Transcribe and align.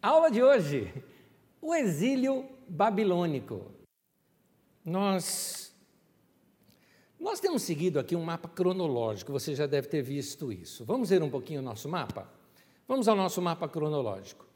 Aula 0.00 0.30
de 0.30 0.40
hoje: 0.40 0.92
o 1.60 1.74
exílio 1.74 2.48
babilônico. 2.68 3.66
Nós 4.84 5.74
nós 7.18 7.40
temos 7.40 7.62
seguido 7.62 7.98
aqui 7.98 8.14
um 8.14 8.22
mapa 8.22 8.48
cronológico, 8.48 9.32
você 9.32 9.54
já 9.54 9.66
deve 9.66 9.88
ter 9.88 10.02
visto 10.02 10.52
isso. 10.52 10.84
Vamos 10.84 11.10
ver 11.10 11.20
um 11.20 11.28
pouquinho 11.28 11.60
o 11.60 11.62
nosso 11.64 11.88
mapa? 11.88 12.32
Vamos 12.86 13.08
ao 13.08 13.16
nosso 13.16 13.42
mapa 13.42 13.68
cronológico. 13.68 14.46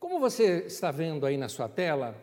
Como 0.00 0.18
você 0.18 0.64
está 0.66 0.90
vendo 0.90 1.24
aí 1.24 1.36
na 1.36 1.48
sua 1.48 1.68
tela, 1.68 2.16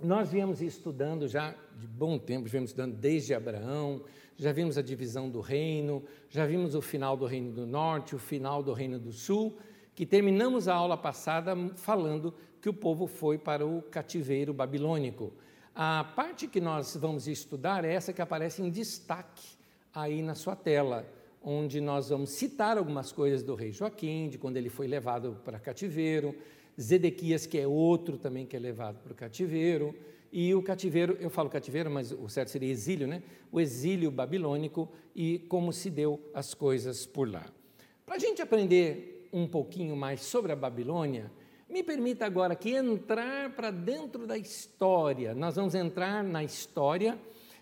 nós 0.00 0.30
viemos 0.30 0.60
estudando 0.60 1.26
já 1.26 1.54
de 1.74 1.86
bom 1.86 2.18
tempo, 2.18 2.48
viemos 2.48 2.70
estudando 2.70 2.94
desde 2.94 3.32
Abraão, 3.32 4.04
já 4.36 4.52
vimos 4.52 4.76
a 4.76 4.82
divisão 4.82 5.30
do 5.30 5.40
reino, 5.40 6.04
já 6.28 6.44
vimos 6.44 6.74
o 6.74 6.82
final 6.82 7.16
do 7.16 7.24
Reino 7.24 7.50
do 7.50 7.66
Norte, 7.66 8.14
o 8.14 8.18
final 8.18 8.62
do 8.62 8.74
Reino 8.74 8.98
do 8.98 9.10
Sul, 9.10 9.56
que 9.94 10.04
terminamos 10.04 10.66
a 10.68 10.74
aula 10.74 10.96
passada 10.96 11.56
falando 11.76 12.34
que 12.60 12.68
o 12.68 12.74
povo 12.74 13.06
foi 13.06 13.38
para 13.38 13.66
o 13.66 13.82
cativeiro 13.82 14.52
babilônico. 14.52 15.32
A 15.74 16.04
parte 16.16 16.48
que 16.48 16.60
nós 16.60 16.96
vamos 16.96 17.28
estudar 17.28 17.84
é 17.84 17.92
essa 17.92 18.12
que 18.12 18.22
aparece 18.22 18.62
em 18.62 18.70
destaque 18.70 19.56
aí 19.92 20.22
na 20.22 20.34
sua 20.34 20.56
tela, 20.56 21.06
onde 21.42 21.80
nós 21.80 22.08
vamos 22.08 22.30
citar 22.30 22.78
algumas 22.78 23.12
coisas 23.12 23.42
do 23.42 23.54
rei 23.54 23.70
Joaquim, 23.70 24.28
de 24.28 24.38
quando 24.38 24.56
ele 24.56 24.68
foi 24.68 24.86
levado 24.86 25.40
para 25.44 25.58
cativeiro, 25.58 26.34
Zedequias, 26.80 27.46
que 27.46 27.58
é 27.58 27.66
outro 27.66 28.18
também 28.18 28.46
que 28.46 28.56
é 28.56 28.58
levado 28.58 28.98
para 29.02 29.12
o 29.12 29.14
cativeiro, 29.14 29.94
e 30.32 30.52
o 30.52 30.60
cativeiro, 30.60 31.16
eu 31.20 31.30
falo 31.30 31.48
cativeiro, 31.48 31.88
mas 31.88 32.10
o 32.10 32.28
certo 32.28 32.48
seria 32.48 32.68
exílio, 32.68 33.06
né? 33.06 33.22
O 33.52 33.60
exílio 33.60 34.10
babilônico 34.10 34.88
e 35.14 35.38
como 35.38 35.72
se 35.72 35.88
deu 35.88 36.20
as 36.34 36.54
coisas 36.54 37.06
por 37.06 37.30
lá. 37.30 37.46
Para 38.04 38.16
a 38.16 38.18
gente 38.18 38.42
aprender 38.42 39.13
um 39.34 39.48
pouquinho 39.48 39.96
mais 39.96 40.20
sobre 40.20 40.52
a 40.52 40.56
Babilônia, 40.56 41.28
me 41.68 41.82
permita 41.82 42.24
agora 42.24 42.54
que 42.54 42.70
entrar 42.70 43.50
para 43.50 43.72
dentro 43.72 44.28
da 44.28 44.38
história. 44.38 45.34
Nós 45.34 45.56
vamos 45.56 45.74
entrar 45.74 46.22
na 46.22 46.44
história 46.44 47.18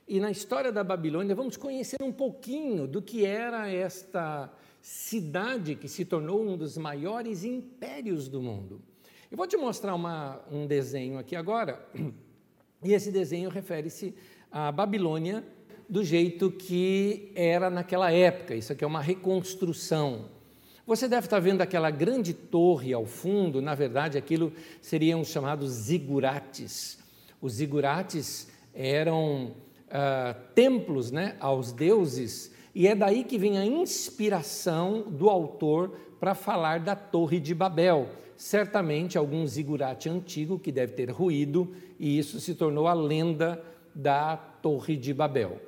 e 0.06 0.20
na 0.20 0.30
história 0.30 0.70
da 0.70 0.84
Babilônia 0.84 1.34
vamos 1.34 1.56
conhecer 1.56 1.96
um 2.02 2.12
pouquinho 2.12 2.86
do 2.86 3.00
que 3.00 3.24
era 3.24 3.70
esta 3.70 4.52
cidade 4.82 5.74
que 5.74 5.88
se 5.88 6.04
tornou 6.04 6.42
um 6.42 6.58
dos 6.58 6.76
maiores 6.76 7.42
impérios 7.42 8.28
do 8.28 8.42
mundo. 8.42 8.82
Eu 9.30 9.38
vou 9.38 9.46
te 9.46 9.56
mostrar 9.56 9.94
uma, 9.94 10.42
um 10.50 10.66
desenho 10.66 11.18
aqui 11.18 11.34
agora 11.34 11.82
e 12.84 12.92
esse 12.92 13.10
desenho 13.10 13.48
refere-se 13.48 14.14
à 14.50 14.70
Babilônia 14.70 15.42
do 15.88 16.04
jeito 16.04 16.50
que 16.50 17.32
era 17.34 17.70
naquela 17.70 18.12
época. 18.12 18.54
Isso 18.54 18.74
aqui 18.74 18.84
é 18.84 18.86
uma 18.86 19.00
reconstrução. 19.00 20.41
Você 20.86 21.08
deve 21.08 21.26
estar 21.26 21.38
vendo 21.38 21.60
aquela 21.60 21.90
grande 21.90 22.34
torre 22.34 22.92
ao 22.92 23.06
fundo, 23.06 23.62
na 23.62 23.74
verdade, 23.74 24.18
aquilo 24.18 24.52
seriam 24.80 25.20
os 25.20 25.28
chamados 25.28 25.70
zigurates. 25.70 26.98
Os 27.40 27.54
zigurates 27.54 28.48
eram 28.74 29.52
uh, 29.88 30.34
templos 30.54 31.10
né, 31.10 31.36
aos 31.38 31.72
deuses, 31.72 32.52
e 32.74 32.88
é 32.88 32.94
daí 32.94 33.22
que 33.22 33.38
vem 33.38 33.58
a 33.58 33.66
inspiração 33.66 35.02
do 35.02 35.28
autor 35.28 35.96
para 36.18 36.34
falar 36.34 36.80
da 36.80 36.96
Torre 36.96 37.38
de 37.38 37.54
Babel 37.54 38.08
certamente 38.42 39.16
algum 39.16 39.46
zigurate 39.46 40.08
antigo 40.08 40.58
que 40.58 40.72
deve 40.72 40.94
ter 40.94 41.08
ruído, 41.12 41.72
e 41.96 42.18
isso 42.18 42.40
se 42.40 42.56
tornou 42.56 42.88
a 42.88 42.92
lenda 42.92 43.62
da 43.94 44.36
Torre 44.36 44.96
de 44.96 45.14
Babel. 45.14 45.60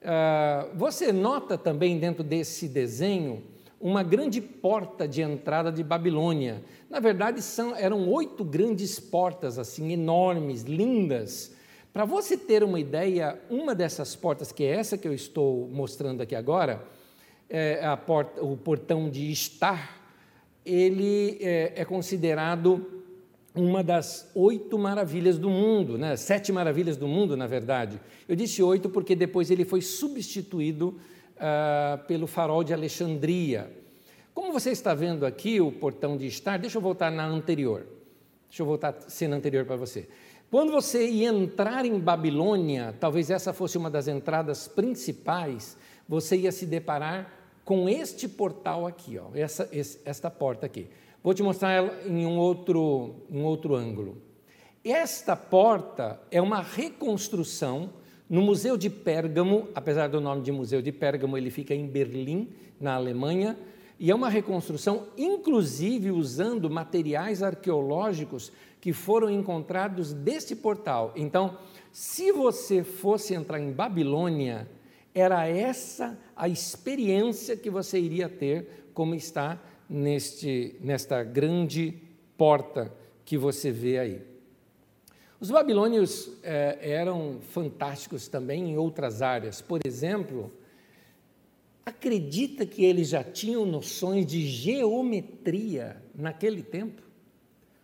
Uh, 0.00 0.74
você 0.74 1.12
nota 1.12 1.58
também 1.58 1.98
dentro 1.98 2.24
desse 2.24 2.66
desenho 2.66 3.42
uma 3.80 4.02
grande 4.02 4.40
porta 4.40 5.06
de 5.06 5.22
entrada 5.22 5.70
de 5.70 5.82
Babilônia. 5.82 6.64
Na 6.88 7.00
verdade, 7.00 7.42
são, 7.42 7.74
eram 7.76 8.08
oito 8.08 8.44
grandes 8.44 8.98
portas, 8.98 9.58
assim, 9.58 9.92
enormes, 9.92 10.62
lindas. 10.62 11.54
Para 11.92 12.04
você 12.04 12.36
ter 12.36 12.64
uma 12.64 12.80
ideia, 12.80 13.38
uma 13.50 13.74
dessas 13.74 14.16
portas, 14.16 14.50
que 14.50 14.64
é 14.64 14.70
essa 14.70 14.98
que 14.98 15.06
eu 15.06 15.12
estou 15.12 15.68
mostrando 15.68 16.22
aqui 16.22 16.34
agora, 16.34 16.84
é 17.48 17.84
a 17.84 17.96
porta, 17.96 18.42
o 18.42 18.56
portão 18.56 19.08
de 19.08 19.30
Estar, 19.30 20.02
ele 20.64 21.38
é, 21.40 21.72
é 21.76 21.84
considerado 21.84 23.04
uma 23.54 23.84
das 23.84 24.28
oito 24.34 24.76
maravilhas 24.76 25.38
do 25.38 25.48
mundo, 25.48 25.96
né? 25.96 26.16
sete 26.16 26.50
maravilhas 26.50 26.96
do 26.96 27.06
mundo, 27.06 27.36
na 27.36 27.46
verdade. 27.46 28.00
Eu 28.28 28.34
disse 28.34 28.62
oito 28.62 28.90
porque 28.90 29.14
depois 29.14 29.50
ele 29.50 29.64
foi 29.64 29.80
substituído 29.80 30.98
ah, 31.38 32.00
pelo 32.06 32.26
farol 32.26 32.62
de 32.62 32.72
Alexandria. 32.72 33.70
Como 34.32 34.52
você 34.52 34.70
está 34.70 34.94
vendo 34.94 35.24
aqui 35.24 35.60
o 35.60 35.70
portão 35.70 36.16
de 36.16 36.26
estar, 36.26 36.58
deixa 36.58 36.78
eu 36.78 36.82
voltar 36.82 37.10
na 37.10 37.26
anterior. 37.26 37.86
Deixa 38.48 38.62
eu 38.62 38.66
voltar 38.66 38.90
a 38.90 39.10
cena 39.10 39.36
anterior 39.36 39.64
para 39.64 39.76
você. 39.76 40.08
Quando 40.50 40.70
você 40.70 41.08
ia 41.08 41.28
entrar 41.28 41.84
em 41.84 41.98
Babilônia, 41.98 42.94
talvez 43.00 43.30
essa 43.30 43.52
fosse 43.52 43.76
uma 43.76 43.90
das 43.90 44.06
entradas 44.06 44.68
principais, 44.68 45.76
você 46.08 46.36
ia 46.36 46.52
se 46.52 46.66
deparar 46.66 47.32
com 47.64 47.88
este 47.88 48.28
portal 48.28 48.86
aqui, 48.86 49.18
ó, 49.18 49.30
essa, 49.34 49.68
esta 50.04 50.30
porta 50.30 50.66
aqui. 50.66 50.88
Vou 51.22 51.32
te 51.32 51.42
mostrar 51.42 51.72
ela 51.72 51.98
em 52.06 52.26
um 52.26 52.38
outro, 52.38 53.16
em 53.30 53.42
outro 53.42 53.74
ângulo. 53.74 54.18
Esta 54.84 55.34
porta 55.34 56.20
é 56.30 56.40
uma 56.40 56.60
reconstrução 56.60 57.90
no 58.28 58.40
Museu 58.40 58.76
de 58.76 58.88
Pérgamo, 58.88 59.68
apesar 59.74 60.08
do 60.08 60.20
nome 60.20 60.42
de 60.42 60.50
Museu 60.50 60.80
de 60.80 60.90
Pérgamo, 60.90 61.36
ele 61.36 61.50
fica 61.50 61.74
em 61.74 61.86
Berlim, 61.86 62.48
na 62.80 62.94
Alemanha, 62.94 63.56
e 63.98 64.10
é 64.10 64.14
uma 64.14 64.28
reconstrução, 64.28 65.08
inclusive 65.16 66.10
usando 66.10 66.68
materiais 66.68 67.42
arqueológicos 67.42 68.50
que 68.80 68.92
foram 68.92 69.30
encontrados 69.30 70.12
deste 70.12 70.56
portal. 70.56 71.12
Então, 71.14 71.58
se 71.92 72.32
você 72.32 72.82
fosse 72.82 73.34
entrar 73.34 73.60
em 73.60 73.72
Babilônia, 73.72 74.68
era 75.14 75.46
essa 75.46 76.18
a 76.34 76.48
experiência 76.48 77.56
que 77.56 77.70
você 77.70 78.00
iria 78.00 78.28
ter, 78.28 78.88
como 78.92 79.14
está 79.14 79.62
neste, 79.88 80.74
nesta 80.80 81.22
grande 81.22 81.94
porta 82.36 82.92
que 83.24 83.38
você 83.38 83.70
vê 83.70 83.98
aí. 83.98 84.33
Os 85.40 85.50
babilônios 85.50 86.30
eh, 86.42 86.78
eram 86.80 87.38
fantásticos 87.40 88.28
também 88.28 88.70
em 88.70 88.78
outras 88.78 89.20
áreas. 89.20 89.60
Por 89.60 89.80
exemplo, 89.84 90.52
acredita 91.84 92.64
que 92.64 92.84
eles 92.84 93.08
já 93.08 93.22
tinham 93.22 93.66
noções 93.66 94.26
de 94.26 94.46
geometria 94.46 96.02
naquele 96.14 96.62
tempo? 96.62 97.02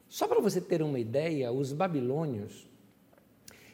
Só 0.08 0.26
para 0.26 0.40
você 0.40 0.60
ter 0.60 0.82
uma 0.82 0.98
ideia, 0.98 1.52
os 1.52 1.72
babilônios 1.72 2.70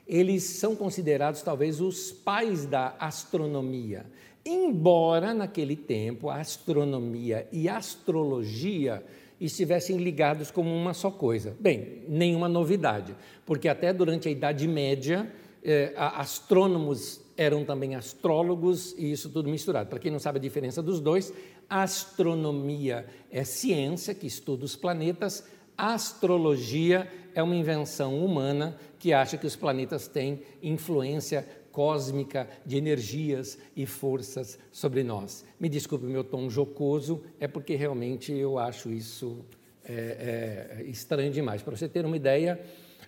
eles 0.07 0.45
são 0.45 0.77
considerados 0.77 1.43
talvez 1.43 1.81
os 1.81 2.13
pais 2.13 2.65
da 2.65 2.95
astronomia. 2.99 4.07
Embora 4.45 5.35
naquele 5.35 5.75
tempo 5.75 6.31
a 6.31 6.37
astronomia 6.37 7.49
e 7.51 7.69
a 7.69 7.77
astrologia 7.77 9.05
estivessem 9.41 9.97
ligados 9.99 10.51
como 10.51 10.75
uma 10.75 10.95
só 10.95 11.11
coisa. 11.11 11.57
Bem, 11.61 12.05
nenhuma 12.09 12.49
novidade, 12.49 13.15
porque 13.45 13.69
até 13.69 13.93
durante 13.93 14.29
a 14.29 14.31
Idade 14.31 14.67
Média, 14.67 15.31
eh, 15.63 15.93
astrônomos 15.97 17.21
eram 17.37 17.65
também 17.65 17.95
astrólogos 17.95 18.95
e 18.97 19.13
isso 19.13 19.29
tudo 19.29 19.49
misturado. 19.49 19.91
Para 19.91 19.99
quem 19.99 20.11
não 20.11 20.19
sabe 20.19 20.39
a 20.39 20.43
diferença 20.43 20.83
dos 20.83 21.01
dois, 21.01 21.33
astronomia 21.69 23.07
é 23.31 23.45
ciência 23.45 24.15
que 24.15 24.27
estuda 24.27 24.65
os 24.65 24.75
planetas, 24.75 25.45
astrologia 25.77 27.11
é 27.35 27.43
uma 27.43 27.55
invenção 27.55 28.25
humana 28.25 28.79
que 28.99 29.13
acha 29.13 29.37
que 29.37 29.47
os 29.47 29.55
planetas 29.55 30.09
têm 30.09 30.41
influência 30.63 31.47
cósmica 31.77 32.49
de 32.65 32.79
energias 32.79 33.59
e 33.77 33.85
forças 33.85 34.59
sobre 34.73 35.05
nós. 35.05 35.45
Me 35.61 35.69
desculpe 35.69 36.07
o 36.07 36.09
meu 36.09 36.25
tom 36.25 36.49
jocoso, 36.49 37.23
é 37.39 37.47
porque 37.47 37.77
realmente 37.77 38.33
eu 38.33 38.59
acho 38.59 38.91
isso 38.91 39.45
é, 39.85 40.79
é, 40.81 40.83
estranho 40.85 41.31
demais. 41.31 41.61
Para 41.61 41.77
você 41.77 41.87
ter 41.87 42.07
uma 42.07 42.17
ideia, 42.17 42.59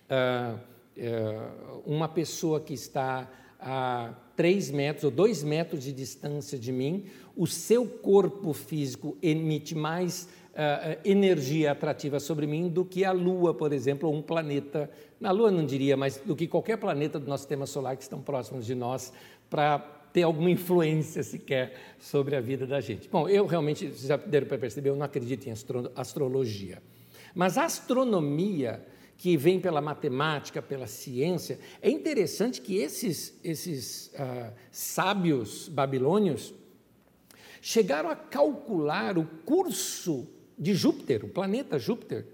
uh, 0.07 0.55
uh, 0.55 1.81
uma 1.83 2.07
pessoa 2.07 2.61
que 2.61 2.75
está 2.75 3.27
a 3.59 4.13
3 4.35 4.69
metros 4.69 5.03
ou 5.05 5.09
2 5.09 5.41
metros 5.41 5.83
de 5.83 5.91
distância 5.91 6.59
de 6.59 6.71
mim, 6.71 7.05
o 7.35 7.47
seu 7.47 7.87
corpo 7.87 8.53
físico 8.53 9.17
emite 9.19 9.73
mais 9.73 10.29
uh, 10.53 10.99
energia 11.03 11.71
atrativa 11.71 12.19
sobre 12.19 12.45
mim 12.45 12.69
do 12.69 12.85
que 12.85 13.03
a 13.03 13.11
Lua, 13.11 13.51
por 13.51 13.73
exemplo, 13.73 14.07
ou 14.07 14.15
um 14.15 14.21
planeta. 14.21 14.91
Na 15.19 15.31
Lua 15.31 15.51
não 15.51 15.65
diria, 15.65 15.97
mas 15.97 16.17
do 16.17 16.35
que 16.35 16.47
qualquer 16.47 16.77
planeta 16.77 17.19
do 17.19 17.27
nosso 17.27 17.43
sistema 17.43 17.65
solar 17.65 17.97
que 17.97 18.03
estão 18.03 18.21
próximos 18.21 18.65
de 18.65 18.73
nós, 18.73 19.11
para 19.49 19.79
ter 20.13 20.23
alguma 20.23 20.49
influência 20.49 21.21
sequer 21.23 21.73
sobre 21.99 22.35
a 22.35 22.41
vida 22.41 22.65
da 22.65 22.79
gente. 22.81 23.07
Bom, 23.09 23.27
eu 23.27 23.45
realmente, 23.45 23.87
vocês 23.87 24.07
já 24.07 24.17
deram 24.17 24.47
para 24.47 24.57
perceber, 24.57 24.89
eu 24.89 24.95
não 24.95 25.05
acredito 25.05 25.47
em 25.47 25.51
astro 25.51 25.91
astrologia. 25.95 26.81
Mas 27.35 27.57
a 27.57 27.65
astronomia, 27.65 28.85
que 29.17 29.35
vem 29.35 29.59
pela 29.59 29.81
matemática, 29.81 30.61
pela 30.61 30.87
ciência, 30.87 31.59
é 31.81 31.89
interessante 31.89 32.61
que 32.61 32.77
esses, 32.77 33.37
esses 33.43 34.07
uh, 34.13 34.53
sábios 34.71 35.67
babilônios 35.67 36.53
chegaram 37.61 38.09
a 38.09 38.15
calcular 38.15 39.17
o 39.17 39.25
curso 39.45 40.27
de 40.57 40.73
Júpiter, 40.73 41.25
o 41.25 41.29
planeta 41.29 41.77
Júpiter. 41.77 42.25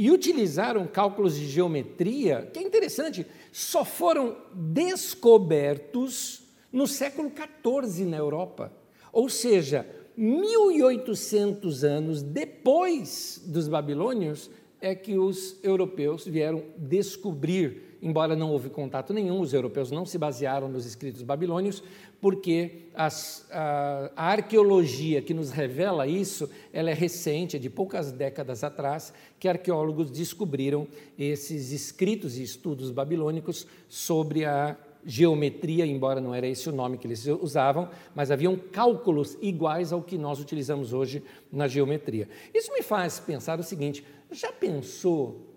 E 0.00 0.10
utilizaram 0.10 0.86
cálculos 0.86 1.36
de 1.36 1.46
geometria, 1.46 2.48
que 2.50 2.58
é 2.58 2.62
interessante, 2.62 3.26
só 3.52 3.84
foram 3.84 4.34
descobertos 4.54 6.40
no 6.72 6.86
século 6.86 7.30
XIV 7.30 8.06
na 8.06 8.16
Europa. 8.16 8.72
Ou 9.12 9.28
seja, 9.28 9.86
1800 10.16 11.84
anos 11.84 12.22
depois 12.22 13.42
dos 13.44 13.68
babilônios 13.68 14.50
é 14.80 14.94
que 14.94 15.18
os 15.18 15.62
europeus 15.62 16.24
vieram 16.24 16.64
descobrir, 16.78 17.89
embora 18.02 18.34
não 18.34 18.50
houve 18.50 18.70
contato 18.70 19.12
nenhum, 19.12 19.40
os 19.40 19.52
europeus 19.52 19.90
não 19.90 20.06
se 20.06 20.16
basearam 20.16 20.68
nos 20.68 20.86
escritos 20.86 21.22
babilônios, 21.22 21.82
porque 22.20 22.86
as, 22.94 23.46
a, 23.50 24.10
a, 24.16 24.26
arqueologia 24.32 25.22
que 25.22 25.34
nos 25.34 25.50
revela 25.50 26.06
isso, 26.06 26.48
ela 26.72 26.90
é 26.90 26.94
recente, 26.94 27.56
é 27.56 27.58
de 27.58 27.70
poucas 27.70 28.12
décadas 28.12 28.64
atrás, 28.64 29.12
que 29.38 29.48
arqueólogos 29.48 30.10
descobriram 30.10 30.86
esses 31.18 31.72
escritos 31.72 32.38
e 32.38 32.42
estudos 32.42 32.90
babilônicos 32.90 33.66
sobre 33.88 34.44
a 34.44 34.76
geometria, 35.04 35.86
embora 35.86 36.20
não 36.20 36.34
era 36.34 36.46
esse 36.46 36.68
o 36.68 36.72
nome 36.72 36.98
que 36.98 37.06
eles 37.06 37.26
usavam, 37.26 37.88
mas 38.14 38.30
haviam 38.30 38.56
cálculos 38.56 39.36
iguais 39.40 39.92
ao 39.92 40.02
que 40.02 40.18
nós 40.18 40.38
utilizamos 40.40 40.92
hoje 40.92 41.22
na 41.50 41.66
geometria. 41.66 42.28
Isso 42.54 42.72
me 42.72 42.82
faz 42.82 43.18
pensar 43.18 43.58
o 43.58 43.62
seguinte: 43.62 44.04
já 44.30 44.52
pensou 44.52 45.49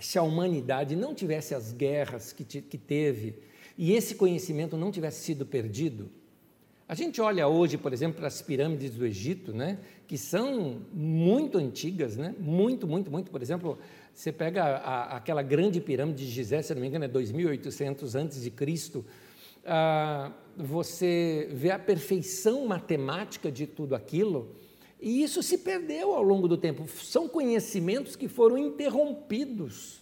se 0.00 0.18
a 0.18 0.22
humanidade 0.22 0.96
não 0.96 1.14
tivesse 1.14 1.54
as 1.54 1.72
guerras 1.72 2.32
que, 2.32 2.44
que 2.44 2.78
teve 2.78 3.36
e 3.76 3.92
esse 3.92 4.14
conhecimento 4.14 4.76
não 4.76 4.90
tivesse 4.90 5.22
sido 5.22 5.46
perdido? 5.46 6.10
A 6.90 6.94
gente 6.96 7.20
olha 7.20 7.46
hoje, 7.46 7.78
por 7.78 7.92
exemplo, 7.92 8.18
para 8.18 8.26
as 8.26 8.42
pirâmides 8.42 8.90
do 8.90 9.06
Egito, 9.06 9.52
né, 9.52 9.78
que 10.08 10.18
são 10.18 10.82
muito 10.92 11.56
antigas, 11.56 12.16
né, 12.16 12.34
muito, 12.36 12.84
muito, 12.84 13.08
muito. 13.08 13.30
Por 13.30 13.40
exemplo, 13.40 13.78
você 14.12 14.32
pega 14.32 14.64
a, 14.64 15.16
aquela 15.16 15.40
grande 15.40 15.80
pirâmide 15.80 16.26
de 16.26 16.32
Gizé, 16.32 16.60
se 16.62 16.74
não 16.74 16.80
me 16.80 16.88
engano, 16.88 17.04
é 17.04 17.08
2.800 17.08 18.12
antes 18.16 18.42
de 18.42 18.50
Cristo. 18.50 19.04
Ah, 19.64 20.32
você 20.56 21.48
vê 21.52 21.70
a 21.70 21.78
perfeição 21.78 22.66
matemática 22.66 23.52
de 23.52 23.68
tudo 23.68 23.94
aquilo, 23.94 24.56
e 25.00 25.22
isso 25.22 25.42
se 25.42 25.58
perdeu 25.58 26.14
ao 26.14 26.22
longo 26.22 26.46
do 26.46 26.56
tempo. 26.56 26.86
São 26.88 27.28
conhecimentos 27.28 28.16
que 28.16 28.28
foram 28.28 28.58
interrompidos 28.58 30.00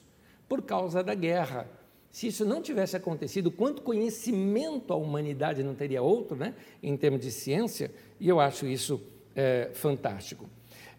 por 0.49 0.63
causa 0.63 1.03
da 1.03 1.15
guerra. 1.15 1.69
Se 2.11 2.27
isso 2.27 2.45
não 2.45 2.61
tivesse 2.61 2.97
acontecido, 2.97 3.51
quanto 3.51 3.83
conhecimento 3.83 4.93
a 4.93 4.97
humanidade 4.97 5.63
não 5.63 5.75
teria 5.75 6.03
outro, 6.03 6.37
né, 6.37 6.55
em 6.83 6.97
termos 6.97 7.21
de 7.21 7.31
ciência? 7.31 7.91
E 8.19 8.29
eu 8.29 8.41
acho 8.41 8.67
isso 8.67 9.01
é, 9.37 9.71
fantástico. 9.73 10.49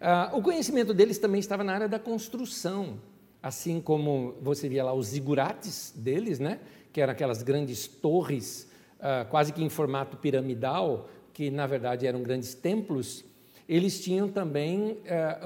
Ah, 0.00 0.30
o 0.32 0.40
conhecimento 0.40 0.94
deles 0.94 1.18
também 1.18 1.40
estava 1.40 1.62
na 1.62 1.74
área 1.74 1.88
da 1.88 1.98
construção, 1.98 2.98
assim 3.42 3.80
como 3.80 4.34
você 4.40 4.66
via 4.66 4.82
lá 4.82 4.94
os 4.94 5.08
zigurates 5.08 5.92
deles, 5.94 6.38
né, 6.38 6.58
que 6.90 7.02
eram 7.02 7.12
aquelas 7.12 7.42
grandes 7.42 7.86
torres, 7.86 8.70
ah, 8.98 9.26
quase 9.28 9.52
que 9.52 9.62
em 9.62 9.68
formato 9.68 10.16
piramidal, 10.16 11.08
que 11.34 11.50
na 11.50 11.66
verdade 11.66 12.06
eram 12.06 12.22
grandes 12.22 12.54
templos. 12.54 13.24
Eles 13.70 14.02
tinham 14.02 14.28
também 14.28 14.98
eh, 15.04 15.38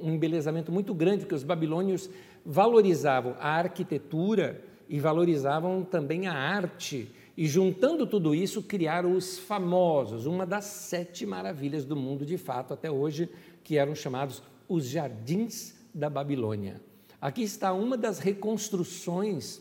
um 0.00 0.14
embelezamento 0.14 0.72
muito 0.72 0.94
grande, 0.94 1.18
porque 1.18 1.34
os 1.34 1.44
babilônios 1.44 2.08
valorizavam 2.42 3.36
a 3.38 3.50
arquitetura 3.50 4.64
e 4.88 4.98
valorizavam 4.98 5.84
também 5.84 6.26
a 6.26 6.32
arte. 6.32 7.12
E 7.36 7.46
juntando 7.46 8.06
tudo 8.06 8.34
isso, 8.34 8.62
criaram 8.62 9.12
os 9.12 9.38
famosos, 9.38 10.24
uma 10.24 10.46
das 10.46 10.64
sete 10.64 11.26
maravilhas 11.26 11.84
do 11.84 11.94
mundo 11.94 12.24
de 12.24 12.38
fato 12.38 12.72
até 12.72 12.90
hoje, 12.90 13.28
que 13.62 13.76
eram 13.76 13.94
chamados 13.94 14.42
os 14.66 14.86
Jardins 14.86 15.74
da 15.92 16.08
Babilônia. 16.08 16.80
Aqui 17.20 17.42
está 17.42 17.74
uma 17.74 17.98
das 17.98 18.18
reconstruções 18.18 19.60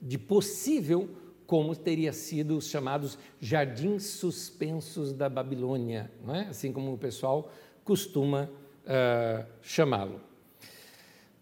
de 0.00 0.16
possível 0.16 1.10
como 1.46 1.74
teria 1.74 2.12
sido 2.12 2.56
os 2.56 2.68
chamados 2.68 3.18
jardins 3.40 4.04
suspensos 4.04 5.12
da 5.12 5.28
Babilônia, 5.28 6.10
não 6.24 6.34
é? 6.34 6.42
assim 6.48 6.72
como 6.72 6.92
o 6.92 6.98
pessoal 6.98 7.50
costuma 7.84 8.50
uh, 8.84 9.46
chamá-lo. 9.62 10.20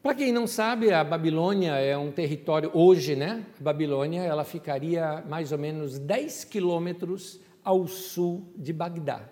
Para 0.02 0.14
quem 0.14 0.30
não 0.30 0.46
sabe, 0.46 0.92
a 0.92 1.02
Babilônia 1.02 1.72
é 1.76 1.96
um 1.96 2.12
território, 2.12 2.70
hoje, 2.74 3.16
né? 3.16 3.42
A 3.58 3.62
Babilônia 3.62 4.20
ela 4.20 4.44
ficaria 4.44 5.24
mais 5.26 5.50
ou 5.50 5.56
menos 5.56 5.98
10 5.98 6.44
quilômetros 6.44 7.40
ao 7.64 7.86
sul 7.86 8.52
de 8.54 8.70
Bagdá. 8.70 9.22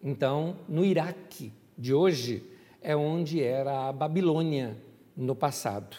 Então, 0.00 0.58
no 0.68 0.84
Iraque, 0.84 1.52
de 1.76 1.92
hoje 1.92 2.44
é 2.80 2.94
onde 2.94 3.42
era 3.42 3.88
a 3.88 3.92
Babilônia 3.92 4.76
no 5.16 5.34
passado. 5.34 5.96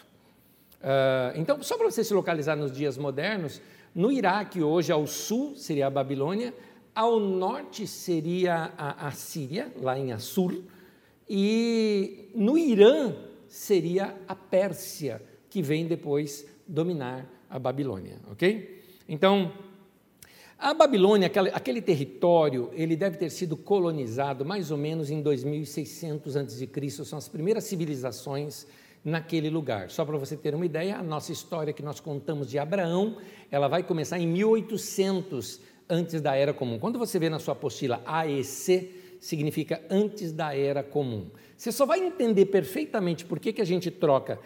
Uh, 0.80 1.38
então, 1.38 1.62
só 1.62 1.78
para 1.78 1.92
você 1.92 2.02
se 2.02 2.14
localizar 2.14 2.56
nos 2.56 2.72
dias 2.72 2.98
modernos, 2.98 3.62
no 3.94 4.12
Iraque, 4.12 4.62
hoje 4.62 4.92
ao 4.92 5.06
sul, 5.06 5.56
seria 5.56 5.88
a 5.88 5.90
Babilônia, 5.90 6.54
ao 6.96 7.20
norte 7.20 7.86
seria 7.88 8.74
a, 8.78 9.08
a 9.08 9.12
Síria, 9.12 9.72
lá 9.82 9.98
em 9.98 10.12
Assur, 10.12 10.62
e 11.30 12.30
no 12.36 12.58
Irã 12.58 13.14
seria 13.48 14.16
a 14.28 14.36
Pérsia, 14.36 15.22
que 15.50 15.62
vem 15.62 15.86
depois 15.86 16.46
dominar 16.68 17.28
a 17.50 17.60
Babilônia, 17.60 18.18
ok? 18.32 18.82
Então, 19.08 19.52
a 20.58 20.74
Babilônia, 20.74 21.28
aquele, 21.28 21.50
aquele, 21.50 21.82
território, 21.82 22.70
ele 22.74 22.96
deve 22.96 23.18
ter 23.18 23.30
sido 23.30 23.58
colonizado 23.58 24.46
mais 24.46 24.72
ou 24.72 24.78
menos 24.78 25.10
em 25.10 25.22
2600 25.22 26.38
a.C., 26.38 26.90
são 27.04 27.18
as 27.18 27.28
primeiras 27.28 27.64
civilizações 27.66 28.68
naquele 29.04 29.50
lugar. 29.50 29.90
Só 29.90 30.06
para 30.06 30.18
você 30.18 30.38
ter 30.38 30.54
uma 30.54 30.66
ideia, 30.66 30.98
a 30.98 31.04
nossa 31.04 31.32
história 31.32 31.74
que 31.74 31.84
nós 31.84 32.00
contamos 32.00 32.50
de 32.50 32.60
Abraão, 32.60 33.18
ela 33.50 33.68
vai 33.68 33.84
começar 33.84 34.20
em 34.20 34.28
1800 34.28 35.60
antes 35.90 36.22
da 36.22 36.36
Era 36.36 36.54
Comum. 36.54 36.80
Quando 36.80 37.00
você 37.00 37.20
vê 37.20 37.30
na 37.30 37.40
sua 37.40 37.54
apostila 37.54 38.02
AEC, 38.06 39.18
significa 39.20 39.82
antes 39.90 40.32
da 40.32 40.56
Era 40.56 40.84
Comum. 40.84 41.30
Você 41.58 41.72
só 41.72 41.86
vai 41.86 42.00
entender 42.00 42.46
perfeitamente 42.48 43.26
por 43.26 43.40
que, 43.40 43.54
que 43.54 43.62
a 43.62 43.66
gente 43.66 43.92
troca 43.92 44.40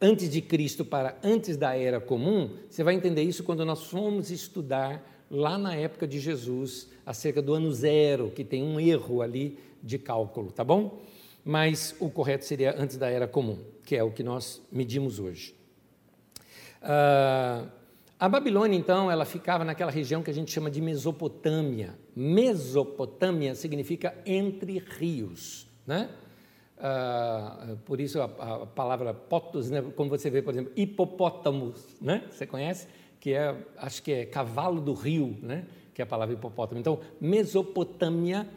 antes 0.00 0.30
de 0.30 0.40
Cristo 0.40 0.84
para 0.84 1.18
antes 1.22 1.56
da 1.56 1.76
Era 1.76 2.00
Comum, 2.00 2.50
você 2.68 2.82
vai 2.82 2.94
entender 2.94 3.22
isso 3.22 3.42
quando 3.42 3.64
nós 3.64 3.84
fomos 3.84 4.30
estudar 4.30 5.24
lá 5.30 5.58
na 5.58 5.74
época 5.74 6.06
de 6.06 6.20
Jesus, 6.20 6.88
acerca 7.04 7.42
do 7.42 7.54
ano 7.54 7.72
zero, 7.72 8.30
que 8.30 8.44
tem 8.44 8.62
um 8.62 8.78
erro 8.78 9.22
ali 9.22 9.58
de 9.82 9.98
cálculo, 9.98 10.52
tá 10.52 10.62
bom? 10.62 11.02
Mas 11.44 11.94
o 11.98 12.10
correto 12.10 12.44
seria 12.44 12.74
antes 12.78 12.96
da 12.96 13.08
era 13.08 13.26
comum, 13.26 13.58
que 13.86 13.96
é 13.96 14.02
o 14.02 14.10
que 14.10 14.22
nós 14.22 14.60
medimos 14.70 15.18
hoje. 15.18 15.56
Uh, 16.82 17.66
a 18.18 18.28
Babilônia, 18.28 18.76
então, 18.76 19.10
ela 19.10 19.24
ficava 19.24 19.64
naquela 19.64 19.90
região 19.90 20.22
que 20.22 20.30
a 20.30 20.34
gente 20.34 20.52
chama 20.52 20.70
de 20.70 20.82
Mesopotâmia. 20.82 21.98
Mesopotâmia 22.14 23.54
significa 23.54 24.14
entre 24.26 24.78
rios, 24.78 25.66
né? 25.86 26.10
Uh, 26.76 27.76
por 27.86 27.98
isso 27.98 28.20
a, 28.20 28.24
a, 28.24 28.66
palavra 28.66 29.14
potos, 29.14 29.70
né? 29.70 29.82
como 29.96 30.10
você 30.10 30.28
vê, 30.28 30.42
por 30.42 30.52
exemplo, 30.52 30.70
hipopótamos, 30.76 31.96
né? 32.02 32.24
Você 32.30 32.46
conhece? 32.46 32.86
que 33.26 33.32
é, 33.32 33.56
acho 33.78 34.02
que 34.04 34.12
é 34.12 34.24
cavalo 34.24 34.80
do 34.80 34.92
rio, 34.92 35.36
né? 35.42 35.66
que 35.92 36.00
é 36.00 36.04
a 36.04 36.06
palavra 36.06 36.34
hipopótamo. 36.34 36.78
Então, 36.78 37.00
Mesopotâmia 37.20 38.48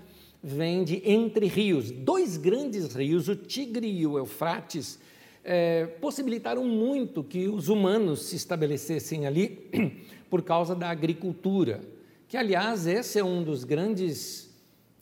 vem 0.44 0.84
de 0.84 1.02
entre 1.10 1.48
rios. 1.48 1.90
Dois 1.90 2.38
grandes 2.38 2.94
rios, 2.94 3.28
o 3.28 3.36
Tigre 3.36 3.88
e 3.88 4.06
o 4.06 4.18
Eufrates, 4.18 5.00
é, 5.44 5.86
possibilitaram 5.86 6.64
muito 6.64 7.24
que 7.24 7.48
os 7.48 7.70
humanos 7.70 8.24
se 8.24 8.36
estabelecessem 8.36 9.26
ali 9.26 9.70
por 10.30 10.42
causa 10.42 10.76
da 10.76 10.90
agricultura, 10.90 11.82
que, 12.28 12.38
aliás, 12.38 12.86
esse 12.86 13.18
é 13.20 13.24
um 13.24 13.42
dos 13.44 13.64
grandes 13.64 14.50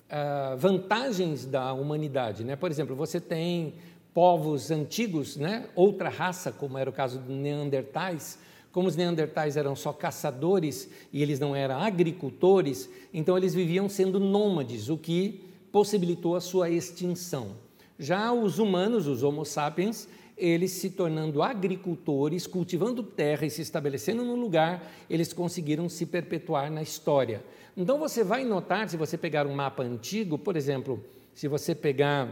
uh, 0.07 0.57
vantagens 0.57 1.45
da 1.45 1.73
humanidade. 1.73 2.43
Né? 2.43 2.55
Por 2.55 2.71
exemplo, 2.71 2.95
você 2.95 3.19
tem 3.19 3.73
povos 4.13 4.71
antigos, 4.71 5.35
né? 5.35 5.67
outra 5.75 6.09
raça, 6.09 6.51
como 6.51 6.77
era 6.77 6.89
o 6.89 6.93
caso 6.93 7.19
dos 7.19 7.35
Neandertais, 7.35 8.39
como 8.77 8.87
os 8.87 8.95
neandertais 8.95 9.57
eram 9.57 9.75
só 9.75 9.91
caçadores 9.91 10.87
e 11.11 11.23
eles 11.23 11.39
não 11.39 11.55
eram 11.55 11.79
agricultores, 11.79 12.87
então 13.11 13.35
eles 13.35 13.55
viviam 13.55 13.89
sendo 13.89 14.19
nômades, 14.19 14.87
o 14.87 14.95
que 14.95 15.41
possibilitou 15.71 16.35
a 16.35 16.41
sua 16.41 16.69
extinção. 16.69 17.55
Já 17.97 18.31
os 18.31 18.59
humanos, 18.59 19.07
os 19.07 19.23
Homo 19.23 19.43
sapiens, 19.45 20.07
eles 20.37 20.71
se 20.71 20.91
tornando 20.91 21.41
agricultores, 21.41 22.45
cultivando 22.45 23.01
terra 23.01 23.45
e 23.45 23.49
se 23.49 23.61
estabelecendo 23.61 24.23
no 24.23 24.35
lugar, 24.35 24.87
eles 25.09 25.33
conseguiram 25.33 25.89
se 25.89 26.05
perpetuar 26.05 26.71
na 26.71 26.81
história. 26.81 27.43
Então 27.75 27.97
você 27.97 28.23
vai 28.23 28.43
notar, 28.43 28.87
se 28.87 28.97
você 28.97 29.17
pegar 29.17 29.47
um 29.47 29.53
mapa 29.53 29.83
antigo, 29.83 30.37
por 30.37 30.55
exemplo, 30.55 31.03
se 31.33 31.47
você 31.47 31.73
pegar 31.73 32.29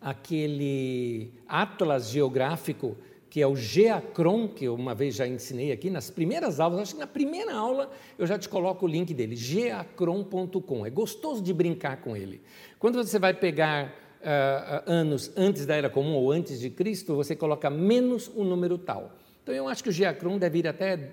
aquele 0.00 1.32
atlas 1.48 2.10
geográfico 2.10 2.96
que 3.30 3.42
é 3.42 3.46
o 3.46 3.54
Geacron, 3.54 4.48
que 4.48 4.64
eu 4.64 4.74
uma 4.74 4.94
vez 4.94 5.14
já 5.14 5.26
ensinei 5.26 5.70
aqui 5.70 5.90
nas 5.90 6.10
primeiras 6.10 6.60
aulas, 6.60 6.80
acho 6.80 6.94
que 6.94 7.00
na 7.00 7.06
primeira 7.06 7.54
aula 7.54 7.90
eu 8.18 8.26
já 8.26 8.38
te 8.38 8.48
coloco 8.48 8.86
o 8.86 8.88
link 8.88 9.12
dele, 9.12 9.36
geacron.com. 9.36 10.86
É 10.86 10.90
gostoso 10.90 11.42
de 11.42 11.52
brincar 11.52 11.98
com 11.98 12.16
ele. 12.16 12.40
Quando 12.78 12.96
você 12.96 13.18
vai 13.18 13.34
pegar 13.34 13.94
uh, 14.20 14.90
anos 14.90 15.30
antes 15.36 15.66
da 15.66 15.74
Era 15.74 15.90
Comum 15.90 16.14
ou 16.14 16.32
antes 16.32 16.60
de 16.60 16.70
Cristo, 16.70 17.14
você 17.14 17.34
coloca 17.36 17.70
menos 17.70 18.30
um 18.34 18.44
número 18.44 18.78
tal. 18.78 19.12
Então 19.42 19.54
eu 19.54 19.68
acho 19.68 19.82
que 19.82 19.88
o 19.88 19.92
Giacrum 19.92 20.38
deve 20.38 20.58
ir 20.58 20.68
até 20.68 21.10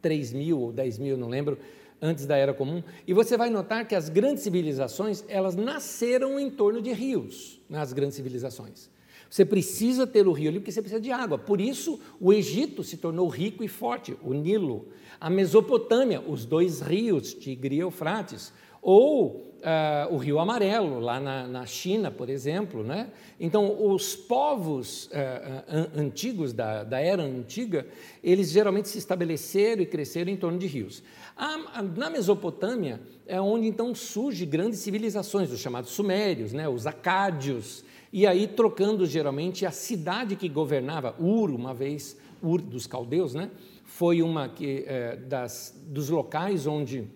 3 0.00 0.32
mil 0.32 0.60
ou 0.60 0.72
10 0.72 0.98
mil, 0.98 1.16
não 1.16 1.28
lembro, 1.28 1.58
antes 2.00 2.26
da 2.26 2.36
Era 2.36 2.52
Comum. 2.52 2.82
E 3.06 3.14
você 3.14 3.36
vai 3.36 3.50
notar 3.50 3.86
que 3.86 3.94
as 3.94 4.08
grandes 4.08 4.42
civilizações, 4.42 5.24
elas 5.28 5.56
nasceram 5.56 6.38
em 6.38 6.50
torno 6.50 6.82
de 6.82 6.92
rios, 6.92 7.60
nas 7.68 7.92
grandes 7.92 8.16
civilizações. 8.16 8.90
Você 9.30 9.44
precisa 9.44 10.06
ter 10.06 10.28
o 10.28 10.32
rio 10.32 10.50
ali 10.50 10.60
porque 10.60 10.70
você 10.70 10.80
precisa 10.80 11.00
de 11.00 11.10
água. 11.10 11.36
Por 11.36 11.60
isso, 11.60 11.98
o 12.20 12.32
Egito 12.32 12.84
se 12.84 12.96
tornou 12.96 13.26
rico 13.28 13.64
e 13.64 13.68
forte, 13.68 14.16
o 14.22 14.32
Nilo. 14.32 14.86
A 15.20 15.28
Mesopotâmia, 15.28 16.20
os 16.20 16.44
dois 16.44 16.80
rios, 16.80 17.34
Tigre 17.34 17.76
e 17.76 17.80
Eufrates. 17.80 18.52
Ou 18.84 19.54
uh, 19.64 20.14
o 20.14 20.18
Rio 20.18 20.38
Amarelo, 20.38 21.00
lá 21.00 21.18
na, 21.18 21.48
na, 21.48 21.64
China, 21.64 22.10
por 22.10 22.28
exemplo. 22.28 22.84
Né? 22.84 23.10
Então, 23.40 23.90
os 23.90 24.14
povos 24.14 25.06
uh, 25.06 25.98
antigos, 25.98 26.52
da, 26.52 26.84
da, 26.84 27.00
era 27.00 27.22
antiga, 27.22 27.86
eles 28.22 28.50
geralmente 28.50 28.88
se 28.88 28.98
estabeleceram 28.98 29.80
e 29.80 29.86
cresceram 29.86 30.30
em 30.30 30.36
torno 30.36 30.58
de 30.58 30.66
rios. 30.66 31.02
A, 31.34 31.78
a, 31.78 31.82
na 31.82 32.10
Mesopotâmia 32.10 33.00
é 33.26 33.40
onde 33.40 33.66
então 33.66 33.94
surgem 33.94 34.46
grandes 34.46 34.80
civilizações, 34.80 35.50
os 35.50 35.60
chamados 35.60 35.90
sumérios, 35.90 36.52
né? 36.52 36.68
os 36.68 36.86
acádios, 36.86 37.82
e 38.12 38.26
aí 38.26 38.46
trocando 38.46 39.06
geralmente 39.06 39.64
a 39.64 39.70
cidade 39.70 40.36
que 40.36 40.48
governava, 40.48 41.16
Ur, 41.18 41.50
uma 41.50 41.72
vez, 41.72 42.18
Ur 42.42 42.60
dos 42.60 42.86
caldeus, 42.86 43.34
né? 43.34 43.50
foi 43.82 44.22
uma 44.22 44.48
que, 44.48 44.84
é, 44.86 45.16
das, 45.16 45.74
dos 45.86 46.10
locais 46.10 46.66
onde 46.66 47.08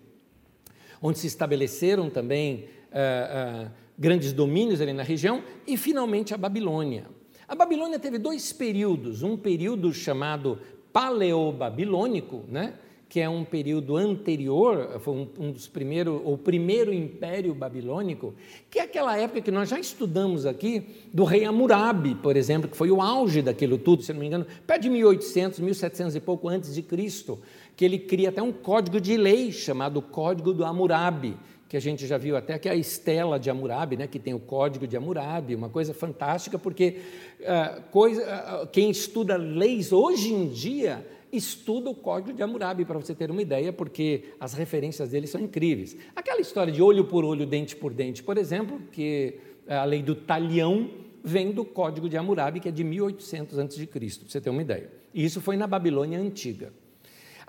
onde 1.01 1.19
se 1.19 1.27
estabeleceram 1.27 2.09
também 2.09 2.65
uh, 2.91 3.67
uh, 3.67 3.71
grandes 3.97 4.33
domínios 4.33 4.81
ali 4.81 4.93
na 4.93 5.03
região, 5.03 5.43
e 5.67 5.77
finalmente 5.77 6.33
a 6.33 6.37
Babilônia. 6.37 7.05
A 7.47 7.55
Babilônia 7.55 7.99
teve 7.99 8.17
dois 8.17 8.53
períodos, 8.53 9.23
um 9.23 9.35
período 9.35 9.93
chamado 9.93 10.59
paleobabilônico, 10.93 12.43
né? 12.47 12.75
que 13.09 13.19
é 13.19 13.27
um 13.27 13.43
período 13.43 13.97
anterior, 13.97 14.99
foi 14.99 15.27
um 15.39 15.51
dos 15.51 15.67
primeiros, 15.67 16.21
o 16.23 16.37
primeiro 16.37 16.93
império 16.93 17.55
babilônico, 17.55 18.35
que 18.69 18.77
é 18.77 18.83
aquela 18.83 19.17
época 19.17 19.41
que 19.41 19.49
nós 19.49 19.67
já 19.67 19.79
estudamos 19.79 20.45
aqui, 20.45 20.83
do 21.11 21.23
rei 21.23 21.43
Hammurabi, 21.43 22.13
por 22.13 22.37
exemplo, 22.37 22.69
que 22.69 22.77
foi 22.77 22.91
o 22.91 23.01
auge 23.01 23.41
daquilo 23.41 23.79
tudo, 23.79 24.03
se 24.03 24.13
não 24.13 24.19
me 24.19 24.27
engano, 24.27 24.45
perto 24.67 24.83
de 24.83 24.89
1800, 24.91 25.59
1700 25.59 26.15
e 26.15 26.19
pouco 26.19 26.47
antes 26.47 26.75
de 26.75 26.83
Cristo, 26.83 27.39
que 27.79 27.85
ele 27.85 27.97
cria 27.97 28.27
até 28.27 28.41
um 28.41 28.51
código 28.51 28.99
de 28.99 29.15
lei 29.15 29.53
chamado 29.53 30.01
Código 30.01 30.53
do 30.53 30.65
Hammurabi, 30.65 31.37
que 31.69 31.77
a 31.77 31.79
gente 31.79 32.05
já 32.05 32.17
viu 32.17 32.35
até 32.35 32.59
que 32.59 32.67
é 32.67 32.73
a 32.73 32.75
estela 32.75 33.39
de 33.39 33.49
Hammurabi, 33.49 33.95
né, 33.95 34.05
que 34.05 34.19
tem 34.19 34.33
o 34.33 34.39
código 34.39 34.85
de 34.85 34.97
Hammurabi, 34.97 35.55
uma 35.55 35.69
coisa 35.69 35.93
fantástica, 35.93 36.59
porque 36.59 36.97
uh, 37.39 37.81
coisa, 37.83 38.21
uh, 38.63 38.67
quem 38.67 38.89
estuda 38.89 39.37
leis 39.37 39.93
hoje 39.93 40.33
em 40.33 40.49
dia 40.49 41.07
estuda 41.31 41.89
o 41.89 41.95
código 41.95 42.33
de 42.33 42.43
Hammurabi, 42.43 42.83
para 42.83 42.99
você 42.99 43.15
ter 43.15 43.31
uma 43.31 43.41
ideia, 43.41 43.71
porque 43.71 44.25
as 44.41 44.53
referências 44.53 45.11
dele 45.11 45.25
são 45.25 45.39
incríveis. 45.39 45.95
Aquela 46.13 46.41
história 46.41 46.73
de 46.73 46.81
olho 46.81 47.05
por 47.05 47.23
olho, 47.23 47.45
dente 47.45 47.77
por 47.77 47.93
dente, 47.93 48.21
por 48.21 48.37
exemplo, 48.37 48.81
que 48.91 49.39
é 49.65 49.77
a 49.77 49.85
lei 49.85 50.03
do 50.03 50.15
talhão 50.15 50.89
vem 51.23 51.53
do 51.53 51.63
código 51.63 52.09
de 52.09 52.17
Hammurabi, 52.17 52.59
que 52.59 52.67
é 52.67 52.71
de 52.73 52.83
1800 52.83 53.57
a.C., 53.57 53.87
para 53.87 54.01
você 54.27 54.41
ter 54.41 54.49
uma 54.49 54.61
ideia. 54.61 54.91
E 55.13 55.23
isso 55.23 55.39
foi 55.39 55.55
na 55.55 55.65
Babilônia 55.65 56.19
Antiga. 56.19 56.73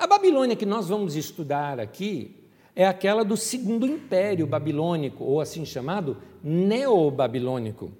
A 0.01 0.07
Babilônia 0.07 0.57
que 0.57 0.65
nós 0.65 0.89
vamos 0.89 1.15
estudar 1.15 1.79
aqui 1.79 2.35
é 2.75 2.87
aquela 2.87 3.23
do 3.23 3.37
segundo 3.37 3.87
império 3.87 4.47
babilônico, 4.47 5.23
ou 5.23 5.43
assim 5.43 5.67
chamado 5.67 6.17
neobabilônico. 6.43 7.93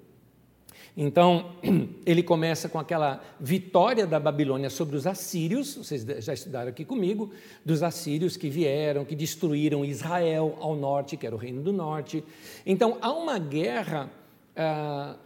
Então, 0.97 1.51
ele 2.03 2.23
começa 2.23 2.67
com 2.67 2.79
aquela 2.79 3.23
vitória 3.39 4.07
da 4.07 4.19
Babilônia 4.19 4.67
sobre 4.71 4.95
os 4.95 5.05
assírios, 5.05 5.75
vocês 5.75 6.03
já 6.25 6.33
estudaram 6.33 6.69
aqui 6.69 6.83
comigo, 6.83 7.29
dos 7.63 7.83
assírios 7.83 8.35
que 8.35 8.49
vieram, 8.49 9.05
que 9.05 9.15
destruíram 9.15 9.85
Israel 9.85 10.57
ao 10.59 10.75
norte, 10.75 11.15
que 11.15 11.27
era 11.27 11.35
o 11.35 11.37
reino 11.37 11.61
do 11.61 11.71
norte. 11.71 12.23
Então, 12.65 12.97
há 12.99 13.13
uma 13.13 13.37
guerra, 13.37 14.09
ah, 14.55 15.17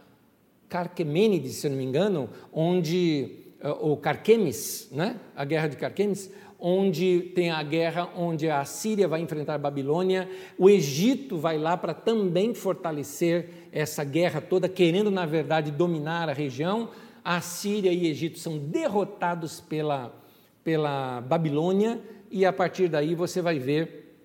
se 1.48 1.68
não 1.70 1.76
me 1.78 1.84
engano, 1.84 2.28
onde, 2.52 3.30
ah, 3.62 3.72
ou 3.72 3.96
Carquemes, 3.96 4.90
né? 4.92 5.18
a 5.34 5.42
guerra 5.42 5.68
de 5.68 5.76
Carquemes, 5.78 6.30
onde 6.68 7.30
tem 7.32 7.52
a 7.52 7.62
guerra 7.62 8.10
onde 8.16 8.50
a 8.50 8.64
Síria 8.64 9.06
vai 9.06 9.20
enfrentar 9.20 9.54
a 9.54 9.58
Babilônia, 9.58 10.28
o 10.58 10.68
Egito 10.68 11.38
vai 11.38 11.56
lá 11.56 11.76
para 11.76 11.94
também 11.94 12.54
fortalecer 12.54 13.68
essa 13.70 14.02
guerra 14.02 14.40
toda, 14.40 14.68
querendo, 14.68 15.08
na 15.08 15.24
verdade, 15.24 15.70
dominar 15.70 16.28
a 16.28 16.32
região. 16.32 16.90
A 17.24 17.40
Síria 17.40 17.92
e 17.92 18.08
Egito 18.08 18.40
são 18.40 18.58
derrotados 18.58 19.60
pela, 19.60 20.12
pela 20.64 21.20
Babilônia, 21.20 22.00
e 22.32 22.44
a 22.44 22.52
partir 22.52 22.88
daí 22.88 23.14
você 23.14 23.40
vai 23.40 23.60
ver 23.60 24.18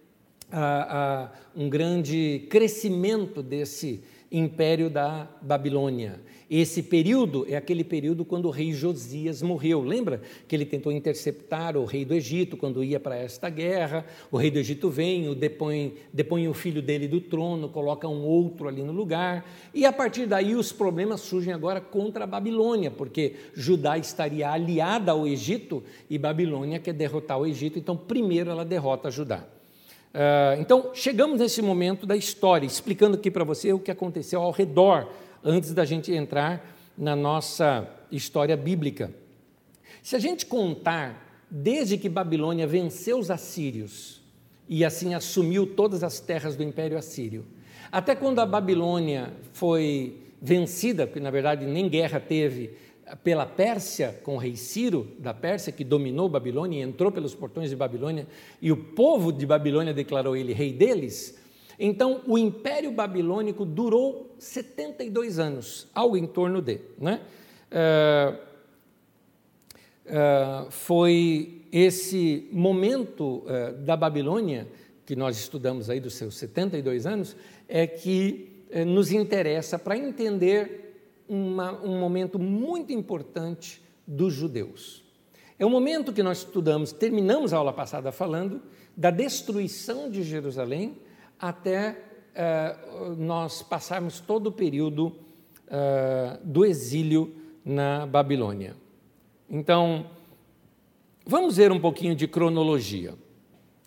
ah, 0.51 0.87
ah, 0.89 1.39
um 1.55 1.69
grande 1.69 2.47
crescimento 2.49 3.43
desse 3.43 4.03
império 4.31 4.89
da 4.89 5.27
Babilônia. 5.43 6.19
Esse 6.51 6.83
período 6.83 7.45
é 7.47 7.55
aquele 7.55 7.81
período 7.81 8.25
quando 8.25 8.47
o 8.47 8.51
rei 8.51 8.73
Josias 8.73 9.41
morreu. 9.41 9.81
Lembra 9.81 10.21
que 10.49 10.53
ele 10.53 10.65
tentou 10.65 10.91
interceptar 10.91 11.77
o 11.77 11.85
rei 11.85 12.03
do 12.03 12.13
Egito 12.13 12.57
quando 12.57 12.83
ia 12.83 12.99
para 12.99 13.15
esta 13.15 13.49
guerra? 13.49 14.05
O 14.29 14.35
rei 14.35 14.51
do 14.51 14.59
Egito 14.59 14.89
vem, 14.89 15.29
o 15.29 15.33
depõe, 15.33 15.93
depõe 16.11 16.49
o 16.49 16.53
filho 16.53 16.81
dele 16.81 17.07
do 17.07 17.21
trono, 17.21 17.69
coloca 17.69 18.05
um 18.05 18.25
outro 18.25 18.67
ali 18.67 18.83
no 18.83 18.91
lugar. 18.91 19.49
E 19.73 19.85
a 19.85 19.93
partir 19.93 20.25
daí 20.25 20.53
os 20.53 20.73
problemas 20.73 21.21
surgem 21.21 21.53
agora 21.53 21.79
contra 21.79 22.25
a 22.25 22.27
Babilônia, 22.27 22.91
porque 22.91 23.35
Judá 23.53 23.97
estaria 23.97 24.51
aliada 24.51 25.13
ao 25.13 25.25
Egito 25.25 25.81
e 26.09 26.17
Babilônia 26.17 26.79
quer 26.79 26.93
derrotar 26.93 27.39
o 27.39 27.45
Egito, 27.45 27.79
então 27.79 27.95
primeiro 27.95 28.51
ela 28.51 28.65
derrota 28.65 29.09
Judá. 29.09 29.45
Uh, 30.13 30.59
então, 30.59 30.91
chegamos 30.93 31.39
nesse 31.39 31.61
momento 31.61 32.05
da 32.05 32.17
história, 32.17 32.67
explicando 32.67 33.15
aqui 33.15 33.31
para 33.31 33.45
você 33.45 33.71
o 33.71 33.79
que 33.79 33.89
aconteceu 33.89 34.41
ao 34.41 34.51
redor 34.51 35.07
antes 35.43 35.73
da 35.73 35.85
gente 35.85 36.11
entrar 36.13 36.75
na 36.97 37.15
nossa 37.15 37.87
história 38.11 38.55
bíblica. 38.55 39.11
Se 40.01 40.15
a 40.15 40.19
gente 40.19 40.45
contar 40.45 41.45
desde 41.49 41.97
que 41.97 42.09
Babilônia 42.09 42.65
venceu 42.65 43.19
os 43.19 43.29
assírios 43.29 44.21
e 44.67 44.85
assim 44.85 45.13
assumiu 45.13 45.67
todas 45.67 46.03
as 46.03 46.19
terras 46.19 46.55
do 46.55 46.63
Império 46.63 46.97
Assírio, 46.97 47.45
até 47.91 48.15
quando 48.15 48.39
a 48.39 48.45
Babilônia 48.45 49.33
foi 49.51 50.17
vencida, 50.41 51.05
porque 51.05 51.19
na 51.19 51.29
verdade 51.29 51.65
nem 51.65 51.89
guerra 51.89 52.19
teve, 52.19 52.71
pela 53.23 53.45
Pérsia, 53.45 54.19
com 54.23 54.35
o 54.35 54.37
rei 54.37 54.55
Ciro 54.55 55.11
da 55.19 55.33
Pérsia, 55.33 55.73
que 55.73 55.83
dominou 55.83 56.29
Babilônia 56.29 56.79
e 56.79 56.81
entrou 56.81 57.11
pelos 57.11 57.35
portões 57.35 57.69
de 57.69 57.75
Babilônia, 57.75 58.25
e 58.61 58.71
o 58.71 58.77
povo 58.77 59.31
de 59.33 59.45
Babilônia 59.45 59.93
declarou 59.93 60.35
ele 60.35 60.53
rei 60.53 60.71
deles, 60.71 61.37
então, 61.83 62.21
o 62.27 62.37
Império 62.37 62.91
Babilônico 62.91 63.65
durou 63.65 64.35
72 64.37 65.39
anos, 65.39 65.87
algo 65.95 66.15
em 66.15 66.27
torno 66.27 66.61
de. 66.61 66.79
Né? 66.99 67.19
Uh, 67.71 68.37
uh, 70.05 70.69
foi 70.69 71.63
esse 71.71 72.47
momento 72.51 73.43
uh, 73.47 73.73
da 73.83 73.97
Babilônia, 73.97 74.67
que 75.07 75.15
nós 75.15 75.39
estudamos 75.39 75.89
aí 75.89 75.99
dos 75.99 76.13
seus 76.13 76.37
72 76.37 77.07
anos, 77.07 77.35
é 77.67 77.87
que 77.87 78.47
nos 78.85 79.11
interessa 79.11 79.77
para 79.77 79.97
entender 79.97 81.25
uma, 81.27 81.73
um 81.83 81.99
momento 81.99 82.37
muito 82.37 82.93
importante 82.93 83.81
dos 84.05 84.33
judeus. 84.33 85.03
É 85.57 85.65
o 85.65 85.69
momento 85.69 86.13
que 86.13 86.23
nós 86.23 86.37
estudamos, 86.37 86.91
terminamos 86.93 87.53
a 87.53 87.57
aula 87.57 87.73
passada 87.73 88.11
falando 88.11 88.61
da 88.95 89.09
destruição 89.09 90.09
de 90.09 90.23
Jerusalém, 90.23 90.95
até 91.41 91.97
uh, 92.35 93.15
nós 93.15 93.63
passarmos 93.63 94.19
todo 94.19 94.47
o 94.47 94.51
período 94.51 95.07
uh, 95.07 96.37
do 96.43 96.63
exílio 96.63 97.35
na 97.65 98.05
Babilônia. 98.05 98.75
Então, 99.49 100.05
vamos 101.25 101.57
ver 101.57 101.71
um 101.71 101.79
pouquinho 101.79 102.15
de 102.15 102.27
cronologia. 102.27 103.15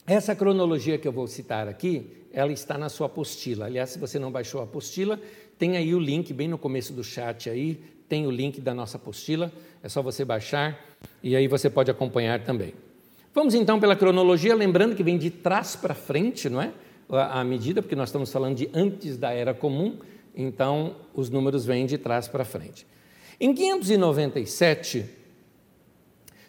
Essa 0.07 0.35
cronologia 0.35 0.99
que 0.99 1.07
eu 1.07 1.13
vou 1.13 1.27
citar 1.27 1.69
aqui, 1.69 2.27
ela 2.33 2.53
está 2.53 2.77
na 2.77 2.89
sua 2.89 3.07
apostila. 3.07 3.67
Aliás, 3.67 3.91
se 3.91 3.99
você 3.99 4.19
não 4.19 4.31
baixou 4.31 4.61
a 4.61 4.65
apostila, 4.65 5.19
tem 5.57 5.77
aí 5.77 5.95
o 5.95 6.01
link 6.01 6.33
bem 6.35 6.49
no 6.49 6.59
começo 6.59 6.93
do 6.93 7.05
chat 7.05 7.49
aí, 7.49 7.81
tem 8.09 8.27
o 8.27 8.31
link 8.31 8.61
da 8.61 8.75
nossa 8.75 8.97
apostila, 8.97 9.51
é 9.83 9.89
só 9.89 10.03
você 10.03 10.25
baixar 10.25 10.79
e 11.23 11.35
aí 11.35 11.49
você 11.49 11.71
pode 11.71 11.91
acompanhar 11.91 12.43
também. 12.45 12.75
Vamos 13.33 13.55
então 13.55 13.81
pela 13.81 13.97
cronologia, 13.97 14.55
lembrando 14.55 14.95
que 14.95 15.03
vem 15.03 15.17
de 15.17 15.31
trás 15.31 15.75
para 15.75 15.95
frente, 15.95 16.49
não 16.49 16.61
é? 16.61 16.73
A 17.09 17.45
medida, 17.45 17.83
porque 17.83 17.97
nós 17.97 18.09
estamos 18.09 18.33
falando 18.33 18.57
de 18.57 18.69
antes 18.73 19.17
da 19.17 19.31
Era 19.31 19.53
Comum, 19.53 19.99
então 20.35 20.97
os 21.15 21.31
números 21.31 21.65
vêm 21.65 21.87
de 21.87 21.99
trás 21.99 22.27
para 22.27 22.45
frente. 22.45 22.87
Em 23.41 23.55
597, 23.55 25.05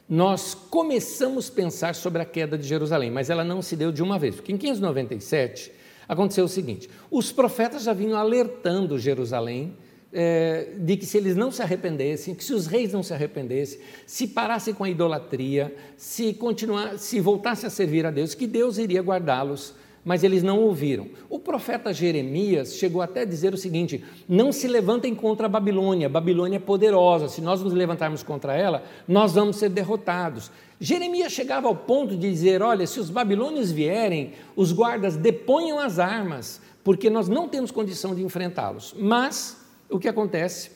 nós 0.07 0.53
começamos 0.53 1.49
a 1.49 1.53
pensar 1.53 1.95
sobre 1.95 2.21
a 2.21 2.25
queda 2.25 2.57
de 2.57 2.67
Jerusalém, 2.67 3.09
mas 3.09 3.29
ela 3.29 3.43
não 3.43 3.61
se 3.61 3.75
deu 3.75 3.91
de 3.91 4.03
uma 4.03 4.19
vez, 4.19 4.35
porque 4.35 4.51
em 4.51 4.57
597 4.57 5.71
aconteceu 6.07 6.45
o 6.45 6.49
seguinte: 6.49 6.89
os 7.09 7.31
profetas 7.31 7.83
já 7.83 7.93
vinham 7.93 8.17
alertando 8.17 8.99
Jerusalém 8.99 9.75
é, 10.13 10.69
de 10.77 10.95
que 10.95 11.05
se 11.05 11.17
eles 11.17 11.35
não 11.35 11.51
se 11.51 11.61
arrependessem, 11.61 12.33
que 12.33 12.43
se 12.43 12.53
os 12.53 12.67
reis 12.67 12.93
não 12.93 13.03
se 13.03 13.13
arrependessem, 13.13 13.79
se 14.05 14.27
parassem 14.27 14.73
com 14.73 14.83
a 14.83 14.89
idolatria, 14.89 15.75
se 15.97 16.33
continuar, 16.33 16.97
se 16.97 17.19
voltassem 17.19 17.67
a 17.67 17.69
servir 17.69 18.05
a 18.05 18.11
Deus, 18.11 18.33
que 18.33 18.47
Deus 18.47 18.77
iria 18.77 19.01
guardá-los 19.01 19.73
mas 20.05 20.23
eles 20.23 20.43
não 20.43 20.59
ouviram. 20.59 21.09
O 21.27 21.39
profeta 21.39 21.91
Jeremias 21.91 22.75
chegou 22.75 23.01
até 23.01 23.21
a 23.21 23.25
dizer 23.25 23.53
o 23.55 23.57
seguinte: 23.57 24.05
não 24.29 24.51
se 24.51 24.67
levantem 24.67 25.15
contra 25.15 25.47
a 25.47 25.49
Babilônia, 25.49 26.05
a 26.05 26.09
Babilônia 26.09 26.57
é 26.57 26.59
poderosa, 26.59 27.27
se 27.27 27.41
nós 27.41 27.61
nos 27.61 27.73
levantarmos 27.73 28.21
contra 28.21 28.53
ela, 28.53 28.83
nós 29.07 29.33
vamos 29.33 29.55
ser 29.55 29.69
derrotados. 29.69 30.51
Jeremias 30.79 31.31
chegava 31.31 31.67
ao 31.67 31.75
ponto 31.75 32.15
de 32.15 32.29
dizer: 32.29 32.61
olha, 32.61 32.85
se 32.85 32.99
os 32.99 33.09
babilônios 33.09 33.71
vierem, 33.71 34.33
os 34.55 34.71
guardas 34.71 35.17
deponham 35.17 35.79
as 35.79 35.97
armas, 35.97 36.61
porque 36.83 37.09
nós 37.09 37.27
não 37.27 37.49
temos 37.49 37.71
condição 37.71 38.13
de 38.13 38.23
enfrentá-los. 38.23 38.93
Mas 38.97 39.65
o 39.89 39.97
que 39.97 40.07
acontece? 40.07 40.71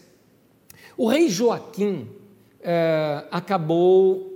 O 0.97 1.07
rei 1.07 1.29
Joaquim 1.29 2.09
eh, 2.61 3.25
acabou 3.31 4.28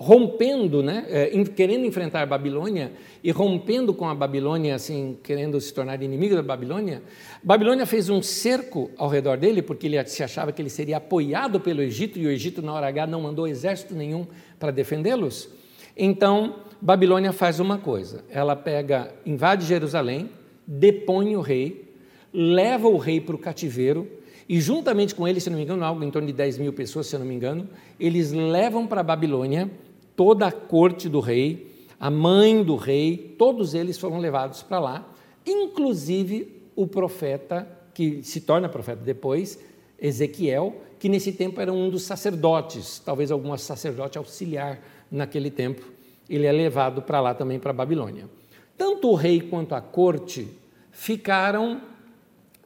rompendo, 0.00 0.82
né, 0.82 1.04
é, 1.10 1.44
querendo 1.44 1.84
enfrentar 1.84 2.22
a 2.22 2.26
Babilônia 2.26 2.90
e 3.22 3.30
rompendo 3.30 3.92
com 3.92 4.08
a 4.08 4.14
Babilônia, 4.14 4.74
assim, 4.74 5.18
querendo 5.22 5.60
se 5.60 5.74
tornar 5.74 6.02
inimigo 6.02 6.34
da 6.34 6.42
Babilônia, 6.42 7.02
Babilônia 7.42 7.84
fez 7.84 8.08
um 8.08 8.22
cerco 8.22 8.90
ao 8.96 9.10
redor 9.10 9.36
dele, 9.36 9.60
porque 9.60 9.86
ele 9.86 10.02
se 10.06 10.22
achava 10.22 10.52
que 10.52 10.62
ele 10.62 10.70
seria 10.70 10.96
apoiado 10.96 11.60
pelo 11.60 11.82
Egito, 11.82 12.18
e 12.18 12.26
o 12.26 12.30
Egito, 12.30 12.62
na 12.62 12.72
hora 12.72 12.86
H, 12.86 13.08
não 13.08 13.20
mandou 13.20 13.46
exército 13.46 13.94
nenhum 13.94 14.26
para 14.58 14.70
defendê-los. 14.70 15.50
Então, 15.94 16.60
Babilônia 16.80 17.30
faz 17.30 17.60
uma 17.60 17.76
coisa: 17.76 18.24
ela 18.30 18.56
pega, 18.56 19.12
invade 19.26 19.66
Jerusalém, 19.66 20.30
depõe 20.66 21.36
o 21.36 21.42
rei, 21.42 21.92
leva 22.32 22.88
o 22.88 22.96
rei 22.96 23.20
para 23.20 23.34
o 23.36 23.38
cativeiro, 23.38 24.08
e 24.48 24.62
juntamente 24.62 25.14
com 25.14 25.28
ele, 25.28 25.40
se 25.40 25.50
não 25.50 25.58
me 25.58 25.64
engano, 25.64 25.84
algo 25.84 26.02
em 26.02 26.10
torno 26.10 26.26
de 26.26 26.32
10 26.32 26.56
mil 26.56 26.72
pessoas, 26.72 27.06
se 27.06 27.18
não 27.18 27.26
me 27.26 27.34
engano, 27.34 27.68
eles 28.00 28.32
levam 28.32 28.86
para 28.86 29.02
a 29.02 29.04
Babilônia 29.04 29.70
toda 30.20 30.48
a 30.48 30.52
corte 30.52 31.08
do 31.08 31.18
rei, 31.18 31.86
a 31.98 32.10
mãe 32.10 32.62
do 32.62 32.76
rei, 32.76 33.34
todos 33.38 33.72
eles 33.72 33.96
foram 33.96 34.18
levados 34.18 34.62
para 34.62 34.78
lá, 34.78 35.08
inclusive 35.46 36.60
o 36.76 36.86
profeta, 36.86 37.66
que 37.94 38.22
se 38.22 38.42
torna 38.42 38.68
profeta 38.68 39.00
depois, 39.02 39.58
Ezequiel, 39.98 40.76
que 40.98 41.08
nesse 41.08 41.32
tempo 41.32 41.58
era 41.58 41.72
um 41.72 41.88
dos 41.88 42.02
sacerdotes, 42.02 42.98
talvez 43.02 43.30
algum 43.30 43.56
sacerdote 43.56 44.18
auxiliar 44.18 44.78
naquele 45.10 45.50
tempo, 45.50 45.86
ele 46.28 46.44
é 46.44 46.52
levado 46.52 47.00
para 47.00 47.18
lá 47.18 47.32
também, 47.32 47.58
para 47.58 47.70
a 47.70 47.72
Babilônia. 47.72 48.28
Tanto 48.76 49.08
o 49.08 49.14
rei 49.14 49.40
quanto 49.40 49.74
a 49.74 49.80
corte 49.80 50.48
ficaram, 50.92 51.80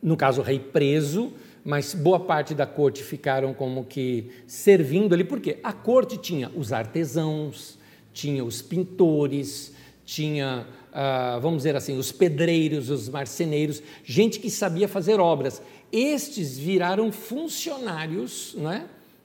no 0.02 0.16
caso 0.16 0.40
o 0.40 0.44
rei 0.44 0.58
preso, 0.58 1.32
mas 1.64 1.94
boa 1.94 2.20
parte 2.20 2.54
da 2.54 2.66
corte 2.66 3.02
ficaram 3.02 3.54
como 3.54 3.84
que 3.84 4.30
servindo 4.46 5.14
ali, 5.14 5.24
porque 5.24 5.58
a 5.62 5.72
corte 5.72 6.18
tinha 6.18 6.50
os 6.54 6.72
artesãos, 6.72 7.78
tinha 8.12 8.44
os 8.44 8.60
pintores, 8.60 9.72
tinha, 10.04 10.66
ah, 10.92 11.38
vamos 11.40 11.58
dizer 11.58 11.74
assim, 11.74 11.96
os 11.96 12.12
pedreiros, 12.12 12.90
os 12.90 13.08
marceneiros, 13.08 13.82
gente 14.04 14.38
que 14.38 14.50
sabia 14.50 14.86
fazer 14.86 15.18
obras. 15.18 15.62
Estes 15.90 16.58
viraram 16.58 17.10
funcionários, 17.10 18.54
é? 18.70 18.82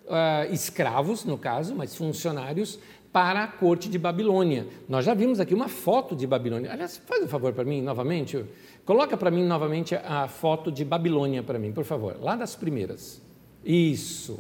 Ah, 0.10 0.48
escravos, 0.50 1.26
no 1.26 1.38
caso, 1.38 1.76
mas 1.76 1.96
funcionários 1.96 2.80
para 3.12 3.44
a 3.44 3.48
corte 3.48 3.90
de 3.90 3.98
Babilônia. 3.98 4.68
Nós 4.88 5.04
já 5.04 5.14
vimos 5.14 5.40
aqui 5.40 5.54
uma 5.54 5.68
foto 5.68 6.16
de 6.16 6.28
Babilônia. 6.28 6.72
Aliás, 6.72 6.98
faz 7.06 7.24
um 7.24 7.28
favor 7.28 7.54
para 7.54 7.66
mim 7.66 7.82
novamente. 7.82 8.46
Coloca 8.90 9.16
para 9.16 9.30
mim 9.30 9.46
novamente 9.46 9.94
a 9.94 10.28
foto 10.28 10.72
de 10.72 10.84
Babilônia 10.84 11.44
para 11.44 11.60
mim, 11.60 11.72
por 11.72 11.84
favor, 11.84 12.18
lá 12.20 12.36
das 12.36 12.56
primeiras. 12.56 13.22
Isso. 13.64 14.40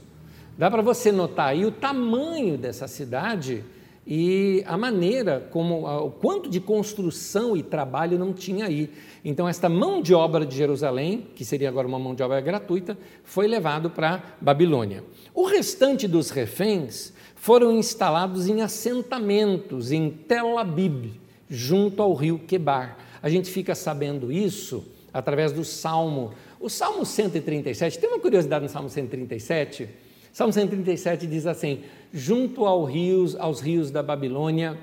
Dá 0.57 0.71
para 0.71 0.81
você 0.81 1.11
notar 1.11 1.49
aí 1.49 1.67
o 1.67 1.71
tamanho 1.71 2.57
dessa 2.57 2.87
cidade 2.87 3.63
e 4.07 4.63
a 4.65 4.75
maneira 4.75 5.47
como 5.51 5.85
o 5.85 6.09
quanto 6.09 6.49
de 6.49 6.59
construção 6.59 7.55
e 7.55 7.61
trabalho 7.61 8.17
não 8.17 8.33
tinha 8.33 8.65
aí. 8.65 8.89
Então 9.23 9.47
esta 9.47 9.69
mão 9.69 10.01
de 10.01 10.15
obra 10.15 10.43
de 10.43 10.55
Jerusalém, 10.57 11.27
que 11.35 11.45
seria 11.45 11.69
agora 11.69 11.87
uma 11.87 11.99
mão 11.99 12.15
de 12.15 12.23
obra 12.23 12.41
gratuita, 12.41 12.97
foi 13.23 13.45
levado 13.45 13.91
para 13.91 14.23
Babilônia. 14.41 15.03
O 15.31 15.45
restante 15.45 16.07
dos 16.07 16.31
reféns 16.31 17.13
foram 17.35 17.77
instalados 17.77 18.47
em 18.47 18.63
assentamentos 18.63 19.91
em 19.91 20.09
Tel 20.09 20.57
Abib, 20.57 21.21
junto 21.47 22.01
ao 22.01 22.15
rio 22.15 22.39
Quebar. 22.39 23.08
A 23.21 23.29
gente 23.29 23.49
fica 23.49 23.75
sabendo 23.75 24.31
isso 24.31 24.85
através 25.13 25.51
do 25.51 25.63
Salmo. 25.63 26.33
O 26.59 26.69
Salmo 26.69 27.05
137, 27.05 27.99
tem 27.99 28.09
uma 28.09 28.19
curiosidade 28.19 28.63
no 28.63 28.69
Salmo 28.69 28.89
137? 28.89 29.89
Salmo 30.31 30.53
137 30.53 31.27
diz 31.27 31.45
assim: 31.45 31.83
junto 32.13 32.65
ao 32.65 32.83
rios, 32.83 33.35
aos 33.35 33.59
rios 33.59 33.91
da 33.91 34.03
Babilônia, 34.03 34.77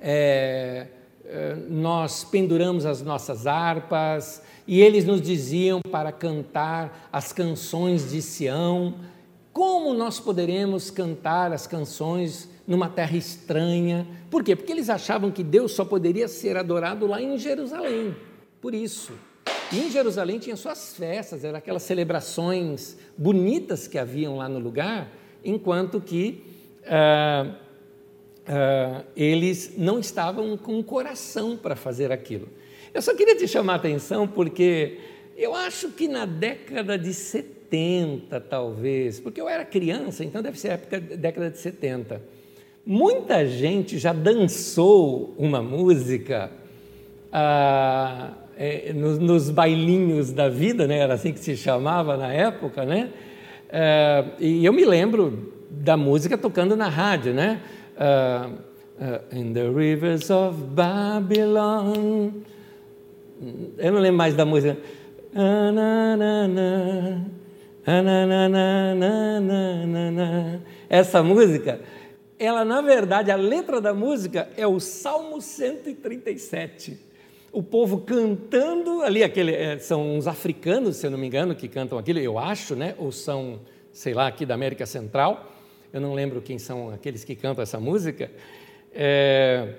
é, 0.00 0.86
é, 1.24 1.56
nós 1.68 2.24
penduramos 2.24 2.84
as 2.84 3.02
nossas 3.02 3.46
harpas, 3.46 4.42
e 4.66 4.80
eles 4.80 5.04
nos 5.04 5.20
diziam 5.20 5.80
para 5.90 6.12
cantar 6.12 7.08
as 7.12 7.32
canções 7.32 8.10
de 8.10 8.20
Sião. 8.20 8.94
Como 9.52 9.94
nós 9.94 10.18
poderemos 10.18 10.90
cantar 10.90 11.52
as 11.52 11.66
canções 11.66 12.48
numa 12.66 12.88
terra 12.88 13.16
estranha. 13.16 14.06
Por 14.30 14.42
quê? 14.42 14.56
Porque 14.56 14.72
eles 14.72 14.88
achavam 14.88 15.30
que 15.30 15.42
Deus 15.42 15.72
só 15.72 15.84
poderia 15.84 16.28
ser 16.28 16.56
adorado 16.56 17.06
lá 17.06 17.20
em 17.20 17.38
Jerusalém. 17.38 18.14
Por 18.60 18.74
isso. 18.74 19.12
E 19.72 19.78
em 19.78 19.90
Jerusalém 19.90 20.38
tinha 20.38 20.56
suas 20.56 20.94
festas, 20.94 21.44
eram 21.44 21.58
aquelas 21.58 21.82
celebrações 21.82 22.96
bonitas 23.16 23.86
que 23.86 23.98
haviam 23.98 24.36
lá 24.36 24.48
no 24.48 24.58
lugar, 24.58 25.10
enquanto 25.44 26.00
que 26.00 26.44
ah, 26.86 27.54
ah, 28.46 29.04
eles 29.16 29.74
não 29.76 29.98
estavam 29.98 30.56
com 30.56 30.82
coração 30.82 31.56
para 31.56 31.74
fazer 31.74 32.12
aquilo. 32.12 32.48
Eu 32.92 33.02
só 33.02 33.14
queria 33.14 33.36
te 33.36 33.48
chamar 33.48 33.74
a 33.74 33.76
atenção 33.76 34.28
porque 34.28 34.98
eu 35.36 35.54
acho 35.54 35.88
que 35.90 36.06
na 36.06 36.24
década 36.24 36.96
de 36.96 37.12
70, 37.12 38.40
talvez, 38.42 39.18
porque 39.18 39.40
eu 39.40 39.48
era 39.48 39.64
criança, 39.64 40.24
então 40.24 40.40
deve 40.40 40.58
ser 40.58 40.68
época 40.68 41.00
década 41.00 41.50
de 41.50 41.58
70 41.58 42.34
Muita 42.86 43.46
gente 43.46 43.98
já 43.98 44.12
dançou 44.12 45.34
uma 45.38 45.62
música 45.62 46.50
ah, 47.32 48.32
é, 48.58 48.92
nos, 48.92 49.18
nos, 49.18 49.50
bailinhos 49.50 50.32
da 50.32 50.50
vida, 50.50 50.86
né? 50.86 50.98
era 50.98 51.14
assim 51.14 51.32
que 51.32 51.40
se 51.40 51.56
chamava 51.56 52.16
na 52.16 52.30
época, 52.30 52.84
né? 52.84 53.08
É, 53.70 54.24
e 54.38 54.64
eu 54.66 54.72
me 54.72 54.84
lembro 54.84 55.52
da 55.70 55.96
música 55.96 56.36
tocando 56.36 56.76
na 56.76 56.88
rádio, 56.88 57.32
né? 57.32 57.60
Uh, 57.96 58.52
uh, 59.02 59.36
in 59.36 59.52
the 59.52 59.68
rivers 59.68 60.30
of 60.30 60.60
Babylon. 60.60 62.30
Eu 63.78 63.92
não 63.92 64.00
lembro 64.00 64.18
mais 64.18 64.34
da 64.34 64.44
música. 64.44 64.76
Essa 70.88 71.22
música 71.22 71.80
ela 72.38 72.64
na 72.64 72.80
verdade, 72.80 73.30
a 73.30 73.36
letra 73.36 73.80
da 73.80 73.94
música 73.94 74.48
é 74.56 74.66
o 74.66 74.80
Salmo 74.80 75.40
137. 75.40 76.98
O 77.52 77.62
povo 77.62 77.98
cantando 78.00 79.02
ali, 79.02 79.22
aquele, 79.22 79.54
é, 79.54 79.78
são 79.78 80.16
uns 80.16 80.26
africanos, 80.26 80.96
se 80.96 81.06
eu 81.06 81.10
não 81.10 81.18
me 81.18 81.26
engano, 81.26 81.54
que 81.54 81.68
cantam 81.68 81.96
aquilo, 81.96 82.18
eu 82.18 82.38
acho, 82.38 82.74
né? 82.74 82.94
Ou 82.98 83.12
são, 83.12 83.60
sei 83.92 84.12
lá, 84.12 84.26
aqui 84.26 84.44
da 84.44 84.54
América 84.54 84.86
Central. 84.86 85.52
Eu 85.92 86.00
não 86.00 86.14
lembro 86.14 86.42
quem 86.42 86.58
são 86.58 86.90
aqueles 86.90 87.22
que 87.22 87.36
cantam 87.36 87.62
essa 87.62 87.78
música. 87.78 88.30
É, 88.92 89.74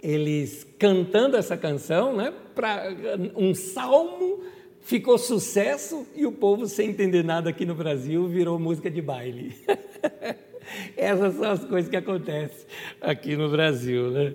eles 0.00 0.64
cantando 0.78 1.36
essa 1.36 1.56
canção, 1.56 2.14
né? 2.14 2.32
Para 2.54 2.88
um 3.34 3.52
salmo 3.52 4.44
ficou 4.80 5.18
sucesso 5.18 6.06
e 6.14 6.24
o 6.24 6.30
povo, 6.30 6.68
sem 6.68 6.90
entender 6.90 7.24
nada 7.24 7.50
aqui 7.50 7.66
no 7.66 7.74
Brasil, 7.74 8.28
virou 8.28 8.56
música 8.56 8.88
de 8.88 9.02
baile. 9.02 9.56
Essas 10.96 11.34
são 11.34 11.50
as 11.50 11.64
coisas 11.64 11.90
que 11.90 11.96
acontecem 11.96 12.66
aqui 13.00 13.36
no 13.36 13.50
Brasil, 13.50 14.10
né? 14.10 14.34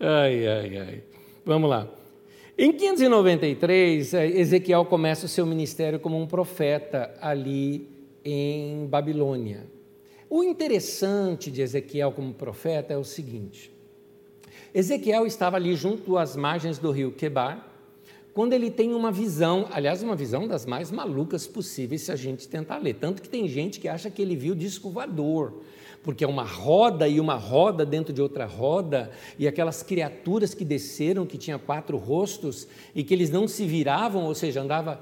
Ai, 0.00 0.46
ai, 0.46 0.78
ai. 0.78 1.02
Vamos 1.44 1.68
lá. 1.68 1.88
Em 2.56 2.72
593, 2.72 4.14
eh, 4.14 4.26
Ezequiel 4.26 4.84
começa 4.84 5.26
o 5.26 5.28
seu 5.28 5.46
ministério 5.46 5.98
como 5.98 6.20
um 6.20 6.26
profeta 6.26 7.14
ali 7.20 7.88
em 8.24 8.86
Babilônia. 8.86 9.66
O 10.28 10.44
interessante 10.44 11.50
de 11.50 11.62
Ezequiel 11.62 12.12
como 12.12 12.34
profeta 12.34 12.92
é 12.92 12.96
o 12.96 13.04
seguinte: 13.04 13.72
Ezequiel 14.74 15.26
estava 15.26 15.56
ali 15.56 15.74
junto 15.74 16.18
às 16.18 16.36
margens 16.36 16.78
do 16.78 16.90
rio 16.90 17.12
Quebar, 17.12 17.71
quando 18.34 18.54
ele 18.54 18.70
tem 18.70 18.94
uma 18.94 19.12
visão, 19.12 19.68
aliás, 19.70 20.02
uma 20.02 20.16
visão 20.16 20.48
das 20.48 20.64
mais 20.64 20.90
malucas 20.90 21.46
possíveis 21.46 22.02
se 22.02 22.12
a 22.12 22.16
gente 22.16 22.48
tentar 22.48 22.78
ler. 22.78 22.94
Tanto 22.94 23.20
que 23.20 23.28
tem 23.28 23.46
gente 23.46 23.78
que 23.78 23.88
acha 23.88 24.10
que 24.10 24.22
ele 24.22 24.34
viu 24.34 24.54
disco 24.54 24.88
voador, 24.88 25.60
porque 26.02 26.24
é 26.24 26.26
uma 26.28 26.44
roda 26.44 27.06
e 27.06 27.20
uma 27.20 27.34
roda 27.34 27.84
dentro 27.84 28.12
de 28.12 28.22
outra 28.22 28.46
roda, 28.46 29.10
e 29.38 29.46
aquelas 29.46 29.82
criaturas 29.82 30.54
que 30.54 30.64
desceram, 30.64 31.26
que 31.26 31.36
tinham 31.36 31.58
quatro 31.58 31.98
rostos, 31.98 32.66
e 32.94 33.04
que 33.04 33.12
eles 33.12 33.30
não 33.30 33.46
se 33.46 33.66
viravam, 33.66 34.24
ou 34.24 34.34
seja, 34.34 34.62
andava 34.62 35.00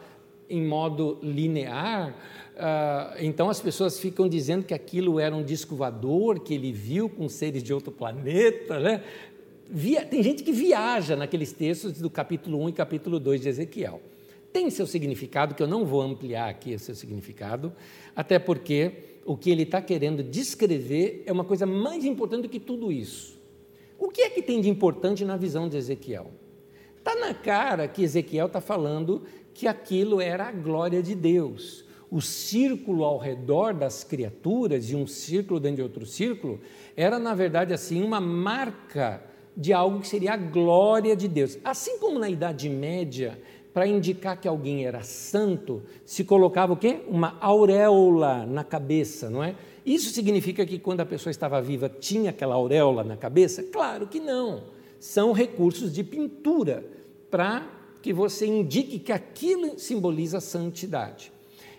em 0.48 0.66
modo 0.66 1.16
linear, 1.22 2.10
uh, 2.56 3.16
então 3.20 3.48
as 3.48 3.60
pessoas 3.60 4.00
ficam 4.00 4.28
dizendo 4.28 4.64
que 4.64 4.74
aquilo 4.74 5.20
era 5.20 5.32
um 5.32 5.44
disco 5.44 5.76
voador 5.76 6.40
que 6.40 6.52
ele 6.52 6.72
viu 6.72 7.08
com 7.08 7.28
seres 7.28 7.62
de 7.62 7.72
outro 7.72 7.92
planeta, 7.92 8.80
né? 8.80 9.04
Via, 9.72 10.04
tem 10.04 10.20
gente 10.20 10.42
que 10.42 10.50
viaja 10.50 11.14
naqueles 11.14 11.52
textos 11.52 12.00
do 12.00 12.10
capítulo 12.10 12.60
1 12.64 12.70
e 12.70 12.72
capítulo 12.72 13.20
2 13.20 13.40
de 13.40 13.48
Ezequiel. 13.50 14.02
Tem 14.52 14.68
seu 14.68 14.84
significado, 14.84 15.54
que 15.54 15.62
eu 15.62 15.68
não 15.68 15.84
vou 15.84 16.02
ampliar 16.02 16.48
aqui 16.48 16.74
o 16.74 16.78
seu 16.80 16.92
significado, 16.92 17.72
até 18.16 18.36
porque 18.36 19.20
o 19.24 19.36
que 19.36 19.48
ele 19.48 19.62
está 19.62 19.80
querendo 19.80 20.24
descrever 20.24 21.22
é 21.24 21.30
uma 21.30 21.44
coisa 21.44 21.66
mais 21.66 22.04
importante 22.04 22.42
do 22.42 22.48
que 22.48 22.58
tudo 22.58 22.90
isso. 22.90 23.38
O 23.96 24.08
que 24.08 24.22
é 24.22 24.30
que 24.30 24.42
tem 24.42 24.60
de 24.60 24.68
importante 24.68 25.24
na 25.24 25.36
visão 25.36 25.68
de 25.68 25.76
Ezequiel? 25.76 26.32
Está 26.98 27.14
na 27.14 27.32
cara 27.32 27.86
que 27.86 28.02
Ezequiel 28.02 28.46
está 28.46 28.60
falando 28.60 29.22
que 29.54 29.68
aquilo 29.68 30.20
era 30.20 30.48
a 30.48 30.52
glória 30.52 31.00
de 31.00 31.14
Deus. 31.14 31.84
O 32.10 32.20
círculo 32.20 33.04
ao 33.04 33.18
redor 33.18 33.72
das 33.72 34.02
criaturas 34.02 34.90
e 34.90 34.96
um 34.96 35.06
círculo 35.06 35.60
dentro 35.60 35.76
de 35.76 35.82
outro 35.82 36.04
círculo 36.04 36.60
era, 36.96 37.20
na 37.20 37.36
verdade, 37.36 37.72
assim, 37.72 38.02
uma 38.02 38.20
marca 38.20 39.30
de 39.56 39.72
algo 39.72 40.00
que 40.00 40.08
seria 40.08 40.32
a 40.32 40.36
glória 40.36 41.14
de 41.16 41.28
Deus. 41.28 41.58
Assim 41.64 41.98
como 41.98 42.18
na 42.18 42.28
Idade 42.28 42.68
Média, 42.68 43.38
para 43.72 43.86
indicar 43.86 44.40
que 44.40 44.48
alguém 44.48 44.84
era 44.84 45.02
santo, 45.02 45.82
se 46.04 46.24
colocava 46.24 46.72
o 46.72 46.76
quê? 46.76 47.00
Uma 47.08 47.36
auréola 47.40 48.46
na 48.46 48.64
cabeça, 48.64 49.30
não 49.30 49.42
é? 49.42 49.54
Isso 49.84 50.10
significa 50.10 50.66
que 50.66 50.78
quando 50.78 51.00
a 51.00 51.06
pessoa 51.06 51.30
estava 51.30 51.60
viva 51.60 51.88
tinha 51.88 52.30
aquela 52.30 52.54
auréola 52.54 53.02
na 53.02 53.16
cabeça? 53.16 53.62
Claro 53.62 54.06
que 54.06 54.20
não. 54.20 54.62
São 54.98 55.32
recursos 55.32 55.92
de 55.92 56.04
pintura 56.04 56.84
para 57.30 57.66
que 58.02 58.12
você 58.12 58.46
indique 58.46 58.98
que 58.98 59.12
aquilo 59.12 59.78
simboliza 59.78 60.40
santidade. 60.40 61.32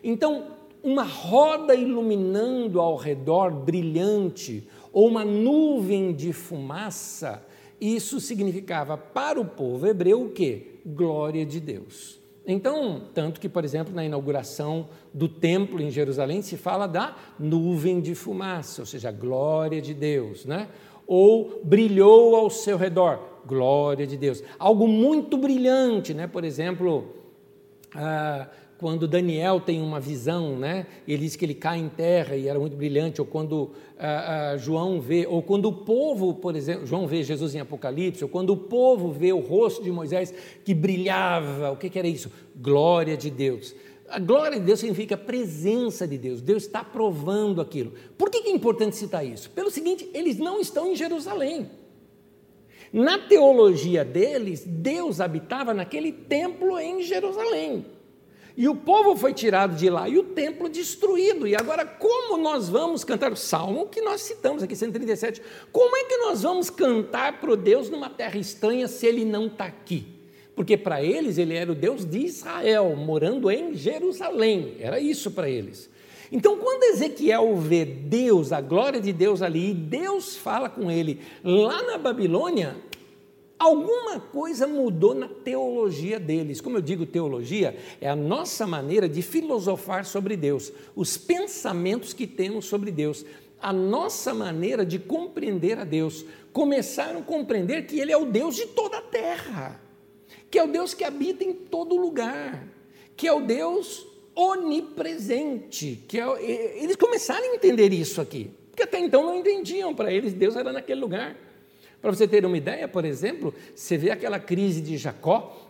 Então, 0.03 0.47
uma 0.83 1.03
roda 1.03 1.75
iluminando 1.75 2.79
ao 2.79 2.95
redor 2.95 3.51
brilhante 3.51 4.67
ou 4.91 5.07
uma 5.07 5.23
nuvem 5.23 6.13
de 6.13 6.33
fumaça 6.33 7.43
isso 7.81 8.19
significava 8.19 8.95
para 8.95 9.41
o 9.41 9.45
povo 9.45 9.87
hebreu 9.87 10.21
o 10.21 10.29
quê? 10.29 10.75
Glória 10.85 11.43
de 11.43 11.59
Deus. 11.59 12.21
Então, 12.45 13.03
tanto 13.13 13.39
que, 13.39 13.49
por 13.49 13.65
exemplo, 13.65 13.93
na 13.93 14.05
inauguração 14.05 14.89
do 15.13 15.27
templo 15.27 15.81
em 15.81 15.89
Jerusalém 15.89 16.41
se 16.41 16.57
fala 16.57 16.87
da 16.87 17.15
nuvem 17.39 17.99
de 17.99 18.15
fumaça, 18.15 18.81
ou 18.81 18.85
seja, 18.85 19.11
glória 19.11 19.81
de 19.81 19.93
Deus, 19.93 20.45
né? 20.45 20.67
Ou 21.07 21.61
brilhou 21.63 22.35
ao 22.35 22.49
seu 22.49 22.77
redor, 22.77 23.19
glória 23.45 24.07
de 24.07 24.17
Deus. 24.17 24.43
Algo 24.57 24.87
muito 24.87 25.37
brilhante, 25.37 26.13
né? 26.13 26.27
Por 26.27 26.43
exemplo, 26.43 27.15
ah, 27.95 28.47
quando 28.81 29.07
Daniel 29.07 29.59
tem 29.59 29.79
uma 29.79 29.99
visão, 29.99 30.57
né? 30.57 30.87
Ele 31.07 31.21
diz 31.21 31.35
que 31.35 31.45
ele 31.45 31.53
cai 31.53 31.77
em 31.77 31.87
terra 31.87 32.35
e 32.35 32.47
era 32.47 32.59
muito 32.59 32.75
brilhante, 32.75 33.21
ou 33.21 33.27
quando 33.27 33.73
ah, 33.95 34.53
ah, 34.53 34.57
João 34.57 34.99
vê, 34.99 35.27
ou 35.27 35.43
quando 35.43 35.65
o 35.65 35.71
povo, 35.71 36.33
por 36.33 36.55
exemplo, 36.55 36.87
João 36.87 37.05
vê 37.05 37.21
Jesus 37.21 37.53
em 37.53 37.59
Apocalipse, 37.59 38.23
ou 38.23 38.29
quando 38.29 38.49
o 38.49 38.57
povo 38.57 39.11
vê 39.11 39.31
o 39.31 39.39
rosto 39.39 39.83
de 39.83 39.91
Moisés 39.91 40.33
que 40.65 40.73
brilhava, 40.73 41.69
o 41.69 41.77
que, 41.77 41.91
que 41.91 41.99
era 41.99 42.07
isso? 42.07 42.31
Glória 42.55 43.15
de 43.15 43.29
Deus. 43.29 43.75
A 44.09 44.17
glória 44.17 44.59
de 44.59 44.65
Deus 44.65 44.79
significa 44.79 45.15
presença 45.15 46.07
de 46.07 46.17
Deus, 46.17 46.41
Deus 46.41 46.63
está 46.63 46.83
provando 46.83 47.61
aquilo. 47.61 47.93
Por 48.17 48.31
que, 48.31 48.41
que 48.41 48.49
é 48.49 48.51
importante 48.51 48.95
citar 48.95 49.23
isso? 49.23 49.51
Pelo 49.51 49.69
seguinte, 49.69 50.09
eles 50.11 50.39
não 50.39 50.59
estão 50.59 50.91
em 50.91 50.95
Jerusalém. 50.95 51.69
Na 52.91 53.19
teologia 53.19 54.03
deles, 54.03 54.65
Deus 54.65 55.21
habitava 55.21 55.71
naquele 55.71 56.11
templo 56.11 56.79
em 56.79 57.03
Jerusalém. 57.03 57.85
E 58.55 58.67
o 58.67 58.75
povo 58.75 59.15
foi 59.15 59.33
tirado 59.33 59.75
de 59.75 59.89
lá 59.89 60.09
e 60.09 60.17
o 60.17 60.23
templo 60.23 60.67
destruído. 60.67 61.47
E 61.47 61.55
agora, 61.55 61.85
como 61.85 62.37
nós 62.37 62.67
vamos 62.67 63.03
cantar 63.03 63.31
o 63.31 63.35
salmo 63.35 63.87
que 63.87 64.01
nós 64.01 64.21
citamos 64.21 64.61
aqui, 64.61 64.75
137? 64.75 65.41
Como 65.71 65.95
é 65.95 66.03
que 66.03 66.17
nós 66.17 66.43
vamos 66.43 66.69
cantar 66.69 67.39
para 67.39 67.51
o 67.51 67.55
Deus 67.55 67.89
numa 67.89 68.09
terra 68.09 68.37
estranha 68.37 68.87
se 68.87 69.05
ele 69.05 69.23
não 69.23 69.47
está 69.47 69.65
aqui? 69.65 70.05
Porque 70.55 70.75
para 70.75 71.01
eles 71.01 71.37
ele 71.37 71.55
era 71.55 71.71
o 71.71 71.75
Deus 71.75 72.05
de 72.05 72.19
Israel, 72.19 72.95
morando 72.95 73.49
em 73.49 73.73
Jerusalém. 73.73 74.75
Era 74.79 74.99
isso 74.99 75.31
para 75.31 75.49
eles. 75.49 75.89
Então, 76.31 76.57
quando 76.57 76.83
Ezequiel 76.83 77.57
vê 77.57 77.83
Deus, 77.83 78.51
a 78.51 78.61
glória 78.61 79.01
de 79.01 79.11
Deus 79.11 79.41
ali, 79.41 79.71
e 79.71 79.73
Deus 79.73 80.37
fala 80.37 80.69
com 80.69 80.89
ele 80.89 81.19
lá 81.43 81.83
na 81.83 81.97
Babilônia, 81.97 82.77
Alguma 83.61 84.19
coisa 84.19 84.65
mudou 84.65 85.13
na 85.13 85.27
teologia 85.27 86.19
deles. 86.19 86.59
Como 86.59 86.77
eu 86.77 86.81
digo, 86.81 87.05
teologia 87.05 87.77
é 88.01 88.09
a 88.09 88.15
nossa 88.15 88.65
maneira 88.65 89.07
de 89.07 89.21
filosofar 89.21 90.03
sobre 90.03 90.35
Deus, 90.35 90.73
os 90.95 91.15
pensamentos 91.15 92.11
que 92.11 92.25
temos 92.25 92.65
sobre 92.65 92.89
Deus, 92.89 93.23
a 93.61 93.71
nossa 93.71 94.33
maneira 94.33 94.83
de 94.83 94.97
compreender 94.97 95.77
a 95.77 95.83
Deus. 95.83 96.25
Começaram 96.51 97.19
a 97.19 97.23
compreender 97.23 97.85
que 97.85 97.99
Ele 97.99 98.11
é 98.11 98.17
o 98.17 98.25
Deus 98.25 98.55
de 98.55 98.65
toda 98.65 98.97
a 98.97 99.01
terra, 99.03 99.79
que 100.49 100.57
é 100.57 100.63
o 100.63 100.67
Deus 100.67 100.95
que 100.95 101.03
habita 101.03 101.43
em 101.43 101.53
todo 101.53 101.95
lugar, 101.95 102.67
que 103.15 103.27
é 103.27 103.31
o 103.31 103.41
Deus 103.41 104.07
onipresente. 104.33 106.03
Que 106.07 106.19
é, 106.19 106.83
eles 106.83 106.95
começaram 106.95 107.51
a 107.51 107.55
entender 107.55 107.93
isso 107.93 108.21
aqui, 108.21 108.49
porque 108.71 108.81
até 108.81 108.97
então 108.97 109.23
não 109.23 109.35
entendiam, 109.35 109.93
para 109.93 110.11
eles 110.11 110.33
Deus 110.33 110.55
era 110.55 110.73
naquele 110.73 110.99
lugar. 110.99 111.50
Para 112.01 112.11
você 112.11 112.27
ter 112.27 112.45
uma 112.45 112.57
ideia, 112.57 112.87
por 112.87 113.05
exemplo, 113.05 113.53
você 113.75 113.97
vê 113.97 114.09
aquela 114.09 114.39
crise 114.39 114.81
de 114.81 114.97
Jacó. 114.97 115.69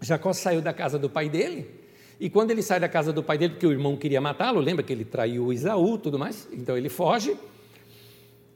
Jacó 0.00 0.32
saiu 0.32 0.60
da 0.60 0.72
casa 0.72 0.98
do 0.98 1.08
pai 1.08 1.28
dele, 1.28 1.80
e 2.20 2.28
quando 2.28 2.50
ele 2.50 2.62
sai 2.62 2.78
da 2.78 2.88
casa 2.88 3.14
do 3.14 3.22
pai 3.22 3.38
dele, 3.38 3.54
porque 3.54 3.66
o 3.66 3.72
irmão 3.72 3.96
queria 3.96 4.20
matá-lo, 4.20 4.60
lembra 4.60 4.82
que 4.84 4.92
ele 4.92 5.06
traiu 5.06 5.50
Isaú 5.50 5.96
tudo 5.96 6.18
mais? 6.18 6.46
Então 6.52 6.76
ele 6.76 6.90
foge. 6.90 7.34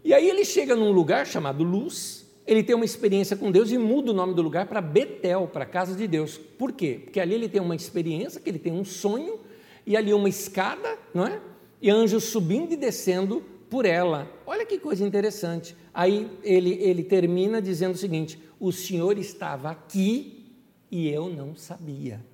E 0.05 0.13
aí 0.13 0.29
ele 0.29 0.45
chega 0.45 0.77
num 0.77 0.93
lugar 0.93 1.27
chamado 1.27 1.65
Luz, 1.65 2.27
ele 2.47 2.63
tem 2.63 2.77
uma 2.77 2.85
experiência 2.85 3.35
com 3.39 3.51
Deus 3.51 3.71
e 3.71 3.79
muda 3.79 4.11
o 4.11 4.15
nome 4.15 4.35
do 4.35 4.43
lugar 4.43 4.67
para 4.67 4.83
Betel, 4.83 5.49
para 5.51 5.65
a 5.65 5.67
casa 5.67 5.95
de 5.95 6.07
Deus. 6.07 6.37
Por 6.37 6.73
quê? 6.73 7.01
Porque 7.05 7.19
ali 7.19 7.35
ele 7.35 7.49
tem 7.49 7.63
uma 7.63 7.75
experiência, 7.75 8.39
que 8.39 8.51
ele 8.51 8.59
tem 8.59 8.71
um 8.71 8.85
sonho, 8.85 9.41
e 9.87 9.97
ali 9.97 10.13
uma 10.13 10.29
escada, 10.29 10.99
não 11.15 11.27
é? 11.27 11.41
E 11.81 11.89
anjos 11.91 12.25
subindo 12.25 12.73
e 12.73 12.77
descendo 12.77 13.43
por 13.75 13.87
ela. 13.87 14.31
Olha 14.47 14.65
que 14.65 14.79
coisa 14.79 15.05
interessante. 15.05 15.75
Aí 15.93 16.31
ele, 16.45 16.75
ele 16.75 17.03
termina 17.03 17.61
dizendo 17.61 17.95
o 17.95 17.99
seguinte: 17.99 18.39
O 18.61 18.71
Senhor 18.71 19.19
estava 19.19 19.69
aqui 19.69 20.47
e 20.89 21.09
eu 21.09 21.29
não 21.29 21.57
sabia. 21.57 22.25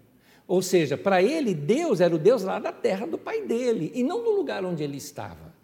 Ou 0.46 0.61
seja, 0.61 0.98
para 0.98 1.22
ele, 1.22 1.55
Deus 1.55 1.98
era 2.03 2.14
o 2.14 2.18
Deus 2.18 2.42
lá 2.42 2.59
da 2.59 2.72
terra 2.72 3.07
do 3.07 3.16
pai 3.16 3.40
dele 3.40 3.90
e 3.94 4.03
não 4.03 4.22
do 4.22 4.29
lugar 4.37 4.62
onde 4.66 4.83
ele 4.83 4.98
estava. 4.98 5.55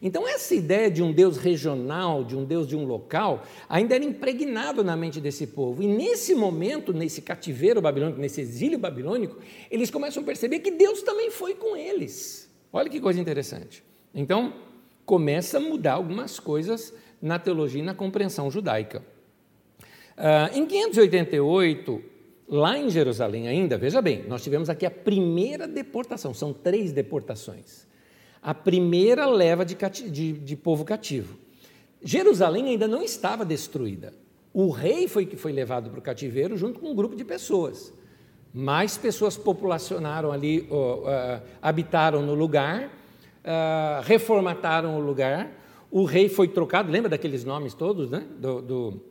Então, 0.00 0.26
essa 0.26 0.54
ideia 0.54 0.90
de 0.90 1.02
um 1.02 1.12
Deus 1.12 1.36
regional, 1.36 2.24
de 2.24 2.34
um 2.34 2.42
Deus 2.42 2.66
de 2.66 2.74
um 2.74 2.86
local, 2.86 3.42
ainda 3.68 3.94
era 3.96 4.04
impregnado 4.04 4.82
na 4.82 4.96
mente 4.96 5.20
desse 5.20 5.48
povo. 5.48 5.82
E 5.82 5.86
nesse 5.86 6.34
momento, 6.34 6.94
nesse 6.94 7.20
cativeiro 7.20 7.82
babilônico, 7.82 8.18
nesse 8.18 8.40
exílio 8.40 8.78
babilônico, 8.78 9.36
eles 9.70 9.90
começam 9.90 10.22
a 10.22 10.24
perceber 10.24 10.60
que 10.60 10.70
Deus 10.70 11.02
também 11.02 11.30
foi 11.30 11.54
com 11.54 11.76
eles. 11.76 12.48
Olha 12.72 12.88
que 12.88 12.98
coisa 12.98 13.20
interessante. 13.20 13.84
Então, 14.14 14.69
começa 15.10 15.56
a 15.56 15.60
mudar 15.60 15.94
algumas 15.94 16.38
coisas 16.38 16.94
na 17.20 17.36
teologia 17.36 17.82
e 17.82 17.84
na 17.84 17.92
compreensão 17.92 18.48
judaica. 18.48 19.02
Uh, 20.16 20.56
em 20.56 20.64
588, 20.64 22.00
lá 22.48 22.78
em 22.78 22.88
Jerusalém 22.88 23.48
ainda, 23.48 23.76
veja 23.76 24.00
bem, 24.00 24.24
nós 24.28 24.40
tivemos 24.40 24.70
aqui 24.70 24.86
a 24.86 24.90
primeira 24.90 25.66
deportação, 25.66 26.32
são 26.32 26.52
três 26.52 26.92
deportações. 26.92 27.88
A 28.40 28.54
primeira 28.54 29.26
leva 29.26 29.64
de, 29.64 29.74
de, 30.08 30.32
de 30.32 30.56
povo 30.56 30.84
cativo. 30.84 31.36
Jerusalém 32.00 32.68
ainda 32.68 32.86
não 32.86 33.02
estava 33.02 33.44
destruída. 33.44 34.14
O 34.54 34.70
rei 34.70 35.08
foi 35.08 35.26
que 35.26 35.36
foi 35.36 35.50
levado 35.50 35.90
para 35.90 35.98
o 35.98 36.02
cativeiro 36.02 36.56
junto 36.56 36.78
com 36.78 36.92
um 36.92 36.94
grupo 36.94 37.16
de 37.16 37.24
pessoas. 37.24 37.92
Mais 38.54 38.96
pessoas 38.96 39.36
populacionaram 39.36 40.30
ali, 40.30 40.68
uh, 40.70 40.74
uh, 40.74 41.42
habitaram 41.60 42.22
no 42.22 42.34
lugar, 42.34 42.99
uh, 43.44 44.02
reformataram 44.02 44.96
o 44.96 45.00
lugar, 45.00 45.50
o 45.90 46.04
rei 46.04 46.28
foi 46.28 46.48
trocado, 46.48 46.90
lembra 46.90 47.08
daqueles 47.08 47.44
nomes 47.44 47.74
todos, 47.74 48.10
né? 48.10 48.24
Do, 48.38 48.62
do, 48.62 49.02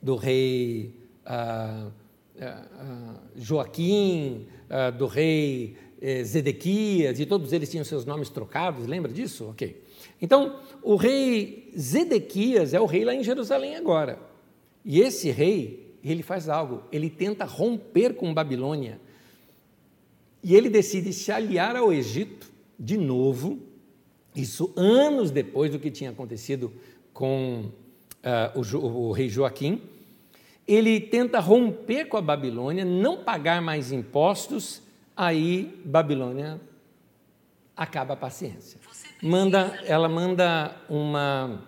do 0.00 0.16
rei 0.16 0.94
uh, 1.26 1.88
uh, 1.88 3.18
Joaquim, 3.36 4.46
do 4.96 5.06
rei 5.06 5.76
eh, 6.04 6.24
Zedequias, 6.24 7.20
e 7.20 7.26
todos 7.26 7.52
eles 7.52 7.70
tinham 7.70 7.84
seus 7.84 8.04
nomes 8.04 8.28
trocados, 8.28 8.88
lembra 8.88 9.12
disso? 9.12 9.48
Ok. 9.50 9.80
Então, 10.20 10.58
o 10.82 10.96
rei 10.96 11.70
Zedequias 11.78 12.74
é 12.74 12.80
o 12.80 12.86
rei 12.86 13.04
lá 13.04 13.14
em 13.14 13.22
Jerusalém 13.22 13.76
agora. 13.76 14.18
E 14.84 15.00
esse 15.00 15.30
rei, 15.30 15.94
ele 16.02 16.24
faz 16.24 16.48
algo, 16.48 16.82
ele 16.90 17.08
tenta 17.08 17.44
romper 17.44 18.14
com 18.14 18.34
Babilônia. 18.34 19.00
E 20.42 20.56
ele 20.56 20.68
decide 20.68 21.12
se 21.12 21.30
aliar 21.30 21.76
ao 21.76 21.92
Egito 21.92 22.51
de 22.82 22.98
novo, 22.98 23.58
isso 24.34 24.72
anos 24.76 25.30
depois 25.30 25.70
do 25.70 25.78
que 25.78 25.90
tinha 25.90 26.10
acontecido 26.10 26.72
com 27.14 27.70
uh, 28.56 28.76
o, 28.76 29.08
o 29.08 29.12
rei 29.12 29.28
Joaquim. 29.28 29.80
Ele 30.66 31.00
tenta 31.00 31.38
romper 31.38 32.06
com 32.06 32.16
a 32.16 32.22
Babilônia, 32.22 32.84
não 32.84 33.22
pagar 33.22 33.62
mais 33.62 33.92
impostos 33.92 34.82
Aí 35.16 35.80
Babilônia 35.84 36.60
acaba 37.76 38.14
a 38.14 38.16
paciência. 38.16 38.80
Manda, 39.22 39.78
ela 39.84 40.08
manda 40.08 40.74
uma, 40.88 41.62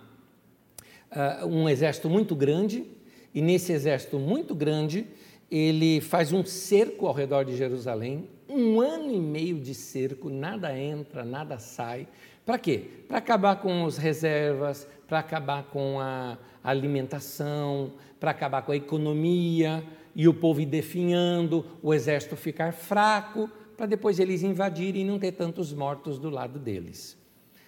uh, 1.11 1.45
um 1.45 1.69
exército 1.69 2.09
muito 2.09 2.35
grande, 2.35 2.85
e 3.33 3.41
nesse 3.41 3.71
exército 3.71 4.17
muito 4.17 4.55
grande, 4.55 5.07
ele 5.49 6.01
faz 6.01 6.33
um 6.33 6.43
cerco 6.43 7.07
ao 7.07 7.13
redor 7.13 7.43
de 7.43 7.55
Jerusalém, 7.55 8.27
um 8.49 8.79
ano 8.79 9.11
e 9.11 9.19
meio 9.19 9.59
de 9.59 9.73
cerco, 9.73 10.29
nada 10.29 10.77
entra, 10.77 11.23
nada 11.23 11.57
sai. 11.59 12.07
Para 12.45 12.59
quê? 12.59 12.85
Para 13.07 13.17
acabar 13.17 13.55
com 13.57 13.85
as 13.85 13.97
reservas, 13.97 14.87
para 15.07 15.19
acabar 15.19 15.63
com 15.63 15.99
a 15.99 16.37
alimentação, 16.63 17.93
para 18.19 18.31
acabar 18.31 18.61
com 18.61 18.71
a 18.71 18.75
economia 18.75 19.83
e 20.15 20.27
o 20.27 20.33
povo 20.33 20.61
ir 20.61 20.65
definhando, 20.65 21.65
o 21.81 21.93
exército 21.93 22.35
ficar 22.35 22.71
fraco, 22.71 23.49
para 23.75 23.85
depois 23.85 24.19
eles 24.19 24.41
invadirem 24.41 25.01
e 25.01 25.05
não 25.05 25.19
ter 25.19 25.33
tantos 25.33 25.73
mortos 25.73 26.17
do 26.17 26.29
lado 26.29 26.57
deles. 26.59 27.17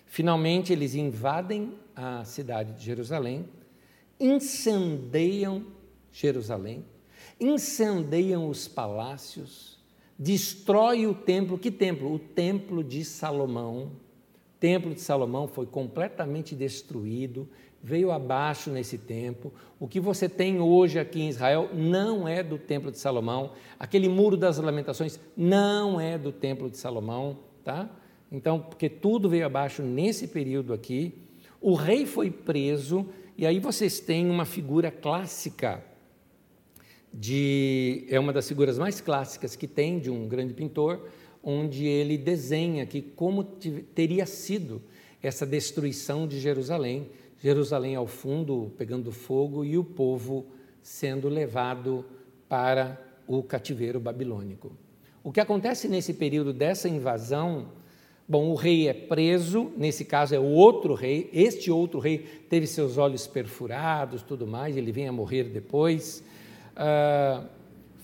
Finalmente, 0.06 0.72
eles 0.72 0.96
invadem 0.96 1.74
a 1.96 2.24
cidade 2.24 2.74
de 2.74 2.86
Jerusalém, 2.86 3.50
incendeiam 4.20 5.66
Jerusalém, 6.12 6.86
incendeiam 7.40 8.50
os 8.50 8.68
palácios, 8.68 9.77
destrói 10.18 11.06
o 11.06 11.14
templo. 11.14 11.58
Que 11.58 11.72
templo? 11.72 12.14
O 12.14 12.20
templo 12.20 12.84
de 12.84 13.04
Salomão. 13.04 13.92
O 14.56 14.60
templo 14.60 14.94
de 14.94 15.02
Salomão 15.02 15.48
foi 15.48 15.68
completamente 15.68 16.56
destruído, 16.56 17.48
veio 17.84 18.12
abaixo 18.12 18.72
nesse 18.72 18.98
tempo. 18.98 19.54
O 19.80 19.88
que 19.88 20.00
você 20.00 20.28
tem 20.28 20.60
hoje 20.60 21.00
aqui 21.00 21.22
em 21.22 21.30
Israel 21.30 21.70
não 21.74 22.28
é 22.28 22.42
do 22.42 22.58
templo 22.58 22.92
de 22.92 22.98
Salomão. 22.98 23.52
Aquele 23.80 24.10
muro 24.10 24.36
das 24.36 24.58
lamentações 24.58 25.20
não 25.36 26.02
é 26.02 26.18
do 26.18 26.32
templo 26.32 26.70
de 26.72 26.78
Salomão, 26.78 27.38
tá? 27.64 27.88
Então, 28.32 28.60
porque 28.60 28.90
tudo 28.90 29.30
veio 29.30 29.46
abaixo 29.46 29.84
nesse 29.84 30.28
período 30.28 30.74
aqui. 30.74 31.14
O 31.62 31.76
rei 31.76 32.06
foi 32.06 32.32
preso 32.32 33.08
e 33.38 33.46
aí 33.46 33.60
vocês 33.60 34.00
têm 34.00 34.30
uma 34.30 34.46
figura 34.46 34.90
clássica 34.90 35.84
de 37.14 38.06
é 38.10 38.20
uma 38.20 38.34
das 38.34 38.48
figuras 38.48 38.78
mais 38.78 39.02
clássicas 39.02 39.56
que 39.56 39.68
tem 39.68 40.00
de 40.00 40.10
um 40.10 40.28
grande 40.28 40.54
pintor, 40.54 41.08
onde 41.44 41.86
ele 41.86 42.18
desenha 42.18 42.86
que 42.86 43.02
como 43.02 43.44
teria 43.44 44.26
sido 44.26 44.82
essa 45.22 45.46
destruição 45.46 46.28
de 46.28 46.40
Jerusalém, 46.40 47.10
Jerusalém 47.42 47.96
ao 47.96 48.08
fundo 48.08 48.72
pegando 48.78 49.12
fogo 49.12 49.64
e 49.64 49.78
o 49.78 49.84
povo 49.84 50.46
sendo 50.82 51.30
levado 51.30 52.06
para 52.48 53.02
o 53.28 53.44
cativeiro 53.44 54.00
babilônico. 54.00 54.72
O 55.24 55.32
que 55.32 55.40
acontece 55.40 55.88
nesse 55.88 56.14
período 56.14 56.54
dessa 56.54 56.88
invasão 56.88 57.68
Bom, 58.30 58.50
o 58.50 58.56
rei 58.56 58.90
é 58.90 58.94
preso, 58.94 59.72
nesse 59.78 60.04
caso 60.04 60.36
é 60.36 60.40
o 60.40 60.44
outro 60.44 60.94
rei, 60.94 61.30
este 61.32 61.72
outro 61.72 61.98
rei 61.98 62.18
teve 62.50 62.68
seus 62.68 62.98
olhos 62.98 63.26
perfurados, 63.26 64.22
tudo 64.22 64.46
mais, 64.46 64.76
ele 64.76 64.92
vem 64.92 65.08
a 65.08 65.14
morrer 65.14 65.46
depois. 65.46 66.22
Uh, 66.78 67.44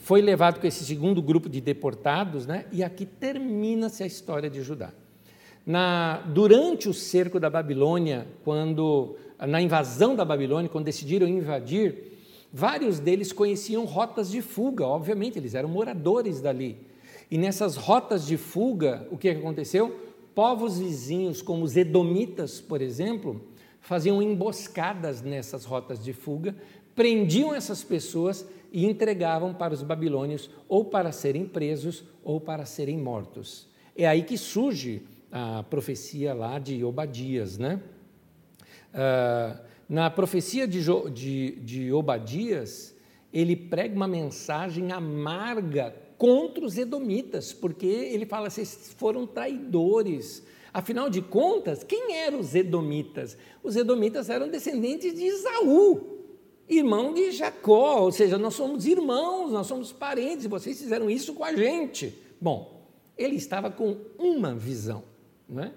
foi 0.03 0.21
levado 0.21 0.59
com 0.59 0.67
esse 0.67 0.83
segundo 0.83 1.21
grupo 1.21 1.47
de 1.47 1.61
deportados, 1.61 2.45
né? 2.45 2.65
e 2.73 2.83
aqui 2.83 3.05
termina-se 3.05 4.03
a 4.03 4.05
história 4.05 4.49
de 4.49 4.61
Judá. 4.61 4.91
Na, 5.65 6.17
durante 6.17 6.89
o 6.89 6.93
cerco 6.93 7.39
da 7.39 7.49
Babilônia, 7.49 8.27
quando 8.43 9.15
na 9.39 9.61
invasão 9.61 10.13
da 10.13 10.25
Babilônia, 10.25 10.69
quando 10.69 10.85
decidiram 10.85 11.25
invadir, 11.25 12.11
vários 12.51 12.99
deles 12.99 13.31
conheciam 13.31 13.85
rotas 13.85 14.29
de 14.29 14.41
fuga, 14.41 14.85
obviamente, 14.85 15.37
eles 15.37 15.55
eram 15.55 15.69
moradores 15.69 16.41
dali. 16.41 16.77
E 17.31 17.37
nessas 17.37 17.77
rotas 17.77 18.25
de 18.25 18.35
fuga, 18.35 19.07
o 19.09 19.17
que 19.17 19.29
aconteceu? 19.29 19.99
Povos 20.35 20.79
vizinhos, 20.79 21.41
como 21.41 21.63
os 21.63 21.77
Edomitas, 21.77 22.59
por 22.59 22.81
exemplo, 22.81 23.41
faziam 23.79 24.21
emboscadas 24.21 25.21
nessas 25.21 25.63
rotas 25.63 26.03
de 26.03 26.11
fuga, 26.11 26.55
prendiam 26.95 27.53
essas 27.53 27.83
pessoas 27.83 28.45
e 28.73 28.85
entregavam 28.85 29.53
para 29.53 29.73
os 29.73 29.83
babilônios 29.83 30.49
ou 30.67 30.83
para 30.83 31.11
serem 31.11 31.45
presos 31.45 32.03
ou 32.23 32.41
para 32.41 32.65
serem 32.65 32.97
mortos. 32.97 33.67
É 33.95 34.07
aí 34.07 34.23
que 34.23 34.35
surge 34.35 35.03
a 35.31 35.63
profecia 35.63 36.33
lá 36.33 36.57
de 36.57 36.83
Obadias, 36.83 37.59
né? 37.59 37.79
Ah, 38.91 39.59
na 39.87 40.09
profecia 40.09 40.67
de, 40.67 40.81
de, 41.13 41.51
de 41.59 41.91
Obadias, 41.91 42.95
ele 43.31 43.55
prega 43.55 43.95
uma 43.95 44.07
mensagem 44.07 44.91
amarga 44.91 45.93
contra 46.17 46.65
os 46.65 46.77
edomitas, 46.77 47.51
porque 47.51 47.85
ele 47.85 48.25
fala, 48.25 48.49
vocês 48.49 48.93
foram 48.97 49.27
traidores. 49.27 50.43
Afinal 50.73 51.09
de 51.09 51.21
contas, 51.21 51.83
quem 51.83 52.15
eram 52.15 52.39
os 52.39 52.55
edomitas? 52.55 53.37
Os 53.61 53.75
edomitas 53.75 54.29
eram 54.29 54.47
descendentes 54.47 55.13
de 55.13 55.25
Isaú, 55.25 56.12
irmão 56.77 57.13
de 57.13 57.31
Jacó, 57.31 58.01
ou 58.01 58.11
seja, 58.11 58.37
nós 58.37 58.53
somos 58.53 58.85
irmãos, 58.85 59.51
nós 59.51 59.67
somos 59.67 59.91
parentes, 59.91 60.45
vocês 60.45 60.79
fizeram 60.79 61.09
isso 61.09 61.33
com 61.33 61.43
a 61.43 61.53
gente. 61.53 62.13
Bom, 62.39 62.87
ele 63.17 63.35
estava 63.35 63.71
com 63.71 63.97
uma 64.17 64.53
visão. 64.53 65.03
Não 65.47 65.63
é? 65.63 65.71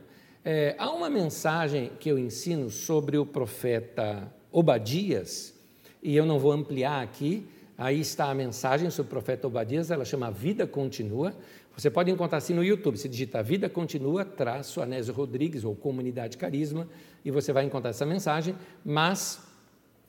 É, 0.45 0.77
há 0.79 0.91
uma 0.91 1.11
mensagem 1.11 1.91
que 1.99 2.09
eu 2.09 2.19
ensino 2.19 2.71
sobre 2.71 3.19
o 3.19 3.27
profeta 3.27 4.33
Obadias, 4.53 5.55
e 6.03 6.17
eu 6.17 6.25
não 6.25 6.39
vou 6.39 6.53
ampliar 6.53 7.03
aqui, 7.03 7.47
Aí 7.79 8.01
está 8.01 8.31
a 8.31 8.35
mensagem 8.35 8.89
sobre 8.91 9.09
o 9.09 9.11
profeta 9.11 9.47
Obadias, 9.47 9.91
ela 9.91 10.05
chama 10.05 10.31
Vida 10.31 10.67
Continua. 10.67 11.35
Você 11.77 11.91
pode 11.91 12.11
encontrar 12.11 12.39
assim 12.39 12.55
no 12.55 12.65
YouTube, 12.65 12.97
se 12.97 13.07
digita 13.07 13.43
Vida 13.43 13.69
Continua, 13.69 14.25
traço 14.25 14.81
Anésio 14.81 15.13
Rodrigues 15.13 15.63
ou 15.63 15.77
Comunidade 15.77 16.39
Carisma, 16.39 16.89
e 17.23 17.31
você 17.31 17.53
vai 17.53 17.65
encontrar 17.65 17.91
essa 17.91 18.07
mensagem, 18.07 18.57
mas 18.83 19.47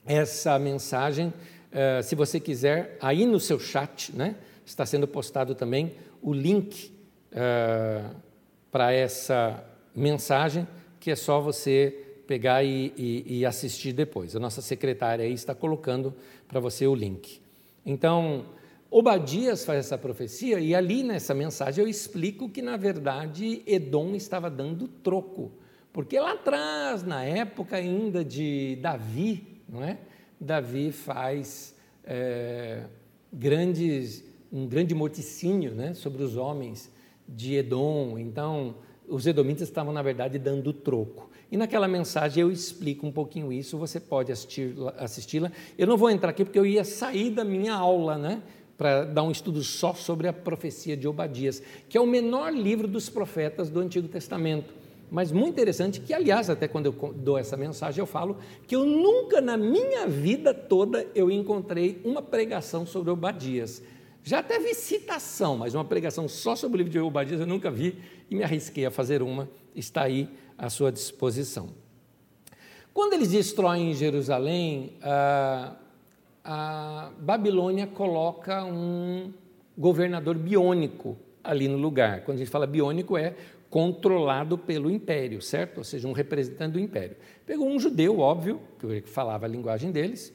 essa 0.07 0.57
mensagem, 0.57 1.33
eh, 1.71 2.01
se 2.01 2.15
você 2.15 2.39
quiser, 2.39 2.97
aí 3.01 3.25
no 3.25 3.39
seu 3.39 3.59
chat, 3.59 4.15
né, 4.15 4.35
está 4.65 4.85
sendo 4.85 5.07
postado 5.07 5.53
também 5.53 5.93
o 6.21 6.33
link 6.33 6.91
eh, 7.31 8.03
para 8.71 8.91
essa 8.93 9.63
mensagem, 9.95 10.67
que 10.99 11.11
é 11.11 11.15
só 11.15 11.41
você 11.41 12.05
pegar 12.25 12.63
e, 12.63 12.93
e, 12.97 13.39
e 13.39 13.45
assistir 13.45 13.93
depois. 13.93 14.35
A 14.35 14.39
nossa 14.39 14.61
secretária 14.61 15.25
aí 15.25 15.33
está 15.33 15.53
colocando 15.53 16.13
para 16.47 16.59
você 16.59 16.85
o 16.87 16.95
link. 16.95 17.41
Então, 17.85 18.45
Obadias 18.89 19.65
faz 19.65 19.79
essa 19.79 19.97
profecia 19.97 20.59
e 20.59 20.73
ali 20.73 21.03
nessa 21.03 21.33
mensagem 21.33 21.83
eu 21.83 21.89
explico 21.89 22.49
que, 22.49 22.61
na 22.61 22.77
verdade, 22.77 23.61
Edom 23.65 24.15
estava 24.15 24.49
dando 24.49 24.87
troco. 24.87 25.51
Porque 25.91 26.19
lá 26.19 26.33
atrás, 26.33 27.03
na 27.03 27.23
época 27.23 27.77
ainda 27.77 28.23
de 28.23 28.77
Davi, 28.81 29.56
não 29.67 29.83
é? 29.83 29.97
Davi 30.39 30.91
faz 30.91 31.75
é, 32.03 32.83
grandes, 33.31 34.23
um 34.51 34.67
grande 34.67 34.93
morticínio 34.93 35.73
né, 35.73 35.93
sobre 35.93 36.23
os 36.23 36.35
homens 36.37 36.91
de 37.27 37.55
Edom. 37.55 38.17
Então, 38.17 38.75
os 39.07 39.25
edomitas 39.25 39.67
estavam, 39.67 39.93
na 39.93 40.01
verdade, 40.01 40.37
dando 40.37 40.71
troco. 40.71 41.29
E 41.51 41.57
naquela 41.57 41.87
mensagem 41.87 42.41
eu 42.41 42.51
explico 42.51 43.07
um 43.07 43.11
pouquinho 43.11 43.51
isso, 43.53 43.77
você 43.77 43.99
pode 43.99 44.31
assisti-la. 44.31 45.51
eu 45.77 45.87
não 45.87 45.95
vou 45.95 46.09
entrar 46.09 46.31
aqui 46.31 46.43
porque 46.43 46.59
eu 46.59 46.65
ia 46.65 46.83
sair 46.83 47.29
da 47.29 47.43
minha 47.43 47.73
aula, 47.73 48.17
né? 48.17 48.41
Para 48.77 49.05
dar 49.05 49.23
um 49.23 49.31
estudo 49.31 49.63
só 49.63 49.93
sobre 49.93 50.27
a 50.27 50.33
profecia 50.33 50.95
de 50.95 51.07
Obadias, 51.07 51.63
que 51.89 51.97
é 51.97 52.01
o 52.01 52.05
menor 52.05 52.53
livro 52.53 52.87
dos 52.87 53.09
profetas 53.09 53.69
do 53.69 53.79
Antigo 53.79 54.07
Testamento. 54.07 54.73
Mas 55.09 55.31
muito 55.31 55.53
interessante, 55.53 56.01
que 56.01 56.13
aliás, 56.13 56.49
até 56.49 56.67
quando 56.67 56.87
eu 56.87 57.13
dou 57.15 57.37
essa 57.37 57.55
mensagem, 57.55 57.99
eu 57.99 58.05
falo 58.05 58.37
que 58.67 58.75
eu 58.75 58.85
nunca 58.85 59.39
na 59.39 59.55
minha 59.55 60.05
vida 60.05 60.53
toda 60.53 61.07
eu 61.15 61.31
encontrei 61.31 62.01
uma 62.03 62.21
pregação 62.21 62.85
sobre 62.85 63.09
Obadias. 63.09 63.81
Já 64.23 64.39
até 64.39 64.59
vi 64.59 64.73
citação, 64.73 65.57
mas 65.57 65.73
uma 65.73 65.85
pregação 65.85 66.27
só 66.27 66.55
sobre 66.55 66.75
o 66.75 66.79
livro 66.79 66.91
de 66.91 66.99
Obadias 66.99 67.39
eu 67.39 67.47
nunca 67.47 67.71
vi 67.71 67.95
e 68.29 68.35
me 68.35 68.43
arrisquei 68.43 68.85
a 68.85 68.91
fazer 68.91 69.21
uma, 69.21 69.49
está 69.73 70.03
aí 70.03 70.29
à 70.57 70.69
sua 70.69 70.91
disposição. 70.91 71.69
Quando 72.93 73.13
eles 73.13 73.29
destroem 73.29 73.93
Jerusalém, 73.93 74.93
a, 75.01 75.75
a 76.43 77.11
Babilônia 77.19 77.87
coloca 77.87 78.65
um 78.65 79.31
governador 79.77 80.35
biônico 80.35 81.15
ali 81.43 81.67
no 81.67 81.77
lugar. 81.77 82.21
Quando 82.21 82.35
a 82.35 82.39
gente 82.39 82.49
fala 82.49 82.67
biônico, 82.67 83.17
é 83.17 83.35
controlado 83.77 84.57
pelo 84.57 84.89
império, 84.89 85.39
certo? 85.39 85.77
Ou 85.77 85.83
seja, 85.83 86.07
um 86.07 86.11
representante 86.11 86.73
do 86.73 86.79
império. 86.79 87.15
Pegou 87.45 87.69
um 87.69 87.79
judeu, 87.79 88.17
óbvio, 88.17 88.59
que 88.79 89.01
falava 89.01 89.45
a 89.45 89.47
linguagem 89.47 89.91
deles, 89.91 90.33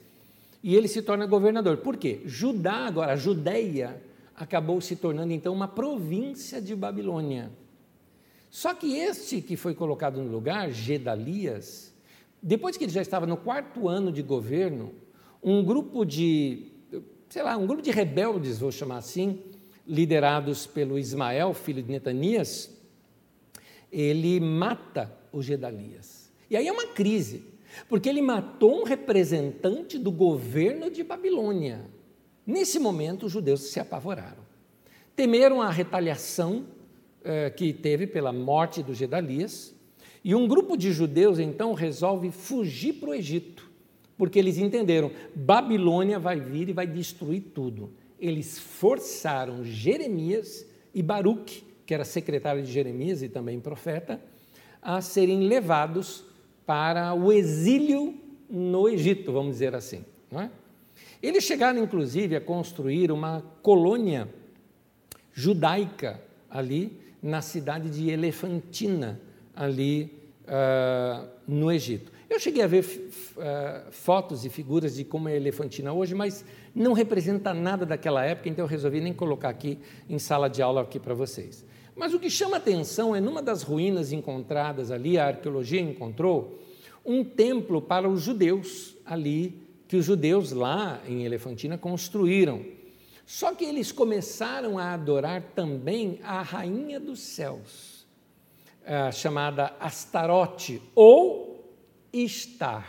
e 0.63 0.77
ele 0.77 0.87
se 0.87 1.03
torna 1.03 1.27
governador. 1.27 1.79
Por 1.79 1.97
quê? 1.97 2.21
Judá, 2.25 2.87
agora, 2.87 3.15
a 3.15 3.17
Judéia, 3.17 4.01
acabou 4.37 4.81
se 4.81 4.95
tornando 4.95 5.33
então 5.33 5.53
uma 5.53 5.67
província 5.67 6.63
de 6.63 6.77
Babilônia. 6.77 7.51
Só 8.49 8.75
que 8.75 8.97
este 8.97 9.41
que 9.41 9.57
foi 9.57 9.75
colocado 9.75 10.23
no 10.23 10.31
lugar, 10.31 10.71
Gedalias, 10.71 11.93
depois 12.41 12.77
que 12.77 12.85
ele 12.85 12.93
já 12.93 13.03
estava 13.03 13.27
no 13.27 13.37
quarto 13.37 13.89
ano 13.89 14.13
de 14.13 14.23
governo, 14.23 14.95
um 15.43 15.65
grupo 15.65 16.05
de, 16.05 16.71
sei 17.29 17.43
lá, 17.43 17.57
um 17.57 17.67
grupo 17.67 17.83
de 17.83 17.91
rebeldes, 17.91 18.61
vou 18.61 18.71
chamar 18.71 18.99
assim, 18.99 19.41
liderados 19.85 20.65
pelo 20.65 20.97
Ismael, 20.97 21.53
filho 21.53 21.83
de 21.83 21.91
Netanias, 21.91 22.81
ele 23.93 24.41
mata 24.41 25.13
o 25.31 25.43
Gedalias. 25.43 26.33
E 26.51 26.57
aí 26.57 26.67
é 26.67 26.73
uma 26.73 26.87
crise, 26.87 27.45
porque 27.89 28.09
ele 28.09 28.23
matou 28.23 28.81
um 28.81 28.85
representante 28.85 29.99
do 29.99 30.11
governo 30.11 30.91
de 30.91 31.05
Babilônia. 31.05 31.85
Nesse 32.47 32.79
momento, 32.79 33.27
os 33.27 33.33
judeus 33.33 33.71
se 33.71 33.79
apavoraram. 33.79 34.43
Temeram 35.15 35.61
a 35.61 35.71
retaliação 35.71 36.67
eh, 37.23 37.51
que 37.51 37.73
teve 37.73 38.07
pela 38.07 38.33
morte 38.33 38.83
do 38.83 38.95
Gedalias, 38.95 39.75
e 40.25 40.35
um 40.35 40.47
grupo 40.47 40.77
de 40.77 40.93
judeus 40.93 41.39
então 41.39 41.73
resolve 41.73 42.31
fugir 42.31 42.95
para 42.95 43.11
o 43.11 43.15
Egito, 43.15 43.71
porque 44.17 44.39
eles 44.39 44.59
entenderam: 44.59 45.11
Babilônia 45.35 46.19
vai 46.19 46.41
vir 46.41 46.69
e 46.69 46.73
vai 46.73 46.87
destruir 46.87 47.41
tudo. 47.55 47.93
Eles 48.21 48.59
forçaram 48.59 49.65
Jeremias 49.65 50.67
e 50.95 51.03
Baruque, 51.03 51.65
que 51.87 51.95
era 51.95 52.05
secretário 52.05 52.63
de 52.63 52.71
Jeremias 52.71 53.23
e 53.23 53.29
também 53.29 53.61
profeta, 53.61 54.21
a 54.81 55.01
serem 55.01 55.47
levados 55.47 56.25
para 56.67 57.15
o 57.15 57.33
exílio 57.33 58.15
no 58.49 58.89
Egito, 58.89 59.33
vamos 59.33 59.53
dizer 59.53 59.75
assim. 59.75 60.05
É? 60.33 60.49
Eles 61.23 61.45
chegaram, 61.45 61.83
inclusive, 61.83 62.37
a 62.37 62.41
construir 62.41 63.11
uma 63.11 63.43
colônia 63.63 64.29
judaica 65.33 66.21
ali 66.51 67.01
na 67.23 67.41
cidade 67.41 67.89
de 67.89 68.11
Elefantina, 68.11 69.21
ali 69.55 70.13
uh, 70.43 71.29
no 71.47 71.71
Egito. 71.71 72.12
Eu 72.33 72.41
cheguei 72.41 72.63
a 72.63 72.67
ver 72.67 72.83
uh, 72.83 73.93
fotos 73.93 74.47
e 74.47 74.49
figuras 74.49 74.95
de 74.95 75.05
como 75.05 75.29
é 75.29 75.37
Elefantina 75.37 75.93
hoje, 75.93 76.15
mas 76.15 76.43
não 76.75 76.95
representa 76.95 77.53
nada 77.53 77.85
daquela 77.85 78.25
época, 78.25 78.49
então 78.49 78.65
eu 78.65 78.69
resolvi 78.69 79.03
nem 79.03 79.13
colocar 79.13 79.51
aqui 79.51 79.79
em 80.09 80.19
sala 80.19 80.49
de 80.49 80.63
aula 80.63 80.81
aqui 80.81 80.99
para 80.99 81.13
vocês. 81.13 81.63
Mas 81.95 82.15
o 82.15 82.19
que 82.19 82.31
chama 82.31 82.57
atenção 82.57 83.15
é 83.15 83.21
numa 83.21 83.43
das 83.43 83.63
ruínas 83.63 84.13
encontradas 84.13 84.91
ali, 84.91 85.19
a 85.19 85.27
arqueologia 85.27 85.83
encontrou 85.83 86.59
um 87.05 87.23
templo 87.23 87.83
para 87.83 88.09
os 88.09 88.23
judeus 88.23 88.97
ali, 89.05 89.63
que 89.87 89.99
os 89.99 90.07
judeus 90.07 90.53
lá 90.53 91.03
em 91.07 91.27
Elefantina 91.27 91.77
construíram. 91.77 92.65
Só 93.27 93.55
que 93.55 93.67
eles 93.67 93.93
começaram 93.93 94.79
a 94.79 94.95
adorar 94.95 95.43
também 95.55 96.19
a 96.23 96.41
rainha 96.41 96.99
dos 96.99 97.21
céus 97.21 98.07
é, 98.87 99.13
chamada 99.13 99.77
Astarote 99.79 100.81
ou 100.95 101.52
Istar, 102.13 102.87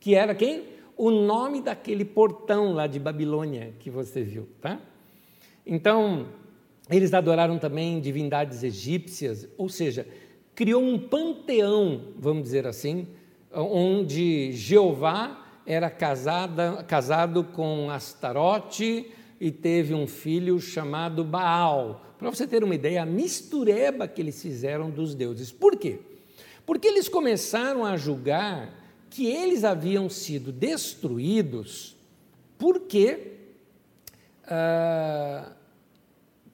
que 0.00 0.14
era 0.14 0.34
quem? 0.34 0.64
O 0.96 1.10
nome 1.10 1.60
daquele 1.60 2.04
portão 2.04 2.72
lá 2.72 2.86
de 2.86 2.98
Babilônia 2.98 3.74
que 3.78 3.90
você 3.90 4.22
viu, 4.22 4.48
tá? 4.60 4.80
Então, 5.66 6.28
eles 6.88 7.12
adoraram 7.12 7.58
também 7.58 8.00
divindades 8.00 8.62
egípcias, 8.62 9.46
ou 9.58 9.68
seja, 9.68 10.06
criou 10.54 10.82
um 10.82 10.98
panteão, 10.98 12.14
vamos 12.18 12.44
dizer 12.44 12.66
assim, 12.66 13.08
onde 13.52 14.52
Jeová 14.52 15.44
era 15.66 15.90
casada, 15.90 16.84
casado 16.84 17.44
com 17.44 17.90
Astarote 17.90 19.10
e 19.40 19.50
teve 19.50 19.92
um 19.92 20.06
filho 20.06 20.58
chamado 20.60 21.24
Baal. 21.24 22.14
Para 22.18 22.30
você 22.30 22.46
ter 22.46 22.64
uma 22.64 22.74
ideia, 22.74 23.02
a 23.02 23.06
mistureba 23.06 24.08
que 24.08 24.22
eles 24.22 24.40
fizeram 24.40 24.90
dos 24.90 25.14
deuses. 25.14 25.52
Por 25.52 25.76
quê? 25.76 25.98
Porque 26.66 26.88
eles 26.88 27.08
começaram 27.08 27.86
a 27.86 27.96
julgar 27.96 28.74
que 29.08 29.26
eles 29.26 29.62
haviam 29.62 30.10
sido 30.10 30.50
destruídos 30.50 31.96
porque, 32.58 33.34
uh, 34.44 35.52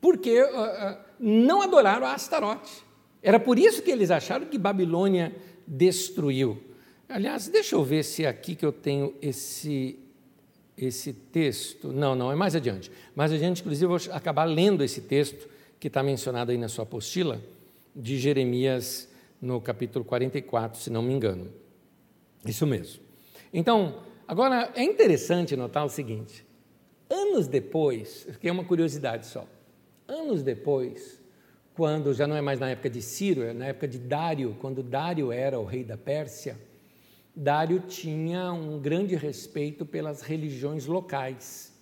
porque 0.01 0.43
uh, 0.43 0.99
não 1.19 1.63
adoraram 1.63 2.07
a 2.07 2.13
Astarote. 2.13 2.85
Era 3.23 3.41
por 3.41 3.59
isso 3.59 3.83
que 3.83 3.91
eles 3.91 4.11
acharam 4.11 4.47
que 4.47 4.59
Babilônia 4.59 5.35
destruiu. 5.67 6.63
Aliás, 7.09 7.49
deixa 7.49 7.75
eu 7.75 7.83
ver 7.83 8.05
se 8.05 8.25
é 8.25 8.29
aqui 8.29 8.55
que 8.55 8.67
eu 8.67 8.73
tenho 8.73 9.15
esse 9.23 9.99
esse 10.77 11.13
texto. 11.13 11.93
Não, 11.93 12.15
não, 12.15 12.33
é 12.33 12.35
mais 12.35 12.57
adiante. 12.57 12.91
Mais 13.15 13.33
adiante, 13.33 13.61
inclusive, 13.61 13.85
eu 13.85 13.99
vou 13.99 14.13
acabar 14.13 14.45
lendo 14.45 14.83
esse 14.83 15.03
texto 15.03 15.49
que 15.79 15.89
está 15.89 16.03
mencionado 16.03 16.51
aí 16.51 16.59
na 16.59 16.69
sua 16.69 16.85
apostila, 16.85 17.41
de 17.95 18.19
Jeremias, 18.19 19.09
no 19.43 19.61
capítulo 19.61 20.05
44, 20.05 20.81
se 20.81 20.89
não 20.89 21.03
me 21.03 21.13
engano. 21.13 21.53
Isso 22.47 22.67
mesmo. 22.67 23.03
Então, 23.53 24.03
agora 24.27 24.73
é 24.75 24.83
interessante 24.83 25.55
notar 25.57 25.85
o 25.85 25.91
seguinte: 25.91 26.47
anos 27.11 27.47
depois, 27.47 28.27
que 28.41 28.49
é 28.49 28.53
uma 28.53 28.65
curiosidade 28.65 29.27
só, 29.27 29.47
anos 30.09 30.43
depois, 30.43 31.21
quando 31.75 32.15
já 32.15 32.27
não 32.27 32.37
é 32.37 32.41
mais 32.41 32.61
na 32.61 32.71
época 32.71 32.89
de 32.89 33.03
Ciro, 33.03 33.43
é 33.43 33.53
na 33.53 33.67
época 33.67 33.89
de 33.89 33.99
Dário, 33.99 34.57
quando 34.61 34.83
Dário 34.83 35.33
era 35.33 35.59
o 35.61 35.65
rei 35.65 35.85
da 35.85 35.99
Pérsia 35.99 36.57
Dário 37.35 37.81
tinha 37.89 38.53
um 38.53 38.79
grande 38.79 39.17
respeito 39.17 39.87
pelas 39.87 40.21
religiões 40.21 40.85
locais. 40.85 41.73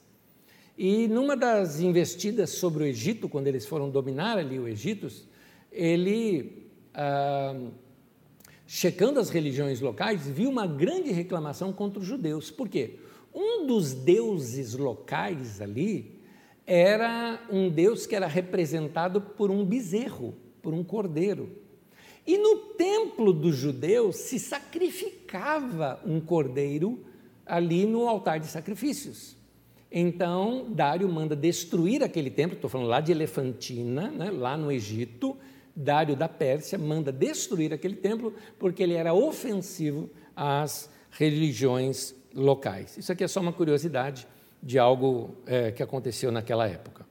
E 0.79 1.09
numa 1.09 1.37
das 1.37 1.81
investidas 1.81 2.51
sobre 2.51 2.85
o 2.85 2.87
Egito, 2.87 3.29
quando 3.29 3.49
eles 3.49 3.67
foram 3.67 3.91
dominar 3.91 4.39
ali 4.39 4.61
o 4.61 4.69
Egito, 4.69 5.09
ele, 5.73 6.70
ah, 6.95 7.57
checando 8.67 9.19
as 9.19 9.31
religiões 9.31 9.81
locais, 9.81 10.29
viu 10.29 10.49
uma 10.49 10.67
grande 10.67 11.11
reclamação 11.11 11.73
contra 11.73 11.99
os 11.99 12.07
judeus. 12.07 12.51
Por 12.51 12.69
quê? 12.69 12.99
Um 13.35 13.67
dos 13.67 13.93
deuses 13.93 14.75
locais 14.75 15.61
ali 15.61 16.21
era 16.67 17.41
um 17.51 17.69
deus 17.69 18.07
que 18.07 18.15
era 18.15 18.27
representado 18.27 19.21
por 19.21 19.51
um 19.51 19.65
bezerro, 19.65 20.37
por 20.63 20.73
um 20.73 20.85
cordeiro. 20.85 21.51
E 22.27 22.39
no 22.39 22.57
templo 22.75 23.33
dos 23.33 23.57
judeus 23.57 24.17
se 24.17 24.39
sacrificava 24.39 26.01
um 26.07 26.21
cordeiro 26.21 27.05
ali 27.45 27.87
no 27.87 28.07
altar 28.09 28.39
de 28.39 28.47
sacrifícios. 28.47 29.37
Então, 29.91 30.67
Dário 30.71 31.09
manda 31.09 31.35
destruir 31.35 32.05
aquele 32.05 32.31
templo, 32.31 32.55
estou 32.55 32.71
falando 32.71 32.87
lá 32.87 33.01
de 33.01 33.11
Elefantina, 33.11 34.09
né, 34.09 34.31
lá 34.31 34.57
no 34.57 34.71
Egito. 34.71 35.37
Dário 35.75 36.17
da 36.17 36.29
Pérsia 36.29 36.79
manda 36.79 37.13
destruir 37.13 37.73
aquele 37.73 37.97
templo 37.97 38.35
porque 38.59 38.83
ele 38.83 38.95
era 38.95 39.15
ofensivo 39.15 40.11
às 40.35 40.91
religiões 41.11 42.15
locais. 42.35 42.97
Isso 42.97 43.13
aqui 43.13 43.25
é 43.25 43.29
só 43.29 43.41
uma 43.41 43.53
curiosidade 43.53 44.27
de 44.63 44.79
algo 44.79 45.37
é, 45.47 45.73
que 45.73 45.83
aconteceu 45.83 46.31
naquela 46.31 46.69
época. 46.69 47.09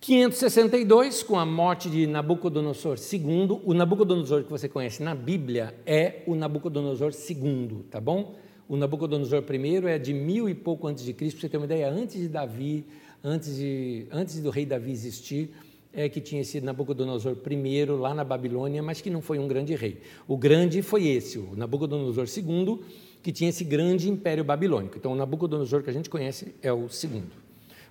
562, 0.00 1.22
com 1.22 1.38
a 1.38 1.46
morte 1.46 1.88
de 1.88 2.06
Nabucodonosor 2.06 2.98
II, 2.98 3.62
o 3.64 3.72
Nabucodonosor 3.72 4.44
que 4.44 4.50
você 4.50 4.68
conhece 4.68 5.02
na 5.02 5.14
Bíblia 5.14 5.74
é 5.86 6.22
o 6.26 6.34
Nabucodonosor 6.34 7.10
II, 7.10 7.86
tá 7.90 8.02
bom? 8.02 8.34
O 8.68 8.76
Nabucodonosor 8.76 9.42
I 9.50 9.86
é 9.86 9.98
de 9.98 10.12
mil 10.12 10.46
e 10.46 10.54
pouco 10.54 10.86
antes 10.86 11.04
de 11.04 11.14
Cristo, 11.14 11.38
para 11.38 11.42
você 11.42 11.48
ter 11.48 11.56
uma 11.56 11.64
ideia, 11.64 11.88
antes 11.88 12.20
de 12.20 12.28
Davi, 12.28 12.84
antes, 13.22 13.56
de, 13.56 14.06
antes 14.12 14.40
do 14.40 14.50
rei 14.50 14.66
Davi 14.66 14.90
existir, 14.90 15.54
é 15.94 16.08
que 16.08 16.20
tinha 16.20 16.42
sido 16.44 16.64
Nabucodonosor 16.64 17.36
I 17.48 17.84
lá 17.86 18.12
na 18.12 18.24
Babilônia, 18.24 18.82
mas 18.82 19.00
que 19.00 19.08
não 19.08 19.22
foi 19.22 19.38
um 19.38 19.46
grande 19.46 19.74
rei. 19.74 20.00
O 20.26 20.36
grande 20.36 20.82
foi 20.82 21.06
esse, 21.06 21.38
o 21.38 21.54
Nabucodonosor 21.54 22.26
II, 22.26 22.80
que 23.22 23.32
tinha 23.32 23.48
esse 23.48 23.62
grande 23.64 24.10
império 24.10 24.42
babilônico. 24.42 24.98
Então, 24.98 25.12
o 25.12 25.14
Nabucodonosor 25.14 25.82
que 25.82 25.90
a 25.90 25.92
gente 25.92 26.10
conhece 26.10 26.54
é 26.60 26.72
o 26.72 26.88
segundo. 26.88 27.30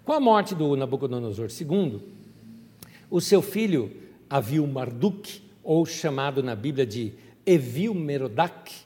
Com 0.04 0.12
a 0.12 0.20
morte 0.20 0.54
do 0.54 0.76
Nabucodonosor 0.76 1.48
II, 1.50 2.02
o 3.10 3.22
seu 3.22 3.42
filho 3.42 3.90
Avil 4.30 4.68
Marduk, 4.68 5.42
ou 5.64 5.86
chamado 5.86 6.44
na 6.44 6.56
Bíblia 6.56 6.86
de 6.86 7.14
Evil 7.46 7.94
Merodach, 7.94 8.86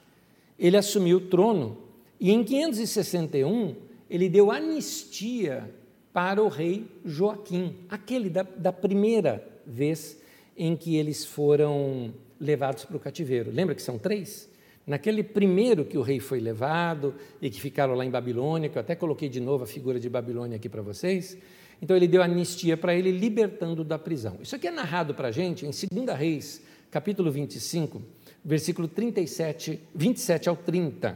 ele 0.59 0.77
assumiu 0.77 1.17
o 1.17 1.21
trono 1.21 1.77
e 2.19 2.31
em 2.31 2.43
561 2.43 3.75
ele 4.09 4.29
deu 4.29 4.51
anistia 4.51 5.69
para 6.17 6.41
o 6.41 6.47
rei 6.47 6.87
Joaquim, 7.05 7.75
aquele 7.87 8.27
da, 8.27 8.41
da 8.41 8.73
primeira 8.73 9.47
vez 9.67 10.17
em 10.57 10.75
que 10.75 10.95
eles 10.95 11.23
foram 11.23 12.11
levados 12.39 12.85
para 12.85 12.97
o 12.97 12.99
cativeiro. 12.99 13.51
Lembra 13.51 13.75
que 13.75 13.83
são 13.83 13.99
três? 13.99 14.49
Naquele 14.87 15.21
primeiro 15.21 15.85
que 15.85 15.95
o 15.95 16.01
rei 16.01 16.19
foi 16.19 16.39
levado 16.39 17.13
e 17.39 17.51
que 17.51 17.61
ficaram 17.61 17.93
lá 17.93 18.03
em 18.03 18.09
Babilônia, 18.09 18.67
que 18.67 18.79
eu 18.79 18.79
até 18.79 18.95
coloquei 18.95 19.29
de 19.29 19.39
novo 19.39 19.63
a 19.63 19.67
figura 19.67 19.99
de 19.99 20.09
Babilônia 20.09 20.55
aqui 20.55 20.67
para 20.67 20.81
vocês, 20.81 21.37
então 21.79 21.95
ele 21.95 22.07
deu 22.07 22.23
anistia 22.23 22.75
para 22.75 22.95
ele, 22.95 23.11
libertando 23.11 23.83
da 23.83 23.99
prisão. 23.99 24.39
Isso 24.41 24.55
aqui 24.55 24.65
é 24.65 24.71
narrado 24.71 25.13
para 25.13 25.27
a 25.27 25.31
gente 25.31 25.67
em 25.67 25.69
2 25.69 26.17
Reis, 26.17 26.63
capítulo 26.89 27.29
25, 27.29 28.01
versículo 28.43 28.87
37, 28.87 29.79
27 29.93 30.49
ao 30.49 30.55
30. 30.55 31.15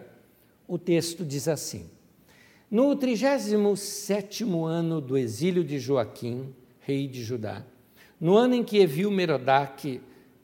O 0.68 0.78
texto 0.78 1.26
diz 1.26 1.48
assim: 1.48 1.90
No 2.72 2.96
37 2.96 4.46
ano 4.46 5.02
do 5.02 5.18
exílio 5.18 5.62
de 5.62 5.78
Joaquim, 5.78 6.56
rei 6.80 7.06
de 7.06 7.22
Judá, 7.22 7.66
no 8.18 8.38
ano 8.38 8.56
em 8.56 8.64
que 8.64 8.78
Evil 8.78 9.12
Merodach 9.12 10.00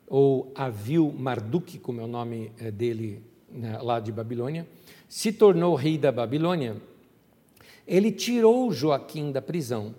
ou 0.06 0.52
Avil 0.54 1.10
Marduk, 1.18 1.80
como 1.80 2.02
é 2.02 2.04
o 2.04 2.08
nome 2.08 2.52
eh, 2.60 2.70
dele 2.70 3.24
né, 3.50 3.80
lá 3.82 4.02
de 4.02 4.12
Babilônia, 4.12 4.68
se 5.08 5.32
tornou 5.32 5.74
rei 5.74 5.98
da 5.98 6.12
Babilônia, 6.12 6.76
ele 7.88 8.12
tirou 8.12 8.74
Joaquim 8.74 9.32
da 9.32 9.42
prisão, 9.42 9.96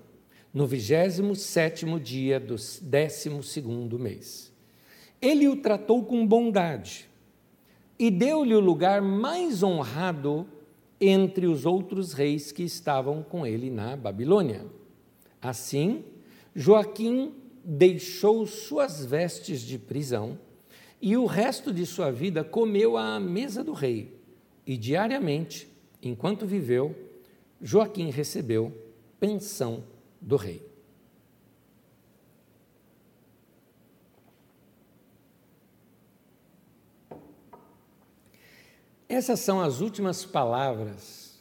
no 0.53 0.67
vigésimo 0.67 1.35
sétimo 1.35 1.99
dia 1.99 2.39
do 2.39 2.57
décimo 2.83 3.43
segundo 3.43 3.99
mês. 3.99 4.53
Ele 5.19 5.49
o 5.49 5.57
tratou 5.57 6.05
com 6.05 6.27
bondade 6.27 7.09
e 7.99 8.11
deu-lhe 8.11 8.55
o 8.55 8.61
lugar 8.61 9.01
mais 9.01 9.63
honrado 9.63 10.47
entre 11.01 11.47
os 11.47 11.65
outros 11.65 12.13
reis 12.13 12.51
que 12.51 12.63
estavam 12.63 13.23
com 13.23 13.47
ele 13.47 13.71
na 13.71 13.97
Babilônia. 13.97 14.67
Assim, 15.41 16.05
Joaquim 16.55 17.33
deixou 17.65 18.47
suas 18.47 19.05
vestes 19.05 19.61
de 19.61 19.79
prisão 19.79 20.39
e 21.01 21.17
o 21.17 21.27
resto 21.27 21.73
de 21.73 21.87
sua 21.87 22.11
vida 22.11 22.43
comeu 22.43 22.97
à 22.97 23.21
mesa 23.21 23.63
do 23.63 23.73
rei. 23.73 24.19
E 24.67 24.77
diariamente, 24.77 25.69
enquanto 26.03 26.47
viveu, 26.47 26.95
Joaquim 27.63 28.11
recebeu 28.11 28.73
pensão 29.21 29.85
do 30.21 30.37
rei. 30.37 30.63
Essas 39.09 39.41
são 39.41 39.59
as 39.59 39.81
últimas 39.81 40.27
palavras 40.27 41.41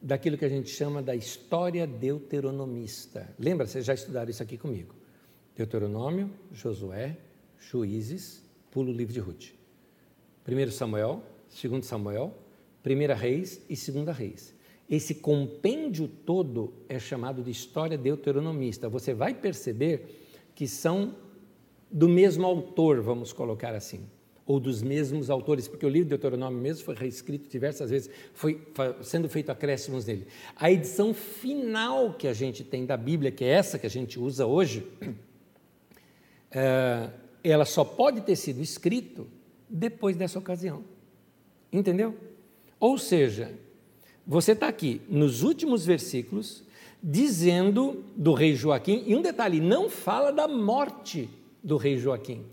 daquilo 0.00 0.38
que 0.38 0.44
a 0.44 0.48
gente 0.48 0.70
chama 0.70 1.02
da 1.02 1.14
história 1.14 1.86
deuteronomista. 1.86 3.28
Lembra, 3.38 3.66
vocês 3.66 3.84
já 3.84 3.92
estudaram 3.92 4.30
isso 4.30 4.42
aqui 4.42 4.56
comigo. 4.56 4.94
Deuteronômio, 5.54 6.30
Josué, 6.50 7.18
Juízes, 7.58 8.42
pulo 8.70 8.90
o 8.90 8.94
livro 8.94 9.12
de 9.12 9.20
Ruth. 9.20 9.50
1 10.48 10.70
Samuel, 10.70 11.22
2 11.62 11.84
Samuel, 11.84 12.32
1 12.82 13.14
Reis 13.14 13.60
e 13.68 13.74
2 13.74 14.16
Reis. 14.16 14.54
Esse 14.88 15.16
compêndio 15.16 16.08
todo 16.08 16.72
é 16.88 16.98
chamado 16.98 17.42
de 17.42 17.50
história 17.50 17.98
deuteronomista. 17.98 18.88
Você 18.88 19.12
vai 19.12 19.34
perceber 19.34 20.24
que 20.54 20.66
são 20.66 21.14
do 21.90 22.08
mesmo 22.08 22.46
autor, 22.46 23.02
vamos 23.02 23.30
colocar 23.30 23.74
assim, 23.74 24.08
ou 24.48 24.58
dos 24.58 24.82
mesmos 24.82 25.28
autores, 25.28 25.68
porque 25.68 25.84
o 25.84 25.90
livro 25.90 26.06
de 26.06 26.16
Deuteronômio 26.16 26.58
mesmo 26.58 26.82
foi 26.82 26.94
reescrito 26.94 27.50
diversas 27.50 27.90
vezes, 27.90 28.10
foi 28.32 28.58
sendo 29.02 29.28
feito 29.28 29.52
acréscimos 29.52 30.06
nele. 30.06 30.26
A 30.56 30.72
edição 30.72 31.12
final 31.12 32.14
que 32.14 32.26
a 32.26 32.32
gente 32.32 32.64
tem 32.64 32.86
da 32.86 32.96
Bíblia, 32.96 33.30
que 33.30 33.44
é 33.44 33.48
essa 33.48 33.78
que 33.78 33.86
a 33.86 33.90
gente 33.90 34.18
usa 34.18 34.46
hoje, 34.46 34.88
é, 36.50 37.10
ela 37.44 37.66
só 37.66 37.84
pode 37.84 38.22
ter 38.22 38.36
sido 38.36 38.62
escrito 38.62 39.26
depois 39.68 40.16
dessa 40.16 40.38
ocasião. 40.38 40.82
Entendeu? 41.70 42.16
Ou 42.80 42.96
seja, 42.96 43.52
você 44.26 44.52
está 44.52 44.66
aqui 44.66 45.02
nos 45.10 45.42
últimos 45.42 45.84
versículos 45.84 46.64
dizendo 47.02 48.02
do 48.16 48.32
rei 48.32 48.56
Joaquim, 48.56 49.04
e 49.06 49.14
um 49.14 49.20
detalhe, 49.20 49.60
não 49.60 49.90
fala 49.90 50.32
da 50.32 50.48
morte 50.48 51.28
do 51.62 51.76
rei 51.76 51.98
Joaquim. 51.98 52.46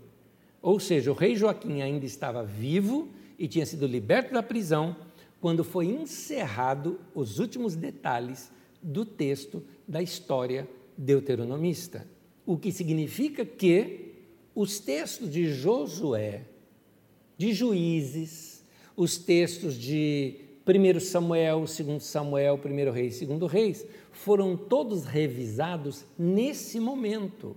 Ou 0.66 0.80
seja, 0.80 1.12
o 1.12 1.14
rei 1.14 1.36
Joaquim 1.36 1.80
ainda 1.80 2.04
estava 2.04 2.42
vivo 2.42 3.08
e 3.38 3.46
tinha 3.46 3.64
sido 3.64 3.86
liberto 3.86 4.34
da 4.34 4.42
prisão 4.42 4.96
quando 5.40 5.62
foi 5.62 5.86
encerrado 5.86 6.98
os 7.14 7.38
últimos 7.38 7.76
detalhes 7.76 8.50
do 8.82 9.04
texto 9.04 9.62
da 9.86 10.02
história 10.02 10.68
deuteronomista. 10.98 12.04
O 12.44 12.56
que 12.56 12.72
significa 12.72 13.46
que 13.46 14.14
os 14.56 14.80
textos 14.80 15.30
de 15.30 15.54
Josué, 15.54 16.42
de 17.38 17.52
Juízes, 17.52 18.64
os 18.96 19.18
textos 19.18 19.78
de 19.78 20.34
1 20.66 20.98
Samuel, 20.98 21.60
2 21.60 22.02
Samuel, 22.02 22.58
1 22.58 22.90
Reis, 22.90 23.20
2 23.20 23.52
Reis, 23.52 23.86
foram 24.10 24.56
todos 24.56 25.04
revisados 25.04 26.04
nesse 26.18 26.80
momento. 26.80 27.56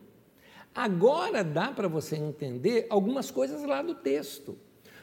Agora 0.73 1.43
dá 1.43 1.71
para 1.71 1.87
você 1.87 2.15
entender 2.15 2.87
algumas 2.89 3.31
coisas 3.31 3.63
lá 3.63 3.81
do 3.81 3.95
texto. 3.95 4.57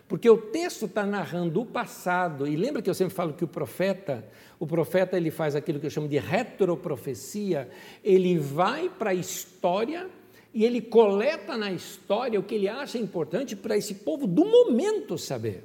Porque 0.08 0.30
o 0.30 0.38
texto 0.38 0.86
está 0.86 1.04
narrando 1.04 1.60
o 1.60 1.66
passado, 1.66 2.46
e 2.46 2.54
lembra 2.54 2.80
que 2.80 2.88
eu 2.88 2.94
sempre 2.94 3.14
falo 3.14 3.32
que 3.32 3.42
o 3.42 3.48
profeta, 3.48 4.24
o 4.58 4.66
profeta 4.66 5.16
ele 5.16 5.32
faz 5.32 5.56
aquilo 5.56 5.80
que 5.80 5.86
eu 5.86 5.90
chamo 5.90 6.06
de 6.06 6.18
retroprofecia, 6.18 7.68
ele 8.04 8.38
vai 8.38 8.88
para 8.88 9.10
a 9.10 9.14
história 9.14 10.08
e 10.54 10.64
ele 10.64 10.80
coleta 10.80 11.56
na 11.56 11.72
história 11.72 12.38
o 12.38 12.42
que 12.42 12.54
ele 12.54 12.68
acha 12.68 12.96
importante 12.98 13.56
para 13.56 13.76
esse 13.76 13.96
povo 13.96 14.26
do 14.26 14.44
momento 14.44 15.18
saber. 15.18 15.64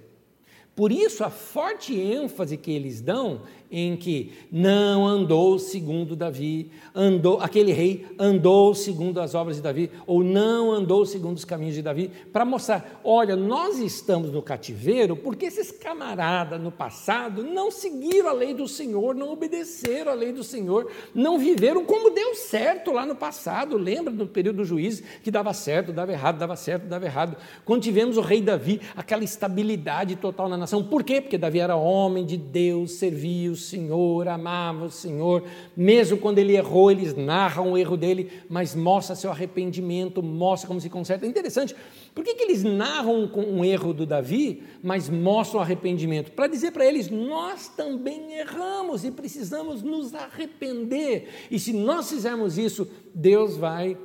Por 0.76 0.92
isso, 0.92 1.24
a 1.24 1.30
forte 1.30 1.98
ênfase 1.98 2.58
que 2.58 2.72
eles 2.72 3.00
dão 3.00 3.44
em 3.72 3.96
que 3.96 4.34
não 4.52 5.08
andou 5.08 5.58
segundo 5.58 6.16
Davi, 6.16 6.70
andou 6.94 7.40
aquele 7.40 7.72
rei 7.72 8.06
andou 8.20 8.74
segundo 8.76 9.20
as 9.20 9.34
obras 9.34 9.56
de 9.58 9.62
Davi, 9.62 9.90
ou 10.06 10.24
não 10.24 10.72
andou 10.72 11.06
segundo 11.06 11.38
os 11.38 11.46
caminhos 11.46 11.76
de 11.76 11.82
Davi, 11.82 12.12
para 12.32 12.46
mostrar, 12.46 13.02
olha, 13.04 13.36
nós 13.36 13.80
estamos 13.80 14.32
no 14.32 14.42
cativeiro 14.42 15.16
porque 15.16 15.46
esses 15.46 15.72
camaradas 15.72 16.62
no 16.62 16.72
passado 16.72 17.44
não 17.44 17.72
seguiram 17.72 18.30
a 18.30 18.34
lei 18.34 18.54
do 18.54 18.68
Senhor, 18.68 19.16
não 19.16 19.32
obedeceram 19.32 20.12
a 20.12 20.16
lei 20.16 20.32
do 20.32 20.44
Senhor, 20.44 20.92
não 21.14 21.40
viveram 21.40 21.86
como 21.86 22.12
deu 22.12 22.36
certo 22.36 22.92
lá 22.92 23.06
no 23.06 23.16
passado. 23.16 23.78
Lembra 23.78 24.14
do 24.14 24.28
período 24.28 24.58
do 24.58 24.66
juízo 24.66 25.04
que 25.24 25.32
dava 25.32 25.54
certo, 25.54 25.92
dava 25.92 26.12
errado, 26.12 26.38
dava 26.38 26.56
certo, 26.56 26.88
dava 26.88 27.06
errado. 27.06 27.38
Quando 27.66 27.84
tivemos 27.84 28.18
o 28.18 28.22
rei 28.22 28.42
Davi, 28.42 28.82
aquela 28.96 29.24
estabilidade 29.24 30.16
total 30.16 30.50
na 30.50 30.58
nação. 30.58 30.84
Por 30.84 31.04
quê? 31.04 31.22
Porque 31.22 31.38
Davi 31.38 31.60
era 31.60 31.76
homem 31.76 32.26
de 32.26 32.38
Deus, 32.38 32.94
servia 32.94 33.52
Senhor, 33.62 34.28
amava 34.28 34.86
o 34.86 34.92
Senhor, 34.92 35.44
mesmo 35.76 36.18
quando 36.18 36.40
ele 36.40 36.56
errou, 36.56 36.92
eles 36.92 37.16
narram 37.16 37.72
o 37.72 37.78
erro 37.78 37.96
dele, 37.96 38.30
mas 38.50 38.76
mostra 38.76 39.16
seu 39.16 39.32
arrependimento, 39.32 40.22
mostra 40.22 40.68
como 40.68 40.82
se 40.82 40.90
conserta. 40.90 41.26
É 41.26 41.30
interessante, 41.30 41.76
por 42.14 42.24
que, 42.24 42.36
que 42.36 42.44
eles 42.44 42.64
narram 42.64 43.32
um 43.36 43.64
erro 43.64 43.94
do 43.94 44.06
Davi, 44.06 44.64
mas 44.84 45.10
mostram 45.10 45.60
o 45.60 45.64
arrependimento? 45.64 46.32
Para 46.32 46.48
dizer 46.48 46.72
para 46.72 46.86
eles, 46.86 47.10
nós 47.10 47.70
também 47.70 48.34
erramos 48.34 49.06
e 49.06 49.12
precisamos 49.12 49.82
nos 49.82 50.14
arrepender, 50.14 51.30
e 51.50 51.58
se 51.58 51.72
nós 51.72 52.10
fizermos 52.10 52.58
isso, 52.58 52.88
Deus 53.14 53.56
vai 53.56 53.98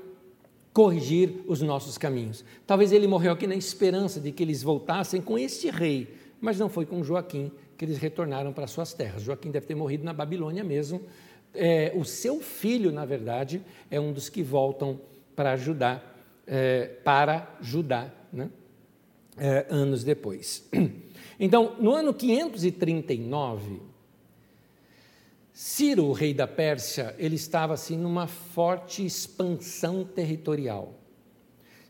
corrigir 0.77 1.43
os 1.47 1.63
nossos 1.63 1.97
caminhos. 1.97 2.45
Talvez 2.67 2.93
ele 2.93 3.07
morreu 3.07 3.33
aqui 3.33 3.47
na 3.47 3.55
esperança 3.55 4.21
de 4.21 4.31
que 4.31 4.43
eles 4.43 4.63
voltassem 4.63 5.23
com 5.23 5.39
este 5.39 5.71
rei, 5.71 6.15
mas 6.39 6.59
não 6.59 6.69
foi 6.69 6.85
com 6.85 7.03
Joaquim, 7.03 7.51
que 7.77 7.85
eles 7.85 7.99
retornaram 7.99 8.53
para 8.53 8.67
suas 8.67 8.93
terras. 8.93 9.23
Joaquim 9.23 9.51
deve 9.51 9.67
ter 9.67 9.75
morrido 9.75 10.05
na 10.05 10.13
Babilônia 10.13 10.65
mesmo. 10.65 11.03
É, 11.55 11.93
o 11.95 12.05
seu 12.05 12.41
filho, 12.41 12.93
na 12.93 13.05
verdade, 13.05 13.63
é 13.91 14.01
um 14.01 14.13
dos 14.13 14.29
que 14.29 14.43
voltam 14.43 15.01
para 15.35 15.53
ajudar, 15.53 16.19
é, 16.47 16.87
para 17.05 17.57
Judá, 17.61 18.11
né? 18.33 18.51
é, 19.37 19.67
anos 19.69 20.03
depois. 20.03 20.69
Então, 21.39 21.77
no 21.79 21.93
ano 21.93 22.15
539, 22.15 23.83
Ciro, 25.53 26.07
o 26.07 26.13
rei 26.13 26.33
da 26.33 26.47
Pérsia, 26.47 27.15
ele 27.19 27.35
estava 27.35 27.75
assim 27.75 27.99
numa 27.99 28.27
forte 28.27 29.05
expansão 29.05 30.03
territorial. 30.03 30.95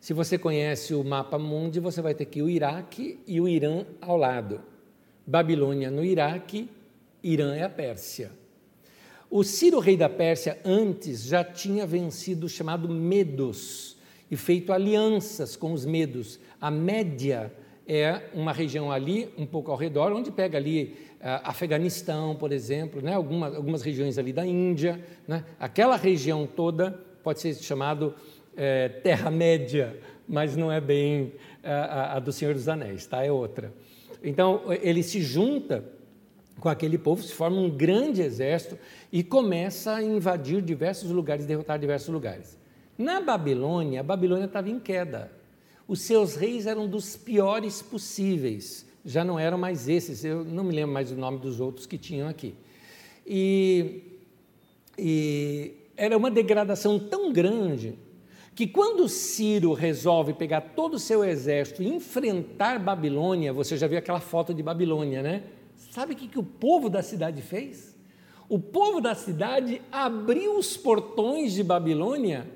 Se 0.01 0.13
você 0.13 0.37
conhece 0.37 0.95
o 0.95 1.05
mapa 1.05 1.39
mundi, 1.39 1.79
você 1.79 2.03
vai 2.03 2.13
ter 2.13 2.25
que 2.25 2.43
o 2.43 2.49
Iraque 2.49 3.21
e 3.25 3.41
o 3.41 3.47
Irã 3.47 3.87
ao 4.01 4.17
lado. 4.17 4.61
Babilônia 5.27 5.91
no 5.91 6.05
Iraque, 6.05 6.69
Irã 7.23 7.55
é 7.55 7.65
a 7.65 7.69
Pérsia. 7.69 8.31
O 9.29 9.43
Ciro, 9.43 9.81
rei 9.81 9.97
da 9.97 10.09
Pérsia, 10.09 10.59
antes 10.65 11.25
já 11.25 11.43
tinha 11.43 11.85
vencido 11.85 12.47
o 12.47 12.49
chamado 12.49 12.89
Medos 12.89 13.97
e 14.31 14.37
feito 14.37 14.73
alianças 14.73 15.57
com 15.57 15.73
os 15.73 15.85
Medos. 15.85 16.39
A 16.61 16.71
Média 16.71 17.53
é 17.89 18.23
uma 18.33 18.53
região 18.53 18.93
ali, 18.93 19.29
um 19.37 19.45
pouco 19.45 19.71
ao 19.73 19.77
redor, 19.77 20.13
onde 20.13 20.31
pega 20.31 20.57
ali 20.59 20.97
uh, 21.21 21.43
Afeganistão, 21.43 22.37
por 22.37 22.53
exemplo, 22.53 23.03
né? 23.03 23.15
algumas, 23.15 23.55
algumas 23.55 23.83
regiões 23.83 24.19
ali 24.19 24.33
da 24.33 24.47
Índia. 24.47 25.05
Né? 25.27 25.45
Aquela 25.59 25.97
região 25.97 26.47
toda 26.47 26.93
pode 27.25 27.41
ser 27.41 27.55
chamado 27.55 28.15
é, 28.57 28.89
Terra-média, 28.89 29.99
mas 30.29 30.57
não 30.57 30.71
é 30.71 30.81
bem 30.81 31.33
a, 31.65 31.73
a, 31.73 32.17
a 32.17 32.21
do 32.21 32.33
Senhor 32.33 32.55
dos 32.55 32.69
Anéis, 32.69 33.07
tá? 33.07 33.25
é 33.25 33.31
outra. 33.33 33.73
Então, 34.23 34.63
ele 34.83 35.03
se 35.03 35.21
junta 35.23 35.85
com 36.61 36.69
aquele 36.69 36.97
povo, 36.97 37.23
se 37.23 37.33
forma 37.33 37.59
um 37.59 37.71
grande 37.71 38.23
exército 38.23 38.79
e 39.13 39.23
começa 39.23 39.95
a 39.95 40.03
invadir 40.03 40.63
diversos 40.63 41.11
lugares, 41.11 41.47
derrotar 41.47 41.79
diversos 41.79 42.09
lugares. 42.09 42.59
Na 42.97 43.21
Babilônia, 43.21 44.01
a 44.01 44.03
Babilônia 44.03 44.47
estava 44.47 44.71
em 44.71 44.79
queda. 44.79 45.31
Os 45.87 46.01
seus 46.01 46.35
reis 46.35 46.67
eram 46.67 46.89
dos 46.89 47.17
piores 47.17 47.83
possíveis, 47.83 48.87
já 49.05 49.25
não 49.25 49.39
eram 49.39 49.59
mais 49.59 49.89
esses, 49.89 50.25
eu 50.25 50.45
não 50.45 50.65
me 50.65 50.75
lembro 50.75 50.93
mais 50.93 51.13
o 51.13 51.17
nome 51.17 51.39
dos 51.39 51.61
outros 51.61 51.87
que 51.87 51.97
tinham 51.97 52.29
aqui. 52.29 52.55
E, 53.27 54.03
e 54.99 55.75
era 55.97 56.17
uma 56.17 56.31
degradação 56.31 56.99
tão 56.99 57.33
grande 57.33 57.97
que 58.57 58.67
quando 58.67 59.07
Ciro 59.07 59.75
resolve 59.75 60.33
pegar 60.33 60.63
todo 60.63 60.95
o 60.95 60.99
seu 60.99 61.23
exército 61.23 61.83
e 61.83 61.89
enfrentar 61.89 62.79
Babilônia, 62.79 63.53
você 63.53 63.77
já 63.77 63.87
viu 63.87 63.99
aquela 63.99 64.19
foto 64.19 64.55
de 64.55 64.63
Babilônia, 64.63 65.23
né? 65.23 65.43
Sabe 65.77 66.15
o 66.15 66.17
que, 66.17 66.27
que 66.27 66.39
o 66.39 66.43
povo 66.43 66.89
da 66.89 67.03
cidade 67.03 67.43
fez? 67.43 67.95
O 68.49 68.59
povo 68.59 68.99
da 68.99 69.15
cidade 69.15 69.83
abriu 69.93 70.57
os 70.57 70.75
portões 70.75 71.53
de 71.53 71.63
Babilônia 71.63 72.47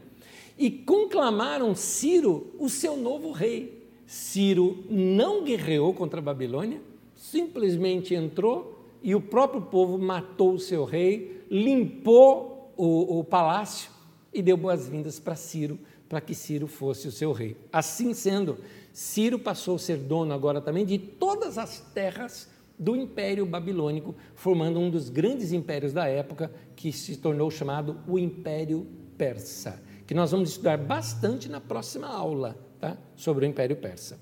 e 0.57 0.70
conclamaram 0.70 1.74
Ciro 1.74 2.55
o 2.59 2.70
seu 2.70 2.96
novo 2.96 3.30
rei. 3.30 3.86
Ciro 4.07 4.82
não 4.88 5.44
guerreou 5.44 5.92
contra 5.92 6.18
a 6.18 6.22
Babilônia, 6.22 6.80
simplesmente 7.14 8.14
entrou 8.14 8.86
e 9.03 9.14
o 9.14 9.20
próprio 9.20 9.61
povo 9.61 9.98
matou 9.98 10.55
o 10.55 10.59
seu 10.59 10.86
rei, 10.86 11.44
limpou 11.51 12.72
o, 12.74 13.18
o 13.18 13.22
palácio 13.22 13.90
e 14.32 14.40
deu 14.40 14.57
boas-vindas 14.57 15.18
para 15.18 15.34
Ciro, 15.34 15.78
para 16.11 16.21
que 16.21 16.35
Ciro 16.35 16.67
fosse 16.67 17.07
o 17.07 17.13
seu 17.13 17.31
rei. 17.31 17.57
Assim 17.73 18.13
sendo, 18.13 18.59
Ciro 18.93 19.39
passou 19.39 19.77
a 19.77 19.79
ser 19.79 19.97
dono 19.97 20.35
agora 20.35 20.61
também 20.61 20.85
de 20.85 20.99
todas 20.99 21.57
as 21.57 21.79
terras 21.95 22.51
do 22.77 22.97
Império 22.97 23.47
Babilônico, 23.47 24.17
formando 24.35 24.81
um 24.81 24.91
dos 24.91 25.09
grandes 25.09 25.53
impérios 25.53 25.93
da 25.93 26.09
época, 26.09 26.51
que 26.75 26.91
se 26.91 27.17
tornou 27.17 27.49
chamado 27.49 28.01
o 28.09 28.19
Império 28.19 28.89
Persa, 29.17 29.81
que 30.05 30.13
nós 30.13 30.33
vamos 30.33 30.51
estudar 30.51 30.79
bastante 30.79 31.49
na 31.49 31.61
próxima 31.61 32.09
aula, 32.09 32.59
tá? 32.81 32.99
sobre 33.15 33.47
o 33.47 33.49
Império 33.49 33.77
Persa. 33.77 34.19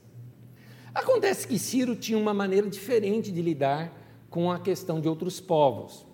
Acontece 0.95 1.49
que 1.49 1.59
Ciro 1.59 1.97
tinha 1.97 2.19
uma 2.19 2.35
maneira 2.35 2.69
diferente 2.69 3.33
de 3.33 3.41
lidar 3.41 4.27
com 4.29 4.53
a 4.53 4.59
questão 4.59 5.01
de 5.01 5.09
outros 5.09 5.41
povos. 5.41 6.07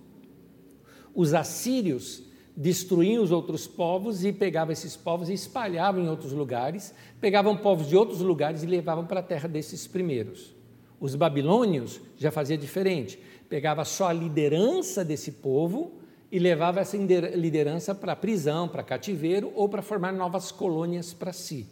Os 1.12 1.35
assírios 1.35 2.22
destruíam 2.57 3.22
os 3.22 3.32
outros 3.32 3.66
povos 3.66 4.24
e 4.24 4.32
pegavam 4.32 4.72
esses 4.72 4.96
povos 4.96 5.28
e 5.28 5.32
espalhavam 5.32 6.02
em 6.02 6.09
outros 6.09 6.32
lugares, 6.32 6.94
pegavam 7.20 7.57
povos 7.57 7.88
de 7.88 7.96
outros 7.96 8.20
lugares 8.20 8.62
e 8.62 8.66
levavam 8.66 9.07
para 9.07 9.20
a 9.20 9.22
terra 9.22 9.48
desses 9.48 9.86
primeiros. 9.86 10.55
Os 11.00 11.14
babilônios 11.14 12.00
já 12.16 12.30
faziam 12.30 12.59
diferente, 12.59 13.18
pegava 13.48 13.84
só 13.84 14.09
a 14.09 14.12
liderança 14.12 15.05
desse 15.05 15.32
povo 15.32 15.92
e 16.30 16.38
levava 16.38 16.80
essa 16.80 16.96
liderança 16.96 17.94
para 17.94 18.16
prisão, 18.16 18.68
para 18.68 18.82
cativeiro 18.82 19.52
ou 19.55 19.68
para 19.68 19.82
formar 19.82 20.12
novas 20.12 20.50
colônias 20.50 21.12
para 21.12 21.32
si. 21.32 21.66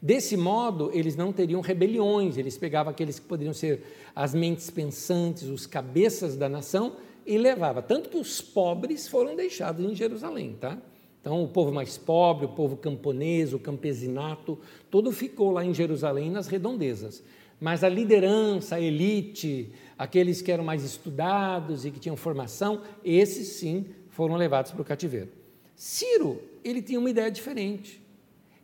Desse 0.00 0.36
modo, 0.36 0.90
eles 0.94 1.16
não 1.16 1.32
teriam 1.32 1.60
rebeliões, 1.60 2.36
eles 2.36 2.56
pegavam 2.56 2.92
aqueles 2.92 3.18
que 3.18 3.26
poderiam 3.26 3.52
ser 3.52 3.82
as 4.14 4.32
mentes 4.32 4.70
pensantes, 4.70 5.48
os 5.48 5.66
cabeças 5.66 6.36
da 6.36 6.48
nação 6.48 6.92
e 7.28 7.36
levava. 7.36 7.82
Tanto 7.82 8.08
que 8.08 8.16
os 8.16 8.40
pobres 8.40 9.06
foram 9.06 9.36
deixados 9.36 9.84
em 9.84 9.94
Jerusalém, 9.94 10.56
tá? 10.58 10.78
Então, 11.20 11.44
o 11.44 11.48
povo 11.48 11.70
mais 11.70 11.98
pobre, 11.98 12.46
o 12.46 12.48
povo 12.48 12.74
camponês, 12.74 13.52
o 13.52 13.58
campesinato, 13.58 14.58
todo 14.90 15.12
ficou 15.12 15.50
lá 15.50 15.62
em 15.62 15.74
Jerusalém, 15.74 16.30
nas 16.30 16.48
redondezas. 16.48 17.22
Mas 17.60 17.84
a 17.84 17.88
liderança, 17.88 18.76
a 18.76 18.80
elite, 18.80 19.70
aqueles 19.98 20.40
que 20.40 20.50
eram 20.50 20.64
mais 20.64 20.82
estudados 20.84 21.84
e 21.84 21.90
que 21.90 22.00
tinham 22.00 22.16
formação, 22.16 22.80
esses 23.04 23.48
sim 23.48 23.84
foram 24.08 24.36
levados 24.36 24.72
para 24.72 24.80
o 24.80 24.84
cativeiro. 24.84 25.28
Ciro, 25.76 26.40
ele 26.64 26.80
tinha 26.80 26.98
uma 26.98 27.10
ideia 27.10 27.30
diferente. 27.30 28.00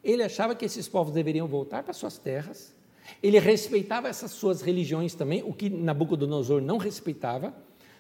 Ele 0.03 0.23
achava 0.23 0.55
que 0.55 0.65
esses 0.65 0.89
povos 0.89 1.13
deveriam 1.13 1.47
voltar 1.47 1.83
para 1.83 1.93
suas 1.93 2.17
terras. 2.17 2.75
Ele 3.23 3.39
respeitava 3.39 4.09
essas 4.09 4.31
suas 4.31 4.63
religiões 4.63 5.15
também, 5.15 5.43
o 5.43 5.53
que 5.53 5.69
Nabucodonosor 5.69 6.63
não 6.63 6.79
respeitava. 6.79 7.55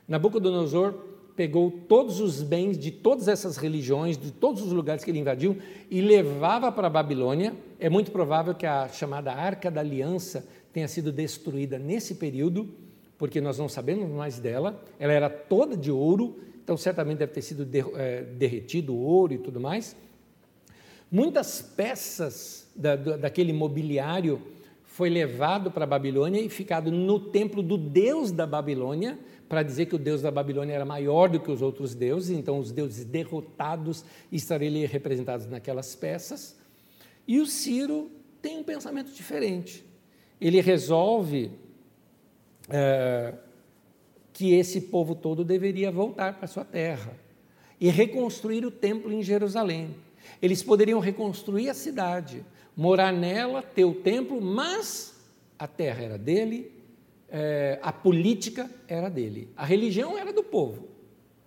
Nabucodonosor 0.06 0.94
pegou 1.36 1.70
todos 1.70 2.20
os 2.20 2.42
bens 2.42 2.78
de 2.78 2.90
todas 2.90 3.26
essas 3.26 3.56
religiões, 3.56 4.16
de 4.16 4.30
todos 4.30 4.62
os 4.62 4.72
lugares 4.72 5.02
que 5.02 5.10
ele 5.10 5.18
invadiu, 5.18 5.58
e 5.90 6.00
levava 6.00 6.70
para 6.70 6.86
a 6.86 6.90
Babilônia. 6.90 7.54
É 7.78 7.88
muito 7.88 8.10
provável 8.10 8.54
que 8.54 8.66
a 8.66 8.88
chamada 8.88 9.32
Arca 9.32 9.70
da 9.70 9.80
Aliança 9.80 10.46
tenha 10.72 10.86
sido 10.86 11.10
destruída 11.10 11.78
nesse 11.78 12.16
período, 12.16 12.68
porque 13.18 13.40
nós 13.40 13.58
não 13.58 13.68
sabemos 13.68 14.08
mais 14.10 14.38
dela. 14.38 14.80
Ela 14.98 15.12
era 15.12 15.30
toda 15.30 15.76
de 15.76 15.90
ouro, 15.90 16.38
então 16.62 16.76
certamente 16.76 17.18
deve 17.18 17.32
ter 17.32 17.42
sido 17.42 17.64
derretido 17.64 18.94
o 18.94 18.98
ouro 18.98 19.34
e 19.34 19.38
tudo 19.38 19.60
mais. 19.60 19.96
Muitas 21.10 21.62
peças 21.62 22.68
da, 22.74 22.96
daquele 22.96 23.52
mobiliário 23.52 24.40
foi 24.84 25.10
levado 25.10 25.70
para 25.70 25.84
a 25.84 25.86
Babilônia 25.86 26.40
e 26.40 26.48
ficado 26.48 26.90
no 26.90 27.18
templo 27.18 27.62
do 27.62 27.76
deus 27.76 28.30
da 28.30 28.46
Babilônia, 28.46 29.18
para 29.48 29.62
dizer 29.62 29.86
que 29.86 29.94
o 29.94 29.98
deus 29.98 30.22
da 30.22 30.30
Babilônia 30.30 30.74
era 30.74 30.84
maior 30.84 31.28
do 31.28 31.38
que 31.38 31.50
os 31.50 31.62
outros 31.62 31.94
deuses, 31.94 32.36
então 32.36 32.58
os 32.58 32.72
deuses 32.72 33.04
derrotados 33.04 34.04
estariam 34.32 34.86
representados 34.88 35.46
naquelas 35.46 35.94
peças. 35.94 36.56
E 37.26 37.40
o 37.40 37.46
Ciro 37.46 38.10
tem 38.40 38.58
um 38.58 38.62
pensamento 38.62 39.12
diferente. 39.12 39.84
Ele 40.40 40.60
resolve 40.60 41.50
é, 42.68 43.34
que 44.32 44.54
esse 44.54 44.82
povo 44.82 45.14
todo 45.14 45.44
deveria 45.44 45.90
voltar 45.90 46.34
para 46.34 46.48
sua 46.48 46.64
terra 46.64 47.16
e 47.80 47.88
reconstruir 47.88 48.64
o 48.66 48.70
templo 48.70 49.12
em 49.12 49.22
Jerusalém. 49.22 49.94
Eles 50.40 50.62
poderiam 50.62 51.00
reconstruir 51.00 51.68
a 51.68 51.74
cidade, 51.74 52.44
morar 52.76 53.12
nela, 53.12 53.62
ter 53.62 53.84
o 53.84 53.94
templo, 53.94 54.40
mas 54.40 55.14
a 55.58 55.66
terra 55.66 56.02
era 56.02 56.18
dele, 56.18 56.72
é, 57.36 57.80
a 57.82 57.92
política 57.92 58.70
era 58.86 59.08
dele, 59.08 59.48
a 59.56 59.64
religião 59.66 60.16
era 60.16 60.32
do 60.32 60.44
povo, 60.44 60.86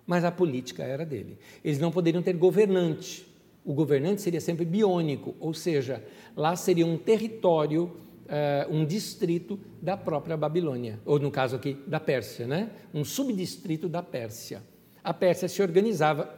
mas 0.06 0.26
a 0.26 0.32
política 0.32 0.84
era 0.84 1.06
dele. 1.06 1.40
Eles 1.64 1.80
não 1.80 1.92
poderiam 1.92 2.22
ter 2.22 2.34
governante. 2.34 3.26
O 3.64 3.74
governante 3.74 4.22
seria 4.22 4.42
sempre 4.42 4.66
biônico, 4.66 5.34
ou 5.40 5.54
seja, 5.54 6.04
lá 6.36 6.58
seria 6.58 6.86
um 6.86 6.98
território, 6.98 7.96
é, 8.28 8.68
um 8.70 8.86
distrito 8.86 9.58
da 9.82 9.96
própria 9.96 10.36
Babilônia, 10.36 11.00
ou 11.06 11.20
no 11.20 11.32
caso 11.32 11.56
aqui, 11.56 11.78
da 11.88 12.02
Pérsia, 12.02 12.46
né? 12.46 12.70
um 12.94 13.06
subdistrito 13.06 13.88
da 13.88 14.04
Pérsia. 14.04 14.62
A 15.02 15.14
Pérsia 15.14 15.48
se 15.48 15.62
organizava. 15.62 16.38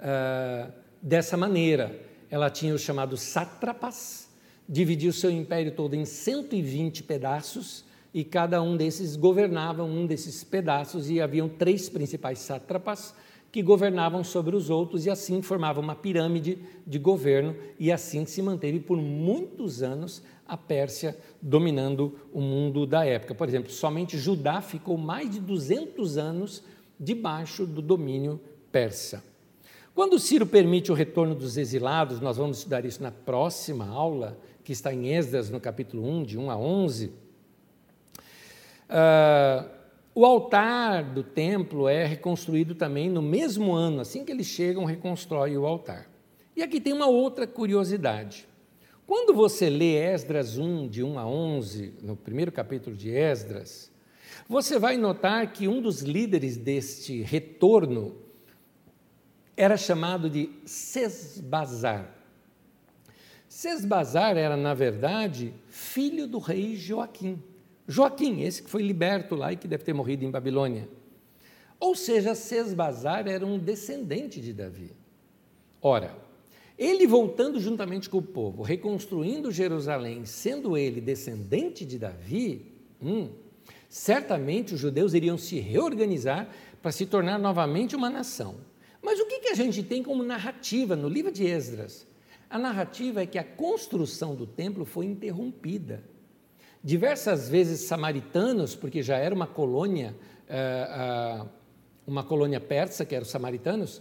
Uh, 0.00 0.72
dessa 1.02 1.36
maneira. 1.36 2.00
Ela 2.30 2.48
tinha 2.48 2.74
os 2.74 2.80
chamados 2.80 3.20
sátrapas, 3.22 4.28
dividiu 4.68 5.12
seu 5.12 5.30
império 5.30 5.72
todo 5.72 5.94
em 5.94 6.04
120 6.04 7.02
pedaços 7.02 7.84
e 8.12 8.24
cada 8.24 8.60
um 8.62 8.76
desses 8.76 9.16
governava 9.16 9.84
um 9.84 10.06
desses 10.06 10.42
pedaços 10.42 11.10
e 11.10 11.20
haviam 11.20 11.48
três 11.48 11.88
principais 11.88 12.38
sátrapas 12.40 13.14
que 13.52 13.62
governavam 13.62 14.22
sobre 14.22 14.54
os 14.54 14.70
outros 14.70 15.06
e 15.06 15.10
assim 15.10 15.42
formavam 15.42 15.82
uma 15.82 15.94
pirâmide 15.94 16.58
de 16.86 16.98
governo 16.98 17.56
e 17.78 17.90
assim 17.90 18.24
se 18.24 18.40
manteve 18.40 18.78
por 18.78 18.96
muitos 18.96 19.82
anos 19.82 20.22
a 20.46 20.56
Pérsia 20.56 21.16
dominando 21.40 22.18
o 22.32 22.40
mundo 22.40 22.86
da 22.86 23.04
época. 23.04 23.34
Por 23.34 23.48
exemplo, 23.48 23.70
somente 23.70 24.18
Judá 24.18 24.60
ficou 24.60 24.96
mais 24.96 25.30
de 25.30 25.40
200 25.40 26.16
anos 26.16 26.62
debaixo 26.98 27.66
do 27.66 27.80
domínio 27.82 28.40
persa. 28.70 29.22
Quando 29.94 30.18
Ciro 30.18 30.46
permite 30.46 30.92
o 30.92 30.94
retorno 30.94 31.34
dos 31.34 31.56
exilados, 31.56 32.20
nós 32.20 32.36
vamos 32.36 32.58
estudar 32.58 32.84
isso 32.84 33.02
na 33.02 33.10
próxima 33.10 33.88
aula, 33.88 34.38
que 34.62 34.72
está 34.72 34.94
em 34.94 35.12
Esdras, 35.12 35.50
no 35.50 35.60
capítulo 35.60 36.08
1, 36.08 36.22
de 36.22 36.38
1 36.38 36.50
a 36.50 36.56
11. 36.56 37.12
Ah, 38.90 39.66
o 40.12 40.26
altar 40.26 41.04
do 41.14 41.22
templo 41.22 41.88
é 41.88 42.04
reconstruído 42.04 42.74
também 42.74 43.08
no 43.08 43.22
mesmo 43.22 43.72
ano, 43.72 44.00
assim 44.00 44.24
que 44.24 44.32
eles 44.32 44.48
chegam, 44.48 44.84
reconstrói 44.84 45.56
o 45.56 45.64
altar. 45.64 46.10
E 46.56 46.62
aqui 46.62 46.80
tem 46.80 46.92
uma 46.92 47.06
outra 47.06 47.46
curiosidade. 47.46 48.48
Quando 49.06 49.32
você 49.32 49.70
lê 49.70 49.94
Esdras 49.94 50.58
1, 50.58 50.88
de 50.88 51.02
1 51.04 51.18
a 51.18 51.26
11, 51.26 51.94
no 52.02 52.16
primeiro 52.16 52.50
capítulo 52.50 52.96
de 52.96 53.10
Esdras, 53.10 53.90
você 54.48 54.78
vai 54.78 54.96
notar 54.96 55.52
que 55.52 55.68
um 55.68 55.80
dos 55.80 56.00
líderes 56.00 56.56
deste 56.56 57.22
retorno 57.22 58.16
era 59.56 59.76
chamado 59.76 60.28
de 60.28 60.50
Sesbazar. 60.64 62.16
Sesbazar 63.48 64.36
era, 64.36 64.56
na 64.56 64.74
verdade, 64.74 65.54
filho 65.68 66.26
do 66.26 66.38
rei 66.38 66.76
Joaquim. 66.76 67.42
Joaquim, 67.90 68.42
esse 68.42 68.62
que 68.62 68.70
foi 68.70 68.82
liberto 68.82 69.34
lá 69.34 69.52
e 69.52 69.56
que 69.56 69.66
deve 69.66 69.82
ter 69.82 69.92
morrido 69.92 70.24
em 70.24 70.30
Babilônia. 70.30 70.88
Ou 71.80 71.96
seja, 71.96 72.36
Sesbazar 72.36 73.26
era 73.26 73.44
um 73.44 73.58
descendente 73.58 74.40
de 74.40 74.52
Davi. 74.52 74.92
Ora, 75.82 76.16
ele 76.78 77.04
voltando 77.04 77.58
juntamente 77.58 78.08
com 78.08 78.18
o 78.18 78.22
povo, 78.22 78.62
reconstruindo 78.62 79.50
Jerusalém, 79.50 80.24
sendo 80.24 80.76
ele 80.76 81.00
descendente 81.00 81.84
de 81.84 81.98
Davi, 81.98 82.72
hum, 83.02 83.30
certamente 83.88 84.74
os 84.74 84.80
judeus 84.80 85.12
iriam 85.12 85.36
se 85.36 85.58
reorganizar 85.58 86.48
para 86.80 86.92
se 86.92 87.06
tornar 87.06 87.40
novamente 87.40 87.96
uma 87.96 88.08
nação. 88.08 88.54
Mas 89.02 89.18
o 89.18 89.26
que, 89.26 89.40
que 89.40 89.48
a 89.48 89.54
gente 89.54 89.82
tem 89.82 90.00
como 90.00 90.22
narrativa 90.22 90.94
no 90.94 91.08
livro 91.08 91.32
de 91.32 91.44
Esdras? 91.44 92.06
A 92.48 92.56
narrativa 92.56 93.22
é 93.22 93.26
que 93.26 93.38
a 93.38 93.44
construção 93.44 94.36
do 94.36 94.46
templo 94.46 94.84
foi 94.84 95.06
interrompida. 95.06 96.04
Diversas 96.82 97.48
vezes 97.48 97.80
samaritanos, 97.80 98.74
porque 98.74 99.02
já 99.02 99.16
era 99.16 99.34
uma 99.34 99.46
colônia, 99.46 100.16
eh, 100.48 101.44
uma 102.06 102.24
colônia 102.24 102.58
persa, 102.58 103.04
que 103.04 103.14
eram 103.14 103.24
os 103.24 103.30
samaritanos, 103.30 104.00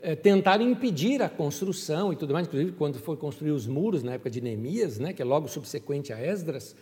eh, 0.00 0.16
tentaram 0.16 0.66
impedir 0.66 1.20
a 1.20 1.28
construção 1.28 2.14
e 2.14 2.16
tudo 2.16 2.32
mais, 2.32 2.46
inclusive 2.46 2.72
quando 2.72 2.98
foi 2.98 3.18
construir 3.18 3.50
os 3.50 3.66
muros 3.66 4.02
na 4.02 4.14
época 4.14 4.30
de 4.30 4.40
Neemias, 4.40 4.98
né, 4.98 5.12
que 5.12 5.20
é 5.20 5.24
logo 5.24 5.48
subsequente 5.48 6.14
a 6.14 6.18
Esdras, 6.18 6.74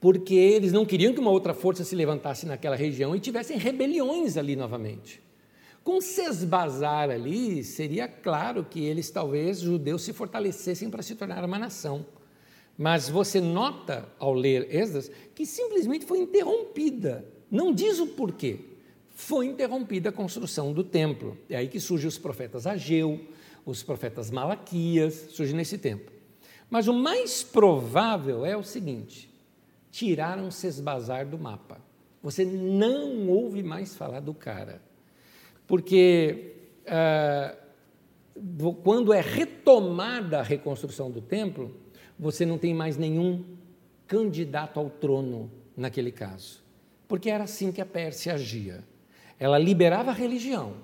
porque 0.00 0.34
eles 0.34 0.72
não 0.72 0.84
queriam 0.84 1.14
que 1.14 1.20
uma 1.20 1.30
outra 1.30 1.54
força 1.54 1.84
se 1.84 1.94
levantasse 1.94 2.44
naquela 2.44 2.74
região 2.74 3.14
e 3.14 3.20
tivessem 3.20 3.56
rebeliões 3.56 4.36
ali 4.36 4.56
novamente. 4.56 5.22
Com 5.84 6.00
Sesbazar 6.00 7.08
ali, 7.08 7.62
seria 7.62 8.08
claro 8.08 8.64
que 8.64 8.84
eles, 8.84 9.10
talvez, 9.10 9.60
judeus, 9.60 10.02
se 10.02 10.12
fortalecessem 10.12 10.90
para 10.90 11.02
se 11.02 11.14
tornar 11.14 11.44
uma 11.44 11.58
nação. 11.58 12.04
Mas 12.76 13.08
você 13.08 13.40
nota, 13.40 14.08
ao 14.18 14.32
ler 14.32 14.74
Esdras, 14.74 15.10
que 15.34 15.44
simplesmente 15.46 16.06
foi 16.06 16.18
interrompida. 16.18 17.24
Não 17.50 17.72
diz 17.72 17.98
o 18.00 18.08
porquê. 18.08 18.60
Foi 19.14 19.46
interrompida 19.46 20.08
a 20.08 20.12
construção 20.12 20.72
do 20.72 20.82
templo. 20.82 21.36
É 21.48 21.56
aí 21.56 21.68
que 21.68 21.78
surgem 21.78 22.08
os 22.08 22.18
profetas 22.18 22.66
Ageu, 22.66 23.20
os 23.64 23.82
profetas 23.82 24.30
Malaquias, 24.30 25.28
surgem 25.30 25.54
nesse 25.54 25.78
tempo. 25.78 26.10
Mas 26.70 26.88
o 26.88 26.94
mais 26.94 27.42
provável 27.42 28.46
é 28.46 28.56
o 28.56 28.62
seguinte: 28.62 29.30
tiraram 29.90 30.50
Sesbazar 30.50 31.28
do 31.28 31.38
mapa. 31.38 31.78
Você 32.22 32.44
não 32.44 33.28
ouve 33.28 33.62
mais 33.62 33.94
falar 33.94 34.20
do 34.20 34.32
cara. 34.32 34.80
Porque 35.66 36.52
ah, 36.86 37.54
quando 38.82 39.12
é 39.12 39.20
retomada 39.20 40.40
a 40.40 40.42
reconstrução 40.42 41.10
do 41.10 41.20
templo, 41.20 41.74
você 42.18 42.46
não 42.46 42.58
tem 42.58 42.74
mais 42.74 42.96
nenhum 42.96 43.44
candidato 44.06 44.78
ao 44.78 44.90
trono 44.90 45.50
naquele 45.76 46.12
caso. 46.12 46.62
Porque 47.08 47.30
era 47.30 47.44
assim 47.44 47.72
que 47.72 47.80
a 47.80 47.86
Pérsia 47.86 48.34
agia. 48.34 48.84
Ela 49.38 49.58
liberava 49.58 50.10
a 50.10 50.14
religião, 50.14 50.74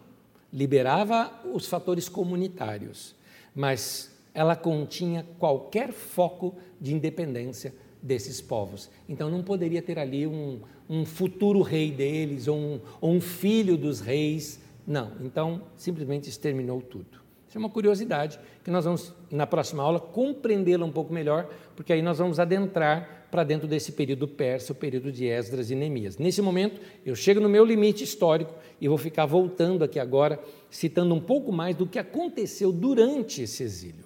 liberava 0.52 1.32
os 1.54 1.66
fatores 1.66 2.08
comunitários, 2.08 3.14
mas 3.54 4.10
ela 4.34 4.56
continha 4.56 5.26
qualquer 5.38 5.92
foco 5.92 6.54
de 6.80 6.94
independência 6.94 7.74
desses 8.02 8.40
povos. 8.40 8.90
Então 9.08 9.30
não 9.30 9.42
poderia 9.42 9.82
ter 9.82 9.98
ali 9.98 10.26
um, 10.26 10.60
um 10.88 11.04
futuro 11.04 11.62
rei 11.62 11.90
deles 11.90 12.48
ou 12.48 12.56
um, 12.56 12.80
ou 13.00 13.12
um 13.12 13.20
filho 13.20 13.76
dos 13.76 14.00
reis. 14.00 14.60
Não. 14.86 15.12
Então 15.20 15.62
simplesmente 15.76 16.28
exterminou 16.28 16.80
tudo. 16.80 17.27
Isso 17.48 17.56
é 17.56 17.58
uma 17.58 17.70
curiosidade 17.70 18.38
que 18.62 18.70
nós 18.70 18.84
vamos, 18.84 19.14
na 19.30 19.46
próxima 19.46 19.82
aula, 19.82 19.98
compreendê-la 19.98 20.84
um 20.84 20.92
pouco 20.92 21.14
melhor, 21.14 21.48
porque 21.74 21.94
aí 21.94 22.02
nós 22.02 22.18
vamos 22.18 22.38
adentrar 22.38 23.26
para 23.30 23.42
dentro 23.42 23.66
desse 23.66 23.92
período 23.92 24.28
persa, 24.28 24.72
o 24.72 24.76
período 24.76 25.10
de 25.10 25.24
Esdras 25.24 25.70
e 25.70 25.74
Neemias. 25.74 26.18
Nesse 26.18 26.42
momento, 26.42 26.78
eu 27.06 27.16
chego 27.16 27.40
no 27.40 27.48
meu 27.48 27.64
limite 27.64 28.04
histórico 28.04 28.52
e 28.78 28.86
vou 28.86 28.98
ficar 28.98 29.24
voltando 29.24 29.82
aqui 29.82 29.98
agora, 29.98 30.38
citando 30.70 31.14
um 31.14 31.20
pouco 31.20 31.50
mais 31.50 31.74
do 31.74 31.86
que 31.86 31.98
aconteceu 31.98 32.70
durante 32.70 33.42
esse 33.42 33.62
exílio. 33.62 34.04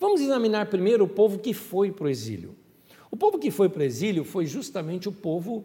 Vamos 0.00 0.20
examinar 0.20 0.66
primeiro 0.66 1.04
o 1.04 1.08
povo 1.08 1.38
que 1.38 1.54
foi 1.54 1.92
para 1.92 2.06
o 2.06 2.08
exílio. 2.08 2.56
O 3.08 3.16
povo 3.16 3.38
que 3.38 3.52
foi 3.52 3.68
para 3.68 3.82
o 3.82 3.84
exílio 3.84 4.24
foi 4.24 4.46
justamente 4.46 5.08
o 5.08 5.12
povo 5.12 5.64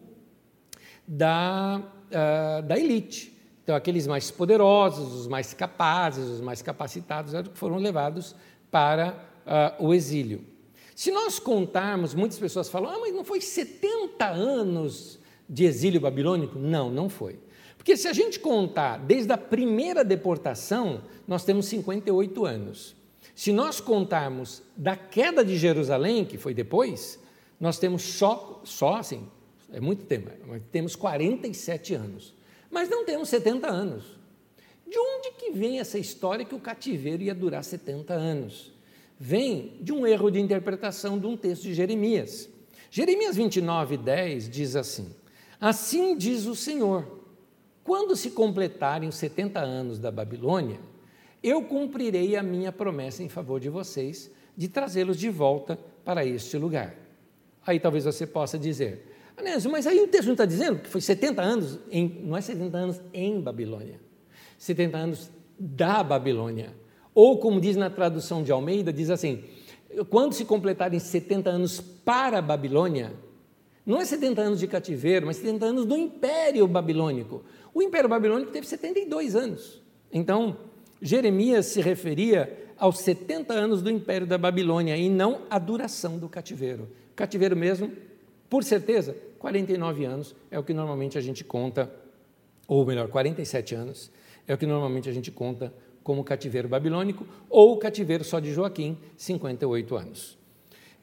da, 1.07 1.82
uh, 1.82 2.62
da 2.62 2.78
elite, 2.78 3.38
então, 3.64 3.76
aqueles 3.76 4.07
mais 4.07 4.32
poderosos, 4.32 5.14
os 5.14 5.28
mais 5.28 5.53
capazes, 5.53 6.26
os 6.28 6.41
mais 6.41 6.62
capacitados 6.62 7.34
foram 7.53 7.78
levados 7.78 8.36
para 8.72 9.16
uh, 9.45 9.86
o 9.86 9.93
exílio. 9.93 10.43
Se 10.95 11.12
nós 11.12 11.39
contarmos, 11.39 12.14
muitas 12.14 12.38
pessoas 12.38 12.68
falam, 12.68 12.91
ah, 12.91 12.99
mas 12.99 13.14
não 13.14 13.24
foi 13.24 13.39
70 13.39 14.26
anos 14.28 15.20
de 15.47 15.66
exílio 15.66 16.01
babilônico? 16.01 16.60
Não, 16.60 16.89
não 16.89 17.07
foi. 17.07 17.39
Porque 17.78 17.95
se 17.95 18.07
a 18.07 18.14
gente 18.14 18.39
contar 18.39 18.97
desde 18.97 19.32
a 19.32 19.38
primeira 19.38 20.03
deportação, 20.03 21.01
nós 21.26 21.45
temos 21.45 21.68
58 21.68 22.45
anos. 22.45 22.95
Se 23.34 23.53
nós 23.53 23.80
contarmos 23.80 24.62
da 24.76 24.97
queda 24.97 25.45
de 25.45 25.57
Jerusalém, 25.57 26.26
que 26.26 26.38
foi 26.38 26.53
depois, 26.53 27.18
nós 27.57 27.80
temos 27.80 28.01
só, 28.03 28.62
só 28.66 28.95
assim, 28.95 29.26
é 29.72 29.80
muito 29.80 30.03
tempo, 30.05 30.30
temos 30.72 30.95
47 30.95 31.93
anos. 31.93 32.34
Mas 32.70 32.89
não 32.89 33.05
temos 33.05 33.30
70 33.30 33.67
anos. 33.67 34.03
De 34.88 34.97
onde 34.97 35.32
que 35.32 35.51
vem 35.51 35.80
essa 35.80 35.99
história 35.99 36.45
que 36.45 36.55
o 36.55 36.59
cativeiro 36.59 37.24
ia 37.24 37.36
durar 37.36 37.63
70 37.63 38.13
anos? 38.13 38.72
Vem 39.20 39.78
de 39.82 39.91
um 39.91 40.07
erro 40.07 40.32
de 40.32 40.39
interpretação 40.39 41.20
de 41.20 41.28
um 41.28 41.36
texto 41.38 41.63
de 41.63 41.74
Jeremias. 41.74 42.49
Jeremias 42.89 43.36
29, 43.36 43.97
10 43.97 44.49
diz 44.49 44.76
assim: 44.76 45.13
Assim 45.59 46.17
diz 46.17 46.45
o 46.45 46.55
Senhor: 46.55 47.20
quando 47.84 48.15
se 48.15 48.32
completarem 48.32 49.09
os 49.09 49.15
70 49.15 49.59
anos 49.59 49.99
da 49.99 50.11
Babilônia, 50.11 50.80
eu 51.41 51.63
cumprirei 51.63 52.36
a 52.36 52.43
minha 52.43 52.72
promessa 52.72 53.24
em 53.24 53.30
favor 53.30 53.59
de 53.59 53.70
vocês 53.70 54.32
de 54.55 54.67
trazê-los 54.67 55.17
de 55.17 55.30
volta 55.30 55.80
para 56.03 56.26
este 56.26 56.57
lugar. 56.57 56.95
Aí 57.65 57.80
talvez 57.80 58.05
você 58.05 58.26
possa 58.26 58.57
dizer: 58.57 59.09
Anésio, 59.39 59.71
mas 59.71 59.87
aí 59.87 59.99
o 60.01 60.07
texto 60.07 60.27
não 60.27 60.33
está 60.33 60.45
dizendo 60.45 60.79
que 60.79 60.89
foi 60.89 61.01
70 61.01 61.41
anos, 61.41 61.79
em, 61.91 62.21
não 62.23 62.35
é 62.35 62.41
70 62.41 62.77
anos 62.77 63.01
em 63.13 63.39
Babilônia, 63.39 63.99
70 64.57 64.97
anos 64.97 65.29
da 65.57 66.03
Babilônia. 66.03 66.73
Ou, 67.13 67.37
como 67.37 67.59
diz 67.59 67.75
na 67.75 67.89
tradução 67.89 68.43
de 68.43 68.51
Almeida, 68.51 68.93
diz 68.93 69.09
assim: 69.09 69.43
quando 70.09 70.33
se 70.33 70.45
completarem 70.45 70.99
70 70.99 71.49
anos 71.49 71.79
para 71.79 72.39
a 72.39 72.41
Babilônia, 72.41 73.13
não 73.85 73.99
é 73.99 74.05
70 74.05 74.41
anos 74.41 74.59
de 74.59 74.67
cativeiro, 74.67 75.25
mas 75.25 75.37
70 75.37 75.65
anos 75.65 75.85
do 75.85 75.97
Império 75.97 76.67
Babilônico. 76.67 77.43
O 77.73 77.81
Império 77.81 78.09
Babilônico 78.09 78.51
teve 78.51 78.67
72 78.67 79.35
anos. 79.35 79.81
Então, 80.11 80.57
Jeremias 81.01 81.67
se 81.67 81.81
referia 81.81 82.69
aos 82.77 82.99
70 82.99 83.53
anos 83.53 83.81
do 83.81 83.89
Império 83.89 84.27
da 84.27 84.37
Babilônia 84.37 84.95
e 84.95 85.09
não 85.09 85.41
à 85.49 85.57
duração 85.57 86.17
do 86.17 86.29
cativeiro. 86.29 86.87
Cativeiro 87.15 87.55
mesmo, 87.55 87.91
por 88.49 88.63
certeza, 88.63 89.15
49 89.39 90.05
anos 90.05 90.35
é 90.51 90.59
o 90.59 90.63
que 90.63 90.73
normalmente 90.73 91.17
a 91.17 91.21
gente 91.21 91.43
conta, 91.43 91.91
ou 92.67 92.85
melhor, 92.85 93.07
47 93.07 93.73
anos 93.73 94.11
é 94.47 94.53
o 94.53 94.57
que 94.57 94.65
normalmente 94.65 95.07
a 95.07 95.13
gente 95.13 95.31
conta 95.31 95.73
como 96.03 96.23
cativeiro 96.23 96.67
babilônico, 96.67 97.25
ou 97.49 97.77
cativeiro 97.77 98.23
só 98.23 98.39
de 98.39 98.51
Joaquim, 98.51 98.97
58 99.15 99.95
anos. 99.95 100.37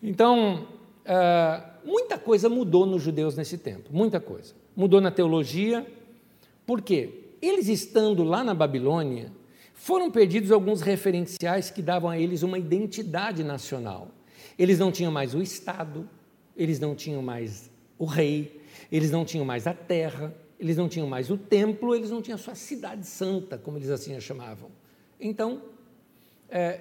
Então, 0.02 0.66
uh, 1.04 1.88
muita 1.88 2.18
coisa 2.18 2.48
mudou 2.48 2.84
nos 2.84 3.02
judeus 3.02 3.36
nesse 3.36 3.56
tempo, 3.56 3.88
muita 3.92 4.18
coisa. 4.18 4.52
Mudou 4.74 5.00
na 5.00 5.10
teologia, 5.10 5.86
por 6.66 6.82
quê? 6.82 7.30
Eles 7.40 7.68
estando 7.68 8.24
lá 8.24 8.42
na 8.42 8.52
Babilônia, 8.52 9.30
foram 9.74 10.10
perdidos 10.10 10.50
alguns 10.50 10.80
referenciais 10.80 11.70
que 11.70 11.80
davam 11.80 12.10
a 12.10 12.18
eles 12.18 12.42
uma 12.42 12.58
identidade 12.58 13.44
nacional. 13.44 14.08
Eles 14.58 14.78
não 14.78 14.90
tinham 14.90 15.12
mais 15.12 15.34
o 15.34 15.40
Estado, 15.40 16.08
eles 16.56 16.80
não 16.80 16.94
tinham 16.94 17.22
mais 17.22 17.70
o 17.98 18.04
rei, 18.04 18.60
eles 18.90 19.10
não 19.10 19.24
tinham 19.24 19.44
mais 19.44 19.66
a 19.66 19.74
terra, 19.74 20.34
eles 20.58 20.76
não 20.76 20.88
tinham 20.88 21.06
mais 21.06 21.30
o 21.30 21.36
templo, 21.36 21.94
eles 21.94 22.10
não 22.10 22.22
tinham 22.22 22.36
a 22.36 22.38
sua 22.38 22.54
cidade 22.54 23.06
santa, 23.06 23.58
como 23.58 23.78
eles 23.78 23.90
assim 23.90 24.14
a 24.14 24.20
chamavam. 24.20 24.70
Então, 25.20 25.62
é, 26.48 26.80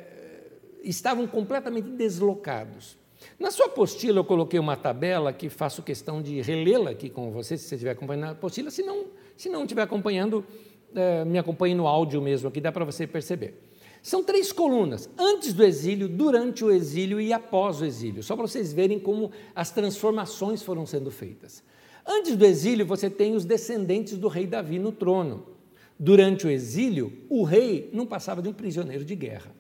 estavam 0.84 1.28
completamente 1.28 1.90
deslocados. 1.90 2.98
Na 3.40 3.50
sua 3.52 3.66
apostila, 3.66 4.20
eu 4.20 4.24
coloquei 4.24 4.60
uma 4.60 4.76
tabela 4.76 5.34
que 5.34 5.50
faço 5.50 5.82
questão 5.82 6.22
de 6.22 6.42
relê-la 6.42 6.92
aqui 6.92 7.10
com 7.10 7.32
você, 7.32 7.58
se 7.58 7.66
você 7.68 7.76
estiver 7.76 7.92
acompanhando 7.92 8.26
a 8.26 8.32
apostila. 8.32 8.70
Se 8.70 8.84
não, 8.84 9.06
se 9.36 9.50
não 9.50 9.64
estiver 9.64 9.82
acompanhando, 9.82 10.46
é, 10.94 11.26
me 11.26 11.38
acompanhe 11.38 11.76
no 11.76 11.88
áudio 11.88 12.22
mesmo, 12.22 12.48
aqui 12.48 12.62
dá 12.62 12.72
para 12.72 12.86
você 12.86 13.08
perceber. 13.08 13.62
São 14.06 14.24
três 14.24 14.52
colunas: 14.52 15.10
antes 15.18 15.52
do 15.52 15.64
exílio, 15.64 16.08
durante 16.08 16.64
o 16.64 16.70
exílio 16.70 17.20
e 17.20 17.34
após 17.34 17.82
o 17.82 17.86
exílio, 17.86 18.22
só 18.22 18.36
para 18.36 18.46
vocês 18.46 18.72
verem 18.72 19.00
como 19.00 19.32
as 19.56 19.72
transformações 19.72 20.62
foram 20.62 20.86
sendo 20.86 21.10
feitas. 21.10 21.64
Antes 22.06 22.36
do 22.36 22.46
exílio, 22.46 22.86
você 22.86 23.10
tem 23.10 23.34
os 23.34 23.46
descendentes 23.46 24.16
do 24.16 24.28
rei 24.28 24.46
Davi 24.46 24.78
no 24.78 24.92
trono. 24.92 25.48
Durante 25.98 26.46
o 26.46 26.52
exílio, 26.52 27.12
o 27.28 27.42
rei 27.42 27.90
não 27.92 28.06
passava 28.06 28.44
de 28.44 28.48
um 28.48 28.54
prisioneiro 28.54 29.04
de 29.04 29.16
guerra. 29.16 29.52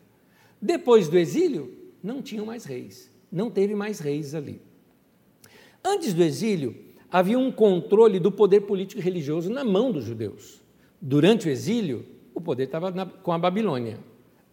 Depois 0.61 1.09
do 1.09 1.17
exílio, 1.17 1.75
não 2.03 2.21
tinham 2.21 2.45
mais 2.45 2.65
reis, 2.65 3.09
não 3.31 3.49
teve 3.49 3.73
mais 3.73 3.97
reis 3.97 4.35
ali. 4.35 4.61
Antes 5.83 6.13
do 6.13 6.21
exílio, 6.21 6.75
havia 7.09 7.39
um 7.39 7.51
controle 7.51 8.19
do 8.19 8.31
poder 8.31 8.61
político 8.61 9.01
e 9.01 9.03
religioso 9.03 9.49
na 9.49 9.63
mão 9.63 9.91
dos 9.91 10.05
judeus. 10.05 10.61
Durante 11.01 11.47
o 11.47 11.49
exílio, 11.49 12.05
o 12.31 12.39
poder 12.39 12.65
estava 12.65 12.91
na, 12.91 13.07
com 13.07 13.31
a 13.31 13.39
Babilônia. 13.39 13.97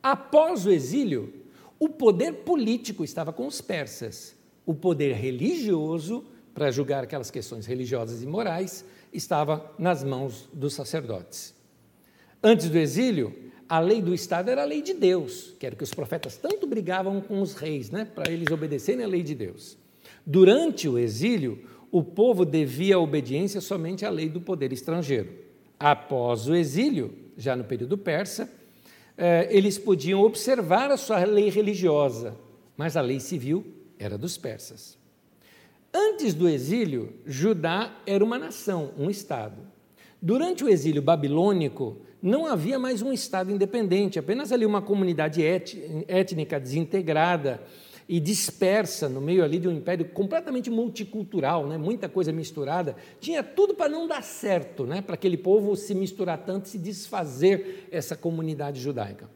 Após 0.03 0.67
o 0.67 0.71
exílio, 0.71 1.33
o 1.79 1.89
poder 1.89 2.33
político 2.45 3.05
estava 3.05 3.33
com 3.33 3.47
os 3.47 3.61
persas, 3.61 4.35
o 4.67 4.75
poder 4.75 5.15
religioso, 5.15 6.25
para 6.53 6.71
julgar 6.71 7.05
aquelas 7.05 7.31
questões 7.31 7.67
religiosas 7.67 8.23
e 8.23 8.27
morais, 8.27 8.85
estava 9.13 9.73
nas 9.79 10.03
mãos 10.03 10.49
dos 10.53 10.75
sacerdotes. 10.75 11.55
Antes 12.43 12.69
do 12.69 12.79
exílio, 12.79 13.35
a 13.69 13.79
lei 13.79 14.03
do 14.03 14.13
Estado 14.13 14.51
era 14.51 14.63
a 14.63 14.67
lei 14.67 14.83
de 14.83 14.93
Deus, 14.93 15.55
que 15.59 15.65
era 15.65 15.77
que 15.77 15.85
os 15.85 15.95
profetas 15.95 16.37
tanto 16.37 16.67
brigavam 16.67 17.21
com 17.21 17.41
os 17.41 17.55
reis, 17.55 17.91
né, 17.91 18.05
para 18.05 18.31
eles 18.31 18.51
obedecerem 18.51 19.05
à 19.05 19.09
lei 19.09 19.23
de 19.23 19.35
Deus. 19.35 19.79
Durante 20.27 20.89
o 20.89 20.99
exílio, 20.99 21.65
o 21.91 22.03
povo 22.03 22.45
devia 22.45 22.99
obediência 22.99 23.61
somente 23.61 24.05
à 24.05 24.11
lei 24.11 24.29
do 24.29 24.41
poder 24.41 24.73
estrangeiro. 24.73 25.33
Após 25.79 26.49
o 26.49 26.55
exílio, 26.55 27.15
já 27.37 27.55
no 27.57 27.65
período 27.65 27.97
persa, 27.97 28.51
eh, 29.25 29.47
eles 29.53 29.79
podiam 29.79 30.20
observar 30.20 30.91
a 30.91 30.97
sua 30.97 31.25
lei 31.25 31.49
religiosa, 31.49 32.35
mas 32.77 32.97
a 32.97 33.01
lei 33.01 33.20
civil 33.20 33.64
era 33.97 34.18
dos 34.18 34.37
persas. 34.37 34.99
Antes 35.95 36.35
do 36.35 36.49
exílio, 36.49 37.12
Judá 37.25 38.01
era 38.05 38.25
uma 38.25 38.37
nação, 38.37 38.91
um 38.99 39.09
estado. 39.09 39.62
Durante 40.20 40.64
o 40.64 40.68
exílio 40.68 41.01
babilônico, 41.01 41.99
não 42.20 42.47
havia 42.47 42.81
mais 42.81 43.01
um 43.01 43.12
estado 43.12 43.53
independente, 43.53 44.18
apenas 44.18 44.51
ali 44.51 44.66
uma 44.66 44.83
comunidade 44.83 45.41
étnica 46.09 46.59
desintegrada 46.59 47.62
e 48.13 48.21
dispersa 48.21 49.09
no 49.09 49.23
meio 49.23 49.43
ali 49.43 49.59
de 49.59 49.67
um 49.67 49.73
império 49.73 50.05
completamente 50.05 50.69
multicultural, 50.69 51.67
né? 51.67 51.79
muita 51.79 52.11
coisa 52.11 52.31
misturada. 52.31 52.95
Tinha 53.19 53.43
tudo 53.43 53.73
para 53.73 53.89
não 53.89 54.07
dar 54.07 54.23
certo, 54.23 54.85
né? 54.85 55.01
para 55.01 55.15
aquele 55.15 55.39
povo 55.39 55.75
se 55.75 55.95
misturar 55.95 56.37
tanto, 56.45 56.69
se 56.69 56.77
desfazer 56.77 57.89
essa 57.91 58.15
comunidade 58.15 58.83
judaica. 58.83 59.31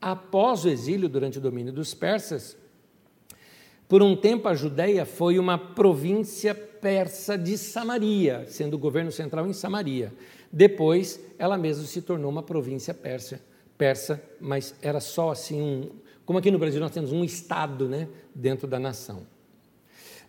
Após 0.00 0.64
o 0.64 0.68
exílio, 0.68 1.08
durante 1.08 1.38
o 1.38 1.40
domínio 1.40 1.72
dos 1.72 1.92
persas, 1.92 2.56
por 3.88 4.00
um 4.00 4.14
tempo, 4.14 4.46
a 4.46 4.54
Judéia 4.54 5.04
foi 5.04 5.36
uma 5.36 5.58
província 5.58 6.54
persa 6.54 7.36
de 7.36 7.58
Samaria, 7.58 8.44
sendo 8.46 8.74
o 8.74 8.78
governo 8.78 9.10
central 9.10 9.44
em 9.48 9.52
Samaria. 9.52 10.12
Depois, 10.52 11.18
ela 11.36 11.58
mesma 11.58 11.84
se 11.84 12.00
tornou 12.00 12.30
uma 12.30 12.44
província 12.44 12.94
persa, 12.94 13.40
persa 13.76 14.22
mas 14.40 14.72
era 14.80 15.00
só 15.00 15.32
assim 15.32 15.60
um. 15.60 15.90
Como 16.30 16.38
aqui 16.38 16.52
no 16.52 16.60
Brasil 16.60 16.78
nós 16.78 16.92
temos 16.92 17.10
um 17.10 17.24
estado 17.24 17.88
né, 17.88 18.06
dentro 18.32 18.68
da 18.68 18.78
nação. 18.78 19.26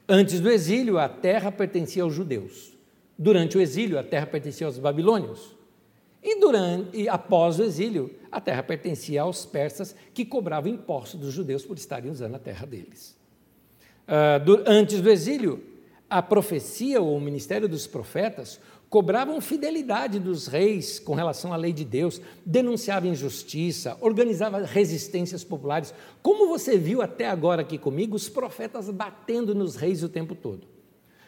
Antes 0.09 0.39
do 0.39 0.49
exílio, 0.49 0.97
a 0.97 1.07
terra 1.07 1.51
pertencia 1.51 2.01
aos 2.01 2.11
judeus. 2.11 2.75
Durante 3.15 3.55
o 3.55 3.61
exílio, 3.61 3.99
a 3.99 4.03
terra 4.03 4.25
pertencia 4.25 4.65
aos 4.65 4.79
babilônios. 4.79 5.55
E, 6.23 6.39
durante, 6.39 6.97
e 6.97 7.07
após 7.07 7.59
o 7.59 7.63
exílio, 7.63 8.15
a 8.31 8.41
terra 8.41 8.63
pertencia 8.63 9.21
aos 9.21 9.45
persas, 9.45 9.95
que 10.11 10.25
cobravam 10.25 10.71
impostos 10.71 11.19
dos 11.19 11.31
judeus 11.31 11.63
por 11.63 11.77
estarem 11.77 12.09
usando 12.09 12.33
a 12.33 12.39
terra 12.39 12.65
deles. 12.65 13.15
Ah, 14.07 14.39
do, 14.39 14.63
antes 14.65 15.01
do 15.01 15.09
exílio, 15.11 15.63
a 16.09 16.19
profecia 16.19 16.99
ou 16.99 17.15
o 17.15 17.21
ministério 17.21 17.69
dos 17.69 17.85
profetas 17.85 18.59
cobravam 18.91 19.39
fidelidade 19.39 20.19
dos 20.19 20.47
reis 20.47 20.99
com 20.99 21.15
relação 21.15 21.53
à 21.53 21.55
lei 21.55 21.71
de 21.71 21.85
Deus, 21.85 22.21
denunciava 22.45 23.07
injustiça, 23.07 23.97
organizava 24.01 24.57
resistências 24.65 25.45
populares. 25.45 25.93
Como 26.21 26.49
você 26.49 26.77
viu 26.77 27.01
até 27.01 27.29
agora 27.29 27.61
aqui 27.61 27.77
comigo, 27.77 28.17
os 28.17 28.27
profetas 28.27 28.89
batendo 28.89 29.55
nos 29.55 29.77
reis 29.77 30.03
o 30.03 30.09
tempo 30.09 30.35
todo. 30.35 30.67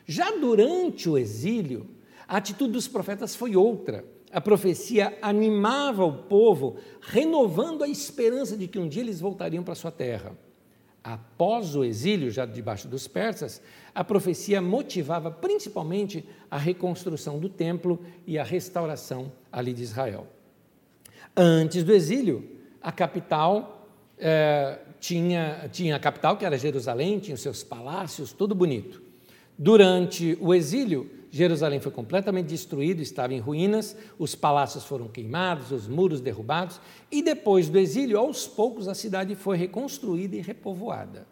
Já 0.05 0.29
durante 0.31 1.09
o 1.09 1.17
exílio, 1.17 1.87
a 2.27 2.35
atitude 2.35 2.73
dos 2.73 2.89
profetas 2.89 3.33
foi 3.33 3.55
outra. 3.55 4.03
A 4.29 4.41
profecia 4.41 5.17
animava 5.21 6.03
o 6.03 6.23
povo, 6.23 6.75
renovando 6.99 7.81
a 7.81 7.87
esperança 7.87 8.57
de 8.57 8.67
que 8.67 8.77
um 8.77 8.89
dia 8.89 9.03
eles 9.03 9.21
voltariam 9.21 9.63
para 9.63 9.73
sua 9.73 9.91
terra. 9.91 10.37
Após 11.03 11.75
o 11.75 11.83
exílio, 11.83 12.31
já 12.31 12.45
debaixo 12.45 12.87
dos 12.87 13.07
persas, 13.07 13.61
a 13.93 14.03
profecia 14.03 14.61
motivava 14.61 15.29
principalmente 15.29 16.23
a 16.49 16.57
reconstrução 16.57 17.39
do 17.39 17.49
templo 17.49 17.99
e 18.25 18.39
a 18.39 18.43
restauração 18.43 19.31
ali 19.51 19.73
de 19.73 19.83
Israel. 19.83 20.25
Antes 21.35 21.83
do 21.83 21.91
exílio, 21.91 22.49
a 22.81 22.91
capital 22.91 23.87
eh, 24.17 24.79
tinha, 24.99 25.69
tinha 25.71 25.97
a 25.97 25.99
capital, 25.99 26.37
que 26.37 26.45
era 26.45 26.57
Jerusalém, 26.57 27.19
tinha 27.19 27.35
os 27.35 27.41
seus 27.41 27.63
palácios, 27.63 28.31
tudo 28.31 28.55
bonito. 28.55 29.01
Durante 29.57 30.37
o 30.39 30.53
exílio, 30.53 31.09
Jerusalém 31.33 31.79
foi 31.79 31.91
completamente 31.91 32.45
destruído, 32.45 33.01
estava 33.01 33.33
em 33.33 33.39
ruínas, 33.39 33.97
os 34.19 34.35
palácios 34.35 34.83
foram 34.83 35.07
queimados, 35.07 35.71
os 35.71 35.87
muros 35.87 36.21
derrubados, 36.21 36.79
e 37.11 37.23
depois 37.23 37.69
do 37.69 37.79
exílio, 37.79 38.19
aos 38.19 38.45
poucos, 38.45 38.87
a 38.87 38.93
cidade 38.93 39.33
foi 39.33 39.57
reconstruída 39.57 40.35
e 40.35 40.41
repovoada. 40.41 41.25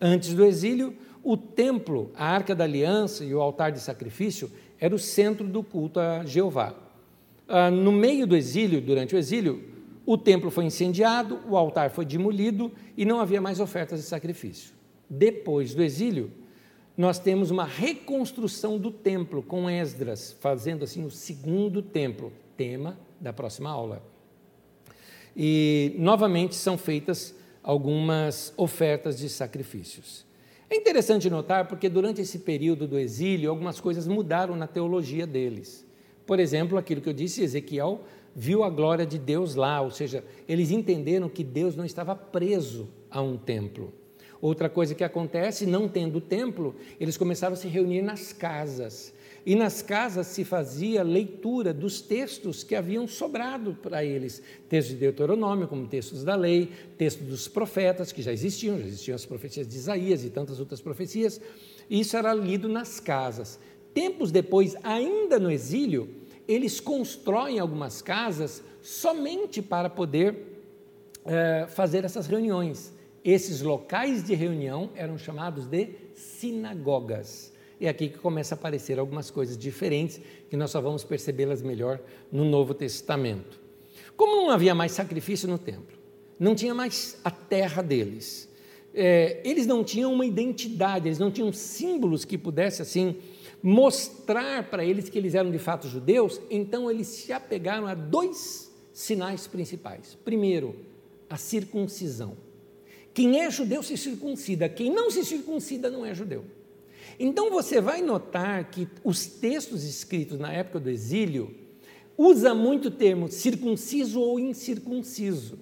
Antes 0.00 0.32
do 0.32 0.42
exílio, 0.42 0.96
o 1.22 1.36
templo, 1.36 2.12
a 2.16 2.24
arca 2.24 2.54
da 2.54 2.64
aliança 2.64 3.26
e 3.26 3.34
o 3.34 3.42
altar 3.42 3.72
de 3.72 3.78
sacrifício 3.78 4.50
era 4.80 4.94
o 4.94 4.98
centro 4.98 5.46
do 5.46 5.62
culto 5.62 6.00
a 6.00 6.24
Jeová. 6.24 6.74
Ah, 7.46 7.70
no 7.70 7.92
meio 7.92 8.26
do 8.26 8.34
exílio, 8.34 8.80
durante 8.80 9.14
o 9.14 9.18
exílio, 9.18 9.64
o 10.06 10.16
templo 10.16 10.50
foi 10.50 10.64
incendiado, 10.64 11.40
o 11.46 11.58
altar 11.58 11.90
foi 11.90 12.06
demolido 12.06 12.72
e 12.96 13.04
não 13.04 13.20
havia 13.20 13.42
mais 13.42 13.60
ofertas 13.60 14.00
de 14.00 14.06
sacrifício. 14.06 14.72
Depois 15.10 15.74
do 15.74 15.82
exílio, 15.82 16.30
nós 16.96 17.18
temos 17.18 17.50
uma 17.50 17.64
reconstrução 17.64 18.78
do 18.78 18.90
templo 18.90 19.42
com 19.42 19.68
Esdras, 19.68 20.36
fazendo 20.40 20.84
assim 20.84 21.04
o 21.04 21.10
segundo 21.10 21.82
templo, 21.82 22.32
tema 22.56 22.96
da 23.20 23.32
próxima 23.32 23.70
aula. 23.70 24.02
E 25.36 25.94
novamente 25.98 26.54
são 26.54 26.78
feitas 26.78 27.34
algumas 27.62 28.52
ofertas 28.56 29.18
de 29.18 29.28
sacrifícios. 29.28 30.24
É 30.70 30.76
interessante 30.76 31.28
notar 31.28 31.66
porque 31.66 31.88
durante 31.88 32.20
esse 32.20 32.38
período 32.40 32.86
do 32.86 32.98
exílio 32.98 33.50
algumas 33.50 33.80
coisas 33.80 34.06
mudaram 34.06 34.54
na 34.54 34.66
teologia 34.66 35.26
deles. 35.26 35.84
Por 36.26 36.38
exemplo, 36.38 36.78
aquilo 36.78 37.00
que 37.00 37.08
eu 37.08 37.12
disse, 37.12 37.42
Ezequiel 37.42 38.02
viu 38.34 38.62
a 38.64 38.70
glória 38.70 39.06
de 39.06 39.18
Deus 39.18 39.54
lá, 39.54 39.80
ou 39.80 39.90
seja, 39.90 40.24
eles 40.48 40.70
entenderam 40.70 41.28
que 41.28 41.44
Deus 41.44 41.76
não 41.76 41.84
estava 41.84 42.14
preso 42.14 42.88
a 43.10 43.20
um 43.20 43.36
templo. 43.36 43.92
Outra 44.40 44.68
coisa 44.68 44.94
que 44.94 45.04
acontece, 45.04 45.66
não 45.66 45.88
tendo 45.88 46.20
templo, 46.20 46.74
eles 47.00 47.16
começaram 47.16 47.54
a 47.54 47.56
se 47.56 47.68
reunir 47.68 48.02
nas 48.02 48.32
casas. 48.32 49.12
E 49.46 49.54
nas 49.54 49.82
casas 49.82 50.28
se 50.28 50.42
fazia 50.42 51.02
leitura 51.02 51.74
dos 51.74 52.00
textos 52.00 52.64
que 52.64 52.74
haviam 52.74 53.06
sobrado 53.06 53.76
para 53.82 54.02
eles. 54.02 54.42
Textos 54.70 54.94
de 54.94 55.00
Deuteronômio, 55.00 55.68
como 55.68 55.86
textos 55.86 56.24
da 56.24 56.34
lei, 56.34 56.70
textos 56.96 57.26
dos 57.26 57.46
profetas, 57.46 58.10
que 58.10 58.22
já 58.22 58.32
existiam, 58.32 58.78
já 58.78 58.86
existiam 58.86 59.14
as 59.14 59.26
profecias 59.26 59.68
de 59.68 59.76
Isaías 59.76 60.24
e 60.24 60.30
tantas 60.30 60.60
outras 60.60 60.80
profecias. 60.80 61.40
Isso 61.90 62.16
era 62.16 62.32
lido 62.32 62.70
nas 62.70 62.98
casas. 62.98 63.58
Tempos 63.92 64.30
depois, 64.30 64.74
ainda 64.82 65.38
no 65.38 65.50
exílio, 65.50 66.08
eles 66.48 66.80
constroem 66.80 67.58
algumas 67.58 68.00
casas 68.00 68.62
somente 68.80 69.60
para 69.60 69.90
poder 69.90 70.54
é, 71.26 71.66
fazer 71.68 72.02
essas 72.04 72.26
reuniões. 72.26 72.93
Esses 73.24 73.62
locais 73.62 74.22
de 74.22 74.34
reunião 74.34 74.90
eram 74.94 75.16
chamados 75.16 75.66
de 75.66 75.88
sinagogas. 76.14 77.54
É 77.80 77.88
aqui 77.88 78.08
que 78.08 78.18
começa 78.18 78.54
a 78.54 78.58
aparecer 78.58 78.98
algumas 78.98 79.30
coisas 79.30 79.56
diferentes 79.56 80.20
que 80.50 80.56
nós 80.56 80.70
só 80.70 80.80
vamos 80.80 81.04
percebê-las 81.04 81.62
melhor 81.62 82.00
no 82.30 82.44
Novo 82.44 82.74
Testamento. 82.74 83.58
Como 84.16 84.36
não 84.36 84.50
havia 84.50 84.74
mais 84.74 84.92
sacrifício 84.92 85.48
no 85.48 85.58
templo, 85.58 85.96
não 86.38 86.54
tinha 86.54 86.74
mais 86.74 87.18
a 87.24 87.30
terra 87.30 87.82
deles, 87.82 88.48
é, 88.94 89.40
eles 89.44 89.66
não 89.66 89.82
tinham 89.82 90.12
uma 90.12 90.24
identidade, 90.24 91.08
eles 91.08 91.18
não 91.18 91.30
tinham 91.30 91.52
símbolos 91.52 92.24
que 92.24 92.38
pudesse 92.38 92.80
assim 92.82 93.16
mostrar 93.62 94.70
para 94.70 94.84
eles 94.84 95.08
que 95.08 95.18
eles 95.18 95.34
eram 95.34 95.50
de 95.50 95.58
fato 95.58 95.88
judeus, 95.88 96.40
então 96.50 96.90
eles 96.90 97.06
se 97.08 97.32
apegaram 97.32 97.86
a 97.86 97.94
dois 97.94 98.70
sinais 98.92 99.46
principais. 99.46 100.16
Primeiro, 100.22 100.76
a 101.28 101.38
circuncisão. 101.38 102.36
Quem 103.14 103.40
é 103.40 103.50
judeu 103.50 103.80
se 103.82 103.96
circuncida, 103.96 104.68
quem 104.68 104.92
não 104.92 105.08
se 105.08 105.24
circuncida 105.24 105.88
não 105.88 106.04
é 106.04 106.12
judeu. 106.12 106.44
Então 107.18 107.48
você 107.48 107.80
vai 107.80 108.02
notar 108.02 108.68
que 108.70 108.88
os 109.04 109.24
textos 109.24 109.84
escritos 109.84 110.38
na 110.38 110.52
época 110.52 110.80
do 110.80 110.90
exílio 110.90 111.54
usa 112.18 112.52
muito 112.52 112.88
o 112.88 112.90
termo 112.90 113.28
circunciso 113.28 114.20
ou 114.20 114.40
incircunciso. 114.40 115.58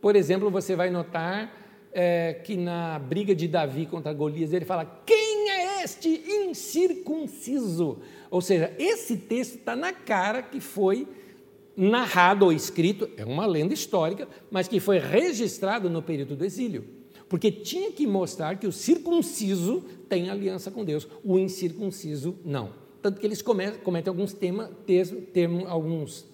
Por 0.00 0.16
exemplo, 0.16 0.50
você 0.50 0.74
vai 0.74 0.90
notar 0.90 1.88
é, 1.92 2.34
que 2.34 2.56
na 2.56 2.98
briga 2.98 3.34
de 3.34 3.48
Davi 3.48 3.86
contra 3.86 4.12
Golias 4.12 4.52
ele 4.52 4.64
fala: 4.64 4.84
quem 5.06 5.50
é 5.50 5.84
este 5.84 6.08
incircunciso? 6.26 8.00
Ou 8.30 8.40
seja, 8.40 8.74
esse 8.78 9.16
texto 9.16 9.58
está 9.58 9.76
na 9.76 9.92
cara 9.92 10.42
que 10.42 10.60
foi 10.60 11.06
narrado 11.78 12.44
ou 12.44 12.52
escrito, 12.52 13.08
é 13.16 13.24
uma 13.24 13.46
lenda 13.46 13.72
histórica, 13.72 14.26
mas 14.50 14.66
que 14.66 14.80
foi 14.80 14.98
registrado 14.98 15.88
no 15.88 16.02
período 16.02 16.34
do 16.34 16.44
exílio. 16.44 16.84
Porque 17.28 17.52
tinha 17.52 17.92
que 17.92 18.04
mostrar 18.04 18.58
que 18.58 18.66
o 18.66 18.72
circunciso 18.72 19.84
tem 20.08 20.28
aliança 20.28 20.72
com 20.72 20.84
Deus, 20.84 21.06
o 21.22 21.38
incircunciso 21.38 22.36
não. 22.44 22.70
Tanto 23.00 23.20
que 23.20 23.26
eles 23.26 23.40
cometem, 23.40 23.80
alguns 24.08 24.32
tema, 24.32 24.68
termo, 25.32 25.68
alguns, 25.68 26.26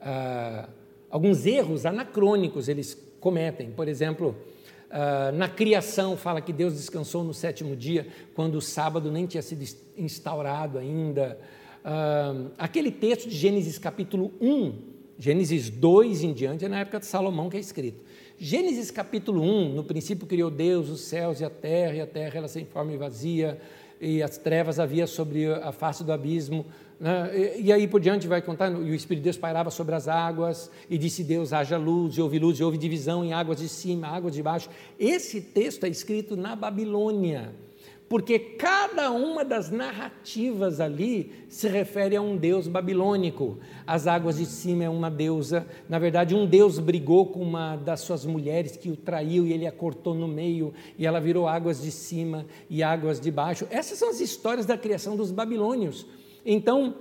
ah, 0.00 0.70
alguns 1.10 1.44
erros 1.44 1.84
anacrônicos, 1.84 2.66
eles 2.66 2.96
cometem. 3.20 3.70
Por 3.72 3.88
exemplo, 3.88 4.34
ah, 4.90 5.30
na 5.34 5.50
criação 5.50 6.16
fala 6.16 6.40
que 6.40 6.52
Deus 6.52 6.72
descansou 6.72 7.22
no 7.22 7.34
sétimo 7.34 7.76
dia, 7.76 8.06
quando 8.34 8.54
o 8.54 8.62
sábado 8.62 9.12
nem 9.12 9.26
tinha 9.26 9.42
sido 9.42 9.62
instaurado 9.98 10.78
ainda 10.78 11.38
aquele 12.56 12.90
texto 12.90 13.28
de 13.28 13.34
Gênesis 13.34 13.78
capítulo 13.78 14.32
1, 14.40 14.72
Gênesis 15.18 15.70
2 15.70 16.22
em 16.22 16.32
diante, 16.32 16.64
é 16.64 16.68
na 16.68 16.80
época 16.80 17.00
de 17.00 17.06
Salomão 17.06 17.48
que 17.48 17.56
é 17.56 17.60
escrito. 17.60 18.00
Gênesis 18.38 18.90
capítulo 18.90 19.42
1, 19.42 19.74
no 19.74 19.82
princípio 19.82 20.26
criou 20.26 20.50
Deus 20.50 20.88
os 20.88 21.00
céus 21.00 21.40
e 21.40 21.44
a 21.44 21.50
terra, 21.50 21.94
e 21.94 22.00
a 22.00 22.06
terra 22.06 22.38
era 22.38 22.48
sem 22.48 22.64
forma 22.64 22.92
e 22.92 22.96
vazia, 22.96 23.60
e 24.00 24.22
as 24.22 24.38
trevas 24.38 24.78
havia 24.78 25.06
sobre 25.06 25.52
a 25.52 25.72
face 25.72 26.04
do 26.04 26.12
abismo. 26.12 26.64
Né? 27.00 27.56
E, 27.56 27.62
e, 27.62 27.72
aí 27.72 27.88
por 27.88 28.00
diante 28.00 28.28
vai 28.28 28.40
contar, 28.40 28.70
e 28.70 28.74
o 28.90 28.94
Espírito 28.94 29.22
de 29.22 29.24
Deus 29.24 29.36
pairava 29.36 29.70
sobre 29.70 29.94
as 29.94 30.06
águas, 30.06 30.70
e 30.88 30.96
disse 30.96 31.24
Deus, 31.24 31.52
haja 31.52 31.76
luz, 31.76 32.16
e 32.16 32.20
houve 32.20 32.38
luz, 32.38 32.60
e 32.60 32.64
houve 32.64 32.78
divisão 32.78 33.24
em 33.24 33.32
águas 33.32 33.58
de 33.58 33.68
cima, 33.68 34.06
águas 34.06 34.34
de 34.34 34.42
baixo. 34.42 34.68
Esse 35.00 35.40
texto 35.40 35.84
é 35.84 35.88
escrito 35.88 36.36
na 36.36 36.54
Babilônia 36.54 37.52
porque 38.08 38.38
cada 38.38 39.10
uma 39.10 39.44
das 39.44 39.70
narrativas 39.70 40.80
ali 40.80 41.30
se 41.48 41.68
refere 41.68 42.16
a 42.16 42.22
um 42.22 42.36
deus 42.36 42.66
babilônico. 42.66 43.58
As 43.86 44.06
águas 44.06 44.38
de 44.38 44.46
cima 44.46 44.84
é 44.84 44.88
uma 44.88 45.10
deusa, 45.10 45.66
na 45.88 45.98
verdade, 45.98 46.34
um 46.34 46.46
deus 46.46 46.78
brigou 46.78 47.26
com 47.26 47.42
uma 47.42 47.76
das 47.76 48.00
suas 48.00 48.24
mulheres 48.24 48.76
que 48.76 48.90
o 48.90 48.96
traiu 48.96 49.46
e 49.46 49.52
ele 49.52 49.66
a 49.66 49.72
cortou 49.72 50.14
no 50.14 50.26
meio, 50.26 50.72
e 50.96 51.06
ela 51.06 51.20
virou 51.20 51.46
águas 51.46 51.82
de 51.82 51.90
cima 51.90 52.46
e 52.70 52.82
águas 52.82 53.20
de 53.20 53.30
baixo. 53.30 53.66
Essas 53.70 53.98
são 53.98 54.08
as 54.08 54.20
histórias 54.20 54.64
da 54.64 54.78
criação 54.78 55.14
dos 55.14 55.30
babilônios. 55.30 56.06
Então, 56.46 56.94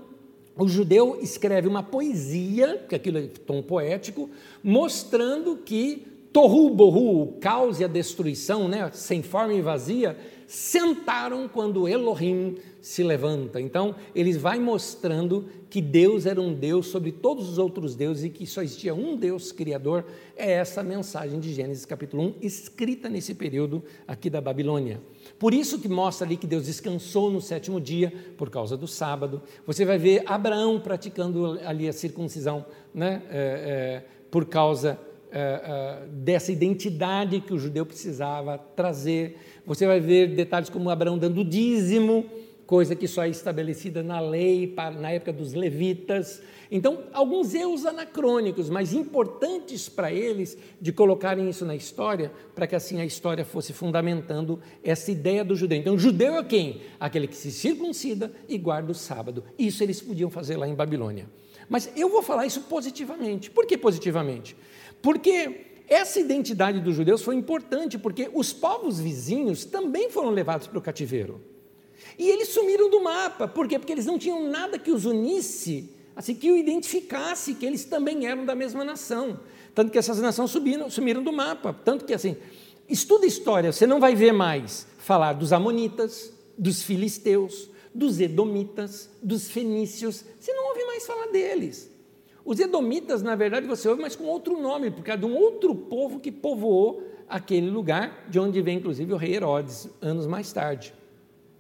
o 0.58 0.68
judeu 0.68 1.20
escreve 1.22 1.70
uma 1.70 1.84
poesia, 1.84 2.86
que 2.90 2.96
aquilo 2.96 3.20
é 3.20 3.28
tom 3.28 3.62
poético, 3.62 4.30
mostrando 4.62 5.58
que 5.58 6.06
Torru 6.34 6.70
Borru, 6.70 7.22
o 7.22 7.28
caos 7.40 7.80
e 7.80 7.84
a 7.84 7.88
destruição, 7.88 8.68
né, 8.68 8.90
sem 8.94 9.24
forma 9.24 9.54
e 9.54 9.62
vazia, 9.62 10.18
sentaram 10.48 11.48
quando 11.48 11.88
Elohim 11.88 12.56
se 12.82 13.04
levanta. 13.04 13.60
Então, 13.60 13.94
ele 14.16 14.32
vai 14.32 14.58
mostrando 14.58 15.46
que 15.70 15.82
Deus 15.82 16.26
era 16.26 16.42
um 16.42 16.54
Deus 16.54 16.88
sobre 16.88 17.12
todos 17.12 17.50
os 17.50 17.58
outros 17.58 17.96
deuses 17.96 18.24
e 18.24 18.30
que 18.30 18.46
só 18.46 18.62
existia 18.62 18.96
um 18.96 19.18
Deus 19.18 19.52
criador. 19.52 20.06
É 20.38 20.54
essa 20.54 20.82
mensagem 20.82 21.38
de 21.38 21.54
Gênesis 21.54 21.86
capítulo 21.86 22.24
1, 22.24 22.36
escrita 22.42 23.10
nesse 23.10 23.36
período 23.36 23.84
aqui 24.08 24.30
da 24.30 24.40
Babilônia. 24.40 25.02
Por 25.38 25.54
isso 25.54 25.80
que 25.80 25.90
mostra 25.90 26.26
ali 26.26 26.38
que 26.38 26.48
Deus 26.48 26.66
descansou 26.66 27.30
no 27.30 27.42
sétimo 27.42 27.82
dia, 27.82 28.14
por 28.38 28.50
causa 28.50 28.78
do 28.78 28.88
sábado. 28.88 29.42
Você 29.66 29.84
vai 29.84 29.98
ver 29.98 30.24
Abraão 30.26 30.80
praticando 30.80 31.60
ali 31.66 31.90
a 31.90 31.94
circuncisão, 31.94 32.66
né? 32.94 33.22
É, 33.30 34.04
é, 34.04 34.06
por 34.32 34.46
causa 34.46 34.98
é, 35.30 35.40
é 35.40 36.08
dessa 36.08 36.54
identidade 36.54 37.42
que 37.42 37.54
o 37.54 37.60
judeu 37.60 37.86
precisava 37.86 38.58
trazer. 38.58 39.38
Você 39.68 39.86
vai 39.86 40.00
ver 40.00 40.34
detalhes 40.34 40.70
como 40.70 40.90
Abraão 40.90 41.18
dando 41.18 41.44
dízimo, 41.44 42.26
coisa 42.66 42.96
que 42.96 43.06
só 43.06 43.26
é 43.26 43.30
estabelecida 43.30 44.02
na 44.02 44.18
lei, 44.18 44.74
na 44.98 45.12
época 45.12 45.34
dos 45.34 45.54
levitas. 45.54 46.42
Então, 46.72 47.04
alguns 47.12 47.54
erros 47.54 47.86
anacrônicos, 47.86 48.70
mas 48.70 48.94
importantes 48.94 49.90
para 49.90 50.10
eles 50.10 50.58
de 50.80 50.94
colocarem 50.94 51.50
isso 51.50 51.66
na 51.66 51.76
história, 51.76 52.32
para 52.56 52.66
que 52.66 52.76
assim 52.76 53.02
a 53.02 53.06
história 53.06 53.44
fosse 53.44 53.74
fundamentando 53.74 54.58
essa 54.82 55.12
ideia 55.12 55.44
do 55.44 55.54
judeu. 55.54 55.78
Então, 55.78 56.00
judeu 56.00 56.36
é 56.38 56.44
quem? 56.46 56.84
Aquele 56.98 57.28
que 57.28 57.36
se 57.36 57.52
circuncida 57.52 58.32
e 58.48 58.58
guarda 58.58 58.94
o 58.94 58.96
sábado. 58.96 59.44
Isso 59.60 59.84
eles 59.84 60.02
podiam 60.02 60.30
fazer 60.30 60.56
lá 60.56 60.66
em 60.66 60.76
Babilônia. 60.76 61.26
Mas 61.68 61.92
eu 61.94 62.08
vou 62.08 62.24
falar 62.24 62.46
isso 62.46 62.62
positivamente. 62.62 63.52
Por 63.52 63.66
que 63.66 63.78
positivamente? 63.78 64.56
Porque 65.02 65.67
essa 65.88 66.20
identidade 66.20 66.82
dos 66.82 66.96
judeus 66.96 67.22
foi 67.22 67.36
importante 67.36 67.98
porque 67.98 68.30
os 68.34 68.52
povos 68.52 69.00
vizinhos 69.00 69.64
também 69.64 70.10
foram 70.10 70.32
levados 70.32 70.68
para 70.68 70.78
o 70.78 70.82
cativeiro. 70.82 71.42
E 72.20 72.30
eles 72.30 72.50
sumiram 72.50 72.90
do 72.90 73.02
mapa. 73.02 73.48
Por 73.48 73.68
quê? 73.68 73.80
Porque 73.80 73.94
eles 73.94 74.06
não 74.06 74.20
tinham 74.20 74.50
nada 74.50 74.78
que 74.78 74.92
os 74.92 75.06
unisse, 75.06 75.90
assim 76.16 76.36
que 76.36 76.52
o 76.52 76.58
identificasse 76.58 77.54
que 77.54 77.66
eles 77.66 77.86
também 77.86 78.26
eram 78.26 78.46
da 78.46 78.54
mesma 78.54 78.84
nação. 78.84 79.40
Tanto 79.74 79.92
que 79.92 79.98
essas 79.98 80.20
nações 80.20 80.52
subiram, 80.52 80.90
sumiram 80.90 81.24
do 81.24 81.32
mapa. 81.32 81.74
Tanto 81.86 82.04
que 82.04 82.14
assim, 82.14 82.36
estuda 82.90 83.26
história, 83.26 83.72
você 83.72 83.88
não 83.88 84.00
vai 84.00 84.16
ver 84.16 84.34
mais 84.34 84.88
falar 84.98 85.34
dos 85.34 85.54
amonitas, 85.54 86.34
dos 86.58 86.82
filisteus, 86.82 87.70
dos 87.94 88.20
edomitas, 88.20 89.10
dos 89.22 89.50
fenícios. 89.50 90.26
Você 90.40 90.52
não 90.54 90.70
ouve 90.70 90.84
mais 90.86 91.06
falar 91.06 91.28
deles. 91.28 91.90
Os 92.48 92.62
edomitas, 92.62 93.22
na 93.22 93.36
verdade, 93.36 93.68
você 93.68 93.90
ouve, 93.90 94.02
mas 94.02 94.16
com 94.16 94.24
outro 94.24 94.58
nome, 94.58 94.90
porque 94.90 95.12
é 95.12 95.18
de 95.18 95.26
um 95.26 95.36
outro 95.36 95.76
povo 95.76 96.18
que 96.18 96.32
povoou 96.32 97.04
aquele 97.28 97.70
lugar, 97.70 98.26
de 98.30 98.40
onde 98.40 98.62
vem 98.62 98.78
inclusive 98.78 99.12
o 99.12 99.18
rei 99.18 99.36
Herodes, 99.36 99.90
anos 100.02 100.26
mais 100.26 100.54
tarde. 100.54 100.94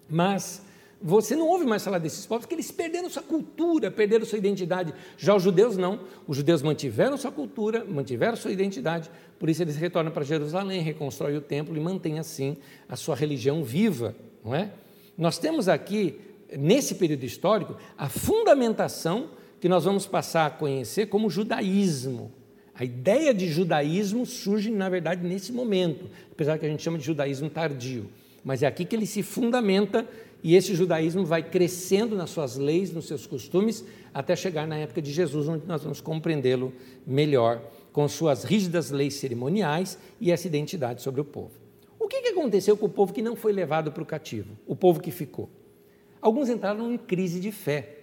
Mas 0.09 0.61
você 1.01 1.35
não 1.35 1.45
ouve 1.45 1.65
mais 1.65 1.83
falar 1.83 1.97
desses 1.99 2.25
povos, 2.25 2.45
porque 2.45 2.55
eles 2.55 2.71
perderam 2.71 3.09
sua 3.09 3.21
cultura, 3.21 3.91
perderam 3.91 4.25
sua 4.25 4.37
identidade. 4.37 4.93
Já 5.17 5.35
os 5.35 5.43
judeus 5.43 5.75
não. 5.75 5.99
Os 6.25 6.37
judeus 6.37 6.61
mantiveram 6.61 7.17
sua 7.17 7.33
cultura, 7.33 7.83
mantiveram 7.83 8.37
sua 8.37 8.53
identidade, 8.53 9.11
por 9.37 9.49
isso 9.49 9.61
eles 9.61 9.75
retornam 9.75 10.13
para 10.13 10.23
Jerusalém, 10.23 10.79
reconstroem 10.79 11.35
o 11.35 11.41
templo 11.41 11.75
e 11.75 11.81
mantêm 11.81 12.17
assim 12.17 12.55
a 12.87 12.95
sua 12.95 13.13
religião 13.13 13.61
viva, 13.61 14.15
não 14.41 14.55
é? 14.55 14.71
Nós 15.17 15.37
temos 15.37 15.67
aqui, 15.67 16.17
nesse 16.57 16.95
período 16.95 17.25
histórico, 17.25 17.75
a 17.97 18.07
fundamentação 18.07 19.31
que 19.59 19.69
nós 19.69 19.83
vamos 19.85 20.05
passar 20.05 20.45
a 20.45 20.49
conhecer 20.49 21.07
como 21.07 21.29
judaísmo. 21.29 22.31
A 22.73 22.83
ideia 22.83 23.33
de 23.33 23.47
judaísmo 23.47 24.25
surge, 24.25 24.69
na 24.69 24.87
verdade, 24.87 25.27
nesse 25.27 25.51
momento, 25.51 26.09
apesar 26.31 26.59
que 26.59 26.65
a 26.65 26.69
gente 26.69 26.83
chama 26.83 26.97
de 26.97 27.05
judaísmo 27.05 27.49
tardio. 27.49 28.07
Mas 28.43 28.61
é 28.61 28.67
aqui 28.67 28.85
que 28.85 28.95
ele 28.95 29.07
se 29.07 29.23
fundamenta 29.23 30.07
e 30.43 30.55
esse 30.55 30.75
judaísmo 30.75 31.25
vai 31.25 31.41
crescendo 31.41 32.15
nas 32.15 32.29
suas 32.29 32.55
leis, 32.55 32.91
nos 32.91 33.07
seus 33.07 33.25
costumes, 33.25 33.83
até 34.13 34.35
chegar 34.35 34.67
na 34.67 34.77
época 34.77 35.01
de 35.01 35.11
Jesus, 35.11 35.47
onde 35.47 35.65
nós 35.65 35.81
vamos 35.81 35.99
compreendê-lo 35.99 36.71
melhor, 37.05 37.61
com 37.91 38.07
suas 38.07 38.43
rígidas 38.43 38.91
leis 38.91 39.15
cerimoniais 39.15 39.97
e 40.21 40.31
essa 40.31 40.45
identidade 40.45 41.01
sobre 41.01 41.19
o 41.19 41.25
povo. 41.25 41.51
O 41.99 42.07
que 42.07 42.17
aconteceu 42.29 42.77
com 42.77 42.85
o 42.85 42.89
povo 42.89 43.11
que 43.11 43.21
não 43.21 43.35
foi 43.35 43.51
levado 43.51 43.91
para 43.91 44.03
o 44.03 44.05
cativo? 44.05 44.55
O 44.67 44.75
povo 44.75 44.99
que 44.99 45.11
ficou? 45.11 45.49
Alguns 46.21 46.47
entraram 46.47 46.91
em 46.91 46.97
crise 46.97 47.39
de 47.39 47.51
fé. 47.51 47.96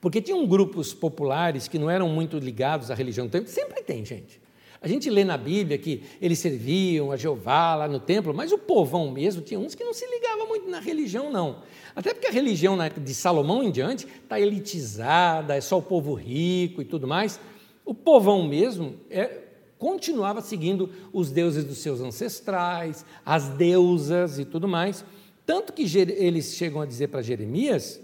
Porque 0.00 0.20
tinham 0.22 0.46
grupos 0.46 0.94
populares 0.94 1.66
que 1.66 1.78
não 1.78 1.90
eram 1.90 2.08
muito 2.08 2.38
ligados 2.38 2.90
à 2.90 2.94
religião 2.94 3.26
do 3.26 3.30
sempre 3.48 3.82
tem, 3.82 4.04
gente. 4.04 4.40
A 4.80 4.86
gente 4.86 5.10
lê 5.10 5.24
na 5.24 5.36
Bíblia 5.36 5.76
que 5.76 6.02
eles 6.20 6.38
serviam 6.38 7.10
a 7.10 7.16
Jeová 7.16 7.74
lá 7.74 7.88
no 7.88 7.98
templo, 7.98 8.32
mas 8.32 8.52
o 8.52 8.58
povão 8.58 9.10
mesmo 9.10 9.42
tinha 9.42 9.58
uns 9.58 9.74
que 9.74 9.82
não 9.82 9.92
se 9.92 10.06
ligavam 10.06 10.46
muito 10.46 10.70
na 10.70 10.78
religião, 10.78 11.32
não. 11.32 11.62
Até 11.96 12.14
porque 12.14 12.28
a 12.28 12.30
religião 12.30 12.80
época 12.80 13.00
de 13.00 13.12
Salomão 13.12 13.62
em 13.62 13.72
diante 13.72 14.06
está 14.22 14.40
elitizada, 14.40 15.56
é 15.56 15.60
só 15.60 15.78
o 15.78 15.82
povo 15.82 16.14
rico 16.14 16.80
e 16.80 16.84
tudo 16.84 17.08
mais. 17.08 17.40
O 17.84 17.92
povão 17.92 18.46
mesmo 18.46 18.94
é, 19.10 19.40
continuava 19.78 20.40
seguindo 20.40 20.90
os 21.12 21.32
deuses 21.32 21.64
dos 21.64 21.78
seus 21.78 22.00
ancestrais, 22.00 23.04
as 23.26 23.48
deusas 23.48 24.38
e 24.38 24.44
tudo 24.44 24.68
mais. 24.68 25.04
Tanto 25.44 25.72
que 25.72 25.82
eles 25.98 26.54
chegam 26.54 26.80
a 26.80 26.86
dizer 26.86 27.08
para 27.08 27.20
Jeremias 27.20 28.00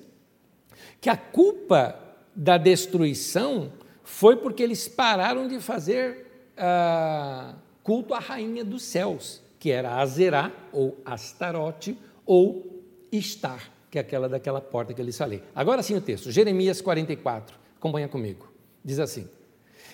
que 1.05 1.11
a 1.11 1.19
culpa 1.19 2.01
da 2.35 2.57
destruição 2.57 3.71
foi 4.03 4.37
porque 4.37 4.63
eles 4.63 4.89
pararam 4.89 5.47
de 5.47 5.61
fazer 5.61 6.49
ah, 6.57 7.57
culto 7.83 8.15
à 8.15 8.19
rainha 8.19 8.65
dos 8.65 8.85
céus, 8.85 9.43
que 9.59 9.71
era 9.71 9.97
Azerá, 9.97 10.51
ou 10.73 10.97
Astarote, 11.05 11.99
ou 12.25 12.83
Estar, 13.13 13.71
que 13.91 13.99
é 13.99 14.01
aquela 14.01 14.31
daquela 14.31 14.63
porta 14.63 14.95
que 14.95 15.01
eu 15.03 15.05
lhes 15.05 15.19
falei. 15.19 15.43
Agora 15.55 15.83
sim 15.83 15.95
o 15.95 16.01
texto, 16.01 16.33
Jeremias 16.33 16.81
44, 16.81 17.55
acompanha 17.77 18.09
comigo. 18.09 18.51
Diz 18.83 18.99
assim: 18.99 19.29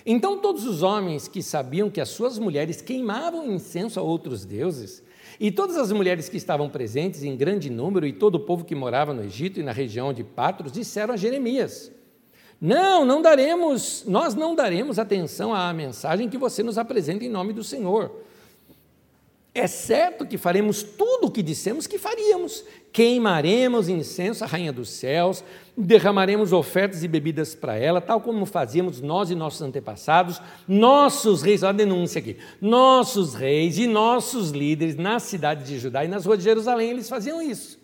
Então 0.05 0.39
todos 0.39 0.65
os 0.65 0.81
homens 0.81 1.27
que 1.27 1.43
sabiam 1.43 1.89
que 1.89 1.99
as 1.99 2.07
suas 2.07 2.39
mulheres 2.39 2.81
queimavam 2.81 3.51
incenso 3.51 3.99
a 3.99 4.01
outros 4.01 4.45
deuses, 4.45 5.03
e 5.39 5.51
todas 5.51 5.77
as 5.77 5.91
mulheres 5.91 6.29
que 6.29 6.37
estavam 6.37 6.69
presentes 6.69 7.23
em 7.23 7.35
grande 7.35 7.69
número 7.69 8.05
e 8.05 8.13
todo 8.13 8.35
o 8.35 8.39
povo 8.39 8.65
que 8.65 8.75
morava 8.75 9.13
no 9.13 9.23
Egito 9.23 9.59
e 9.59 9.63
na 9.63 9.71
região 9.71 10.13
de 10.13 10.23
Patros 10.23 10.71
disseram 10.71 11.13
a 11.13 11.17
Jeremias: 11.17 11.91
Não, 12.59 13.05
não 13.05 13.21
daremos, 13.21 14.03
nós 14.07 14.35
não 14.35 14.55
daremos 14.55 14.99
atenção 14.99 15.53
à 15.53 15.71
mensagem 15.73 16.29
que 16.29 16.37
você 16.37 16.63
nos 16.63 16.77
apresenta 16.77 17.25
em 17.25 17.29
nome 17.29 17.53
do 17.53 17.63
Senhor. 17.63 18.11
É 19.53 19.67
certo 19.67 20.25
que 20.25 20.37
faremos 20.37 20.81
tudo 20.81 21.27
o 21.27 21.31
que 21.31 21.43
dissemos 21.43 21.85
que 21.85 21.97
faríamos. 21.97 22.63
Queimaremos 22.93 23.89
incenso 23.89 24.45
à 24.45 24.47
rainha 24.47 24.71
dos 24.71 24.89
céus, 24.89 25.43
derramaremos 25.75 26.53
ofertas 26.53 27.03
e 27.03 27.07
bebidas 27.07 27.53
para 27.53 27.75
ela, 27.75 27.99
tal 27.99 28.21
como 28.21 28.45
fazíamos 28.45 29.01
nós 29.01 29.29
e 29.29 29.35
nossos 29.35 29.61
antepassados, 29.61 30.41
nossos 30.65 31.41
reis, 31.41 31.63
olha 31.63 31.71
a 31.71 31.73
denúncia 31.73 32.19
aqui, 32.19 32.37
nossos 32.61 33.33
reis 33.33 33.77
e 33.77 33.87
nossos 33.87 34.51
líderes 34.51 34.95
nas 34.95 35.23
cidades 35.23 35.67
de 35.67 35.79
Judá 35.79 36.05
e 36.05 36.07
nas 36.07 36.25
ruas 36.25 36.37
de 36.37 36.45
Jerusalém, 36.45 36.91
eles 36.91 37.09
faziam 37.09 37.41
isso. 37.41 37.80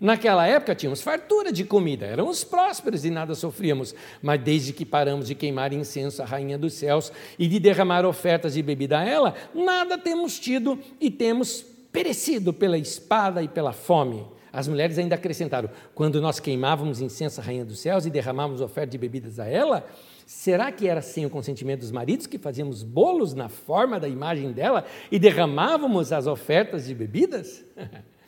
Naquela 0.00 0.46
época 0.46 0.74
tínhamos 0.74 1.02
fartura 1.02 1.52
de 1.52 1.62
comida, 1.62 2.06
éramos 2.06 2.42
prósperos 2.42 3.04
e 3.04 3.10
nada 3.10 3.34
sofríamos, 3.34 3.94
mas 4.22 4.40
desde 4.40 4.72
que 4.72 4.86
paramos 4.86 5.26
de 5.26 5.34
queimar 5.34 5.74
incenso 5.74 6.22
à 6.22 6.24
rainha 6.24 6.56
dos 6.56 6.72
céus 6.72 7.12
e 7.38 7.46
de 7.46 7.60
derramar 7.60 8.06
ofertas 8.06 8.54
de 8.54 8.62
bebida 8.62 9.00
a 9.00 9.04
ela, 9.04 9.34
nada 9.54 9.98
temos 9.98 10.40
tido 10.40 10.78
e 10.98 11.10
temos 11.10 11.66
perecido 11.92 12.50
pela 12.50 12.78
espada 12.78 13.42
e 13.42 13.48
pela 13.48 13.74
fome. 13.74 14.24
As 14.50 14.66
mulheres 14.66 14.96
ainda 14.96 15.16
acrescentaram: 15.16 15.68
quando 15.94 16.18
nós 16.18 16.40
queimávamos 16.40 17.02
incenso 17.02 17.38
à 17.42 17.44
rainha 17.44 17.64
dos 17.64 17.78
céus 17.78 18.06
e 18.06 18.10
derramávamos 18.10 18.62
ofertas 18.62 18.92
de 18.92 18.98
bebidas 18.98 19.38
a 19.38 19.46
ela, 19.46 19.86
será 20.24 20.72
que 20.72 20.88
era 20.88 21.02
sem 21.02 21.26
o 21.26 21.30
consentimento 21.30 21.80
dos 21.80 21.92
maridos 21.92 22.26
que 22.26 22.38
fazíamos 22.38 22.82
bolos 22.82 23.34
na 23.34 23.50
forma 23.50 24.00
da 24.00 24.08
imagem 24.08 24.50
dela 24.50 24.86
e 25.12 25.18
derramávamos 25.18 26.10
as 26.10 26.26
ofertas 26.26 26.86
de 26.86 26.94
bebidas? 26.94 27.62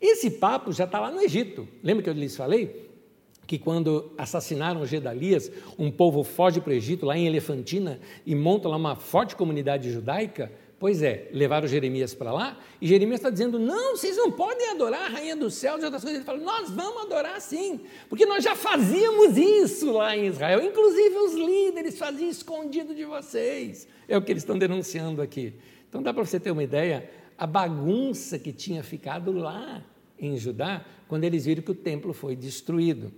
Esse 0.00 0.30
papo 0.30 0.72
já 0.72 0.84
está 0.84 0.98
lá 0.98 1.10
no 1.10 1.20
Egito. 1.20 1.68
Lembra 1.82 2.02
que 2.02 2.10
eu 2.10 2.14
lhes 2.14 2.36
falei? 2.36 2.88
Que 3.46 3.58
quando 3.58 4.12
assassinaram 4.16 4.86
Gedalias, 4.86 5.50
um 5.78 5.90
povo 5.90 6.22
foge 6.22 6.60
para 6.60 6.70
o 6.70 6.74
Egito, 6.74 7.04
lá 7.04 7.16
em 7.16 7.26
Elefantina, 7.26 8.00
e 8.24 8.34
monta 8.34 8.68
lá 8.68 8.76
uma 8.76 8.96
forte 8.96 9.36
comunidade 9.36 9.90
judaica, 9.90 10.50
Pois 10.80 11.02
é, 11.02 11.28
levaram 11.30 11.68
Jeremias 11.68 12.14
para 12.14 12.32
lá, 12.32 12.58
e 12.80 12.86
Jeremias 12.86 13.20
está 13.20 13.28
dizendo: 13.28 13.58
não, 13.58 13.94
vocês 13.94 14.16
não 14.16 14.32
podem 14.32 14.70
adorar 14.70 15.02
a 15.02 15.08
rainha 15.08 15.36
dos 15.36 15.52
céus 15.52 15.82
e 15.82 15.84
outras 15.84 16.02
coisas. 16.02 16.20
Ele 16.20 16.24
fala: 16.24 16.38
nós 16.38 16.70
vamos 16.70 17.02
adorar 17.02 17.38
sim, 17.38 17.80
porque 18.08 18.24
nós 18.24 18.42
já 18.42 18.56
fazíamos 18.56 19.36
isso 19.36 19.92
lá 19.92 20.16
em 20.16 20.28
Israel, 20.28 20.64
inclusive 20.64 21.14
os 21.18 21.34
líderes 21.34 21.98
faziam 21.98 22.30
escondido 22.30 22.94
de 22.94 23.04
vocês. 23.04 23.86
É 24.08 24.16
o 24.16 24.22
que 24.22 24.32
eles 24.32 24.42
estão 24.42 24.56
denunciando 24.56 25.20
aqui. 25.20 25.52
Então 25.86 26.02
dá 26.02 26.14
para 26.14 26.24
você 26.24 26.40
ter 26.40 26.50
uma 26.50 26.64
ideia 26.64 27.10
a 27.36 27.46
bagunça 27.46 28.38
que 28.38 28.50
tinha 28.50 28.82
ficado 28.82 29.32
lá 29.32 29.84
em 30.20 30.36
Judá 30.36 30.84
quando 31.08 31.24
eles 31.24 31.46
viram 31.46 31.62
que 31.62 31.70
o 31.70 31.74
templo 31.74 32.12
foi 32.12 32.36
destruído. 32.36 33.12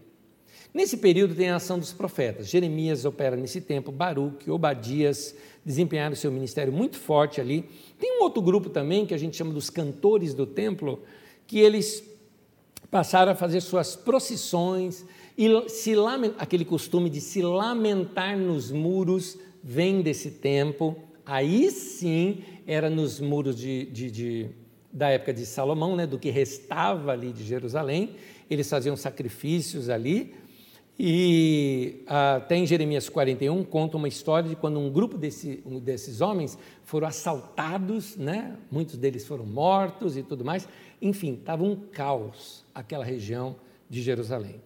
Nesse 0.73 0.97
período 0.97 1.35
tem 1.35 1.51
a 1.51 1.57
ação 1.57 1.79
dos 1.79 1.93
profetas. 1.93 2.49
Jeremias 2.49 3.05
opera 3.05 3.37
nesse 3.37 3.61
tempo, 3.61 3.93
Baruque, 3.93 4.51
Obadias 4.51 5.35
desempenharam 5.65 6.17
seu 6.17 6.33
ministério 6.33 6.73
muito 6.73 6.97
forte 6.97 7.41
ali. 7.41 7.69
Tem 7.99 8.19
um 8.19 8.23
outro 8.23 8.41
grupo 8.41 8.71
também 8.71 9.05
que 9.05 9.13
a 9.13 9.19
gente 9.19 9.37
chama 9.37 9.53
dos 9.53 9.69
cantores 9.69 10.33
do 10.33 10.47
templo, 10.47 11.03
que 11.47 11.59
eles 11.59 12.03
passaram 12.91 13.33
a 13.33 13.35
fazer 13.35 13.61
suas 13.61 13.95
procissões 13.95 15.05
e 15.37 15.49
se 15.69 15.93
aquele 16.39 16.65
costume 16.65 17.09
de 17.09 17.21
se 17.21 17.43
lamentar 17.43 18.39
nos 18.39 18.71
muros 18.71 19.39
vem 19.63 20.03
desse 20.03 20.31
tempo. 20.31 20.97
Aí 21.25 21.71
sim 21.71 22.43
era 22.67 22.91
nos 22.91 23.21
muros 23.21 23.57
de, 23.57 23.87
de, 23.87 24.11
de, 24.11 24.51
da 24.93 25.09
época 25.09 25.33
de 25.33 25.47
Salomão, 25.47 25.97
né, 25.97 26.07
do 26.07 26.19
que 26.19 26.31
restava 26.31 27.13
ali 27.13 27.33
de 27.33 27.45
Jerusalém. 27.45 28.17
Eles 28.51 28.69
faziam 28.69 28.97
sacrifícios 28.97 29.89
ali 29.89 30.35
e 30.99 32.03
até 32.07 32.57
em 32.57 32.67
Jeremias 32.67 33.09
41 33.09 33.65
conta 33.65 33.97
uma 33.97 34.09
história 34.09 34.49
de 34.49 34.57
quando 34.57 34.79
um 34.79 34.91
grupo 34.91 35.17
desse, 35.17 35.63
um 35.65 35.81
desses 35.81 36.21
homens 36.21 36.59
foram 36.85 37.09
assaltados, 37.09 38.17
né? 38.17 38.57
muitos 38.71 38.97
deles 38.97 39.27
foram 39.27 39.47
mortos 39.47 40.17
e 40.17 40.23
tudo 40.23 40.45
mais. 40.45 40.69
Enfim, 41.01 41.35
estava 41.35 41.65
um 41.65 41.75
caos 41.75 42.65
aquela 42.75 43.05
região 43.05 43.57
de 43.89 44.03
Jerusalém. 44.03 44.61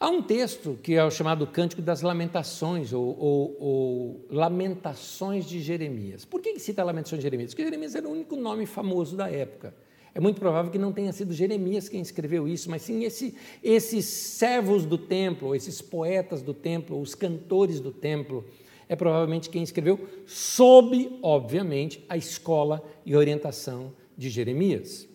Há 0.00 0.10
um 0.10 0.22
texto 0.22 0.78
que 0.80 0.94
é 0.94 1.04
o 1.04 1.10
chamado 1.10 1.44
Cântico 1.44 1.82
das 1.82 2.02
Lamentações, 2.02 2.92
ou, 2.92 3.18
ou, 3.18 3.56
ou 3.58 4.26
Lamentações 4.30 5.44
de 5.44 5.60
Jeremias. 5.60 6.24
Por 6.24 6.40
que 6.40 6.56
cita 6.60 6.84
Lamentações 6.84 7.18
de 7.18 7.24
Jeremias? 7.24 7.50
Porque 7.50 7.64
Jeremias 7.64 7.96
era 7.96 8.08
o 8.08 8.12
único 8.12 8.36
nome 8.36 8.64
famoso 8.64 9.16
da 9.16 9.28
época. 9.28 9.74
É 10.14 10.20
muito 10.20 10.38
provável 10.38 10.70
que 10.70 10.78
não 10.78 10.92
tenha 10.92 11.12
sido 11.12 11.34
Jeremias 11.34 11.88
quem 11.88 12.00
escreveu 12.00 12.46
isso, 12.46 12.70
mas 12.70 12.82
sim 12.82 13.02
esse, 13.02 13.34
esses 13.60 14.04
servos 14.04 14.86
do 14.86 14.96
templo, 14.96 15.52
esses 15.52 15.82
poetas 15.82 16.42
do 16.42 16.54
templo, 16.54 17.00
os 17.00 17.16
cantores 17.16 17.80
do 17.80 17.90
templo. 17.90 18.44
É 18.88 18.94
provavelmente 18.94 19.50
quem 19.50 19.64
escreveu, 19.64 19.98
sob, 20.26 21.18
obviamente, 21.22 22.04
a 22.08 22.16
escola 22.16 22.84
e 23.04 23.16
orientação 23.16 23.92
de 24.16 24.30
Jeremias. 24.30 25.08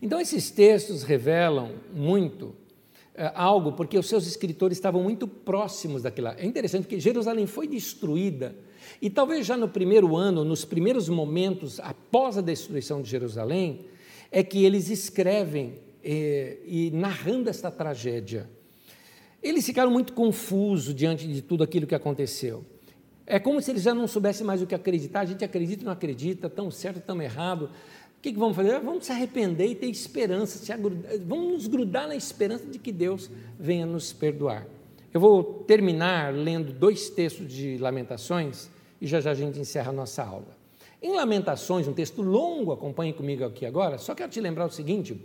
Então, 0.00 0.20
esses 0.20 0.50
textos 0.50 1.02
revelam 1.04 1.72
muito 1.92 2.54
algo, 3.34 3.72
porque 3.72 3.98
os 3.98 4.08
seus 4.08 4.26
escritores 4.26 4.78
estavam 4.78 5.02
muito 5.02 5.28
próximos 5.28 6.02
daquilo. 6.02 6.28
É 6.28 6.46
interessante 6.46 6.88
que 6.88 6.98
Jerusalém 6.98 7.46
foi 7.46 7.66
destruída 7.66 8.54
e 9.00 9.10
talvez 9.10 9.46
já 9.46 9.56
no 9.56 9.68
primeiro 9.68 10.16
ano, 10.16 10.44
nos 10.44 10.64
primeiros 10.64 11.08
momentos 11.08 11.80
após 11.80 12.38
a 12.38 12.40
destruição 12.40 13.02
de 13.02 13.10
Jerusalém, 13.10 13.86
é 14.30 14.42
que 14.42 14.64
eles 14.64 14.88
escrevem 14.88 15.74
eh, 16.02 16.58
e 16.64 16.90
narrando 16.92 17.50
esta 17.50 17.70
tragédia. 17.70 18.48
Eles 19.42 19.66
ficaram 19.66 19.90
muito 19.90 20.12
confusos 20.12 20.94
diante 20.94 21.26
de 21.26 21.42
tudo 21.42 21.64
aquilo 21.64 21.86
que 21.86 21.94
aconteceu. 21.94 22.64
É 23.26 23.38
como 23.38 23.60
se 23.60 23.70
eles 23.70 23.82
já 23.82 23.94
não 23.94 24.06
soubessem 24.06 24.46
mais 24.46 24.62
o 24.62 24.66
que 24.66 24.74
acreditar. 24.74 25.20
A 25.20 25.24
gente 25.24 25.44
acredita 25.44 25.82
e 25.82 25.84
não 25.84 25.92
acredita, 25.92 26.48
tão 26.48 26.70
certo, 26.70 27.00
tão 27.00 27.20
errado. 27.20 27.70
O 28.22 28.24
que, 28.24 28.32
que 28.32 28.38
vamos 28.38 28.54
fazer? 28.54 28.78
Vamos 28.78 29.04
se 29.04 29.10
arrepender 29.10 29.66
e 29.66 29.74
ter 29.74 29.88
esperança, 29.88 30.72
agrudar, 30.72 31.10
vamos 31.26 31.54
nos 31.54 31.66
grudar 31.66 32.06
na 32.06 32.14
esperança 32.14 32.64
de 32.66 32.78
que 32.78 32.92
Deus 32.92 33.28
venha 33.58 33.84
nos 33.84 34.12
perdoar. 34.12 34.64
Eu 35.12 35.20
vou 35.20 35.64
terminar 35.66 36.32
lendo 36.32 36.72
dois 36.72 37.10
textos 37.10 37.52
de 37.52 37.78
Lamentações 37.78 38.70
e 39.00 39.08
já 39.08 39.20
já 39.20 39.32
a 39.32 39.34
gente 39.34 39.58
encerra 39.58 39.90
a 39.90 39.92
nossa 39.92 40.22
aula. 40.22 40.56
Em 41.02 41.12
Lamentações, 41.12 41.88
um 41.88 41.92
texto 41.92 42.22
longo, 42.22 42.70
acompanhe 42.70 43.12
comigo 43.12 43.44
aqui 43.44 43.66
agora, 43.66 43.98
só 43.98 44.14
quero 44.14 44.30
te 44.30 44.40
lembrar 44.40 44.66
o 44.66 44.70
seguinte: 44.70 45.20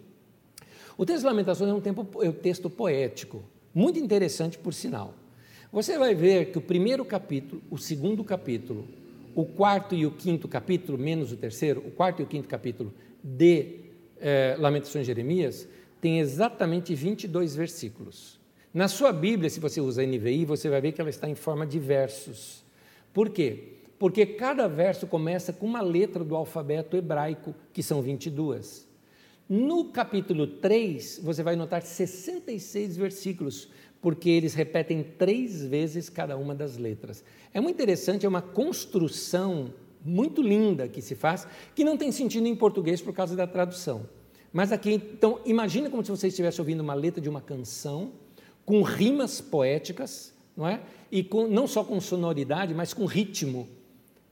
o 0.98 1.06
texto 1.06 1.20
de 1.20 1.28
Lamentações 1.28 1.70
é 1.70 1.74
um, 1.76 1.80
tempo, 1.80 2.24
é 2.24 2.30
um 2.30 2.34
texto 2.34 2.68
poético, 2.68 3.44
muito 3.76 4.00
interessante 4.00 4.58
por 4.58 4.74
sinal. 4.74 5.14
Você 5.72 6.00
vai 6.00 6.16
ver 6.16 6.52
que 6.52 6.58
o 6.58 6.62
primeiro 6.62 7.06
capítulo, 7.06 7.62
o 7.70 7.78
segundo 7.78 8.24
capítulo, 8.24 8.88
o 9.38 9.46
quarto 9.46 9.94
e 9.94 10.04
o 10.04 10.10
quinto 10.10 10.48
capítulo, 10.48 10.98
menos 10.98 11.32
o 11.32 11.38
terceiro, 11.38 11.80
o 11.86 11.92
quarto 11.92 12.22
e 12.22 12.24
o 12.24 12.26
quinto 12.26 12.48
capítulo 12.48 12.92
de 13.24 13.82
eh, 14.20 14.56
Lamentações 14.58 15.06
de 15.06 15.14
Jeremias, 15.14 15.70
tem 16.02 16.18
exatamente 16.18 16.96
22 16.96 17.56
versículos. 17.56 18.40
Na 18.74 18.88
sua 18.88 19.14
Bíblia, 19.14 19.48
se 19.48 19.60
você 19.60 19.80
usa 19.80 20.02
a 20.02 20.06
NVI, 20.08 20.44
você 20.44 20.72
vai 20.72 20.82
ver 20.82 20.92
que 20.92 21.00
ela 21.00 21.12
está 21.12 21.30
em 21.30 21.36
forma 21.36 21.68
de 21.68 21.78
versos. 21.78 22.64
Por 23.14 23.30
quê? 23.30 23.74
Porque 24.00 24.26
cada 24.26 24.68
verso 24.68 25.06
começa 25.06 25.54
com 25.54 25.68
uma 25.68 25.82
letra 25.82 26.24
do 26.24 26.36
alfabeto 26.36 26.98
hebraico, 26.98 27.54
que 27.72 27.84
são 27.84 28.02
22. 28.02 28.88
No 29.48 29.86
capítulo 29.92 30.48
3, 30.48 31.22
você 31.24 31.44
vai 31.44 31.56
notar 31.56 31.84
66 31.84 32.98
versículos, 32.98 33.70
porque 34.02 34.30
eles 34.30 34.54
repetem 34.54 35.04
três 35.04 35.64
vezes 35.66 36.10
cada 36.10 36.38
uma 36.38 36.54
das 36.54 36.78
letras. 36.78 37.24
É 37.54 37.60
muito 37.60 37.76
interessante, 37.76 38.26
é 38.26 38.30
uma 38.30 38.42
construção 38.42 39.74
muito 40.04 40.42
linda 40.42 40.88
que 40.88 41.02
se 41.02 41.16
faz, 41.16 41.48
que 41.76 41.84
não 41.84 41.98
tem 41.98 42.12
sentido 42.12 42.48
em 42.48 42.56
português 42.56 43.02
por 43.02 43.14
causa 43.14 43.36
da 43.36 43.46
tradução. 43.46 44.08
Mas 44.54 44.72
aqui, 44.72 44.94
então, 44.94 45.40
imagine 45.46 45.90
como 45.90 46.04
se 46.04 46.12
você 46.12 46.28
estivesse 46.28 46.62
ouvindo 46.62 46.82
uma 46.82 46.94
letra 46.94 47.22
de 47.22 47.30
uma 47.30 47.42
canção, 47.42 48.14
com 48.66 48.82
rimas 48.82 49.40
poéticas, 49.40 50.34
não 50.56 50.68
é? 50.68 50.82
E 51.12 51.24
com, 51.24 51.48
não 51.48 51.68
só 51.68 51.84
com 51.84 52.00
sonoridade, 52.02 52.74
mas 52.74 52.94
com 52.94 53.06
ritmo 53.06 53.68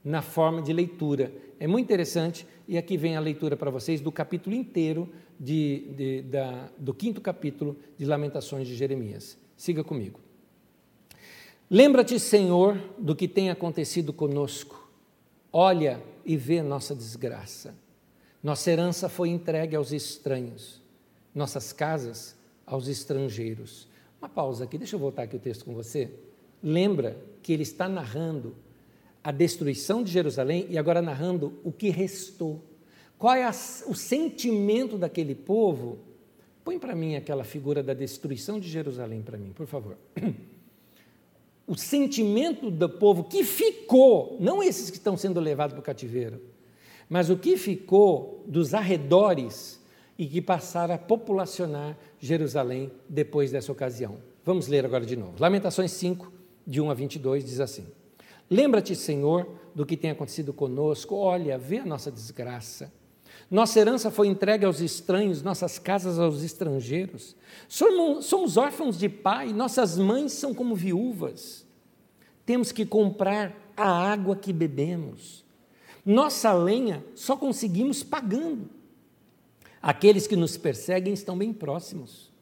na 0.04 0.22
forma 0.22 0.62
de 0.62 0.72
leitura. 0.72 1.32
É 1.58 1.66
muito 1.66 1.84
interessante, 1.84 2.46
e 2.68 2.76
aqui 2.76 2.96
vem 2.96 3.16
a 3.16 3.20
leitura 3.20 3.56
para 3.56 3.70
vocês 3.70 4.00
do 4.00 4.12
capítulo 4.12 4.54
inteiro, 4.54 5.08
de, 5.38 5.88
de, 5.96 6.22
da, 6.22 6.70
do 6.78 6.92
quinto 6.92 7.20
capítulo 7.20 7.76
de 7.96 8.04
Lamentações 8.04 8.66
de 8.66 8.74
Jeremias. 8.74 9.38
Siga 9.56 9.82
comigo. 9.82 10.20
Lembra-te, 11.70 12.20
Senhor, 12.20 12.78
do 12.98 13.16
que 13.16 13.26
tem 13.26 13.50
acontecido 13.50 14.12
conosco. 14.12 14.88
Olha 15.52 16.02
e 16.24 16.36
vê 16.36 16.62
nossa 16.62 16.94
desgraça. 16.94 17.74
Nossa 18.42 18.70
herança 18.70 19.08
foi 19.08 19.30
entregue 19.30 19.74
aos 19.74 19.90
estranhos, 19.92 20.80
nossas 21.34 21.72
casas 21.72 22.36
aos 22.64 22.86
estrangeiros. 22.86 23.88
Uma 24.20 24.28
pausa 24.28 24.64
aqui, 24.64 24.78
deixa 24.78 24.94
eu 24.94 25.00
voltar 25.00 25.22
aqui 25.22 25.36
o 25.36 25.40
texto 25.40 25.64
com 25.64 25.74
você. 25.74 26.10
Lembra 26.62 27.16
que 27.42 27.52
ele 27.52 27.62
está 27.62 27.88
narrando 27.88 28.54
a 29.24 29.32
destruição 29.32 30.02
de 30.02 30.12
Jerusalém 30.12 30.66
e 30.70 30.78
agora 30.78 31.02
narrando 31.02 31.58
o 31.64 31.72
que 31.72 31.90
restou. 31.90 32.62
Qual 33.18 33.34
é 33.34 33.44
a, 33.44 33.50
o 33.50 33.94
sentimento 33.94 34.96
daquele 34.96 35.34
povo? 35.34 35.98
Põe 36.66 36.80
para 36.80 36.96
mim 36.96 37.14
aquela 37.14 37.44
figura 37.44 37.80
da 37.80 37.94
destruição 37.94 38.58
de 38.58 38.68
Jerusalém 38.68 39.22
para 39.22 39.38
mim, 39.38 39.52
por 39.52 39.68
favor. 39.68 39.96
O 41.68 41.74
sentimento 41.74 42.70
do 42.70 42.88
povo 42.88 43.24
que 43.24 43.42
ficou, 43.42 44.36
não 44.38 44.62
esses 44.62 44.88
que 44.88 44.96
estão 44.96 45.16
sendo 45.16 45.40
levados 45.40 45.74
para 45.74 45.80
o 45.80 45.82
cativeiro, 45.82 46.40
mas 47.08 47.28
o 47.28 47.36
que 47.36 47.56
ficou 47.56 48.44
dos 48.46 48.72
arredores 48.72 49.82
e 50.16 50.26
que 50.26 50.40
passaram 50.40 50.94
a 50.94 50.98
populacionar 50.98 51.98
Jerusalém 52.20 52.92
depois 53.08 53.50
dessa 53.50 53.72
ocasião. 53.72 54.18
Vamos 54.44 54.68
ler 54.68 54.84
agora 54.84 55.04
de 55.04 55.16
novo. 55.16 55.34
Lamentações 55.40 55.90
5, 55.90 56.32
de 56.64 56.80
1 56.80 56.88
a 56.88 56.94
22, 56.94 57.44
diz 57.44 57.58
assim: 57.58 57.84
Lembra-te, 58.48 58.94
Senhor, 58.94 59.48
do 59.74 59.84
que 59.84 59.96
tem 59.96 60.12
acontecido 60.12 60.52
conosco, 60.52 61.16
olha, 61.16 61.58
vê 61.58 61.78
a 61.78 61.86
nossa 61.86 62.12
desgraça. 62.12 62.92
Nossa 63.50 63.78
herança 63.78 64.10
foi 64.10 64.26
entregue 64.26 64.64
aos 64.64 64.80
estranhos, 64.80 65.42
nossas 65.42 65.78
casas 65.78 66.18
aos 66.18 66.42
estrangeiros. 66.42 67.36
Somos, 67.68 68.56
órfãos 68.56 68.98
de 68.98 69.08
pai, 69.08 69.52
nossas 69.52 69.96
mães 69.96 70.32
são 70.32 70.52
como 70.52 70.74
viúvas. 70.74 71.64
Temos 72.44 72.72
que 72.72 72.84
comprar 72.84 73.72
a 73.76 73.88
água 73.88 74.34
que 74.34 74.52
bebemos. 74.52 75.44
Nossa 76.04 76.52
lenha 76.52 77.04
só 77.14 77.36
conseguimos 77.36 78.02
pagando. 78.02 78.68
Aqueles 79.80 80.26
que 80.26 80.34
nos 80.34 80.56
perseguem 80.56 81.14
estão 81.14 81.38
bem 81.38 81.52
próximos. 81.52 82.32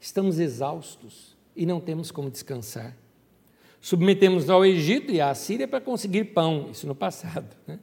Estamos 0.00 0.38
exaustos 0.38 1.36
e 1.54 1.66
não 1.66 1.80
temos 1.80 2.10
como 2.10 2.30
descansar. 2.30 2.96
Submetemos 3.80 4.48
ao 4.48 4.64
Egito 4.64 5.12
e 5.12 5.20
à 5.20 5.34
Síria 5.34 5.68
para 5.68 5.80
conseguir 5.80 6.24
pão, 6.32 6.70
isso 6.70 6.86
no 6.86 6.94
passado. 6.94 7.54
Né? 7.66 7.78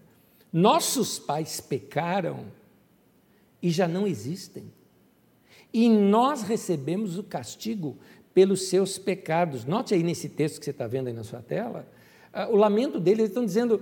Nossos 0.51 1.19
pais 1.19 1.61
pecaram 1.61 2.45
e 3.61 3.69
já 3.69 3.87
não 3.87 4.07
existem. 4.07 4.71
E 5.73 5.87
nós 5.89 6.41
recebemos 6.41 7.17
o 7.17 7.23
castigo 7.23 7.97
pelos 8.33 8.67
seus 8.67 8.97
pecados. 8.97 9.65
Note 9.65 9.93
aí 9.93 10.03
nesse 10.03 10.29
texto 10.29 10.59
que 10.59 10.65
você 10.65 10.71
está 10.71 10.87
vendo 10.87 11.07
aí 11.07 11.13
na 11.13 11.23
sua 11.23 11.41
tela, 11.41 11.87
ah, 12.33 12.47
o 12.49 12.55
lamento 12.55 12.99
deles, 12.99 13.19
eles 13.19 13.29
estão 13.31 13.45
dizendo: 13.45 13.81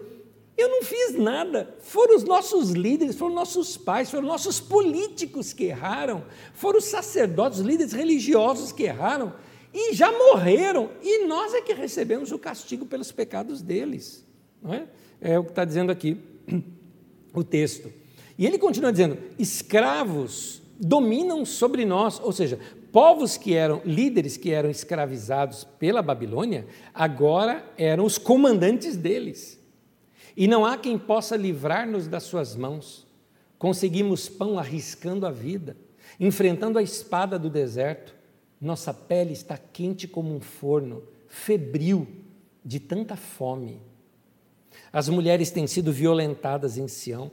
Eu 0.57 0.69
não 0.69 0.83
fiz 0.83 1.15
nada. 1.17 1.75
Foram 1.79 2.15
os 2.15 2.23
nossos 2.23 2.71
líderes, 2.71 3.15
foram 3.15 3.33
nossos 3.33 3.77
pais, 3.77 4.09
foram 4.09 4.27
nossos 4.27 4.59
políticos 4.59 5.53
que 5.53 5.65
erraram, 5.65 6.23
foram 6.53 6.79
os 6.79 6.85
sacerdotes, 6.85 7.59
os 7.59 7.65
líderes 7.65 7.93
religiosos 7.93 8.71
que 8.71 8.83
erraram 8.83 9.33
e 9.73 9.93
já 9.93 10.11
morreram. 10.11 10.89
E 11.01 11.25
nós 11.25 11.53
é 11.53 11.61
que 11.61 11.73
recebemos 11.73 12.31
o 12.31 12.39
castigo 12.39 12.85
pelos 12.85 13.11
pecados 13.11 13.61
deles. 13.61 14.25
Não 14.61 14.73
é? 14.73 14.87
é 15.21 15.39
o 15.39 15.43
que 15.43 15.51
está 15.51 15.63
dizendo 15.65 15.91
aqui 15.91 16.17
o 17.33 17.43
texto. 17.43 17.91
E 18.39 18.45
ele 18.47 18.57
continua 18.57 18.93
dizendo: 18.93 19.17
escravos 19.37 20.61
dominam 20.79 21.43
sobre 21.43 21.83
nós, 21.83 22.21
ou 22.21 22.31
seja, 22.31 22.57
povos 22.89 23.35
que 23.35 23.53
eram 23.53 23.81
líderes 23.83 24.37
que 24.37 24.51
eram 24.51 24.69
escravizados 24.69 25.65
pela 25.65 26.01
Babilônia, 26.01 26.65
agora 26.93 27.69
eram 27.77 28.05
os 28.05 28.17
comandantes 28.17 28.95
deles. 28.95 29.59
E 30.37 30.47
não 30.47 30.65
há 30.65 30.77
quem 30.77 30.97
possa 30.97 31.35
livrar-nos 31.35 32.07
das 32.07 32.23
suas 32.23 32.55
mãos. 32.55 33.05
Conseguimos 33.57 34.29
pão 34.29 34.57
arriscando 34.57 35.27
a 35.27 35.31
vida, 35.31 35.75
enfrentando 36.17 36.79
a 36.79 36.81
espada 36.81 37.37
do 37.37 37.49
deserto. 37.49 38.15
Nossa 38.61 38.93
pele 38.93 39.33
está 39.33 39.57
quente 39.57 40.07
como 40.07 40.33
um 40.33 40.39
forno, 40.39 41.03
febril 41.27 42.07
de 42.63 42.79
tanta 42.79 43.17
fome. 43.17 43.81
As 44.93 45.09
mulheres 45.09 45.51
têm 45.51 45.67
sido 45.67 45.91
violentadas 45.91 46.77
em 46.77 46.87
Sião 46.87 47.29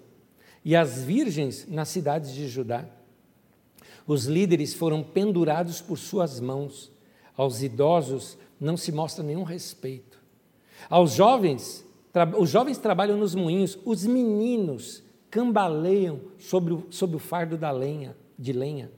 e 0.67 0.75
as 0.75 1.05
virgens 1.05 1.65
nas 1.69 1.89
cidades 1.89 2.35
de 2.35 2.49
Judá. 2.49 2.85
Os 4.05 4.25
líderes 4.25 4.75
foram 4.75 5.01
pendurados 5.01 5.81
por 5.81 5.97
suas 5.97 6.41
mãos. 6.41 6.91
Aos 7.37 7.63
idosos 7.63 8.37
não 8.61 8.77
se 8.77 8.91
mostra 8.91 9.23
nenhum 9.23 9.45
respeito. 9.45 10.19
Aos 10.91 11.13
jovens 11.13 11.87
os 12.37 12.51
jovens 12.51 12.79
trabalham 12.79 13.17
nos 13.17 13.35
moinhos, 13.35 13.79
os 13.85 14.05
meninos 14.07 15.05
cambaleiam 15.31 16.19
sobre 16.37 16.75
o, 16.75 16.87
sobre 16.91 17.15
o 17.15 17.21
fardo 17.21 17.57
da 17.57 17.71
lenha, 17.71 18.17
de 18.37 18.53
lenha. 18.53 18.91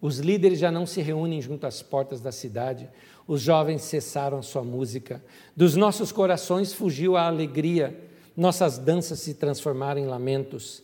Os 0.00 0.20
líderes 0.20 0.58
já 0.58 0.70
não 0.70 0.86
se 0.86 1.02
reúnem 1.02 1.42
junto 1.42 1.66
às 1.66 1.82
portas 1.82 2.22
da 2.22 2.32
cidade, 2.32 2.88
os 3.26 3.42
jovens 3.42 3.82
cessaram 3.82 4.42
sua 4.42 4.62
música, 4.62 5.22
dos 5.54 5.76
nossos 5.76 6.12
corações 6.12 6.72
fugiu 6.72 7.14
a 7.14 7.26
alegria, 7.26 8.07
nossas 8.38 8.78
danças 8.78 9.18
se 9.18 9.34
transformaram 9.34 10.00
em 10.00 10.06
lamentos. 10.06 10.80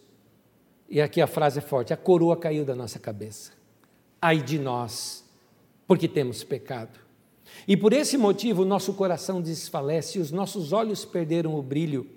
E 0.89 1.01
aqui 1.01 1.21
a 1.21 1.27
frase 1.27 1.61
é 1.61 1.63
forte: 1.63 1.93
a 1.93 1.97
coroa 1.97 2.37
caiu 2.37 2.65
da 2.65 2.75
nossa 2.75 2.99
cabeça. 2.99 3.53
Ai 4.21 4.43
de 4.43 4.59
nós, 4.59 5.25
porque 5.87 6.09
temos 6.09 6.43
pecado. 6.43 6.99
E 7.69 7.77
por 7.77 7.93
esse 7.93 8.19
motivo 8.19 8.63
o 8.63 8.67
nosso 8.67 8.93
coração 8.95 9.41
desfalece 9.41 10.19
e 10.19 10.21
os 10.21 10.33
nossos 10.33 10.73
olhos 10.73 11.05
perderam 11.05 11.55
o 11.55 11.63
brilho. 11.63 12.11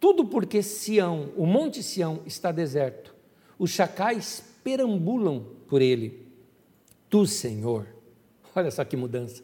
Tudo 0.00 0.24
porque 0.24 0.62
Sião, 0.62 1.30
o 1.36 1.44
monte 1.44 1.82
Sião, 1.82 2.20
está 2.24 2.50
deserto. 2.50 3.14
Os 3.58 3.70
chacais 3.70 4.42
perambulam 4.62 5.46
por 5.68 5.82
ele. 5.82 6.26
Tu, 7.10 7.26
Senhor, 7.26 7.86
olha 8.54 8.70
só 8.70 8.84
que 8.84 8.96
mudança. 8.96 9.42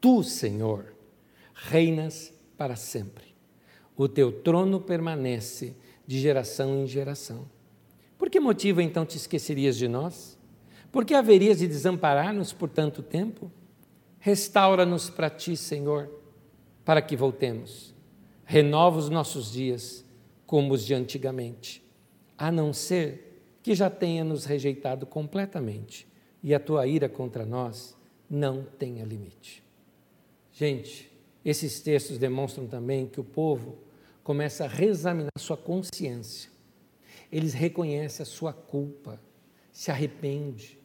Tu, 0.00 0.22
Senhor, 0.22 0.94
reinas 1.54 2.32
para 2.56 2.76
sempre. 2.76 3.31
O 3.96 4.08
teu 4.08 4.32
trono 4.32 4.80
permanece 4.80 5.76
de 6.06 6.18
geração 6.18 6.82
em 6.82 6.86
geração. 6.86 7.46
Por 8.18 8.30
que 8.30 8.40
motivo 8.40 8.80
então 8.80 9.04
te 9.04 9.16
esquecerias 9.16 9.76
de 9.76 9.88
nós? 9.88 10.38
Por 10.90 11.04
que 11.04 11.14
haverias 11.14 11.58
de 11.58 11.66
desamparar-nos 11.66 12.52
por 12.52 12.68
tanto 12.68 13.02
tempo? 13.02 13.50
Restaura-nos 14.18 15.10
para 15.10 15.28
ti, 15.28 15.56
Senhor, 15.56 16.10
para 16.84 17.02
que 17.02 17.16
voltemos. 17.16 17.94
Renova 18.44 18.98
os 18.98 19.08
nossos 19.08 19.50
dias 19.50 20.04
como 20.46 20.74
os 20.74 20.84
de 20.84 20.94
antigamente, 20.94 21.82
a 22.36 22.52
não 22.52 22.72
ser 22.72 23.42
que 23.62 23.74
já 23.74 23.88
tenha 23.88 24.22
nos 24.24 24.44
rejeitado 24.44 25.06
completamente 25.06 26.06
e 26.42 26.54
a 26.54 26.60
tua 26.60 26.86
ira 26.86 27.08
contra 27.08 27.46
nós 27.46 27.96
não 28.28 28.64
tenha 28.78 29.04
limite. 29.04 29.62
Gente, 30.52 31.10
esses 31.44 31.80
textos 31.80 32.18
demonstram 32.18 32.66
também 32.66 33.06
que 33.06 33.20
o 33.20 33.24
povo 33.24 33.78
começa 34.22 34.64
a 34.64 34.68
reexaminar 34.68 35.30
sua 35.36 35.56
consciência. 35.56 36.50
Eles 37.30 37.52
reconhecem 37.54 38.22
a 38.22 38.26
sua 38.26 38.52
culpa, 38.52 39.20
se 39.72 39.90
arrepende, 39.90 40.78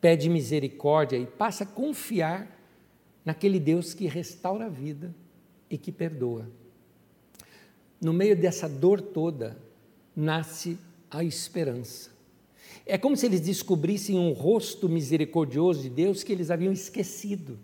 pede 0.00 0.28
misericórdia 0.28 1.16
e 1.16 1.26
passa 1.26 1.64
a 1.64 1.66
confiar 1.66 2.56
naquele 3.24 3.60
Deus 3.60 3.92
que 3.92 4.06
restaura 4.06 4.66
a 4.66 4.70
vida 4.70 5.14
e 5.68 5.76
que 5.76 5.92
perdoa. 5.92 6.48
No 8.00 8.12
meio 8.12 8.36
dessa 8.36 8.68
dor 8.68 9.00
toda, 9.00 9.58
nasce 10.14 10.78
a 11.10 11.22
esperança. 11.24 12.10
É 12.86 12.96
como 12.96 13.16
se 13.16 13.26
eles 13.26 13.40
descobrissem 13.40 14.18
um 14.18 14.32
rosto 14.32 14.88
misericordioso 14.88 15.82
de 15.82 15.90
Deus 15.90 16.22
que 16.22 16.32
eles 16.32 16.50
haviam 16.50 16.72
esquecido. 16.72 17.58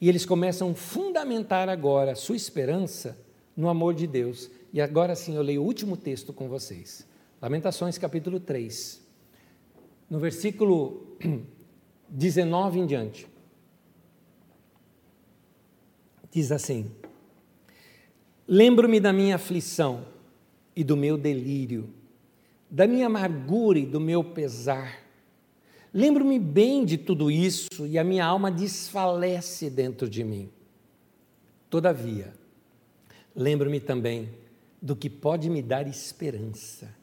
E 0.00 0.08
eles 0.08 0.26
começam 0.26 0.70
a 0.70 0.74
fundamentar 0.74 1.68
agora 1.68 2.12
a 2.12 2.16
sua 2.16 2.36
esperança 2.36 3.18
no 3.56 3.68
amor 3.68 3.94
de 3.94 4.06
Deus. 4.06 4.50
E 4.72 4.80
agora 4.80 5.14
sim 5.14 5.36
eu 5.36 5.42
leio 5.42 5.62
o 5.62 5.64
último 5.64 5.96
texto 5.96 6.32
com 6.32 6.48
vocês. 6.48 7.06
Lamentações 7.40 7.98
capítulo 7.98 8.40
3. 8.40 9.02
No 10.10 10.18
versículo 10.18 11.16
19 12.08 12.80
em 12.80 12.86
diante. 12.86 13.34
diz 16.34 16.50
assim: 16.50 16.90
Lembro-me 18.46 18.98
da 18.98 19.12
minha 19.12 19.36
aflição 19.36 20.04
e 20.74 20.82
do 20.82 20.96
meu 20.96 21.16
delírio, 21.16 21.88
da 22.68 22.88
minha 22.88 23.06
amargura 23.06 23.78
e 23.78 23.86
do 23.86 24.00
meu 24.00 24.24
pesar. 24.24 25.03
Lembro-me 25.94 26.38
bem 26.38 26.84
de 26.84 26.98
tudo 26.98 27.30
isso 27.30 27.86
e 27.86 27.96
a 27.98 28.04
minha 28.04 28.26
alma 28.26 28.50
desfalece 28.50 29.70
dentro 29.70 30.10
de 30.10 30.24
mim. 30.24 30.50
Todavia, 31.70 32.34
lembro-me 33.34 33.78
também 33.78 34.28
do 34.82 34.94
que 34.94 35.08
pode 35.08 35.48
me 35.48 35.62
dar 35.62 35.86
esperança. 35.86 36.94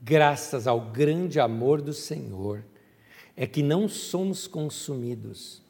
Graças 0.00 0.66
ao 0.66 0.80
grande 0.80 1.40
amor 1.40 1.82
do 1.82 1.92
Senhor, 1.92 2.64
é 3.36 3.46
que 3.46 3.62
não 3.62 3.88
somos 3.88 4.46
consumidos 4.46 5.66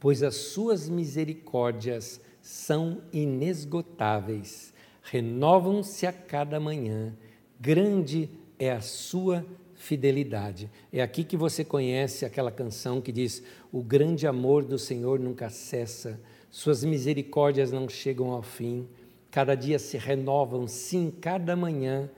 pois 0.00 0.22
as 0.22 0.36
suas 0.36 0.88
misericórdias 0.88 2.20
são 2.40 3.02
inesgotáveis, 3.12 4.72
renovam-se 5.02 6.06
a 6.06 6.12
cada 6.12 6.60
manhã, 6.60 7.16
grande 7.60 8.30
é 8.58 8.70
a 8.70 8.80
sua 8.80 9.44
fidelidade. 9.78 10.68
É 10.92 11.00
aqui 11.00 11.24
que 11.24 11.36
você 11.36 11.64
conhece 11.64 12.26
aquela 12.26 12.50
canção 12.50 13.00
que 13.00 13.10
diz: 13.10 13.42
O 13.72 13.82
grande 13.82 14.26
amor 14.26 14.64
do 14.64 14.78
Senhor 14.78 15.18
nunca 15.18 15.48
cessa, 15.48 16.20
suas 16.50 16.84
misericórdias 16.84 17.72
não 17.72 17.88
chegam 17.88 18.30
ao 18.32 18.42
fim, 18.42 18.86
cada 19.30 19.54
dia 19.54 19.78
se 19.78 19.96
renovam, 19.96 20.66
sim, 20.66 21.10
cada 21.20 21.56
manhã. 21.56 22.10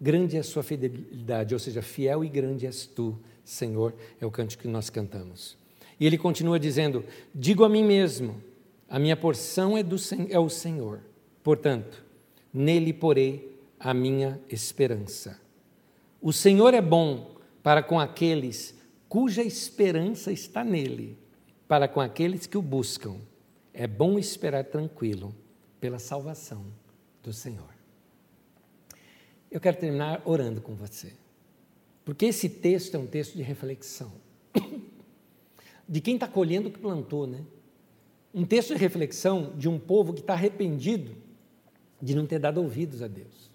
Grande 0.00 0.36
é 0.36 0.40
a 0.40 0.44
sua 0.44 0.62
fidelidade, 0.62 1.52
ou 1.52 1.58
seja, 1.58 1.82
fiel 1.82 2.24
e 2.24 2.28
grande 2.28 2.66
és 2.66 2.86
tu, 2.86 3.18
Senhor, 3.44 3.92
é 4.20 4.24
o 4.24 4.30
cântico 4.30 4.62
que 4.62 4.68
nós 4.68 4.88
cantamos. 4.88 5.58
E 5.98 6.06
ele 6.06 6.16
continua 6.16 6.58
dizendo: 6.58 7.04
Digo 7.34 7.64
a 7.64 7.68
mim 7.68 7.82
mesmo, 7.82 8.40
a 8.88 8.98
minha 8.98 9.16
porção 9.16 9.76
é, 9.76 9.82
do, 9.82 9.96
é 10.30 10.38
o 10.38 10.48
Senhor, 10.48 11.00
portanto, 11.42 12.04
nele 12.54 12.92
porei 12.92 13.58
a 13.78 13.92
minha 13.92 14.40
esperança. 14.48 15.47
O 16.20 16.32
Senhor 16.32 16.74
é 16.74 16.82
bom 16.82 17.36
para 17.62 17.82
com 17.82 17.98
aqueles 17.98 18.76
cuja 19.08 19.42
esperança 19.42 20.30
está 20.32 20.64
nele, 20.64 21.16
para 21.66 21.88
com 21.88 22.00
aqueles 22.00 22.46
que 22.46 22.58
o 22.58 22.62
buscam. 22.62 23.16
É 23.72 23.86
bom 23.86 24.18
esperar 24.18 24.64
tranquilo 24.64 25.34
pela 25.80 25.98
salvação 25.98 26.66
do 27.22 27.32
Senhor. 27.32 27.72
Eu 29.50 29.60
quero 29.60 29.78
terminar 29.78 30.20
orando 30.24 30.60
com 30.60 30.74
você, 30.74 31.12
porque 32.04 32.26
esse 32.26 32.48
texto 32.48 32.96
é 32.96 32.98
um 32.98 33.06
texto 33.06 33.34
de 33.34 33.42
reflexão 33.42 34.12
de 35.88 36.00
quem 36.00 36.14
está 36.14 36.26
colhendo 36.26 36.68
o 36.68 36.72
que 36.72 36.78
plantou, 36.78 37.26
né? 37.26 37.44
Um 38.34 38.44
texto 38.44 38.74
de 38.74 38.80
reflexão 38.80 39.52
de 39.56 39.68
um 39.68 39.78
povo 39.78 40.12
que 40.12 40.20
está 40.20 40.34
arrependido 40.34 41.16
de 42.02 42.14
não 42.14 42.26
ter 42.26 42.38
dado 42.38 42.60
ouvidos 42.60 43.02
a 43.02 43.08
Deus. 43.08 43.47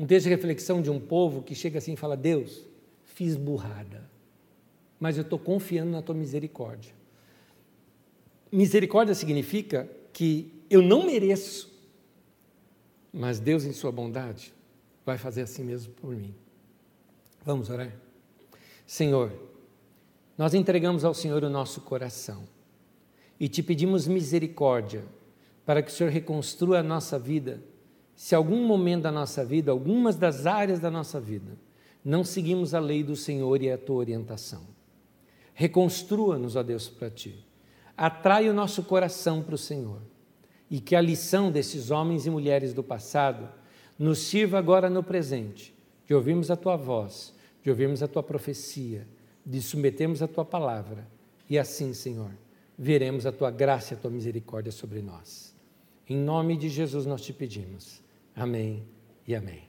Um 0.00 0.06
texto 0.06 0.24
de 0.24 0.30
reflexão 0.30 0.80
de 0.80 0.88
um 0.88 0.98
povo 0.98 1.42
que 1.42 1.54
chega 1.54 1.76
assim 1.76 1.92
e 1.92 1.96
fala: 1.96 2.16
Deus, 2.16 2.64
fiz 3.04 3.36
burrada, 3.36 4.08
mas 4.98 5.18
eu 5.18 5.22
estou 5.22 5.38
confiando 5.38 5.90
na 5.90 6.00
tua 6.00 6.14
misericórdia. 6.14 6.94
Misericórdia 8.50 9.14
significa 9.14 9.90
que 10.10 10.64
eu 10.70 10.80
não 10.80 11.04
mereço, 11.04 11.70
mas 13.12 13.38
Deus, 13.38 13.64
em 13.64 13.74
Sua 13.74 13.92
bondade, 13.92 14.54
vai 15.04 15.18
fazer 15.18 15.42
assim 15.42 15.64
mesmo 15.64 15.92
por 15.92 16.16
mim. 16.16 16.34
Vamos 17.44 17.68
orar? 17.68 17.94
Senhor, 18.86 19.30
nós 20.38 20.54
entregamos 20.54 21.04
ao 21.04 21.12
Senhor 21.12 21.44
o 21.44 21.50
nosso 21.50 21.82
coração 21.82 22.48
e 23.38 23.50
te 23.50 23.62
pedimos 23.62 24.08
misericórdia 24.08 25.04
para 25.66 25.82
que 25.82 25.90
o 25.90 25.94
Senhor 25.94 26.10
reconstrua 26.10 26.78
a 26.78 26.82
nossa 26.82 27.18
vida 27.18 27.62
se 28.20 28.34
algum 28.34 28.66
momento 28.66 29.04
da 29.04 29.10
nossa 29.10 29.42
vida, 29.42 29.70
algumas 29.70 30.14
das 30.14 30.44
áreas 30.44 30.78
da 30.78 30.90
nossa 30.90 31.18
vida, 31.18 31.56
não 32.04 32.22
seguimos 32.22 32.74
a 32.74 32.78
lei 32.78 33.02
do 33.02 33.16
Senhor 33.16 33.62
e 33.62 33.70
a 33.70 33.78
tua 33.78 33.96
orientação. 33.96 34.60
Reconstrua-nos, 35.54 36.54
ó 36.54 36.62
Deus, 36.62 36.86
para 36.86 37.08
ti. 37.08 37.42
Atrai 37.96 38.50
o 38.50 38.52
nosso 38.52 38.82
coração 38.82 39.42
para 39.42 39.54
o 39.54 39.58
Senhor. 39.58 40.02
E 40.70 40.80
que 40.80 40.94
a 40.94 41.00
lição 41.00 41.50
desses 41.50 41.90
homens 41.90 42.26
e 42.26 42.30
mulheres 42.30 42.74
do 42.74 42.82
passado 42.82 43.48
nos 43.98 44.18
sirva 44.18 44.58
agora 44.58 44.90
no 44.90 45.02
presente, 45.02 45.74
de 46.06 46.14
ouvirmos 46.14 46.50
a 46.50 46.56
tua 46.56 46.76
voz, 46.76 47.32
de 47.62 47.70
ouvirmos 47.70 48.02
a 48.02 48.06
tua 48.06 48.22
profecia, 48.22 49.08
de 49.46 49.62
submetermos 49.62 50.22
a 50.22 50.28
tua 50.28 50.44
palavra. 50.44 51.08
E 51.48 51.58
assim, 51.58 51.94
Senhor, 51.94 52.32
veremos 52.76 53.24
a 53.24 53.32
tua 53.32 53.50
graça 53.50 53.94
e 53.94 53.96
a 53.96 53.98
tua 53.98 54.10
misericórdia 54.10 54.70
sobre 54.70 55.00
nós. 55.00 55.54
Em 56.06 56.18
nome 56.18 56.58
de 56.58 56.68
Jesus 56.68 57.06
nós 57.06 57.22
te 57.22 57.32
pedimos. 57.32 58.09
Amém 58.34 58.82
e 59.26 59.34
amém. 59.34 59.62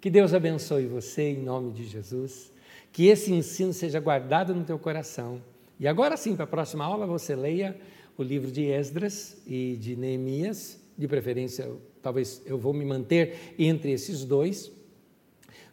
Que 0.00 0.10
Deus 0.10 0.34
abençoe 0.34 0.86
você 0.86 1.30
em 1.30 1.42
nome 1.42 1.72
de 1.72 1.86
Jesus. 1.86 2.52
Que 2.92 3.06
esse 3.06 3.32
ensino 3.32 3.72
seja 3.72 3.98
guardado 4.00 4.54
no 4.54 4.64
teu 4.64 4.78
coração. 4.78 5.42
E 5.80 5.88
agora 5.88 6.16
sim, 6.16 6.36
para 6.36 6.44
a 6.44 6.48
próxima 6.48 6.84
aula, 6.84 7.06
você 7.06 7.34
leia 7.34 7.76
o 8.16 8.22
livro 8.22 8.50
de 8.50 8.66
Esdras 8.66 9.36
e 9.46 9.76
de 9.76 9.96
Neemias, 9.96 10.80
de 10.96 11.08
preferência, 11.08 11.70
talvez 12.00 12.40
eu 12.46 12.56
vou 12.56 12.72
me 12.72 12.84
manter 12.84 13.54
entre 13.58 13.90
esses 13.90 14.24
dois. 14.24 14.70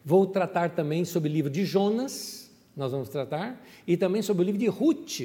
Vou 0.04 0.26
tratar 0.26 0.72
também 0.72 1.06
sobre 1.06 1.30
o 1.30 1.34
livro 1.34 1.52
de 1.52 1.64
Jonas, 1.64 2.50
nós 2.76 2.92
vamos 2.92 3.10
tratar, 3.10 3.64
e 3.86 3.96
também 3.96 4.22
sobre 4.22 4.44
o 4.44 4.46
livro 4.46 4.60
de 4.60 4.68
Ruth, 4.68 5.22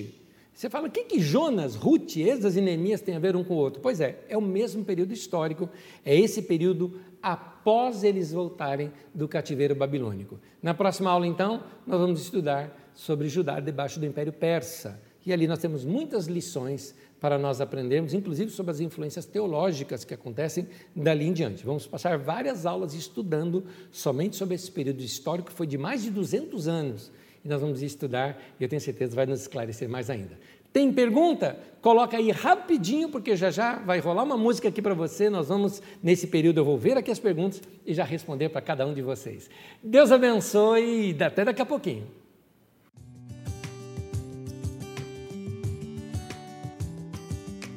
você 0.57 0.71
fala, 0.71 0.89
o 0.89 0.91
que, 0.91 1.05
que 1.05 1.21
Jonas, 1.21 1.75
Ruth, 1.75 2.17
Esdras 2.17 2.57
e 2.57 2.63
Neemias 2.63 3.03
têm 3.03 3.15
a 3.15 3.19
ver 3.19 3.37
um 3.37 3.45
com 3.45 3.53
o 3.53 3.59
outro? 3.59 3.83
Pois 3.83 4.01
é, 4.01 4.25
é 4.27 4.39
o 4.39 4.41
mesmo 4.41 4.83
período 4.83 5.13
histórico, 5.13 5.69
é 6.03 6.19
esse 6.19 6.41
período 6.41 6.99
após 7.23 8.03
eles 8.03 8.33
voltarem 8.33 8.91
do 9.15 9.29
cativeiro 9.29 9.75
babilônico. 9.75 10.41
Na 10.63 10.73
próxima 10.73 11.11
aula, 11.11 11.27
então, 11.27 11.63
nós 11.87 12.01
vamos 12.01 12.23
estudar 12.23 12.91
sobre 12.95 13.29
Judá 13.29 13.61
debaixo 13.61 14.01
do 14.01 14.07
Império 14.07 14.33
Persa. 14.33 14.99
E 15.27 15.31
ali 15.31 15.47
nós 15.47 15.59
temos 15.59 15.85
muitas 15.85 16.27
lições 16.27 16.95
para 17.21 17.37
nós 17.37 17.61
aprendermos, 17.61 18.15
inclusive 18.15 18.51
sobre 18.51 18.73
as 18.73 18.81
influências 18.81 19.27
teológicas 19.27 20.07
que 20.07 20.15
acontecem 20.15 20.67
dali 20.95 21.27
em 21.27 21.35
diante. 21.35 21.67
Vamos 21.67 21.87
passar 21.87 22.17
várias 22.17 22.65
aulas 22.65 22.95
estudando 22.95 23.67
somente 23.93 24.37
sobre 24.37 24.55
esse 24.55 24.71
período 24.71 25.03
histórico, 25.03 25.51
que 25.51 25.55
foi 25.55 25.67
de 25.67 25.77
mais 25.77 26.03
de 26.03 26.11
200 26.11 26.67
anos 26.67 27.13
e 27.47 27.49
nós 27.49 27.61
vamos 27.61 27.81
estudar 27.81 28.37
e 28.59 28.65
eu 28.65 28.69
tenho 28.69 28.81
certeza 28.81 29.15
vai 29.15 29.25
nos 29.25 29.41
esclarecer 29.43 29.89
mais 29.89 30.11
ainda. 30.11 30.37
Tem 30.73 30.93
pergunta? 30.93 31.57
Coloca 31.81 32.17
aí 32.17 32.31
rapidinho, 32.33 33.09
porque 33.09 33.37
já 33.37 33.51
já 33.51 33.77
vai 33.77 34.01
rolar 34.01 34.25
uma 34.25 34.37
música 34.37 34.69
aqui 34.69 34.83
para 34.83 34.93
você. 34.93 35.31
Nós 35.31 35.49
vamos, 35.49 35.81
nesse 36.03 36.27
período, 36.27 36.59
eu 36.59 36.65
vou 36.65 36.77
ver 36.77 36.99
aqui 36.99 37.11
as 37.11 37.21
perguntas 37.21 37.63
e 37.87 37.95
já 37.95 38.05
responder 38.05 38.49
para 38.49 38.61
cada 38.61 38.85
um 38.85 38.93
de 38.93 39.01
vocês. 39.01 39.49
Deus 39.83 40.11
abençoe 40.11 41.15
e 41.17 41.23
até 41.23 41.45
daqui 41.45 41.63
a 41.63 41.67
pouquinho. 41.67 42.07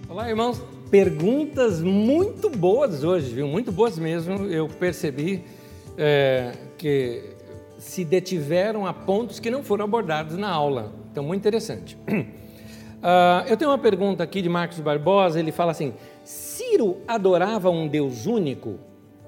Olá, 0.10 0.28
irmãos. 0.28 0.62
Perguntas 0.90 1.80
muito 1.82 2.50
boas 2.50 3.04
hoje, 3.04 3.36
viu? 3.36 3.48
Muito 3.48 3.72
boas 3.72 4.00
mesmo. 4.00 4.48
Eu 4.48 4.68
percebi 4.68 5.44
é, 5.96 6.54
que 6.76 7.38
se 7.80 8.04
detiveram 8.04 8.86
a 8.86 8.94
pontos 8.94 9.40
que 9.40 9.50
não 9.50 9.64
foram 9.64 9.86
abordados 9.86 10.38
na 10.38 10.50
aula. 10.50 10.92
Então, 11.12 11.24
muito 11.24 11.40
interessante. 11.40 11.98
Uh, 12.08 13.48
eu 13.50 13.58
tenho 13.58 13.72
uma 13.72 13.78
pergunta 13.78 14.22
aqui 14.22 14.42
de 14.42 14.50
Marcos 14.50 14.80
Barbosa. 14.80 15.40
Ele 15.40 15.52
fala 15.52 15.72
assim: 15.72 15.94
Ciro 16.24 16.98
adorava 17.08 17.70
um 17.70 17.88
Deus 17.88 18.26
único? 18.26 18.78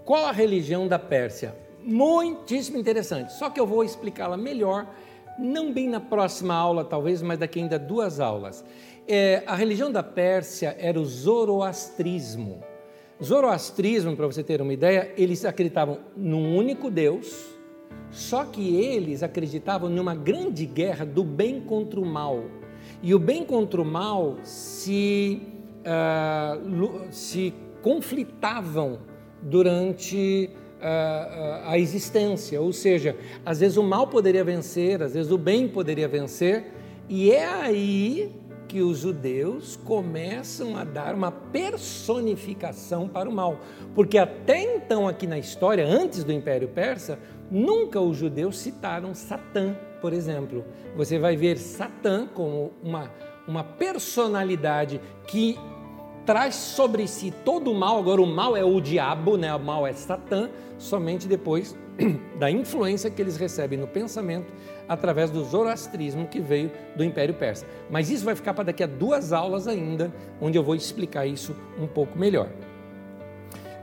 Qual 0.04 0.26
a 0.26 0.32
religião 0.32 0.88
da 0.88 1.00
Pérsia? 1.00 1.56
Muitíssimo 1.84 2.78
interessante. 2.78 3.34
Só 3.34 3.50
que 3.50 3.60
eu 3.60 3.66
vou 3.66 3.84
explicá-la 3.84 4.36
melhor, 4.36 4.86
não 5.40 5.72
bem 5.72 5.88
na 5.88 6.00
próxima 6.00 6.54
aula, 6.54 6.84
talvez, 6.84 7.22
mas 7.22 7.40
daqui 7.40 7.60
ainda 7.60 7.80
duas 7.80 8.20
aulas. 8.20 8.64
É, 9.08 9.42
a 9.48 9.56
religião 9.56 9.92
da 9.92 10.04
Pérsia 10.04 10.76
era 10.78 11.00
o 11.00 11.06
zoroastrismo. 11.06 12.62
Zoroastrismo, 13.24 14.16
para 14.16 14.28
você 14.28 14.44
ter 14.44 14.62
uma 14.62 14.74
ideia, 14.74 15.12
eles 15.16 15.46
acreditavam 15.46 16.00
num 16.16 16.56
único 16.58 16.92
Deus 16.92 17.61
só 18.12 18.44
que 18.44 18.76
eles 18.76 19.24
acreditavam 19.24 19.90
numa 19.90 20.14
grande 20.14 20.66
guerra 20.66 21.06
do 21.06 21.24
bem 21.24 21.62
contra 21.62 22.00
o 22.00 22.06
mal. 22.06 22.44
E 23.02 23.16
o 23.16 23.20
bem 23.20 23.44
contra 23.46 23.82
o 23.82 23.86
mal 23.86 24.38
se, 24.44 25.42
uh, 25.80 27.08
se 27.10 27.54
conflitavam 27.82 29.00
durante 29.42 30.50
uh, 30.82 31.68
a 31.70 31.78
existência. 31.78 32.62
Ou 32.62 32.74
seja, 32.74 33.16
às 33.46 33.60
vezes 33.60 33.78
o 33.78 33.84
mal 33.84 34.08
poderia 34.08 34.44
vencer, 34.44 35.02
às 35.02 35.14
vezes 35.14 35.32
o 35.32 35.38
bem 35.38 35.68
poderia 35.68 36.08
vencer. 36.08 36.66
E 37.08 37.32
é 37.32 37.46
aí 37.46 38.32
que 38.68 38.82
os 38.82 39.00
judeus 39.00 39.76
começam 39.76 40.78
a 40.78 40.86
dar 40.86 41.14
uma 41.14 41.32
personificação 41.32 43.08
para 43.08 43.30
o 43.30 43.34
mal. 43.34 43.60
Porque 43.94 44.18
até 44.18 44.62
então, 44.62 45.08
aqui 45.08 45.28
na 45.28 45.38
história, 45.38 45.86
antes 45.86 46.24
do 46.24 46.32
Império 46.32 46.70
Persa, 46.70 47.20
Nunca 47.52 48.00
os 48.00 48.16
judeus 48.16 48.58
citaram 48.58 49.14
Satã, 49.14 49.76
por 50.00 50.14
exemplo. 50.14 50.64
Você 50.96 51.20
vai 51.20 51.36
ver 51.36 51.58
Satã 51.58 52.26
como 52.34 52.72
uma, 52.82 53.12
uma 53.46 53.62
personalidade 53.62 55.02
que 55.28 55.60
traz 56.26 56.56
sobre 56.56 57.06
si 57.10 57.30
todo 57.44 57.70
o 57.70 57.76
mal. 57.76 58.00
Agora, 58.00 58.22
o 58.22 58.26
mal 58.26 58.56
é 58.56 58.64
o 58.64 58.80
diabo, 58.80 59.36
né? 59.36 59.54
o 59.54 59.60
mal 59.60 59.86
é 59.86 59.92
Satã, 59.92 60.50
somente 60.78 61.28
depois 61.28 61.76
da 62.40 62.50
influência 62.50 63.12
que 63.12 63.22
eles 63.22 63.36
recebem 63.36 63.78
no 63.78 63.88
pensamento 63.88 64.54
através 64.88 65.30
do 65.30 65.44
zoroastrismo 65.44 66.28
que 66.28 66.40
veio 66.40 66.72
do 66.96 67.04
Império 67.04 67.34
Persa. 67.34 67.66
Mas 67.90 68.10
isso 68.10 68.24
vai 68.24 68.36
ficar 68.36 68.54
para 68.54 68.66
daqui 68.66 68.82
a 68.82 68.88
duas 68.88 69.34
aulas 69.34 69.68
ainda, 69.68 70.10
onde 70.40 70.58
eu 70.58 70.64
vou 70.64 70.76
explicar 70.76 71.26
isso 71.26 71.54
um 71.78 71.88
pouco 71.88 72.18
melhor. 72.18 72.48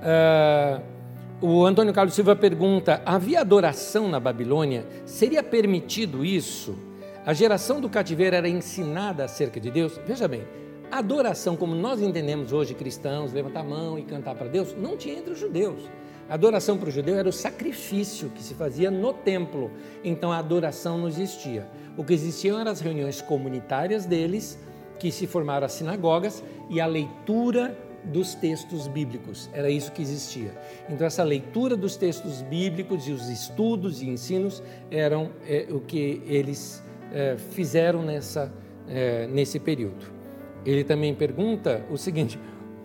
Uh, 0.01 0.98
o 1.41 1.65
Antônio 1.65 1.95
Carlos 1.95 2.15
Silva 2.15 2.35
pergunta: 2.35 3.01
havia 3.05 3.41
adoração 3.41 4.09
na 4.09 4.19
Babilônia? 4.19 4.87
Seria 5.07 5.43
permitido 5.43 6.25
isso? 6.25 6.77
A 7.25 7.33
geração 7.33 7.81
do 7.81 7.89
cativeiro 7.89 8.37
era 8.37 8.49
ensinada 8.49 9.25
acerca 9.25 9.61
de 9.61 9.71
Deus? 9.71 10.01
Veja 10.07 10.27
bem, 10.27 10.45
adoração, 10.91 11.57
como 11.57 11.75
nós 11.75 12.01
entendemos 12.01 12.53
hoje, 12.53 12.75
cristãos, 12.75 13.33
levantar 13.33 13.61
a 13.61 13.65
mão 13.65 13.99
e 13.99 14.03
cantar 14.03 14.35
para 14.35 14.49
Deus, 14.49 14.75
não 14.77 14.97
tinha 14.97 15.19
entre 15.19 15.33
os 15.33 15.39
judeus. 15.39 15.81
A 16.29 16.35
adoração 16.35 16.77
para 16.77 16.89
o 16.89 16.93
judeu 16.93 17.17
era 17.17 17.29
o 17.29 17.33
sacrifício 17.33 18.31
que 18.31 18.43
se 18.43 18.55
fazia 18.55 18.91
no 18.91 19.13
templo, 19.13 19.71
então 20.05 20.33
a 20.33 20.39
adoração 20.39 20.99
não 20.99 21.09
existia. 21.09 21.67
O 21.97 22.05
que 22.05 22.13
existiam 22.13 22.59
eram 22.61 22.71
as 22.71 22.81
reuniões 22.81 23.23
comunitárias 23.23 24.05
deles, 24.05 24.59
que 24.99 25.11
se 25.11 25.27
formaram 25.27 25.67
as 25.67 25.73
sinagogas, 25.73 26.43
e 26.69 26.81
a 26.81 26.87
leitura 26.87 27.77
dos 28.05 28.35
textos 28.35 28.87
bíblicos. 28.87 29.49
Era 29.53 29.71
isso 29.71 29.93
que 29.93 30.03
existia. 30.03 30.53
Então, 30.89 31.07
essa 31.07 31.23
leitura 31.23 31.77
dos 31.77 31.97
textos 31.97 32.43
bíblicos 32.43 33.07
e 33.07 33.13
os 33.13 33.29
estudos 33.29 34.03
e 34.03 34.09
ensinos 34.09 34.63
eram 34.91 35.31
é, 35.47 35.67
o 35.71 35.81
que 35.81 36.23
eles 36.27 36.83
é, 37.13 37.37
fizeram 37.37 38.03
nessa, 38.03 38.53
é, 38.89 39.27
nesse 39.27 39.59
período. 39.59 40.19
Ele 40.65 40.85
também 40.85 41.15
pergunta 41.15 41.85
o 41.91 41.97
seguinte: 41.97 42.39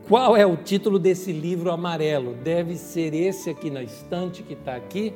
qual 0.08 0.36
é 0.36 0.46
o 0.46 0.58
título 0.58 1.00
desse 1.00 1.32
livro 1.32 1.72
amarelo? 1.72 2.34
Deve 2.44 2.76
ser 2.76 3.14
esse 3.14 3.50
aqui 3.50 3.70
na 3.70 3.82
estante 3.82 4.44
que 4.44 4.54
está 4.54 4.76
aqui, 4.76 5.14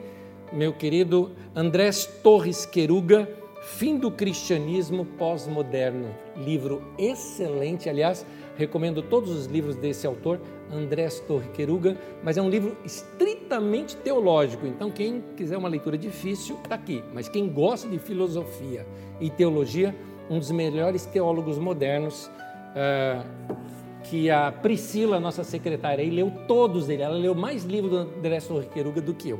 meu 0.51 0.73
querido 0.73 1.31
Andrés 1.55 2.05
Torres 2.23 2.65
Queruga. 2.65 3.27
Fim 3.63 3.97
do 3.97 4.09
Cristianismo 4.09 5.03
Pós-Moderno. 5.03 6.15
Livro 6.37 6.81
excelente, 6.97 7.89
aliás, 7.89 8.25
Recomendo 8.57 9.03
todos 9.03 9.29
os 9.29 9.45
livros 9.45 9.75
desse 9.75 10.07
autor, 10.07 10.39
Andrés 10.71 11.19
Torre 11.19 11.47
Queruga, 11.49 11.95
mas 12.23 12.37
é 12.37 12.41
um 12.41 12.49
livro 12.49 12.75
estritamente 12.83 13.95
teológico. 13.97 14.65
Então, 14.65 14.89
quem 14.89 15.23
quiser 15.35 15.57
uma 15.57 15.69
leitura 15.69 15.95
difícil, 15.95 16.57
está 16.63 16.73
aqui. 16.73 17.03
Mas 17.13 17.29
quem 17.29 17.47
gosta 17.47 17.87
de 17.87 17.99
filosofia 17.99 18.85
e 19.21 19.29
teologia, 19.29 19.95
um 20.27 20.39
dos 20.39 20.49
melhores 20.49 21.05
teólogos 21.05 21.59
modernos, 21.59 22.31
uh, 22.73 23.55
que 24.03 24.31
a 24.31 24.51
Priscila, 24.51 25.19
nossa 25.19 25.43
secretária, 25.43 26.03
aí, 26.03 26.09
leu 26.09 26.31
todos 26.47 26.89
ele. 26.89 27.03
Ela 27.03 27.15
leu 27.15 27.35
mais 27.35 27.63
livros 27.63 27.91
do 27.91 27.97
Andrés 27.97 28.47
Torre 28.47 28.65
Queruga 28.65 29.01
do 29.01 29.13
que 29.13 29.29
eu. 29.29 29.39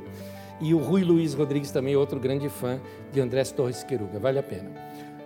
E 0.62 0.76
o 0.76 0.78
Rui 0.78 1.04
Luiz 1.04 1.34
Rodrigues 1.34 1.72
também, 1.72 1.96
outro 1.96 2.20
grande 2.20 2.50
fã 2.50 2.80
de 3.12 3.20
Andrés 3.20 3.52
Torres 3.52 3.84
Queruga. 3.84 4.20
Vale 4.20 4.38
a 4.38 4.44
pena. 4.44 4.70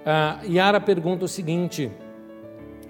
Uh, 0.01 0.51
Yara 0.51 0.79
pergunta 0.79 1.25
o 1.25 1.27
seguinte 1.27 1.91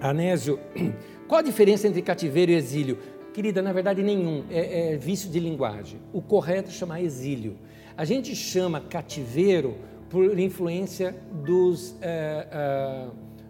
Anésio, 0.02 0.58
qual 1.28 1.38
a 1.38 1.42
diferença 1.42 1.86
entre 1.86 2.02
cativeiro 2.02 2.50
e 2.50 2.56
exílio? 2.56 2.98
Querida, 3.32 3.62
na 3.62 3.72
verdade 3.72 4.02
nenhum, 4.02 4.44
é, 4.50 4.94
é 4.94 4.96
vício 4.96 5.30
de 5.30 5.38
linguagem. 5.38 6.00
O 6.12 6.20
correto 6.20 6.68
é 6.68 6.72
chamar 6.72 7.00
exílio. 7.00 7.56
A 7.96 8.04
gente 8.04 8.34
chama 8.34 8.80
cativeiro 8.80 9.76
por 10.10 10.38
influência 10.38 11.16
dos 11.44 11.94
é, 12.02 12.48
é, 12.50 13.06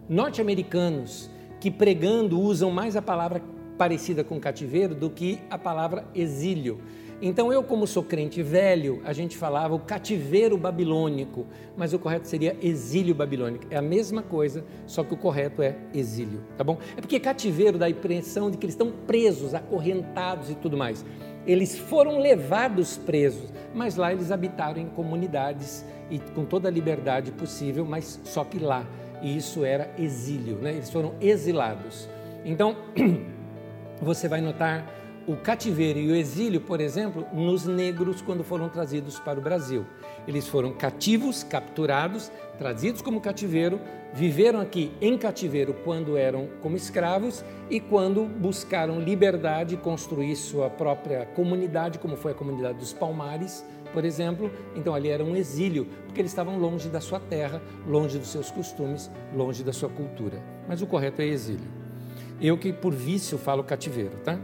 norte-americanos, 0.07 1.29
que 1.59 1.71
pregando 1.71 2.39
usam 2.39 2.69
mais 2.69 2.95
a 2.95 3.01
palavra 3.01 3.41
parecida 3.77 4.23
com 4.23 4.39
cativeiro 4.39 4.93
do 4.93 5.09
que 5.09 5.39
a 5.49 5.57
palavra 5.57 6.05
exílio. 6.13 6.79
Então, 7.25 7.53
eu, 7.53 7.63
como 7.63 7.87
sou 7.87 8.03
crente 8.03 8.43
velho, 8.43 9.01
a 9.05 9.13
gente 9.13 9.37
falava 9.37 9.73
o 9.73 9.79
cativeiro 9.79 10.57
babilônico, 10.57 11.47
mas 11.77 11.93
o 11.93 11.97
correto 11.97 12.27
seria 12.27 12.57
exílio 12.61 13.15
babilônico. 13.15 13.63
É 13.69 13.77
a 13.77 13.81
mesma 13.81 14.21
coisa, 14.21 14.61
só 14.85 15.05
que 15.05 15.13
o 15.13 15.17
correto 15.17 15.61
é 15.61 15.73
exílio, 15.93 16.41
tá 16.57 16.65
bom? 16.65 16.77
É 16.97 16.99
porque 16.99 17.21
cativeiro 17.21 17.77
dá 17.77 17.85
a 17.85 17.89
impressão 17.89 18.51
de 18.51 18.57
que 18.57 18.65
eles 18.65 18.73
estão 18.73 18.91
presos, 19.07 19.55
acorrentados 19.55 20.49
e 20.49 20.55
tudo 20.55 20.75
mais. 20.75 21.05
Eles 21.47 21.77
foram 21.77 22.19
levados 22.19 22.97
presos, 22.97 23.53
mas 23.73 23.95
lá 23.95 24.11
eles 24.11 24.29
habitaram 24.29 24.81
em 24.81 24.87
comunidades 24.87 25.85
e 26.11 26.19
com 26.19 26.43
toda 26.43 26.67
a 26.67 26.71
liberdade 26.71 27.31
possível, 27.31 27.85
mas 27.85 28.19
só 28.25 28.43
que 28.43 28.59
lá. 28.59 28.85
E 29.21 29.37
isso 29.37 29.63
era 29.63 29.89
exílio, 29.97 30.57
né? 30.57 30.71
Eles 30.71 30.89
foram 30.89 31.13
exilados. 31.21 32.09
Então, 32.43 32.75
você 34.01 34.27
vai 34.27 34.41
notar 34.41 35.02
o 35.27 35.35
cativeiro 35.35 35.99
e 35.99 36.11
o 36.11 36.15
exílio, 36.15 36.59
por 36.59 36.81
exemplo, 36.81 37.25
nos 37.33 37.65
negros 37.65 38.21
quando 38.21 38.43
foram 38.43 38.67
trazidos 38.67 39.19
para 39.19 39.39
o 39.39 39.41
Brasil. 39.41 39.85
Eles 40.27 40.47
foram 40.47 40.73
cativos, 40.73 41.43
capturados, 41.43 42.31
trazidos 42.57 43.01
como 43.01 43.21
cativeiro, 43.21 43.79
viveram 44.13 44.59
aqui 44.59 44.91
em 45.01 45.17
cativeiro 45.17 45.73
quando 45.83 46.17
eram 46.17 46.47
como 46.61 46.75
escravos 46.75 47.43
e 47.69 47.79
quando 47.79 48.25
buscaram 48.25 48.99
liberdade, 48.99 49.77
construir 49.77 50.35
sua 50.35 50.69
própria 50.69 51.25
comunidade, 51.25 51.99
como 51.99 52.15
foi 52.15 52.33
a 52.33 52.35
comunidade 52.35 52.77
dos 52.77 52.93
Palmares, 52.93 53.65
por 53.93 54.03
exemplo. 54.03 54.51
Então 54.75 54.93
ali 54.93 55.09
era 55.09 55.23
um 55.23 55.35
exílio, 55.35 55.87
porque 56.05 56.21
eles 56.21 56.31
estavam 56.31 56.57
longe 56.57 56.89
da 56.89 56.99
sua 56.99 57.19
terra, 57.19 57.61
longe 57.87 58.17
dos 58.17 58.27
seus 58.27 58.51
costumes, 58.51 59.09
longe 59.33 59.63
da 59.63 59.71
sua 59.71 59.89
cultura. 59.89 60.41
Mas 60.67 60.81
o 60.81 60.87
correto 60.87 61.21
é 61.21 61.25
exílio. 61.25 61.83
Eu 62.41 62.57
que 62.57 62.73
por 62.73 62.93
vício 62.93 63.37
falo 63.37 63.63
cativeiro, 63.63 64.17
tá? 64.23 64.37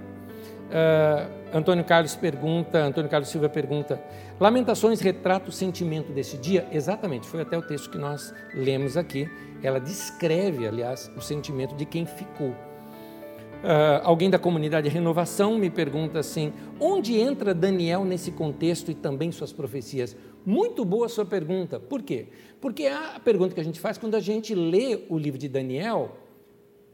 Uh, 0.69 1.57
Antônio 1.57 1.83
Carlos 1.83 2.15
pergunta, 2.15 2.77
Antônio 2.77 3.09
Carlos 3.09 3.29
Silva 3.29 3.49
pergunta, 3.49 3.99
Lamentações 4.39 5.01
retrata 5.01 5.49
o 5.49 5.51
sentimento 5.51 6.11
desse 6.11 6.37
dia? 6.37 6.67
Exatamente, 6.71 7.27
foi 7.27 7.41
até 7.41 7.57
o 7.57 7.61
texto 7.61 7.89
que 7.89 7.97
nós 7.97 8.33
lemos 8.53 8.95
aqui. 8.95 9.27
Ela 9.63 9.79
descreve, 9.79 10.67
aliás, 10.67 11.11
o 11.17 11.21
sentimento 11.21 11.75
de 11.75 11.85
quem 11.85 12.05
ficou. 12.05 12.49
Uh, 12.49 13.99
alguém 14.03 14.29
da 14.29 14.39
comunidade 14.39 14.87
Renovação 14.87 15.57
me 15.57 15.69
pergunta 15.69 16.19
assim: 16.19 16.53
onde 16.79 17.19
entra 17.19 17.53
Daniel 17.53 18.05
nesse 18.05 18.31
contexto 18.31 18.91
e 18.91 18.93
também 18.93 19.31
suas 19.31 19.51
profecias? 19.51 20.15
Muito 20.45 20.85
boa 20.85 21.09
sua 21.09 21.25
pergunta. 21.25 21.79
Por 21.79 22.01
quê? 22.01 22.27
Porque 22.61 22.83
é 22.83 22.93
a 22.93 23.19
pergunta 23.19 23.53
que 23.53 23.59
a 23.59 23.63
gente 23.63 23.79
faz 23.79 23.97
quando 23.97 24.15
a 24.15 24.21
gente 24.21 24.55
lê 24.55 25.03
o 25.09 25.17
livro 25.17 25.37
de 25.37 25.49
Daniel 25.49 26.15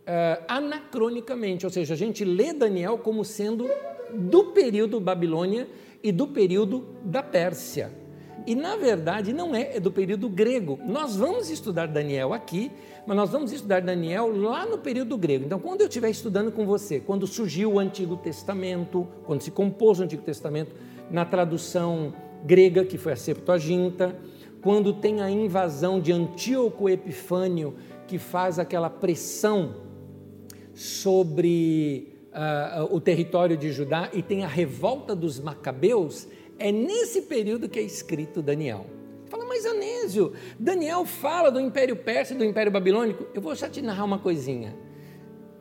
uh, 0.05 0.43
anacronicamente, 0.47 1.65
ou 1.65 1.71
seja, 1.71 1.93
a 1.93 1.97
gente 1.97 2.23
lê 2.23 2.53
Daniel 2.53 2.97
como 2.97 3.25
sendo 3.25 3.69
do 4.13 4.45
período 4.45 4.99
Babilônia 4.99 5.67
e 6.03 6.11
do 6.11 6.27
período 6.27 6.85
da 7.03 7.23
Pérsia. 7.23 7.91
E 8.47 8.53
na 8.53 8.75
verdade 8.75 9.33
não 9.33 9.55
é, 9.55 9.77
é 9.77 9.79
do 9.79 9.91
período 9.91 10.29
grego. 10.29 10.79
Nós 10.85 11.15
vamos 11.15 11.49
estudar 11.49 11.87
Daniel 11.87 12.31
aqui, 12.31 12.71
mas 13.07 13.17
nós 13.17 13.31
vamos 13.31 13.51
estudar 13.51 13.81
Daniel 13.81 14.31
lá 14.35 14.67
no 14.67 14.77
período 14.77 15.17
grego. 15.17 15.45
Então, 15.45 15.59
quando 15.59 15.81
eu 15.81 15.87
estiver 15.87 16.11
estudando 16.11 16.51
com 16.51 16.65
você, 16.65 16.99
quando 16.99 17.25
surgiu 17.25 17.73
o 17.73 17.79
Antigo 17.79 18.15
Testamento, 18.15 19.07
quando 19.25 19.41
se 19.41 19.49
compôs 19.49 19.99
o 19.99 20.03
Antigo 20.03 20.21
Testamento, 20.21 20.75
na 21.09 21.25
tradução 21.25 22.13
grega, 22.43 22.85
que 22.85 22.99
foi 22.99 23.13
a 23.13 23.15
Septuaginta, 23.15 24.15
quando 24.61 24.93
tem 24.93 25.21
a 25.21 25.29
invasão 25.29 25.99
de 25.99 26.11
Antíoco 26.11 26.87
Epifânio, 26.87 27.75
que 28.07 28.19
faz 28.19 28.59
aquela 28.59 28.89
pressão 28.89 29.84
sobre 30.75 32.13
uh, 32.33 32.93
o 32.93 32.99
território 32.99 33.55
de 33.55 33.71
Judá 33.71 34.09
e 34.13 34.21
tem 34.21 34.43
a 34.43 34.47
revolta 34.47 35.15
dos 35.15 35.39
Macabeus, 35.39 36.27
é 36.59 36.71
nesse 36.71 37.23
período 37.23 37.69
que 37.69 37.79
é 37.79 37.81
escrito 37.81 38.41
Daniel. 38.41 38.85
Fala, 39.27 39.45
mas 39.45 39.65
Anésio, 39.65 40.33
Daniel 40.59 41.05
fala 41.05 41.49
do 41.49 41.59
Império 41.59 41.95
Persa 41.95 42.33
e 42.33 42.37
do 42.37 42.43
Império 42.43 42.71
Babilônico. 42.71 43.25
Eu 43.33 43.41
vou 43.41 43.55
só 43.55 43.67
te 43.67 43.81
narrar 43.81 44.03
uma 44.03 44.19
coisinha. 44.19 44.75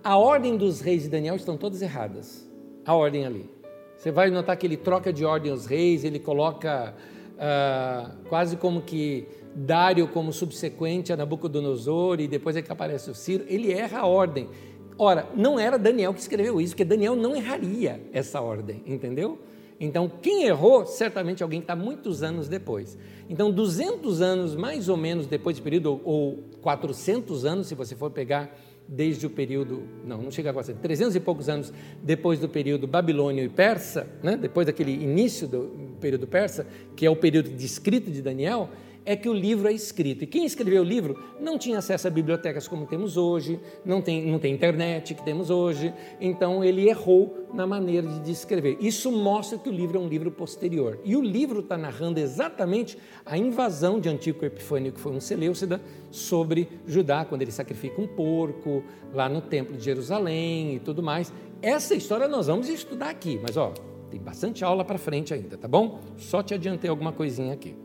A 0.02 0.18
ordem 0.18 0.56
dos 0.56 0.80
reis 0.80 1.04
de 1.04 1.08
Daniel 1.08 1.36
estão 1.36 1.56
todas 1.56 1.80
erradas. 1.80 2.46
A 2.84 2.94
ordem 2.94 3.24
ali. 3.24 3.48
Você 3.96 4.10
vai 4.10 4.28
notar 4.30 4.56
que 4.56 4.66
ele 4.66 4.76
troca 4.76 5.12
de 5.12 5.24
ordem 5.24 5.50
os 5.50 5.64
reis, 5.64 6.04
ele 6.04 6.18
coloca 6.18 6.94
uh, 7.34 8.28
quase 8.28 8.56
como 8.56 8.82
que 8.82 9.26
Dário 9.56 10.08
como 10.08 10.32
subsequente 10.32 11.12
a 11.12 11.16
Nabucodonosor 11.16 12.20
e 12.20 12.26
depois 12.26 12.56
é 12.56 12.62
que 12.62 12.72
aparece 12.72 13.08
o 13.08 13.14
Ciro. 13.14 13.44
Ele 13.46 13.72
erra 13.72 14.00
a 14.00 14.06
ordem. 14.06 14.48
Ora, 14.96 15.28
não 15.34 15.58
era 15.58 15.78
Daniel 15.78 16.14
que 16.14 16.20
escreveu 16.20 16.60
isso, 16.60 16.72
porque 16.72 16.84
Daniel 16.84 17.16
não 17.16 17.34
erraria 17.34 18.00
essa 18.12 18.40
ordem, 18.40 18.82
entendeu? 18.86 19.38
Então, 19.78 20.10
quem 20.22 20.44
errou, 20.44 20.86
certamente 20.86 21.42
alguém 21.42 21.60
está 21.60 21.74
muitos 21.74 22.22
anos 22.22 22.48
depois. 22.48 22.96
Então, 23.28 23.50
200 23.50 24.22
anos 24.22 24.54
mais 24.54 24.88
ou 24.88 24.96
menos 24.96 25.26
depois 25.26 25.56
do 25.56 25.62
período, 25.62 26.00
ou 26.04 26.44
400 26.62 27.44
anos, 27.44 27.66
se 27.66 27.74
você 27.74 27.96
for 27.96 28.10
pegar 28.10 28.56
desde 28.86 29.26
o 29.26 29.30
período, 29.30 29.82
não, 30.04 30.22
não 30.22 30.30
chega 30.30 30.50
a 30.50 30.52
400, 30.52 30.80
300 30.80 31.16
e 31.16 31.20
poucos 31.20 31.48
anos 31.48 31.72
depois 32.02 32.38
do 32.38 32.48
período 32.48 32.86
babilônio 32.86 33.42
e 33.44 33.48
persa, 33.48 34.06
né, 34.22 34.36
depois 34.36 34.66
daquele 34.66 34.92
início 34.92 35.48
do 35.48 35.96
período 36.00 36.26
persa, 36.26 36.66
que 36.94 37.06
é 37.06 37.10
o 37.10 37.16
período 37.16 37.50
descrito 37.50 38.10
de 38.10 38.20
Daniel, 38.20 38.68
é 39.04 39.14
que 39.14 39.28
o 39.28 39.32
livro 39.32 39.68
é 39.68 39.72
escrito. 39.72 40.24
E 40.24 40.26
quem 40.26 40.44
escreveu 40.44 40.82
o 40.82 40.84
livro 40.84 41.18
não 41.40 41.58
tinha 41.58 41.78
acesso 41.78 42.06
a 42.06 42.10
bibliotecas 42.10 42.66
como 42.66 42.86
temos 42.86 43.16
hoje, 43.16 43.60
não 43.84 44.00
tem, 44.00 44.26
não 44.26 44.38
tem 44.38 44.54
internet 44.54 45.14
que 45.14 45.22
temos 45.22 45.50
hoje, 45.50 45.92
então 46.20 46.64
ele 46.64 46.88
errou 46.88 47.46
na 47.52 47.66
maneira 47.66 48.06
de 48.06 48.20
descrever. 48.20 48.76
Isso 48.80 49.12
mostra 49.12 49.58
que 49.58 49.68
o 49.68 49.72
livro 49.72 49.98
é 49.98 50.00
um 50.00 50.08
livro 50.08 50.30
posterior. 50.30 50.98
E 51.04 51.14
o 51.16 51.22
livro 51.22 51.60
está 51.60 51.76
narrando 51.76 52.18
exatamente 52.18 52.96
a 53.24 53.36
invasão 53.36 54.00
de 54.00 54.08
Antíoco 54.08 54.44
Epifânio, 54.44 54.92
que 54.92 55.00
foi 55.00 55.12
um 55.12 55.20
Seleucida, 55.20 55.80
sobre 56.10 56.68
Judá, 56.86 57.24
quando 57.24 57.42
ele 57.42 57.52
sacrifica 57.52 58.00
um 58.00 58.06
porco 58.06 58.82
lá 59.12 59.28
no 59.28 59.40
templo 59.40 59.76
de 59.76 59.84
Jerusalém 59.84 60.76
e 60.76 60.78
tudo 60.78 61.02
mais. 61.02 61.32
Essa 61.60 61.94
história 61.94 62.28
nós 62.28 62.46
vamos 62.46 62.68
estudar 62.68 63.10
aqui, 63.10 63.38
mas 63.42 63.56
ó, 63.56 63.72
tem 64.10 64.20
bastante 64.20 64.64
aula 64.64 64.84
para 64.84 64.98
frente 64.98 65.34
ainda, 65.34 65.56
tá 65.56 65.66
bom? 65.66 66.00
Só 66.16 66.42
te 66.42 66.54
adiantei 66.54 66.88
alguma 66.88 67.12
coisinha 67.12 67.52
aqui. 67.52 67.83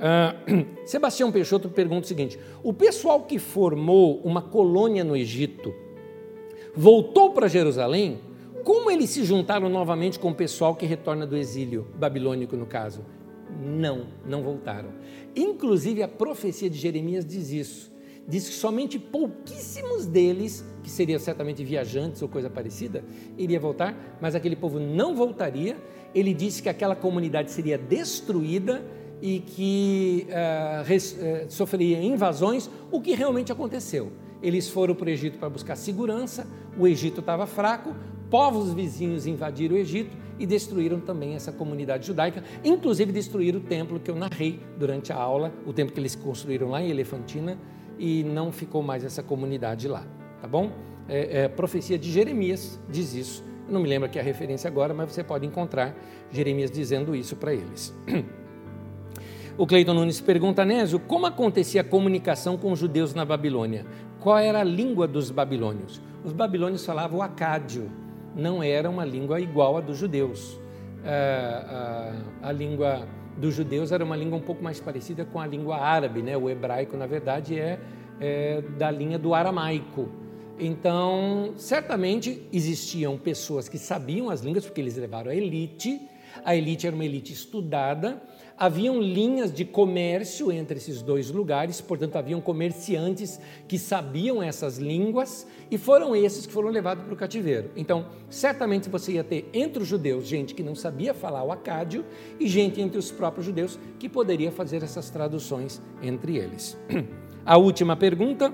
Uh, 0.00 0.66
Sebastião 0.86 1.30
Peixoto 1.30 1.68
pergunta 1.68 2.06
o 2.06 2.08
seguinte: 2.08 2.38
o 2.62 2.72
pessoal 2.72 3.22
que 3.24 3.38
formou 3.38 4.20
uma 4.22 4.40
colônia 4.40 5.04
no 5.04 5.14
Egito 5.14 5.74
voltou 6.74 7.32
para 7.32 7.48
Jerusalém? 7.48 8.18
Como 8.64 8.90
eles 8.90 9.10
se 9.10 9.24
juntaram 9.24 9.68
novamente 9.68 10.18
com 10.18 10.30
o 10.30 10.34
pessoal 10.34 10.74
que 10.74 10.84
retorna 10.84 11.26
do 11.26 11.36
exílio 11.36 11.86
babilônico, 11.94 12.56
no 12.56 12.66
caso? 12.66 13.04
Não, 13.58 14.06
não 14.26 14.42
voltaram. 14.42 14.90
Inclusive, 15.34 16.02
a 16.02 16.08
profecia 16.08 16.68
de 16.68 16.78
Jeremias 16.78 17.24
diz 17.24 17.50
isso. 17.50 17.92
Diz 18.28 18.48
que 18.48 18.54
somente 18.54 18.98
pouquíssimos 18.98 20.06
deles, 20.06 20.64
que 20.82 20.90
seriam 20.90 21.18
certamente 21.18 21.64
viajantes 21.64 22.20
ou 22.20 22.28
coisa 22.28 22.50
parecida, 22.50 23.02
iria 23.36 23.58
voltar, 23.58 24.18
mas 24.20 24.34
aquele 24.34 24.54
povo 24.54 24.78
não 24.78 25.14
voltaria. 25.14 25.76
Ele 26.14 26.34
disse 26.34 26.62
que 26.62 26.68
aquela 26.68 26.94
comunidade 26.94 27.50
seria 27.50 27.78
destruída 27.78 28.84
e 29.22 29.40
que 29.40 30.26
uh, 30.28 30.82
uh, 30.82 31.50
sofria 31.50 32.02
invasões, 32.02 32.70
o 32.90 33.00
que 33.00 33.14
realmente 33.14 33.52
aconteceu. 33.52 34.12
Eles 34.42 34.68
foram 34.68 34.94
para 34.94 35.06
o 35.06 35.10
Egito 35.10 35.38
para 35.38 35.50
buscar 35.50 35.76
segurança, 35.76 36.46
o 36.78 36.86
Egito 36.86 37.20
estava 37.20 37.46
fraco, 37.46 37.94
povos 38.30 38.72
vizinhos 38.72 39.26
invadiram 39.26 39.74
o 39.74 39.78
Egito 39.78 40.16
e 40.38 40.46
destruíram 40.46 41.00
também 41.00 41.34
essa 41.34 41.52
comunidade 41.52 42.06
judaica, 42.06 42.42
inclusive 42.64 43.12
destruíram 43.12 43.58
o 43.58 43.62
templo 43.62 44.00
que 44.00 44.10
eu 44.10 44.16
narrei 44.16 44.58
durante 44.78 45.12
a 45.12 45.16
aula, 45.16 45.52
o 45.66 45.72
templo 45.72 45.92
que 45.92 46.00
eles 46.00 46.14
construíram 46.14 46.70
lá 46.70 46.80
em 46.80 46.88
Elefantina, 46.88 47.58
e 47.98 48.24
não 48.24 48.50
ficou 48.50 48.82
mais 48.82 49.04
essa 49.04 49.22
comunidade 49.22 49.86
lá, 49.86 50.06
tá 50.40 50.48
bom? 50.48 50.72
É, 51.06 51.42
é, 51.42 51.48
profecia 51.48 51.98
de 51.98 52.10
Jeremias 52.10 52.80
diz 52.88 53.14
isso. 53.14 53.44
Eu 53.68 53.74
não 53.74 53.80
me 53.80 53.88
lembro 53.88 54.06
aqui 54.06 54.18
a 54.18 54.22
referência 54.22 54.68
agora, 54.68 54.94
mas 54.94 55.12
você 55.12 55.22
pode 55.22 55.46
encontrar 55.46 55.94
Jeremias 56.32 56.70
dizendo 56.70 57.14
isso 57.14 57.36
para 57.36 57.52
eles. 57.52 57.94
O 59.58 59.66
Cleiton 59.66 59.94
Nunes 59.94 60.20
pergunta, 60.20 60.64
Nésio, 60.64 60.98
como 60.98 61.26
acontecia 61.26 61.80
a 61.80 61.84
comunicação 61.84 62.56
com 62.56 62.72
os 62.72 62.78
judeus 62.78 63.14
na 63.14 63.24
Babilônia? 63.24 63.84
Qual 64.20 64.38
era 64.38 64.60
a 64.60 64.64
língua 64.64 65.06
dos 65.06 65.30
babilônios? 65.30 66.00
Os 66.24 66.32
babilônios 66.32 66.84
falavam 66.84 67.18
o 67.18 67.22
acádio, 67.22 67.90
não 68.34 68.62
era 68.62 68.88
uma 68.88 69.04
língua 69.04 69.40
igual 69.40 69.76
à 69.76 69.80
dos 69.80 69.98
judeus. 69.98 70.58
A, 71.04 71.08
ah, 71.08 72.14
a, 72.42 72.48
a, 72.48 72.52
língua 72.52 73.06
dos 73.36 73.54
judeus 73.54 73.90
era 73.90 74.04
uma 74.04 74.16
língua 74.16 74.38
um 74.38 74.42
pouco 74.42 74.62
mais 74.62 74.78
parecida 74.80 75.24
com 75.24 75.40
a 75.40 75.46
língua 75.46 75.78
árabe, 75.78 76.22
né? 76.22 76.36
o 76.36 76.48
hebraico, 76.48 76.96
na 76.96 77.06
verdade, 77.06 77.58
é, 77.58 77.78
é 78.20 78.62
da 78.78 78.90
linha 78.90 79.18
do 79.18 79.34
aramaico. 79.34 80.08
Então, 80.58 81.54
certamente 81.56 82.46
existiam 82.52 83.16
pessoas 83.16 83.68
que 83.68 83.78
sabiam 83.78 84.28
as 84.28 84.42
línguas, 84.42 84.66
porque 84.66 84.80
eles 84.80 84.96
levaram 84.96 85.30
a 85.30 85.34
elite, 85.34 86.06
A 86.44 86.54
elite 86.54 86.86
era 86.86 86.94
uma 86.94 87.04
elite 87.04 87.32
estudada, 87.32 88.22
haviam 88.60 89.00
linhas 89.00 89.50
de 89.50 89.64
comércio 89.64 90.52
entre 90.52 90.76
esses 90.76 91.00
dois 91.00 91.30
lugares, 91.30 91.80
portanto, 91.80 92.16
haviam 92.16 92.42
comerciantes 92.42 93.40
que 93.66 93.78
sabiam 93.78 94.42
essas 94.42 94.76
línguas 94.76 95.46
e 95.70 95.78
foram 95.78 96.14
esses 96.14 96.44
que 96.44 96.52
foram 96.52 96.68
levados 96.68 97.02
para 97.02 97.14
o 97.14 97.16
cativeiro. 97.16 97.70
Então, 97.74 98.04
certamente 98.28 98.90
você 98.90 99.12
ia 99.12 99.24
ter 99.24 99.48
entre 99.54 99.82
os 99.82 99.88
judeus 99.88 100.26
gente 100.26 100.54
que 100.54 100.62
não 100.62 100.74
sabia 100.74 101.14
falar 101.14 101.42
o 101.42 101.50
acádio 101.50 102.04
e 102.38 102.46
gente 102.46 102.82
entre 102.82 102.98
os 102.98 103.10
próprios 103.10 103.46
judeus 103.46 103.78
que 103.98 104.10
poderia 104.10 104.52
fazer 104.52 104.82
essas 104.82 105.08
traduções 105.08 105.80
entre 106.02 106.36
eles. 106.36 106.76
A 107.46 107.56
última 107.56 107.96
pergunta, 107.96 108.52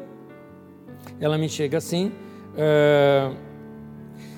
ela 1.18 1.36
me 1.36 1.48
chega 1.48 1.78
assim. 1.78 2.12
Uh... 2.54 3.36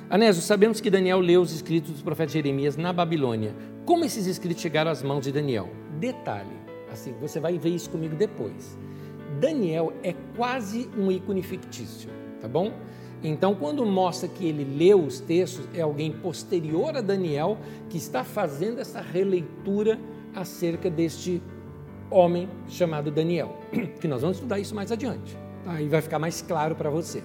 Anésio, 0.09 0.43
sabemos 0.43 0.81
que 0.81 0.89
Daniel 0.89 1.21
leu 1.21 1.43
os 1.43 1.53
escritos 1.53 1.99
do 1.99 2.03
profeta 2.03 2.33
Jeremias 2.33 2.79
na 2.79 2.91
Babilônia. 2.91 3.55
Como 3.89 4.05
esses 4.05 4.27
escritos 4.27 4.61
chegaram 4.61 4.91
às 4.91 5.03
mãos 5.03 5.25
de 5.25 5.33
Daniel? 5.33 5.71
Detalhe, 5.99 6.55
assim, 6.93 7.15
você 7.19 7.41
vai 7.41 7.57
ver 7.57 7.71
isso 7.71 7.89
comigo 7.89 8.15
depois. 8.15 8.77
Daniel 9.41 9.95
é 10.03 10.15
quase 10.37 10.91
um 10.95 11.11
ícone 11.11 11.43
fictício, 11.43 12.11
tá 12.39 12.47
bom? 12.47 12.71
Então, 13.25 13.55
quando 13.55 13.87
mostra 13.87 14.29
que 14.29 14.47
ele 14.47 14.63
leu 14.63 15.03
os 15.03 15.21
textos, 15.21 15.67
é 15.73 15.81
alguém 15.81 16.13
posterior 16.13 16.99
a 16.99 17.01
Daniel 17.01 17.57
que 17.89 17.97
está 17.97 18.23
fazendo 18.23 18.79
essa 18.79 19.01
releitura 19.01 19.99
acerca 20.35 20.91
deste 20.91 21.43
homem 22.11 22.47
chamado 22.69 23.11
Daniel, 23.11 23.57
que 24.03 24.07
nós 24.07 24.21
vamos 24.21 24.37
estudar 24.37 24.59
isso 24.59 24.75
mais 24.75 24.93
adiante, 24.93 25.35
tá? 25.65 25.81
E 25.81 25.89
vai 25.89 26.03
ficar 26.03 26.19
mais 26.19 26.43
claro 26.43 26.75
para 26.75 26.91
você. 26.91 27.23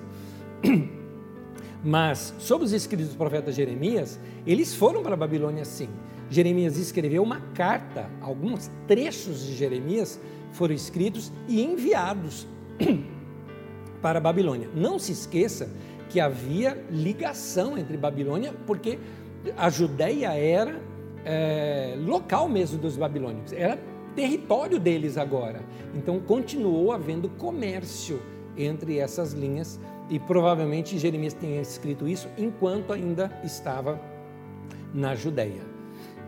Mas 1.84 2.34
sobre 2.40 2.64
os 2.66 2.72
escritos 2.72 3.10
do 3.10 3.18
profeta 3.18 3.52
Jeremias, 3.52 4.18
eles 4.48 4.74
foram 4.74 5.04
para 5.04 5.16
a 5.16 5.18
Babilônia 5.18 5.66
sim. 5.66 5.90
Jeremias 6.34 6.78
escreveu 6.78 7.22
uma 7.22 7.40
carta, 7.54 8.10
alguns 8.20 8.72
trechos 8.88 9.46
de 9.46 9.54
Jeremias 9.54 10.20
foram 10.52 10.74
escritos 10.74 11.32
e 11.48 11.62
enviados 11.62 12.48
para 14.02 14.18
a 14.18 14.22
Babilônia. 14.22 14.68
Não 14.74 14.98
se 14.98 15.12
esqueça 15.12 15.70
que 16.10 16.20
havia 16.20 16.84
ligação 16.90 17.78
entre 17.78 17.96
Babilônia, 17.98 18.52
porque 18.66 18.98
a 19.56 19.70
Judéia 19.70 20.34
era 20.34 20.82
é, 21.24 21.96
local 22.00 22.50
mesmo 22.50 22.80
dos 22.80 22.98
babilônicos, 22.98 23.54
era 23.54 23.78
território 24.16 24.80
deles 24.80 25.20
agora. 25.20 25.62
Então 25.94 26.20
continuou 26.20 26.92
havendo 26.92 27.30
comércio 27.30 28.20
entre 28.58 28.98
essas 28.98 29.34
linhas 29.34 29.80
e 30.10 30.18
provavelmente 30.18 30.98
Jeremias 30.98 31.36
tenha 31.36 31.62
escrito 31.62 32.08
isso 32.08 32.28
enquanto 32.40 32.92
ainda 32.92 33.32
estava 33.44 34.02
na 34.92 35.14
Judéia. 35.14 35.73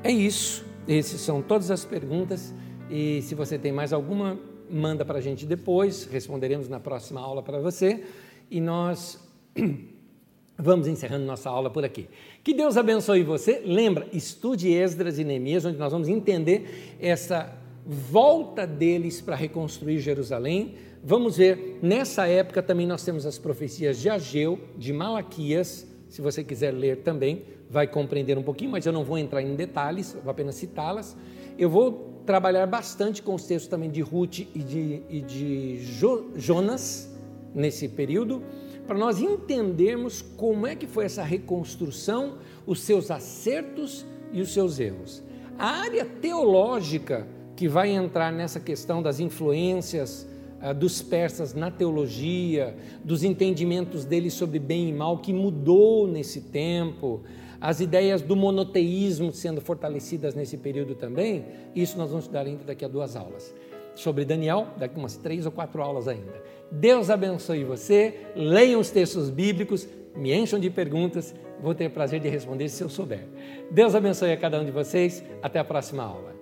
É 0.06 0.11
isso. 0.11 0.64
Essas 0.88 1.19
são 1.19 1.41
todas 1.41 1.72
as 1.72 1.84
perguntas. 1.84 2.53
E 2.91 3.23
se 3.23 3.34
você 3.34 3.57
tem 3.57 3.72
mais 3.72 3.91
alguma, 3.91 4.40
manda 4.69 5.03
para 5.03 5.18
a 5.18 5.22
gente 5.22 5.48
depois. 5.48 6.06
Responderemos 6.06 6.69
na 6.69 6.80
próxima 6.80 7.19
aula 7.19 7.41
para 7.41 7.60
você. 7.60 8.03
E 8.52 8.61
nós 8.61 9.19
vamos 10.60 10.88
encerrando 10.88 11.26
nossa 11.26 11.49
aula 11.49 11.72
por 11.72 11.84
aqui. 11.84 12.07
Que 12.44 12.53
Deus 12.53 12.77
abençoe 12.77 13.23
você. 13.23 13.64
Lembra, 13.65 14.07
estude 14.14 14.72
Esdras 14.72 15.18
e 15.18 15.23
Neemias, 15.23 15.65
onde 15.65 15.80
nós 15.80 15.91
vamos 15.91 16.07
entender 16.07 16.98
essa 16.99 17.57
volta 17.84 18.68
deles 18.68 19.22
para 19.22 19.36
reconstruir 19.36 19.98
Jerusalém. 19.98 20.76
Vamos 21.03 21.36
ver, 21.36 21.80
nessa 21.82 22.27
época 22.27 22.61
também 22.61 22.86
nós 22.86 23.03
temos 23.03 23.26
as 23.26 23.40
profecias 23.40 23.99
de 23.99 24.07
Ageu, 24.07 24.60
de 24.77 24.94
Malaquias, 24.94 25.88
se 26.07 26.22
você 26.22 26.44
quiser 26.44 26.72
ler 26.72 26.98
também, 26.98 27.44
vai 27.76 27.88
compreender 27.88 28.38
um 28.38 28.41
pouquinho, 28.41 28.72
mas 28.72 28.85
eu 28.85 28.93
não 28.93 29.03
vou 29.03 29.18
entrar 29.18 29.41
em 29.41 29.53
detalhes, 29.53 30.15
vou 30.23 30.31
apenas 30.31 30.56
citá-las. 30.56 31.14
Eu 31.60 31.69
vou 31.69 32.22
trabalhar 32.26 32.65
bastante 32.65 33.22
com 33.22 33.35
os 33.35 33.45
textos 33.45 33.69
também 33.69 33.91
de 33.91 33.99
Ruth 33.99 34.39
e 34.39 34.60
de, 34.60 35.02
e 35.10 35.19
de 35.19 35.77
jo, 35.84 36.31
Jonas 36.38 37.14
nesse 37.53 37.89
período, 37.89 38.41
para 38.88 38.97
nós 38.97 39.19
entendermos 39.19 40.22
como 40.22 40.65
é 40.65 40.73
que 40.73 40.88
foi 40.88 41.03
essa 41.03 41.22
reconstrução, 41.22 42.38
os 42.65 42.80
seus 42.80 43.11
acertos 43.11 44.06
e 44.31 44.39
os 44.39 44.53
seus 44.53 44.80
erros. 44.80 45.22
A 45.60 45.68
área 45.81 46.06
teológica 46.06 47.27
que 47.57 47.68
vai 47.68 47.89
entrar 47.89 48.31
nessa 48.31 48.60
questão 48.61 49.02
das 49.03 49.19
influências 49.19 50.26
ah, 50.61 50.72
dos 50.72 51.02
persas 51.02 51.53
na 51.53 51.69
teologia, 51.69 52.73
dos 53.03 53.22
entendimentos 53.22 54.06
deles 54.06 54.34
sobre 54.34 54.60
bem 54.60 54.88
e 54.88 54.93
mal, 54.93 55.18
que 55.18 55.34
mudou 55.34 56.07
nesse 56.07 56.39
tempo, 56.39 57.22
as 57.60 57.80
ideias 57.80 58.22
do 58.22 58.36
monoteísmo 58.36 59.32
sendo 59.32 59.61
fortalecidas 59.61 60.36
nesse 60.36 60.57
período 60.57 60.95
também, 60.95 61.45
isso 61.76 61.98
nós 61.98 62.10
vamos 62.10 62.26
estudar 62.26 62.45
ainda 62.45 62.64
daqui 62.64 62.86
a 62.86 62.88
duas 62.88 63.15
aulas. 63.15 63.53
Sobre 63.95 64.26
Daniel, 64.26 64.68
daqui 64.77 64.98
umas 64.98 65.15
três 65.15 65.45
ou 65.45 65.52
quatro 65.52 65.82
aulas 65.82 66.07
ainda. 66.07 66.44
Deus 66.72 67.10
abençoe 67.10 67.64
você, 67.64 68.14
leiam 68.36 68.80
os 68.80 68.90
textos 68.90 69.30
bíblicos, 69.30 69.88
me 70.15 70.34
encham 70.34 70.60
de 70.60 70.69
perguntas, 70.69 71.34
vou 71.61 71.73
ter 71.73 71.90
prazer 71.90 72.19
de 72.19 72.30
responder 72.30 72.69
se 72.69 72.84
eu 72.84 72.90
souber. 72.90 73.26
Deus 73.72 73.95
abençoe 73.95 74.32
a 74.32 74.38
cada 74.38 74.60
um 74.60 74.65
de 74.65 74.72
vocês, 74.72 75.23
até 75.41 75.60
a 75.60 75.64
próxima 75.64 76.03
aula. 76.03 76.35